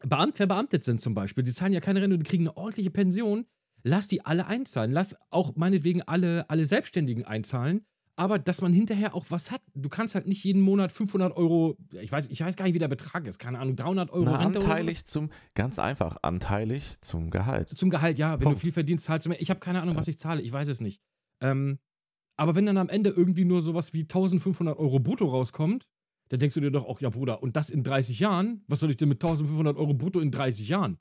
Beamt, 0.02 0.36
verbeamtet 0.36 0.82
sind 0.84 1.00
zum 1.00 1.12
Beispiel, 1.14 1.44
die 1.44 1.52
zahlen 1.52 1.74
ja 1.74 1.80
keine 1.80 2.00
Rente, 2.00 2.16
die 2.16 2.24
kriegen 2.24 2.44
eine 2.48 2.56
ordentliche 2.56 2.90
Pension, 2.90 3.44
lass 3.82 4.08
die 4.08 4.24
alle 4.24 4.46
einzahlen. 4.46 4.92
Lass 4.92 5.16
auch 5.30 5.56
meinetwegen 5.56 6.02
alle, 6.02 6.48
alle 6.48 6.66
Selbstständigen 6.66 7.24
einzahlen. 7.24 7.84
Aber 8.16 8.38
dass 8.38 8.60
man 8.60 8.74
hinterher 8.74 9.14
auch 9.14 9.24
was 9.30 9.50
hat. 9.50 9.62
Du 9.74 9.88
kannst 9.88 10.14
halt 10.14 10.26
nicht 10.26 10.44
jeden 10.44 10.60
Monat 10.60 10.92
500 10.92 11.34
Euro, 11.36 11.78
ich 11.98 12.12
weiß, 12.12 12.26
ich 12.26 12.40
weiß 12.42 12.54
gar 12.56 12.66
nicht, 12.66 12.74
wie 12.74 12.78
der 12.78 12.88
Betrag 12.88 13.26
ist, 13.26 13.38
keine 13.38 13.58
Ahnung, 13.58 13.76
300 13.76 14.10
Euro 14.10 14.24
Na, 14.24 14.38
anteilig 14.40 15.06
zum, 15.06 15.30
ganz 15.54 15.78
einfach, 15.78 16.18
anteilig 16.22 17.00
zum 17.00 17.30
Gehalt. 17.30 17.70
Zum 17.70 17.88
Gehalt, 17.88 18.18
ja. 18.18 18.32
Wenn 18.32 18.44
Punkt. 18.44 18.58
du 18.58 18.60
viel 18.60 18.72
verdienst, 18.72 19.04
zahlst 19.04 19.24
du 19.24 19.30
mehr. 19.30 19.40
Ich 19.40 19.48
habe 19.48 19.60
keine 19.60 19.80
Ahnung, 19.80 19.96
was 19.96 20.06
ich 20.06 20.18
zahle, 20.18 20.42
ich 20.42 20.52
weiß 20.52 20.68
es 20.68 20.80
nicht. 20.80 21.00
Ähm, 21.40 21.78
aber 22.36 22.54
wenn 22.54 22.66
dann 22.66 22.76
am 22.76 22.90
Ende 22.90 23.10
irgendwie 23.10 23.44
nur 23.44 23.62
sowas 23.62 23.94
wie 23.94 24.02
1500 24.02 24.78
Euro 24.78 24.98
brutto 24.98 25.26
rauskommt, 25.26 25.86
dann 26.28 26.40
denkst 26.40 26.54
du 26.54 26.60
dir 26.60 26.70
doch 26.70 26.84
auch, 26.86 27.00
ja 27.00 27.10
Bruder, 27.10 27.42
und 27.42 27.56
das 27.56 27.70
in 27.70 27.82
30 27.82 28.20
Jahren? 28.20 28.64
Was 28.68 28.80
soll 28.80 28.90
ich 28.90 28.96
denn 28.96 29.08
mit 29.08 29.22
1500 29.22 29.76
Euro 29.76 29.94
brutto 29.94 30.20
in 30.20 30.30
30 30.30 30.68
Jahren? 30.68 30.98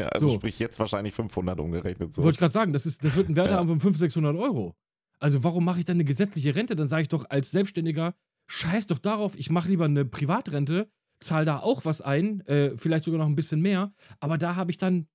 Ja, 0.00 0.08
also 0.08 0.26
So. 0.26 0.32
sprich 0.34 0.58
jetzt 0.58 0.78
wahrscheinlich 0.78 1.14
500 1.14 1.58
umgerechnet. 1.60 2.12
So. 2.12 2.22
Wollte 2.22 2.34
ich 2.36 2.38
gerade 2.40 2.52
sagen, 2.52 2.72
das, 2.72 2.86
ist, 2.86 3.04
das 3.04 3.14
wird 3.16 3.28
ein 3.28 3.36
Wert 3.36 3.50
Ja. 3.50 3.56
haben 3.58 3.68
von 3.68 3.80
500, 3.80 3.98
600 4.00 4.36
Euro. 4.36 4.74
Also 5.18 5.44
warum 5.44 5.64
mache 5.64 5.78
ich 5.80 5.84
dann 5.84 5.96
eine 5.96 6.04
gesetzliche 6.04 6.54
Rente? 6.56 6.76
Dann 6.76 6.88
sage 6.88 7.02
ich 7.02 7.08
doch 7.08 7.26
als 7.28 7.50
Selbstständiger, 7.50 8.14
scheiß 8.48 8.86
doch 8.86 8.98
darauf, 8.98 9.36
ich 9.36 9.50
mache 9.50 9.68
lieber 9.68 9.84
eine 9.84 10.04
Privatrente, 10.04 10.90
zahle 11.20 11.44
da 11.44 11.58
auch 11.60 11.84
was 11.84 12.00
ein, 12.00 12.40
äh, 12.46 12.76
vielleicht 12.76 13.04
sogar 13.04 13.18
noch 13.18 13.26
ein 13.26 13.36
bisschen 13.36 13.60
mehr, 13.60 13.92
aber 14.20 14.38
da 14.38 14.56
habe 14.56 14.70
ich 14.70 14.78
dann 14.78 15.06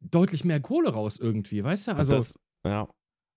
deutlich 0.00 0.44
mehr 0.44 0.60
Kohle 0.60 0.90
raus 0.90 1.18
irgendwie, 1.18 1.64
weißt 1.64 1.88
du? 1.88 1.96
Also 1.96 2.12
das, 2.12 2.38
ja. 2.66 2.88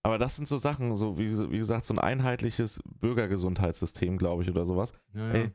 Aber 0.04 0.18
das 0.18 0.36
sind 0.38 0.48
so 0.48 0.58
Sachen, 0.58 0.96
so 0.96 1.18
wie, 1.18 1.38
wie 1.52 1.58
gesagt, 1.58 1.86
so 1.86 1.94
ein 1.94 2.00
einheitliches 2.00 2.80
Bürgergesundheitssystem, 3.00 4.18
glaube 4.18 4.44
ich, 4.44 4.50
oder 4.50 4.66
sowas. 4.66 4.94
ja, 5.14 5.28
ja. 5.28 5.34
Ey, 5.34 5.52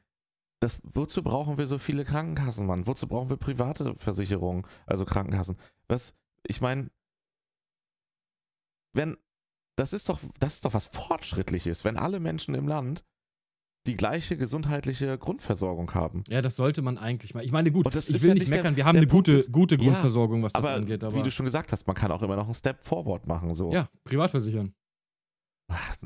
das, 0.65 0.81
wozu 0.83 1.23
brauchen 1.23 1.59
wir 1.59 1.67
so 1.67 1.79
viele 1.79 2.05
Krankenkassen, 2.05 2.67
Mann? 2.67 2.87
Wozu 2.87 3.07
brauchen 3.07 3.29
wir 3.29 3.37
private 3.37 3.95
Versicherungen, 3.95 4.67
also 4.87 5.05
Krankenkassen? 5.05 5.57
Was, 5.89 6.15
ich 6.47 6.61
meine, 6.61 6.91
wenn, 8.93 9.17
das 9.77 9.93
ist 9.93 10.09
doch, 10.09 10.21
das 10.41 10.55
ist 10.55 10.65
doch 10.65 10.75
was 10.75 10.87
Fortschrittliches, 10.87 11.85
wenn 11.85 11.97
alle 11.97 12.21
Menschen 12.21 12.55
im 12.55 12.69
Land 12.69 13.05
die 13.87 13.95
gleiche 13.95 14.39
gesundheitliche 14.39 15.19
Grundversorgung 15.19 15.93
haben. 15.93 16.25
ja, 16.29 16.41
das 16.41 16.57
sollte 16.57 16.81
man 16.81 16.97
eigentlich 16.97 17.35
mal. 17.35 17.45
Ich 17.45 17.53
meine, 17.53 17.71
gut, 17.71 17.87
ich 17.87 17.95
will 17.95 18.29
ja 18.29 18.35
nicht 18.35 18.41
nicht 18.41 18.51
der- 18.51 18.57
meckern, 18.63 18.77
wir 18.77 18.87
haben 18.87 18.97
eine 18.97 19.07
Punkt 19.07 19.27
gute, 19.27 19.33
ist- 19.37 19.53
gute 19.53 19.75
Ja, 19.77 19.83
Grundversorgung, 19.83 20.43
was 20.43 20.53
das 20.55 20.65
Aber 20.65 20.75
angeht, 20.75 21.05
aber 21.05 21.15
wie 21.17 21.23
du 21.23 21.31
schon 21.31 21.45
gesagt 21.45 21.71
hast, 21.73 21.87
man 21.87 21.95
kann 21.95 22.11
auch 22.11 22.23
immer 22.23 22.37
noch 22.37 22.47
einen 22.47 22.55
Step 22.55 22.83
forward 22.83 23.27
machen. 23.27 23.53
So. 23.55 23.71
ja, 23.73 23.89
privat 24.05 24.31
versichern. 24.31 24.75
Ach, 25.69 25.97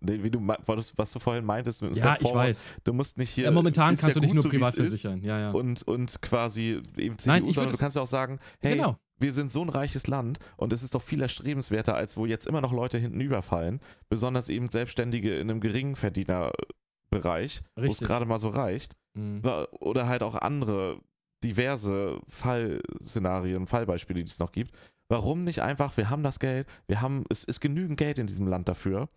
nee, 0.00 0.22
wie 0.22 0.30
du, 0.30 0.40
was 0.40 1.12
du 1.12 1.18
vorhin 1.18 1.44
meintest, 1.44 1.82
mit 1.82 1.96
Ja, 1.96 2.16
ich 2.20 2.32
weiß. 2.32 2.76
Du 2.84 2.92
musst 2.92 3.18
nicht 3.18 3.30
hier. 3.30 3.44
Ja, 3.44 3.50
momentan 3.50 3.88
kannst 3.88 4.04
ja 4.04 4.12
du 4.12 4.20
dich 4.20 4.34
nur 4.34 4.42
so, 4.42 4.50
privat 4.50 4.74
versichern. 4.74 5.22
Ja, 5.22 5.38
ja. 5.38 5.50
Und, 5.52 5.82
und 5.84 6.20
quasi 6.20 6.82
eben 6.96 7.16
CDU, 7.18 7.32
Nein, 7.32 7.46
ich 7.46 7.54
sondern 7.54 7.72
du 7.72 7.78
kannst 7.78 7.96
ja 7.96 8.02
auch 8.02 8.06
sagen, 8.06 8.38
hey, 8.60 8.76
genau. 8.76 8.98
wir 9.18 9.32
sind 9.32 9.50
so 9.50 9.62
ein 9.62 9.70
reiches 9.70 10.06
Land 10.06 10.38
und 10.56 10.74
es 10.74 10.82
ist 10.82 10.94
doch 10.94 11.00
viel 11.00 11.22
erstrebenswerter, 11.22 11.96
als 11.96 12.18
wo 12.18 12.26
jetzt 12.26 12.46
immer 12.46 12.60
noch 12.60 12.72
Leute 12.72 12.98
hinten 12.98 13.20
überfallen. 13.20 13.80
Besonders 14.10 14.50
eben 14.50 14.70
Selbstständige 14.70 15.38
in 15.38 15.50
einem 15.50 15.60
Geringverdienerbereich, 15.60 17.62
wo 17.76 17.90
es 17.90 18.00
gerade 18.00 18.26
mal 18.26 18.38
so 18.38 18.50
reicht. 18.50 18.96
Mhm. 19.14 19.40
Oder 19.80 20.08
halt 20.08 20.22
auch 20.22 20.34
andere 20.34 21.00
diverse 21.42 22.20
Fallszenarien, 22.28 23.66
Fallbeispiele, 23.66 24.22
die 24.22 24.30
es 24.30 24.38
noch 24.38 24.52
gibt. 24.52 24.74
Warum 25.08 25.44
nicht 25.44 25.60
einfach, 25.62 25.96
wir 25.96 26.10
haben 26.10 26.22
das 26.22 26.40
Geld, 26.40 26.66
wir 26.88 27.00
haben, 27.00 27.24
es 27.30 27.44
ist 27.44 27.60
genügend 27.60 27.96
Geld 27.98 28.18
in 28.18 28.26
diesem 28.26 28.46
Land 28.48 28.68
dafür. 28.68 29.08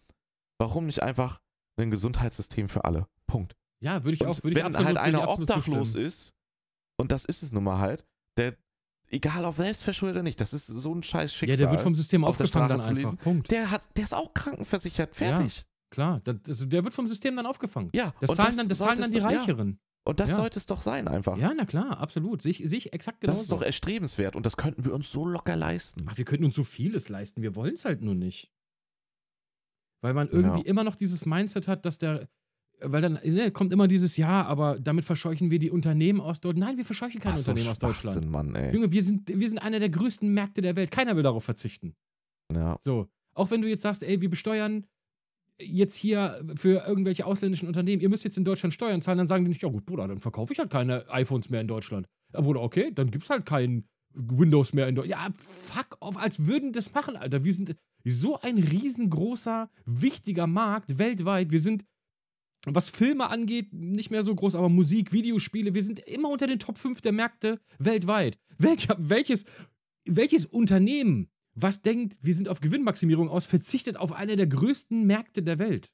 Warum 0.60 0.86
nicht 0.86 1.02
einfach 1.02 1.40
ein 1.78 1.90
Gesundheitssystem 1.92 2.68
für 2.70 2.86
alle? 2.86 3.08
Punkt. 3.28 3.56
Ja, 3.82 4.04
würde 4.04 4.16
ich 4.16 4.22
Und 4.22 4.28
auch, 4.28 4.44
würde 4.44 4.50
ich 4.52 4.56
wenn 4.58 4.76
absolut, 4.76 4.86
halt 4.88 4.98
einer 4.98 5.30
obdachlos 5.30 5.92
zustimmen. 5.94 6.06
ist, 6.08 6.34
und 7.00 7.12
das 7.12 7.26
ist 7.26 7.44
es 7.44 7.52
nun 7.52 7.64
mal 7.64 7.80
halt, 7.80 8.06
der, 8.38 8.56
egal 9.08 9.46
ob 9.46 9.56
selbstverschuldet 9.56 10.18
oder 10.18 10.24
nicht, 10.24 10.42
das 10.42 10.54
ist 10.54 10.68
so 10.68 10.94
ein 10.94 11.02
scheiß 11.02 11.32
Ja, 11.32 11.38
Schicksal. 11.38 11.58
der 11.58 11.72
wird 11.72 11.82
vom 11.82 11.96
System 11.96 12.24
auf 12.26 12.36
der 12.38 12.44
aufgefangen 12.46 12.70
dann 12.82 12.98
einfach. 12.98 13.18
Punkt. 13.24 13.50
der, 13.50 13.72
hat, 13.72 13.88
der 13.98 14.04
ist 14.04 14.14
auch 14.14 14.34
krankenversichert, 14.34 15.16
fertig. 15.16 15.66
Klar, 15.92 16.20
das, 16.24 16.36
also 16.48 16.66
der 16.66 16.84
wird 16.84 16.94
vom 16.94 17.08
System 17.08 17.36
dann 17.36 17.46
aufgefangen. 17.48 17.90
Ja, 17.96 18.14
Das 18.20 18.36
zahlen 18.36 18.58
dann, 18.58 18.68
das 18.70 18.78
zahlen 18.78 19.00
dann 19.02 19.12
die 19.12 19.20
doch- 19.22 19.32
ja, 19.32 19.40
Reicheren. 19.40 19.80
Und 20.10 20.20
das 20.20 20.32
Ja. 20.32 20.36
sollte 20.38 20.58
es 20.60 20.66
doch 20.66 20.82
sein 20.82 21.08
einfach. 21.08 21.38
Ja, 21.38 21.54
na 21.56 21.66
klar, 21.66 21.98
absolut. 22.00 22.42
Sehe 22.42 22.52
ich, 22.52 22.58
sehe 22.66 22.78
ich 22.78 22.94
exakt 22.94 23.22
genauso. 23.22 23.36
das 23.38 23.42
ist 23.44 23.52
doch 23.52 23.62
erstrebenswert 23.62 24.36
und 24.36 24.46
das 24.46 24.58
könnten 24.58 24.84
wir 24.86 24.94
uns 24.94 25.12
so 25.12 25.26
locker 25.26 25.56
leisten. 25.56 26.06
Ach, 26.08 26.18
wir 26.18 26.26
könnten 26.26 26.46
uns 26.46 26.56
so 26.56 26.64
vieles 26.64 27.10
leisten, 27.10 27.42
wir 27.42 27.56
wollen 27.56 27.76
es 27.76 27.86
halt 27.86 28.02
nur 28.02 28.16
nicht. 28.16 28.52
Weil 30.02 30.14
man 30.14 30.30
irgendwie 30.30 30.62
Ja. 30.62 30.66
immer 30.66 30.84
noch 30.84 30.96
dieses 30.96 31.26
Mindset 31.26 31.68
hat, 31.68 31.86
dass 31.86 31.98
der, 31.98 32.30
weil 32.82 33.02
dann 33.02 33.20
ne, 33.24 33.52
kommt 33.52 33.74
immer 33.74 33.88
dieses 33.88 34.16
Ja, 34.18 34.44
aber 34.46 34.80
damit 34.80 35.04
verscheuchen 35.06 35.52
wir 35.52 35.60
die 35.60 35.70
Unternehmen 35.72 36.22
aus 36.22 36.40
Deutschland. 36.40 36.66
Nein, 36.66 36.78
wir 36.78 36.86
verscheuchen 36.86 37.20
keine 37.20 37.34
Ach, 37.36 37.38
so 37.38 37.52
Unternehmen 37.52 37.72
aus 37.72 37.80
Deutschland. 37.80 38.30
Mann, 38.30 38.56
ey. 38.56 38.74
Junge, 38.74 38.92
wir 38.92 39.04
sind, 39.04 39.28
wir 39.28 39.50
sind 39.50 39.58
einer 39.60 39.80
der 39.80 39.90
größten 39.90 40.34
Märkte 40.34 40.62
der 40.62 40.76
Welt. 40.76 40.90
Keiner 40.92 41.16
will 41.18 41.24
darauf 41.24 41.44
verzichten. 41.44 41.96
Ja. 42.54 42.78
So. 42.82 43.10
Auch 43.34 43.52
wenn 43.52 43.62
du 43.62 43.68
jetzt 43.70 43.84
sagst, 43.84 44.04
ey, 44.04 44.22
wir 44.22 44.30
besteuern 44.30 44.88
jetzt 45.60 45.96
hier 45.96 46.44
für 46.56 46.86
irgendwelche 46.88 47.26
ausländischen 47.26 47.68
Unternehmen, 47.68 48.02
ihr 48.02 48.10
müsst 48.10 48.24
jetzt 48.24 48.38
in 48.38 48.46
Deutschland 48.46 48.74
Steuern 48.74 49.02
zahlen, 49.02 49.18
dann 49.18 49.28
sagen 49.28 49.44
die 49.46 49.50
nicht, 49.50 49.62
ja 49.62 49.70
gut, 49.70 49.86
Bruder, 49.86 50.08
dann 50.08 50.20
verkaufe 50.20 50.54
ich 50.54 50.60
halt 50.60 50.70
keine 50.70 51.10
iPhones 51.10 51.50
mehr 51.50 51.62
in 51.62 51.68
Deutschland. 51.68 52.08
Ja, 52.34 52.42
Bruder, 52.42 52.62
okay, 52.62 52.92
dann 52.94 53.12
gibt's 53.12 53.30
halt 53.30 53.46
kein 53.46 53.86
Windows 54.14 54.74
mehr 54.74 54.88
in 54.88 54.96
Deutschland. 54.96 55.22
Ja, 55.22 55.30
fuck 55.36 55.98
off, 56.00 56.18
als 56.18 56.48
würden 56.48 56.74
das 56.74 56.94
machen, 56.94 57.16
Alter. 57.16 57.44
Wir 57.44 57.54
sind 57.54 57.76
so 58.06 58.40
ein 58.40 58.58
riesengroßer, 58.58 59.70
wichtiger 59.86 60.48
Markt 60.48 60.98
weltweit. 60.98 61.52
Wir 61.52 61.60
sind, 61.60 61.86
was 62.66 62.90
Filme 62.90 63.30
angeht, 63.30 63.74
nicht 63.74 64.12
mehr 64.12 64.24
so 64.24 64.34
groß, 64.34 64.56
aber 64.56 64.70
Musik, 64.70 65.12
Videospiele, 65.12 65.74
wir 65.74 65.84
sind 65.84 66.00
immer 66.00 66.30
unter 66.30 66.48
den 66.48 66.60
Top 66.60 66.78
5 66.78 67.02
der 67.02 67.12
Märkte 67.12 67.60
weltweit. 67.78 68.38
Welcher, 68.58 68.96
welches, 68.98 69.46
welches 70.06 70.46
Unternehmen, 70.46 71.30
was 71.56 71.82
denkt, 71.82 72.18
wir 72.22 72.34
sind 72.34 72.50
auf 72.50 72.62
Gewinnmaximierung 72.62 73.30
aus, 73.30 73.46
verzichtet 73.46 73.98
auf 73.98 74.12
einer 74.12 74.36
der 74.36 74.48
größten 74.48 75.06
Märkte 75.06 75.44
der 75.44 75.60
Welt? 75.60 75.90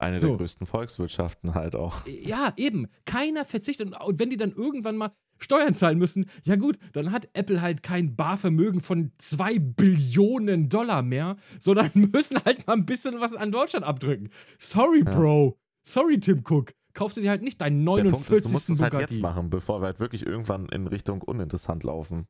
Eine 0.00 0.18
So. 0.18 0.28
der 0.28 0.36
größten 0.36 0.66
Volkswirtschaften 0.66 1.54
halt 1.54 1.74
auch. 1.74 2.06
Ja, 2.06 2.52
eben. 2.56 2.86
Keiner 3.04 3.44
verzichtet. 3.44 3.92
Und- 4.00 4.18
wenn 4.20 4.30
die 4.30 4.36
dann 4.36 4.52
irgendwann 4.52 4.96
mal 4.96 5.10
Steuern 5.40 5.74
zahlen 5.74 5.98
müssen, 5.98 6.26
ja 6.44 6.56
gut, 6.56 6.78
dann 6.92 7.10
hat 7.12 7.28
Apple 7.32 7.60
halt 7.62 7.82
kein 7.82 8.14
Barvermögen 8.16 8.80
von 8.80 9.12
2 9.18 9.58
Billionen 9.58 10.68
Dollar 10.68 11.02
mehr, 11.02 11.36
sondern 11.60 11.90
müssen 11.94 12.38
halt 12.44 12.66
mal 12.66 12.74
ein 12.74 12.86
bisschen 12.86 13.20
was 13.20 13.34
an 13.34 13.50
Deutschland 13.52 13.84
abdrücken. 13.84 14.30
Sorry, 14.58 15.02
Ja. 15.04 15.14
Bro. 15.14 15.58
Sorry, 15.86 16.20
Tim 16.20 16.42
Cook. 16.48 16.72
Kaufst 16.94 17.16
du 17.16 17.20
dir 17.20 17.30
halt 17.30 17.42
nicht 17.42 17.60
deinen 17.60 17.78
Der 17.78 18.04
49. 18.04 18.12
Punkt 18.12 18.30
ist, 18.30 18.44
du 18.46 18.48
musst 18.52 18.70
es 18.70 18.80
halt 18.80 18.92
Bugatti. 18.92 19.14
jetzt 19.14 19.22
machen, 19.22 19.50
bevor 19.50 19.80
wir 19.80 19.86
halt 19.86 20.00
wirklich 20.00 20.26
irgendwann 20.26 20.66
in 20.66 20.86
Richtung 20.86 21.22
uninteressant 21.22 21.84
laufen. 21.84 22.26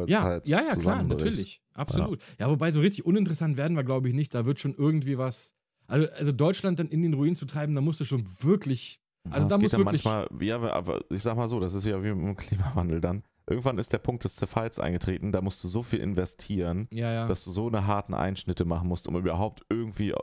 Es 0.00 0.10
Ja, 0.10 0.22
halt 0.22 0.48
ja, 0.48 0.60
ja, 0.62 0.74
klar, 0.76 1.02
natürlich. 1.02 1.62
Absolut. 1.74 2.20
Ja. 2.38 2.50
wobei 2.50 2.70
so 2.72 2.80
richtig 2.80 3.04
uninteressant 3.06 3.56
werden 3.56 3.76
wir, 3.76 3.84
glaube 3.84 4.08
ich, 4.08 4.14
nicht. 4.14 4.34
Da 4.34 4.44
wird 4.46 4.58
schon 4.60 4.74
irgendwie 4.74 5.18
was. 5.18 5.54
Also, 5.86 6.08
also 6.12 6.32
Deutschland 6.32 6.78
dann 6.78 6.88
in 6.88 7.02
den 7.02 7.14
Ruin 7.14 7.34
zu 7.36 7.44
treiben, 7.46 7.74
da 7.74 7.80
musst 7.80 8.00
du 8.00 8.04
schon 8.04 8.24
wirklich. 8.42 9.00
Also 9.30 9.46
Ja, 9.46 9.50
da 9.50 9.58
muss 9.58 9.72
wirklich- 9.72 10.04
manchmal, 10.04 10.28
ja, 10.40 10.60
aber 10.60 11.04
ich 11.10 11.22
sag 11.22 11.36
mal 11.36 11.48
so, 11.48 11.60
das 11.60 11.74
ist 11.74 11.86
ja 11.86 12.02
wie 12.02 12.08
dem 12.08 12.36
Klimawandel 12.36 13.00
dann. 13.00 13.22
Irgendwann 13.48 13.78
ist 13.78 13.92
der 13.92 13.98
Punkt 13.98 14.24
des 14.24 14.36
Zerfalls 14.36 14.78
eingetreten, 14.78 15.32
da 15.32 15.40
musst 15.40 15.62
du 15.64 15.68
so 15.68 15.82
viel 15.82 15.98
investieren, 16.00 16.88
Ja, 16.92 17.12
ja. 17.12 17.26
dass 17.26 17.44
du 17.44 17.50
so 17.50 17.66
eine 17.68 17.86
harten 17.86 18.14
Einschnitte 18.14 18.64
machen 18.64 18.88
musst, 18.88 19.08
um 19.08 19.16
überhaupt 19.16 19.62
irgendwie 19.68 20.14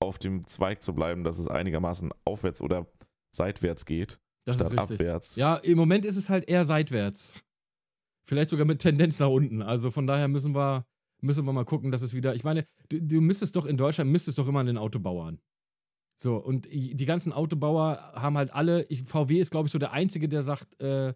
auf 0.00 0.18
dem 0.18 0.46
Zweig 0.46 0.82
zu 0.82 0.94
bleiben, 0.94 1.22
dass 1.24 1.38
es 1.38 1.48
einigermaßen 1.48 2.10
aufwärts 2.24 2.60
oder 2.60 2.86
seitwärts 3.34 3.84
geht, 3.84 4.18
das 4.46 4.56
statt 4.56 4.76
abwärts. 4.78 5.36
Ja, 5.36 5.56
im 5.56 5.76
Moment 5.78 6.04
ist 6.04 6.16
es 6.16 6.28
halt 6.30 6.48
eher 6.48 6.64
seitwärts. 6.64 7.34
Vielleicht 8.26 8.50
sogar 8.50 8.66
mit 8.66 8.80
Tendenz 8.80 9.18
nach 9.18 9.28
unten. 9.28 9.62
Also 9.62 9.90
von 9.90 10.06
daher 10.06 10.28
müssen 10.28 10.54
wir, 10.54 10.84
müssen 11.22 11.46
wir 11.46 11.52
mal 11.52 11.64
gucken, 11.64 11.90
dass 11.90 12.02
es 12.02 12.12
wieder. 12.14 12.34
Ich 12.34 12.44
meine, 12.44 12.66
du, 12.88 13.00
du 13.00 13.20
müsstest 13.20 13.54
doch 13.56 13.66
in 13.66 13.76
Deutschland, 13.76 14.10
müsstest 14.10 14.38
doch 14.38 14.48
immer 14.48 14.60
an 14.60 14.66
den 14.66 14.78
Autobauern. 14.78 15.38
So, 16.18 16.36
und 16.36 16.66
die 16.72 17.04
ganzen 17.04 17.32
Autobauer 17.32 18.12
haben 18.14 18.36
halt 18.38 18.52
alle, 18.54 18.84
ich, 18.88 19.02
VW 19.04 19.38
ist, 19.38 19.50
glaube 19.50 19.66
ich, 19.68 19.72
so 19.72 19.78
der 19.78 19.92
Einzige, 19.92 20.28
der 20.28 20.42
sagt, 20.42 20.80
äh, 20.80 21.12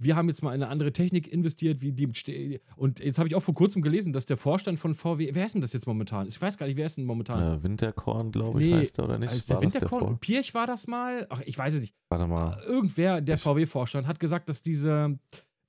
wir 0.00 0.14
haben 0.16 0.28
jetzt 0.28 0.42
mal 0.42 0.54
in 0.54 0.62
eine 0.62 0.70
andere 0.70 0.92
Technik 0.92 1.26
investiert, 1.30 1.80
wie 1.82 1.92
die. 1.92 2.60
Und 2.76 3.00
jetzt 3.00 3.18
habe 3.18 3.28
ich 3.28 3.34
auch 3.34 3.42
vor 3.42 3.52
kurzem 3.54 3.82
gelesen, 3.82 4.12
dass 4.12 4.26
der 4.26 4.36
Vorstand 4.36 4.78
von 4.78 4.94
VW, 4.94 5.30
wer 5.32 5.44
ist 5.44 5.52
denn 5.54 5.60
das 5.60 5.72
jetzt 5.72 5.86
momentan? 5.86 6.28
Ich 6.28 6.40
weiß 6.40 6.56
gar 6.56 6.66
nicht, 6.66 6.76
wer 6.76 6.86
ist 6.86 6.96
denn 6.96 7.04
momentan? 7.04 7.58
Äh, 7.58 7.62
Winterkorn, 7.62 8.30
glaube 8.30 8.62
ich, 8.62 8.68
Nee, 8.70 8.74
heißt 8.76 8.98
er 8.98 9.04
oder 9.04 9.18
nicht? 9.18 9.32
der 9.50 9.56
War 9.56 9.60
der 9.60 9.72
Winterkorn? 9.74 10.00
Vor- 10.04 10.20
Pirch 10.20 10.54
war 10.54 10.66
das 10.66 10.86
mal? 10.86 11.26
Ach, 11.30 11.42
ich 11.44 11.58
weiß 11.58 11.74
es 11.74 11.80
nicht. 11.80 11.94
Warte 12.10 12.26
mal. 12.26 12.62
irgendwer, 12.64 13.20
der 13.20 13.38
VW-Vorstand, 13.38 14.06
hat 14.06 14.18
gesagt, 14.20 14.48
dass 14.48 14.62
diese 14.62 15.18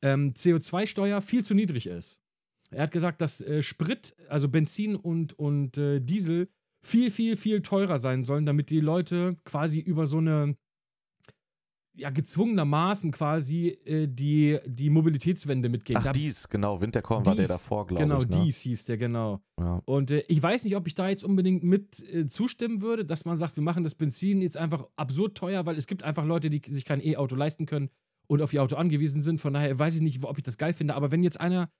ähm, 0.01 0.31
CO2-Steuer 0.31 1.21
viel 1.21 1.43
zu 1.43 1.53
niedrig 1.53 1.87
ist. 1.87 2.21
Er 2.71 2.83
hat 2.83 2.91
gesagt, 2.91 3.21
dass 3.21 3.41
äh, 3.41 3.63
Sprit, 3.63 4.15
also 4.27 4.47
Benzin 4.49 4.95
und, 4.95 5.37
und 5.37 5.77
äh, 5.77 5.99
Diesel, 5.99 6.49
viel, 6.85 7.11
viel, 7.11 7.35
viel 7.35 7.61
teurer 7.61 7.99
sein 7.99 8.23
sollen, 8.23 8.45
damit 8.45 8.69
die 8.69 8.79
Leute 8.79 9.37
quasi 9.43 9.79
über 9.79 10.07
so 10.07 10.17
eine, 10.19 10.55
ja, 11.95 12.09
gezwungenermaßen 12.11 13.11
quasi 13.11 13.67
äh, 13.85 14.07
die, 14.07 14.57
die 14.65 14.89
Mobilitätswende 14.89 15.67
mitgehen. 15.67 15.97
Ach, 15.99 16.05
Da- 16.05 16.11
dies, 16.13 16.47
genau, 16.47 16.79
Winterkorn 16.79 17.25
war 17.25 17.35
der 17.35 17.47
davor, 17.47 17.87
glaube 17.87 18.03
Genau, 18.03 18.19
ich. 18.21 18.29
Ne? 18.29 18.43
dies 18.45 18.61
hieß 18.61 18.85
der, 18.85 18.97
genau. 18.97 19.41
Ja. 19.59 19.81
Und 19.85 20.11
äh, 20.11 20.23
ich 20.29 20.41
weiß 20.41 20.63
nicht, 20.63 20.77
ob 20.77 20.87
ich 20.87 20.93
da 20.95 21.09
jetzt 21.09 21.25
unbedingt 21.25 21.63
mit 21.63 21.99
äh, 22.13 22.27
zustimmen 22.27 22.81
würde, 22.81 23.03
dass 23.03 23.25
man 23.25 23.35
sagt, 23.35 23.57
wir 23.57 23.63
machen 23.63 23.83
das 23.83 23.95
Benzin 23.95 24.41
jetzt 24.41 24.55
einfach 24.55 24.87
absurd 24.95 25.35
teuer, 25.35 25.65
weil 25.65 25.75
es 25.75 25.87
gibt 25.87 26.03
einfach 26.03 26.23
Leute, 26.25 26.49
die 26.49 26.61
sich 26.71 26.85
kein 26.85 27.01
E-Auto 27.05 27.35
leisten 27.35 27.65
können 27.65 27.89
und 28.29 28.41
auf 28.41 28.53
ihr 28.53 28.61
Auto 28.61 28.75
angewiesen 28.75 29.21
sind. 29.21 29.41
Von 29.41 29.53
daher 29.53 29.77
weiß 29.77 29.95
ich 29.95 30.01
nicht, 30.01 30.23
ob 30.23 30.37
ich 30.37 30.43
das 30.43 30.57
geil 30.57 30.73
finde. 30.73 30.95
Aber 30.95 31.11
wenn 31.11 31.23
jetzt 31.23 31.39
einer 31.39 31.71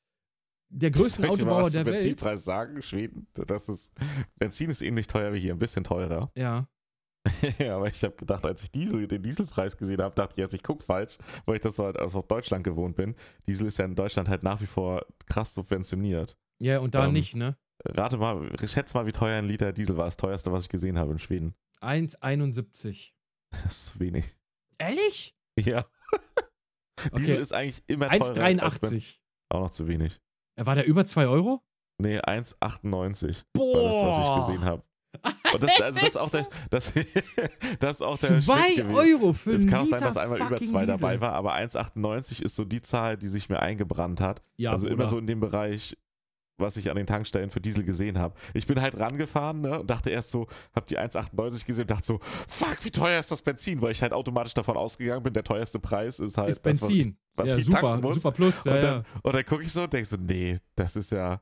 der 0.70 0.92
größten 0.92 1.26
Soll 1.26 1.34
ich 1.34 1.40
dir 1.40 1.46
mal 1.46 1.52
Autobauer 1.52 1.66
was 1.66 1.74
der 1.74 1.84
zum 1.84 1.92
Welt. 1.94 2.04
Benzinpreis 2.04 2.44
sagen, 2.44 2.82
Schweden? 2.82 3.28
Das 3.34 3.70
ist, 3.70 3.94
Benzin 4.38 4.70
ist 4.70 4.82
ähnlich 4.82 5.08
teuer 5.08 5.34
wie 5.34 5.40
hier, 5.40 5.54
ein 5.54 5.60
bisschen 5.60 5.84
teurer. 5.84 6.32
Ja. 6.36 6.68
ja, 7.60 7.76
aber 7.76 7.88
ich 7.88 8.04
habe 8.04 8.16
gedacht, 8.16 8.46
als 8.46 8.64
ich 8.64 8.72
Diesel, 8.72 9.08
den 9.08 9.22
Dieselpreis 9.22 9.78
gesehen 9.78 10.02
habe, 10.02 10.16
dachte 10.16 10.34
ich 10.34 10.38
jetzt, 10.38 10.54
ich 10.54 10.64
gucke 10.64 10.84
falsch, 10.84 11.18
weil 11.46 11.56
ich 11.56 11.62
das 11.62 11.76
so 11.76 11.86
halt 11.86 12.00
aus 12.00 12.14
Deutschland 12.28 12.64
gewohnt 12.64 12.96
bin. 12.96 13.16
Diesel 13.48 13.68
ist 13.68 13.78
ja 13.78 13.86
in 13.86 13.96
Deutschland 13.96 14.30
halt 14.30 14.42
nach 14.42 14.62
wie 14.62 14.66
vor 14.66 15.06
krass 15.28 15.54
subventioniert. 15.54 16.38
Ja, 16.60 16.80
und 16.80 16.96
da 16.96 17.06
Ähm, 17.06 17.14
nicht, 17.14 17.36
ne? 17.36 17.58
Rate 17.86 18.18
mal, 18.18 18.50
schätze 18.68 18.96
mal, 18.96 19.06
wie 19.06 19.12
teuer 19.12 19.38
ein 19.38 19.46
Liter 19.46 19.72
Diesel 19.72 19.98
war. 19.98 20.06
Das 20.06 20.18
teuerste, 20.18 20.52
was 20.52 20.64
ich 20.64 20.70
gesehen 20.70 20.98
habe 20.98 21.12
in 21.12 21.20
Schweden. 21.20 21.56
1,71. 21.82 23.12
Das 23.52 23.66
ist 23.66 23.86
zu 23.88 24.00
wenig. 24.00 24.36
Ehrlich? 24.78 25.36
Ja. 25.58 25.86
Diesel 27.18 27.34
Okay. 27.36 27.42
ist 27.42 27.54
eigentlich 27.54 27.84
immer 27.88 28.10
teurer. 28.10 28.62
als 28.64 28.80
Benzin. 28.80 29.00
1,83. 29.00 29.20
Auch 29.52 29.60
noch 29.62 29.72
zu 29.72 29.88
wenig. 29.88 30.20
Äh, 30.60 30.66
War 30.66 30.76
der 30.76 30.86
über 30.86 31.06
2 31.06 31.28
Euro? 31.28 31.62
Nee, 32.02 32.20
1,98 32.20 33.44
Boah. 33.54 33.76
war 33.78 33.84
das, 33.84 34.02
was 34.02 34.28
ich 34.28 34.36
gesehen 34.46 34.66
habe. 34.66 34.84
Und 35.54 35.64
das, 35.64 35.82
also 35.82 36.00
das 36.02 36.10
ist 36.10 36.18
auch 36.18 36.30
der, 36.30 36.48
das, 36.70 36.94
das 37.80 37.96
ist 37.96 38.02
auch 38.04 38.18
der 38.18 38.42
2 38.42 38.42
Schnitt 38.42 38.76
gewesen. 38.78 38.96
Euro 38.96 39.34
für 39.34 39.54
Es 39.56 39.66
kann 39.68 39.82
auch 39.82 39.86
sein, 39.86 40.02
dass 40.02 40.18
einmal 40.18 40.40
über 40.40 40.58
zwei 40.62 40.86
dabei 40.86 41.20
war, 41.20 41.34
aber 41.34 41.56
1,98 41.56 42.44
ist 42.44 42.56
so 42.56 42.64
die 42.66 42.82
Zahl, 42.82 43.18
die 43.18 43.28
sich 43.28 43.50
mir 43.50 43.60
eingebrannt 43.60 44.22
hat. 44.22 44.42
Ja, 44.58 44.72
also 44.72 44.88
immer 44.88 44.98
Bruder. 44.98 45.08
so 45.08 45.18
in 45.18 45.26
dem 45.28 45.40
Bereich, 45.40 45.98
was 46.60 46.78
ich 46.78 46.90
an 46.90 46.96
den 46.98 47.06
Tankstellen 47.06 47.50
für 47.50 47.62
Diesel 47.62 47.84
gesehen 47.84 48.18
habe. 48.18 48.36
Ich 48.54 48.68
bin 48.68 48.82
halt 48.82 49.00
rangefahren 49.00 49.62
ne, 49.62 49.80
und 49.80 49.90
dachte 49.90 50.10
erst 50.10 50.30
so, 50.30 50.48
hab 50.74 50.88
die 50.88 50.98
1,98 51.00 51.66
gesehen 51.66 51.84
und 51.84 51.92
dachte 51.92 52.06
so, 52.06 52.20
fuck, 52.48 52.78
wie 52.84 52.92
teuer 52.92 53.20
ist 53.20 53.32
das 53.32 53.42
Benzin? 53.42 53.82
Weil 53.82 53.92
ich 53.92 54.02
halt 54.02 54.14
automatisch 54.14 54.54
davon 54.54 54.78
ausgegangen 54.78 55.24
bin, 55.24 55.34
der 55.34 55.44
teuerste 55.44 55.80
Preis 55.80 56.20
ist 56.20 56.38
halt 56.38 56.50
ist 56.50 56.66
das, 56.66 56.82
was 56.82 56.90
Benzin. 56.90 57.18
was 57.36 57.50
ja, 57.50 57.58
ich 57.58 57.66
super, 57.66 57.82
tanken 57.82 58.02
muss. 58.08 58.16
super 58.16 58.32
plus. 58.32 58.64
Ja, 58.66 58.76
und 58.76 58.84
dann, 58.84 59.06
ja. 59.26 59.32
dann 59.32 59.46
gucke 59.46 59.64
ich 59.64 59.72
so 59.72 59.84
und 59.84 59.94
denke 59.94 60.08
so, 60.08 60.18
nee, 60.18 60.58
das 60.76 60.96
ist 60.96 61.12
ja, 61.12 61.42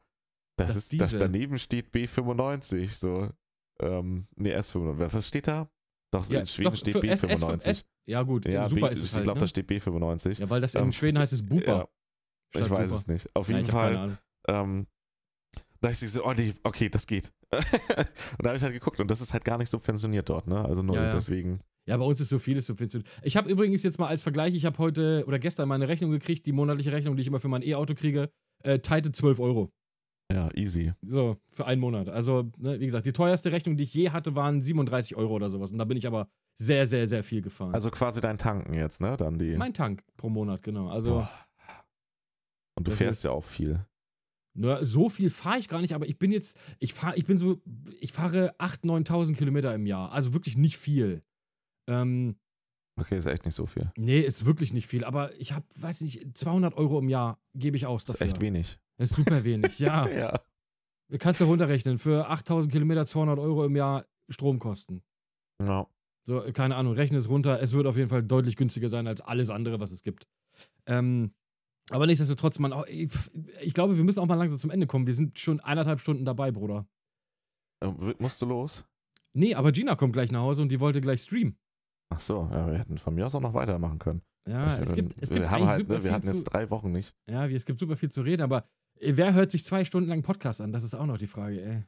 das, 0.57 0.67
Das 0.69 0.75
ist, 0.77 1.01
das, 1.01 1.11
daneben 1.11 1.59
steht 1.59 1.89
B95, 1.93 2.87
so, 2.95 3.29
ähm, 3.79 4.27
nee, 4.35 4.55
S95, 4.55 5.13
was 5.13 5.27
steht 5.27 5.47
da? 5.47 5.69
Doch, 6.11 6.25
Ja, 6.29 6.39
in 6.39 6.45
Schweden 6.47 6.71
doch, 6.71 6.77
steht 6.77 6.97
für 6.97 7.07
S- 7.09 7.23
S- 7.23 7.41
B95. 7.43 7.83
Ja, 8.05 8.23
gut, 8.23 8.45
ja, 8.47 8.69
super 8.69 8.87
B, 8.87 8.93
ist 8.93 8.99
es 9.03 9.09
ich 9.09 9.13
halt. 9.15 9.25
glaube, 9.25 9.39
ne? 9.39 9.43
da 9.43 9.47
steht 9.47 9.69
B95. 9.69 10.39
Ja, 10.39 10.49
weil 10.49 10.61
das 10.61 10.73
in 10.75 10.83
Ähm, 10.83 10.91
Schweden 10.93 11.19
heißt 11.19 11.33
es 11.33 11.45
Bupa. 11.45 11.89
Ich 12.55 12.61
weiß 12.61 12.67
super. 12.69 12.83
es 12.83 13.07
nicht. 13.07 13.35
Auf 13.35 13.49
jeden 13.49 13.65
Fall, 13.65 14.17
ähm, 14.47 14.87
Da 15.81 15.89
ich 15.89 15.99
so, 15.99 16.25
oh 16.25 16.33
nee, 16.33 16.53
okay, 16.63 16.89
das 16.89 17.05
geht. 17.07 17.31
und 17.51 17.63
da 18.39 18.49
habe 18.49 18.57
ich 18.57 18.63
halt 18.63 18.73
geguckt 18.73 18.99
und 18.99 19.09
das 19.11 19.21
ist 19.21 19.33
halt 19.33 19.45
gar 19.45 19.57
nicht 19.57 19.69
subventioniert 19.69 20.27
dort, 20.29 20.47
ne? 20.47 20.63
Also 20.65 20.81
nur 20.83 20.95
Ja, 20.95 21.03
ja. 21.05 21.11
deswegen. 21.11 21.59
Ja, 21.87 21.95
bei 21.97 22.03
uns 22.03 22.19
ist 22.19 22.29
so 22.29 22.39
vieles 22.39 22.65
subventioniert. 22.67 23.09
Ich 23.23 23.37
habe 23.37 23.49
übrigens 23.49 23.83
jetzt 23.83 23.99
mal 23.99 24.07
als 24.07 24.21
Vergleich, 24.21 24.55
ich 24.55 24.65
habe 24.65 24.77
heute 24.79 25.23
oder 25.27 25.39
gestern 25.39 25.69
meine 25.69 25.87
Rechnung 25.87 26.11
gekriegt, 26.11 26.45
die 26.45 26.51
monatliche 26.51 26.91
Rechnung, 26.91 27.15
die 27.15 27.21
ich 27.21 27.27
immer 27.27 27.39
für 27.39 27.47
mein 27.47 27.61
E-Auto 27.61 27.93
kriege, 27.93 28.29
äh, 28.63 28.79
teilte 28.79 29.11
12 29.11 29.39
Euro. 29.39 29.71
Ja, 30.33 30.49
easy. 30.55 30.91
So, 31.07 31.37
für 31.51 31.65
einen 31.65 31.79
Monat. 31.79 32.09
Also, 32.09 32.51
ne, 32.57 32.79
wie 32.81 32.85
gesagt, 32.85 33.05
die 33.05 33.13
teuerste 33.13 33.53
Rechnung, 33.53 33.77
die 33.77 33.85
ich 33.85 33.93
je 33.93 34.09
hatte, 34.09 34.35
waren 34.35 34.61
37 34.61 35.15
Euro 35.15 35.33
oder 35.35 35.49
sowas. 35.49 35.71
Und 35.71 35.77
da 35.77 35.85
bin 35.85 35.95
ich 35.95 36.05
aber 36.05 36.27
sehr, 36.59 36.85
sehr, 36.85 37.07
sehr 37.07 37.23
viel 37.23 37.41
gefahren. 37.41 37.73
Also 37.73 37.89
quasi 37.91 38.19
dein 38.19 38.37
Tanken 38.37 38.73
jetzt, 38.73 38.99
ne? 38.99 39.15
Dann 39.15 39.39
die. 39.39 39.55
mein 39.55 39.73
Tank 39.73 40.03
pro 40.17 40.27
Monat, 40.29 40.63
genau. 40.63 40.89
Also, 40.89 41.11
Boah. 41.11 41.31
Und 42.77 42.87
du 42.87 42.91
fährst 42.91 43.19
ist- 43.19 43.23
ja 43.23 43.31
auch 43.31 43.43
viel. 43.45 43.85
Na, 44.57 44.83
so 44.83 45.09
viel 45.09 45.29
fahre 45.29 45.59
ich 45.59 45.67
gar 45.67 45.81
nicht, 45.81 45.93
aber 45.93 46.07
ich 46.07 46.17
bin 46.17 46.31
jetzt, 46.31 46.57
ich 46.79 46.93
fahre, 46.93 47.15
ich 47.15 47.25
bin 47.25 47.37
so, 47.37 47.61
ich 47.99 48.11
fahre 48.11 48.55
8.000, 48.59 49.05
9.000 49.07 49.35
Kilometer 49.35 49.73
im 49.73 49.85
Jahr. 49.85 50.11
Also 50.11 50.33
wirklich 50.33 50.57
nicht 50.57 50.77
viel. 50.77 51.23
Ähm, 51.87 52.37
Okay, 52.99 53.15
ist 53.15 53.27
echt 53.27 53.45
nicht 53.45 53.53
so 53.53 53.67
viel. 53.67 53.91
nee, 53.95 54.19
ist 54.19 54.47
wirklich 54.47 54.73
nicht 54.73 54.87
viel. 54.87 55.03
Aber 55.03 55.31
ich 55.39 55.53
habe, 55.53 55.65
weiß 55.75 56.01
nicht, 56.01 56.35
200 56.35 56.73
Euro 56.73 56.97
im 56.97 57.09
Jahr 57.09 57.39
gebe 57.53 57.77
ich 57.77 57.85
aus 57.85 58.03
Das 58.03 58.15
ist 58.15 58.21
echt 58.21 58.41
wenig. 58.41 58.79
Das 58.97 59.11
ist 59.11 59.17
super 59.17 59.43
wenig, 59.43 59.77
ja. 59.79 60.07
Ja. 60.09 60.41
Kannst 61.19 61.39
du 61.39 61.45
runterrechnen. 61.45 61.99
Für 61.99 62.27
8000 62.27 62.71
Kilometer 62.73 63.05
200 63.05 63.37
Euro 63.37 63.65
im 63.65 63.75
Jahr 63.75 64.05
Stromkosten. 64.29 65.03
ja. 65.63 65.87
So, 66.25 66.41
keine 66.51 66.75
Ahnung, 66.75 66.91
rechne 66.91 67.17
es 67.19 67.29
runter. 67.29 67.61
Es 67.61 67.71
wird 67.71 67.87
auf 67.87 67.95
jeden 67.95 68.09
Fall 68.09 68.21
deutlich 68.21 68.57
günstiger 68.57 68.89
sein 68.89 69.07
als 69.07 69.21
alles 69.21 69.49
andere, 69.49 69.79
was 69.79 69.91
es 69.91 70.01
gibt. 70.03 70.27
Ähm, 70.85 71.33
aber 71.89 72.05
nichtsdestotrotz, 72.07 72.59
man, 72.59 72.73
ich, 72.87 73.09
ich 73.61 73.73
glaube, 73.73 73.97
wir 73.97 74.03
müssen 74.03 74.19
auch 74.19 74.25
mal 74.25 74.35
langsam 74.35 74.59
zum 74.59 74.71
Ende 74.71 74.87
kommen. 74.87 75.07
Wir 75.07 75.13
sind 75.13 75.39
schon 75.39 75.59
eineinhalb 75.59 75.99
Stunden 76.01 76.25
dabei, 76.25 76.51
Bruder. 76.51 76.85
Äh, 77.83 77.91
Musst 78.19 78.41
du 78.41 78.45
los? 78.45 78.85
Nee, 79.33 79.55
aber 79.55 79.71
Gina 79.71 79.95
kommt 79.95 80.13
gleich 80.13 80.31
nach 80.31 80.41
Hause 80.41 80.61
und 80.63 80.69
die 80.69 80.79
wollte 80.79 80.99
gleich 81.01 81.21
streamen. 81.21 81.57
Ach 82.09 82.19
so, 82.19 82.49
ja, 82.51 82.67
wir 82.71 82.77
hätten 82.79 82.97
von 82.97 83.13
mir 83.15 83.25
aus 83.25 83.35
auch 83.35 83.41
noch 83.41 83.53
weitermachen 83.53 83.99
können. 83.99 84.21
Ja, 84.47 84.75
Ich 84.77 84.83
es 84.83 84.93
bin- 84.93 85.09
gibt, 85.09 85.21
es 85.23 85.29
wir 85.29 85.37
gibt 85.39 85.49
haben 85.49 85.65
halt, 85.67 85.87
ne, 85.89 86.03
wir 86.03 86.11
hatten 86.13 86.25
zu, 86.27 86.33
jetzt 86.33 86.45
drei 86.45 86.69
Wochen 86.69 86.91
nicht. 86.91 87.13
Ja, 87.29 87.45
es 87.47 87.65
gibt 87.65 87.79
super 87.79 87.97
viel 87.97 88.09
zu 88.09 88.21
reden, 88.21 88.41
aber 88.43 88.65
äh, 88.99 89.11
wer 89.15 89.33
hört 89.33 89.51
sich 89.51 89.65
zwei 89.65 89.83
Stunden 89.85 90.09
lang 90.09 90.21
Podcast 90.23 90.61
an? 90.61 90.71
Das 90.71 90.83
ist 90.83 90.95
auch 90.95 91.05
noch 91.05 91.17
die 91.17 91.27
Frage, 91.27 91.61
ey. 91.61 91.83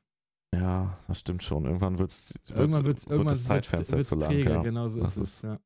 Ja, 0.54 0.98
das 1.08 1.20
stimmt 1.22 1.44
schon. 1.44 1.66
Irgendwann 1.66 1.98
wird's, 2.00 2.34
wird, 2.34 2.58
Irgendwann 2.60 2.84
wird's, 2.86 3.04
wird 3.06 3.12
irgendwann 3.12 3.34
das 3.34 3.44
Zeitfenster 3.46 3.98
wird's 3.98 4.10
zu 4.10 4.16
lang. 4.16 4.30
träge, 4.30 4.50
ja. 4.50 4.62
genau 4.62 4.88
so 4.88 5.00
Das 5.00 5.16
ist 5.16 5.24
es. 5.36 5.42
Ja. 5.44 5.60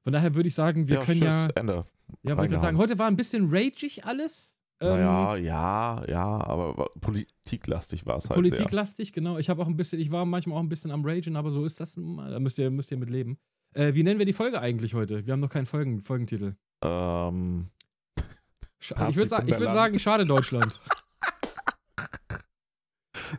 Von 0.00 0.12
daher 0.12 0.34
würde 0.34 0.48
ich 0.48 0.54
sagen, 0.54 0.88
wir 0.88 0.96
ja, 0.96 1.04
können 1.04 1.20
tschüss, 1.20 1.28
ja. 1.28 1.48
Ende. 1.54 1.84
Ja, 2.22 2.36
wollte 2.36 2.44
ich 2.44 2.50
gerade 2.50 2.60
sagen, 2.60 2.78
heute 2.78 2.98
war 2.98 3.06
ein 3.06 3.16
bisschen 3.16 3.48
rageig 3.50 4.04
alles. 4.04 4.58
Ähm, 4.80 4.88
naja, 4.88 5.36
ja, 5.36 6.04
ja, 6.08 6.46
aber 6.46 6.90
politiklastig 7.00 8.06
war 8.06 8.16
es 8.16 8.28
halt 8.28 8.36
sehr. 8.36 8.50
Politiklastig, 8.50 9.12
genau. 9.12 9.38
Ich 9.38 9.48
habe 9.48 9.62
auch 9.62 9.68
ein 9.68 9.76
bisschen, 9.76 10.00
ich 10.00 10.10
war 10.10 10.24
manchmal 10.24 10.58
auch 10.58 10.62
ein 10.62 10.68
bisschen 10.68 10.90
am 10.90 11.04
Ragen, 11.04 11.36
aber 11.36 11.50
so 11.50 11.64
ist 11.64 11.80
das 11.80 11.96
nun 11.96 12.16
mal. 12.16 12.30
Da 12.30 12.40
müsst 12.40 12.58
ihr, 12.58 12.70
müsst 12.70 12.90
ihr 12.90 12.98
mit 12.98 13.10
leben. 13.10 13.38
Äh, 13.74 13.94
wie 13.94 14.02
nennen 14.02 14.18
wir 14.18 14.26
die 14.26 14.32
Folge 14.32 14.60
eigentlich 14.60 14.94
heute? 14.94 15.26
Wir 15.26 15.32
haben 15.32 15.40
noch 15.40 15.50
keinen 15.50 15.66
Folgen, 15.66 16.02
Folgentitel. 16.02 16.54
Ähm, 16.82 17.68
ich 18.80 18.90
würde 19.16 19.42
ich 19.46 19.58
würd 19.58 19.70
sagen, 19.70 19.98
schade 19.98 20.24
Deutschland. 20.24 20.78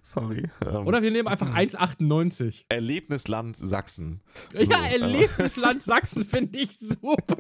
sorry. 0.02 0.50
Ähm, 0.66 0.88
Oder 0.88 1.02
wir 1.02 1.12
nehmen 1.12 1.28
einfach 1.28 1.54
1,98. 1.56 2.64
Erlebnisland 2.70 3.56
Sachsen. 3.58 4.22
Ja, 4.54 4.66
So, 4.66 4.72
äh. 4.74 5.00
Erlebnisland 5.00 5.84
Sachsen 5.84 6.24
finde 6.26 6.60
ich 6.60 6.78
super. 6.78 7.38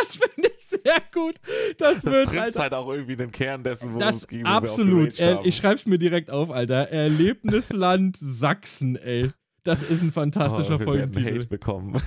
Das 0.00 0.16
finde 0.16 0.50
ich 0.56 0.64
sehr 0.64 1.02
gut. 1.12 1.36
Das, 1.78 2.02
Das 2.02 2.04
wird, 2.04 2.28
trifft 2.28 2.40
Alter. 2.42 2.60
halt 2.62 2.74
auch 2.74 2.88
irgendwie 2.90 3.16
den 3.16 3.30
Kern 3.30 3.62
dessen, 3.62 3.88
worum 3.88 4.00
Das 4.00 4.16
es 4.16 4.28
ging. 4.28 4.40
wo 4.40 4.44
wir 4.44 4.50
auch 4.50 4.56
absolut. 4.56 5.20
Äh, 5.20 5.34
haben. 5.36 5.46
ich 5.48 5.56
schreib's 5.56 5.86
mir 5.86 5.98
direkt 5.98 6.30
auf, 6.30 6.50
Alter. 6.50 6.88
Erlebnisland 6.90 8.16
Sachsen, 8.18 8.96
ey. 8.96 9.30
Das 9.64 9.82
ist 9.82 10.02
ein 10.02 10.12
fantastischer 10.12 10.74
oh, 10.74 10.78
wir 10.78 10.84
Folgentitel. 10.84 11.36
Hate 11.38 11.46
bekommen. 11.46 12.00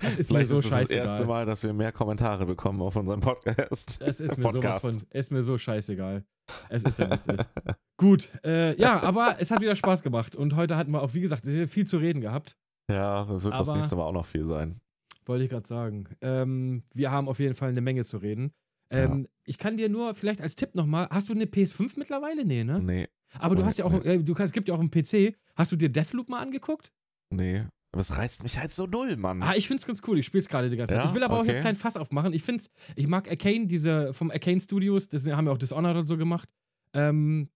Das 0.00 0.18
ist 0.18 0.30
mir 0.30 0.44
so 0.46 0.56
ist 0.56 0.64
das 0.66 0.70
scheißegal. 0.70 1.06
erste 1.06 1.24
Mal, 1.24 1.46
dass 1.46 1.62
wir 1.62 1.72
mehr 1.72 1.92
Kommentare 1.92 2.44
bekommen 2.44 2.82
auf 2.82 2.94
unserem 2.94 3.20
Podcast. 3.20 4.02
Es 4.02 4.20
ist 4.20 4.36
mir 4.36 4.52
sowas 4.52 4.78
von, 4.80 4.96
ist 5.10 5.32
mir 5.32 5.42
so 5.42 5.56
scheißegal. 5.56 6.24
Es 6.68 6.84
ist 6.84 6.98
ja, 6.98 7.06
es 7.06 7.26
ist. 7.26 7.50
Gut, 7.96 8.28
äh, 8.44 8.78
ja, 8.78 9.02
aber 9.02 9.36
es 9.38 9.50
hat 9.50 9.60
wieder 9.62 9.74
Spaß 9.76 10.02
gemacht. 10.02 10.36
Und 10.36 10.56
heute 10.56 10.76
hatten 10.76 10.90
wir 10.92 11.02
auch, 11.02 11.14
wie 11.14 11.20
gesagt, 11.20 11.46
viel 11.46 11.86
zu 11.86 11.96
reden 11.96 12.20
gehabt. 12.20 12.56
Ja, 12.90 13.24
das 13.24 13.44
wird 13.44 13.54
das 13.54 13.68
Aber- 13.68 13.76
nächste 13.78 13.96
Mal 13.96 14.04
auch 14.04 14.12
noch 14.12 14.26
viel 14.26 14.44
sein. 14.46 14.80
Wollte 15.24 15.44
ich 15.44 15.50
gerade 15.50 15.66
sagen. 15.66 16.04
Ähm, 16.20 16.82
wir 16.92 17.10
haben 17.10 17.28
auf 17.28 17.38
jeden 17.38 17.54
Fall 17.54 17.70
eine 17.70 17.80
Menge 17.80 18.04
zu 18.04 18.18
reden. 18.18 18.52
Ähm, 18.90 19.28
Ich 19.44 19.56
kann 19.58 19.76
dir 19.76 19.88
nur 19.88 20.14
vielleicht 20.14 20.40
als 20.42 20.56
Tipp 20.56 20.74
nochmal, 20.74 21.06
hast 21.10 21.28
du 21.28 21.32
eine 21.32 21.44
PS5 21.44 21.92
mittlerweile? 21.96 22.44
Nee, 22.44 22.64
ne? 22.64 22.80
Nee, 22.82 23.08
Aber 23.38 23.54
du 23.56 23.64
hast 23.64 23.78
ja 23.78 23.84
auch, 23.84 23.92
nee. 23.92 24.14
äh, 24.14 24.22
du 24.22 24.34
kannst, 24.34 24.50
es 24.50 24.52
gibt 24.54 24.68
ja 24.68 24.74
auch 24.74 24.80
einen 24.80 24.90
PC. 24.90 25.36
Hast 25.56 25.72
du 25.72 25.76
dir 25.76 25.88
Deathloop 25.88 26.28
mal 26.28 26.40
angeguckt? 26.40 26.90
nee. 27.32 27.64
Aber 27.92 28.02
es 28.02 28.16
reizt 28.16 28.44
mich 28.44 28.56
halt 28.56 28.72
so 28.72 28.86
null, 28.86 29.16
Mann. 29.16 29.42
Ah, 29.42 29.56
ich 29.56 29.66
find's 29.66 29.84
ganz 29.84 30.00
cool. 30.06 30.16
Ich 30.16 30.24
spiel's 30.26 30.48
gerade 30.48 30.70
die 30.70 30.76
ganze 30.76 30.94
Zeit. 30.94 31.02
Ja? 31.04 31.10
Ich 31.10 31.14
will 31.16 31.24
aber 31.24 31.34
auch 31.34 31.40
Okay. 31.40 31.54
jetzt 31.54 31.62
kein 31.64 31.74
Fass 31.74 31.96
aufmachen. 31.96 32.32
Ich 32.32 32.44
find's, 32.44 32.70
ich 32.94 33.08
mag 33.08 33.28
Arcane, 33.28 33.66
diese 33.66 34.14
vom 34.14 34.30
Arcane 34.30 34.60
Studios, 34.60 35.08
das 35.08 35.26
haben 35.26 35.46
ja 35.46 35.52
auch 35.52 35.58
Dishonored 35.58 35.96
und 35.96 36.06
so 36.06 36.16
gemacht. 36.16 36.48
Ähm, 36.94 37.48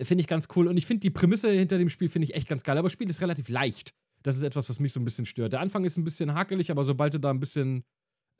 finde 0.00 0.22
ich 0.22 0.26
ganz 0.26 0.48
cool. 0.56 0.66
Und 0.66 0.76
ich 0.78 0.86
finde 0.86 1.02
die 1.02 1.10
Prämisse 1.10 1.48
hinter 1.48 1.78
dem 1.78 1.90
Spiel 1.90 2.08
finde 2.08 2.24
ich 2.26 2.34
echt 2.34 2.48
ganz 2.48 2.64
geil. 2.64 2.76
Aber 2.76 2.86
das 2.86 2.92
Spiel 2.92 3.08
ist 3.08 3.20
relativ 3.20 3.48
leicht. 3.48 3.94
Das 4.24 4.36
ist 4.36 4.42
etwas, 4.42 4.68
was 4.68 4.80
mich 4.80 4.92
so 4.92 4.98
ein 4.98 5.04
bisschen 5.04 5.26
stört. 5.26 5.52
Der 5.52 5.60
Anfang 5.60 5.84
ist 5.84 5.96
ein 5.96 6.02
bisschen 6.02 6.34
hakelig, 6.34 6.72
aber 6.72 6.82
sobald 6.82 7.14
du 7.14 7.20
da 7.20 7.30
ein 7.30 7.38
bisschen 7.38 7.84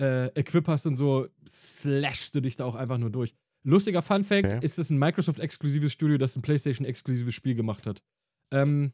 äh, 0.01 0.27
Equip 0.39 0.67
hast 0.67 0.87
und 0.89 0.97
so, 0.97 1.29
slashst 1.49 2.35
du 2.35 2.41
dich 2.41 2.57
da 2.57 2.65
auch 2.65 2.75
einfach 2.75 2.99
nur 2.99 3.11
durch. 3.11 3.33
Lustiger 3.65 4.03
Fun 4.03 4.25
Fact: 4.25 4.47
Okay. 4.47 4.65
ist 4.65 4.79
es 4.79 4.91
ein 4.91 4.99
Microsoft-exklusives 4.99 5.93
Studio, 5.93 6.19
das 6.19 6.37
ein 6.37 6.43
PlayStation-exklusives 6.43 7.35
Spiel 7.35 7.55
gemacht 7.55 7.87
hat. 7.87 8.03
Ähm, 8.53 8.93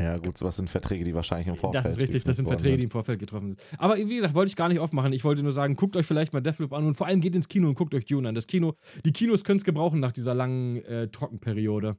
ja, 0.00 0.16
gut, 0.18 0.36
sowas 0.36 0.56
sind 0.56 0.68
Verträge, 0.68 1.04
die 1.04 1.14
wahrscheinlich 1.14 1.46
im 1.46 1.54
Vorfeld 1.56 1.84
das 1.84 1.92
ist 1.92 2.00
richtig, 2.00 2.24
das 2.24 2.36
sind 2.36 2.46
Verträge, 2.48 2.70
die 2.70 2.72
worden 2.78 2.84
im 2.84 2.90
Vorfeld 2.90 3.20
getroffen 3.20 3.48
sind. 3.50 3.62
Aber 3.78 3.96
wie 3.96 4.16
gesagt, 4.16 4.34
wollte 4.34 4.48
ich 4.48 4.56
gar 4.56 4.68
nicht 4.68 4.80
aufmachen. 4.80 5.12
Ich 5.12 5.22
wollte 5.22 5.42
nur 5.44 5.52
sagen, 5.52 5.76
guckt 5.76 5.94
euch 5.96 6.04
vielleicht 6.04 6.32
mal 6.32 6.40
Deathloop 6.40 6.72
an 6.72 6.84
und 6.84 6.94
vor 6.94 7.06
allem 7.06 7.20
geht 7.20 7.36
ins 7.36 7.46
Kino 7.46 7.68
und 7.68 7.74
guckt 7.74 7.94
euch 7.94 8.04
Dune 8.04 8.28
an. 8.28 8.34
Das 8.34 8.48
Kino, 8.48 8.74
die 9.04 9.12
Kinos 9.12 9.44
können 9.44 9.58
es 9.58 9.64
gebrauchen 9.64 10.00
nach 10.00 10.10
dieser 10.10 10.34
langen 10.34 10.78
äh, 10.84 11.08
Trockenperiode. 11.08 11.96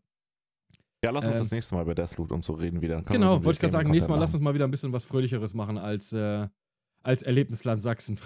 Ja, 1.06 1.12
lass 1.12 1.24
uns 1.24 1.36
Ähm, 1.36 1.40
das 1.40 1.52
nächste 1.52 1.76
Mal 1.76 1.84
über 1.84 1.96
Deathloop 1.96 2.32
und 2.32 2.44
so 2.44 2.54
reden 2.54 2.82
wieder. 2.82 3.02
Genau, 3.04 3.36
wollte 3.44 3.52
ich 3.52 3.60
gerade 3.60 3.72
sagen, 3.72 3.92
nächstes 3.92 4.10
Mal 4.10 4.20
lass 4.20 4.34
uns 4.34 4.44
mal 4.44 4.54
wieder 4.54 4.66
ein 4.66 4.72
bisschen 4.72 4.92
was 4.92 5.06
Fröhlicheres 5.06 5.54
machen 5.54 5.78
als, 5.78 6.12
äh, 6.12 6.48
als 7.02 7.22
Erlebnisland 7.22 7.82
Sachsen. 7.82 8.20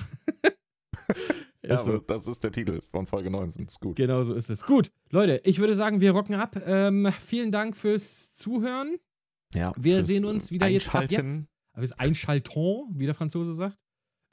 Ja, 1.61 1.76
Ist 1.76 1.86
so. 1.86 1.98
das 1.98 2.27
ist 2.27 2.44
der 2.44 2.52
Titel 2.52 2.81
von 2.91 3.06
Folge 3.06 3.30
19. 3.30 3.65
Ist 3.65 3.80
gut. 3.81 3.98
Genau 3.98 4.23
so 4.23 4.34
ist 4.34 4.49
es. 4.49 4.64
Gut, 4.64 4.91
Leute, 5.10 5.41
ich 5.44 5.60
würde 5.60 5.76
sagen, 5.76 5.99
wir 5.99 6.11
rocken 6.11 6.36
ab. 6.36 6.56
Ähm, 6.65 7.11
vielen 7.19 7.52
Dank 7.52 7.76
fürs 7.76 8.34
Zuhören. 8.34 8.95
Ja, 9.53 9.73
Wir 9.77 10.03
sehen 10.06 10.23
uns 10.26 10.52
wieder 10.52 10.68
jetzt 10.68 10.88
ab 10.90 11.02
Einschalten. 11.02 11.48
Aber 11.73 11.84
es 11.84 11.91
ist 11.91 11.99
ein 11.99 12.15
Schalton, 12.15 12.90
wie 12.95 13.06
der 13.06 13.15
Franzose 13.15 13.53
sagt. 13.53 13.77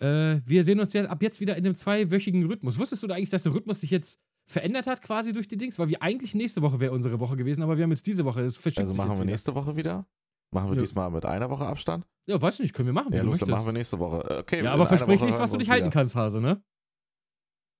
Äh, 0.01 0.41
wir 0.45 0.63
sehen 0.65 0.79
uns 0.79 0.93
ja 0.93 1.05
ab 1.07 1.23
jetzt 1.23 1.41
wieder 1.41 1.57
in 1.57 1.65
einem 1.65 1.75
zweiwöchigen 1.75 2.45
Rhythmus. 2.47 2.79
Wusstest 2.79 3.03
du 3.03 3.07
da 3.07 3.15
eigentlich, 3.15 3.31
dass 3.31 3.43
der 3.45 3.55
Rhythmus 3.55 3.81
sich 3.81 3.91
jetzt 3.91 4.21
verändert 4.47 4.87
hat, 4.87 5.03
quasi 5.03 5.33
durch 5.33 5.49
die 5.49 5.57
Dings? 5.57 5.79
Weil 5.79 5.89
wir 5.89 6.03
eigentlich 6.03 6.35
nächste 6.35 6.63
Woche 6.63 6.79
wäre 6.81 6.93
unsere 6.93 7.19
Woche 7.19 7.37
gewesen, 7.37 7.63
aber 7.63 7.77
wir 7.77 7.85
haben 7.85 7.91
jetzt 7.91 8.07
diese 8.07 8.25
Woche. 8.25 8.49
Verschiebt 8.51 8.79
Also 8.79 8.95
machen 8.95 9.09
jetzt 9.11 9.17
wir 9.19 9.23
wieder. 9.23 9.31
nächste 9.33 9.55
Woche 9.55 9.77
wieder? 9.77 10.07
Machen 10.53 10.69
wir 10.71 10.75
Ja. 10.77 10.81
diesmal 10.81 11.11
mit 11.11 11.25
einer 11.25 11.51
Woche 11.51 11.67
Abstand? 11.67 12.07
Ja, 12.27 12.41
weiß 12.41 12.61
nicht, 12.61 12.73
können 12.73 12.87
wir 12.87 12.93
machen, 12.93 13.13
Ja, 13.13 13.23
los, 13.23 13.41
dann 13.41 13.51
machen 13.51 13.67
wir 13.67 13.73
nächste 13.73 13.99
Woche. 13.99 14.19
Äh, 14.31 14.39
Okay, 14.41 14.63
ja, 14.63 14.73
aber 14.73 14.87
versprich 14.87 15.21
nichts, 15.23 15.41
was 15.41 15.51
du 15.51 15.57
nicht 15.57 15.71
halten 15.71 15.91
kannst, 15.91 16.15
Hase, 16.15 16.41
ne? 16.41 16.63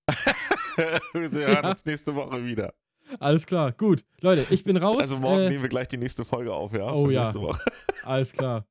wir 1.13 1.31
hören 1.31 1.65
Ja. 1.65 1.71
uns 1.71 1.85
nächste 1.85 2.15
Woche 2.15 2.45
wieder. 2.45 2.75
Alles 3.21 3.47
klar, 3.47 3.73
gut. 3.73 4.05
Leute, 4.21 4.47
ich 4.51 4.65
bin 4.65 4.77
raus. 4.77 5.01
Also 5.03 5.19
morgen 5.21 5.43
äh, 5.43 5.49
nehmen 5.51 5.63
wir 5.63 5.69
gleich 5.69 5.89
die 5.89 5.97
nächste 5.97 6.25
Folge 6.25 6.53
auf, 6.53 6.73
ja? 6.73 6.93
Oh 6.93 7.09
ja. 7.09 7.23
Nächste 7.23 7.41
Woche. 7.41 7.63
Alles 8.03 8.33
klar. 8.33 8.67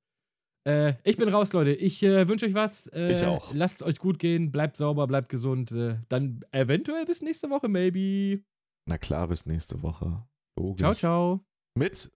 Äh, 0.68 0.94
ich 1.03 1.16
bin 1.18 1.30
raus, 1.30 1.53
Leute. 1.53 1.72
Ich 1.74 2.03
äh, 2.03 2.28
wünsche 2.28 2.45
euch 2.45 2.53
was. 2.53 2.88
Äh, 2.88 3.14
Ich 3.14 3.24
auch. 3.24 3.53
Lasst 3.53 3.78
es 3.78 3.84
euch 3.84 3.98
gut 3.98 4.20
gehen. 4.20 4.52
Bleibt 4.52 4.76
sauber, 4.78 5.07
bleibt 5.07 5.30
gesund. 5.30 5.72
Äh, 5.72 5.99
dann 6.10 6.44
eventuell 6.52 7.06
bis 7.06 7.22
nächste 7.22 7.49
Woche, 7.49 7.68
maybe. 7.70 8.44
Na 8.88 8.98
klar, 8.98 9.28
bis 9.28 9.45
nächste 9.45 9.82
Woche. 9.82 10.26
Logisch. 10.60 10.82
Ciao, 10.82 10.94
ciao. 10.95 11.45
Mit? 11.78 12.12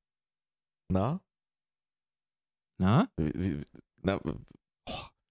Na? 0.91 1.21
Na? 2.79 3.09
Wie, 3.17 3.31
wie, 3.35 3.65
na 4.01 4.19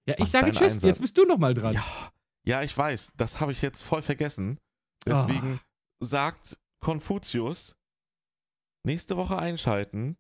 Ja, 0.07 0.15
ich 0.19 0.31
sage 0.31 0.53
Tschüss. 0.53 0.63
Einsatz. 0.63 0.83
Jetzt 0.85 1.01
bist 1.01 1.19
du 1.19 1.25
nochmal 1.25 1.55
dran. 1.55 1.75
ja, 1.75 1.85
ja, 2.49 2.63
ich 2.63 2.77
weiß. 2.77 3.13
Das 3.19 3.41
habe 3.41 3.53
ich 3.53 3.61
jetzt 3.61 3.83
voll 3.83 4.01
vergessen. 4.01 4.59
Deswegen 5.07 5.61
sagt 6.01 6.59
Konfuzius 6.81 7.77
nächste 8.87 9.19
Woche 9.19 9.39
einschalten 9.39 10.17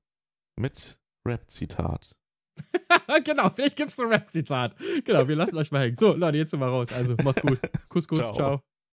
mit 0.56 1.00
Rap-Zitat. 1.26 2.14
genau, 3.24 3.48
vielleicht 3.48 3.76
gibt's 3.76 3.98
ein 3.98 4.08
Rap-Zitat. 4.08 4.76
Genau, 5.04 5.26
wir 5.26 5.36
lassen 5.36 5.56
euch 5.56 5.72
mal 5.72 5.80
hängen. 5.80 5.96
So, 5.96 6.12
Leute, 6.12 6.36
jetzt 6.36 6.50
sind 6.50 6.60
wir 6.60 6.66
raus. 6.66 6.92
Also, 6.92 7.16
macht's 7.22 7.40
gut. 7.40 7.60
Kuss, 7.88 8.06
Kuss, 8.06 8.18
Ciao. 8.18 8.34
ciao. 8.34 8.62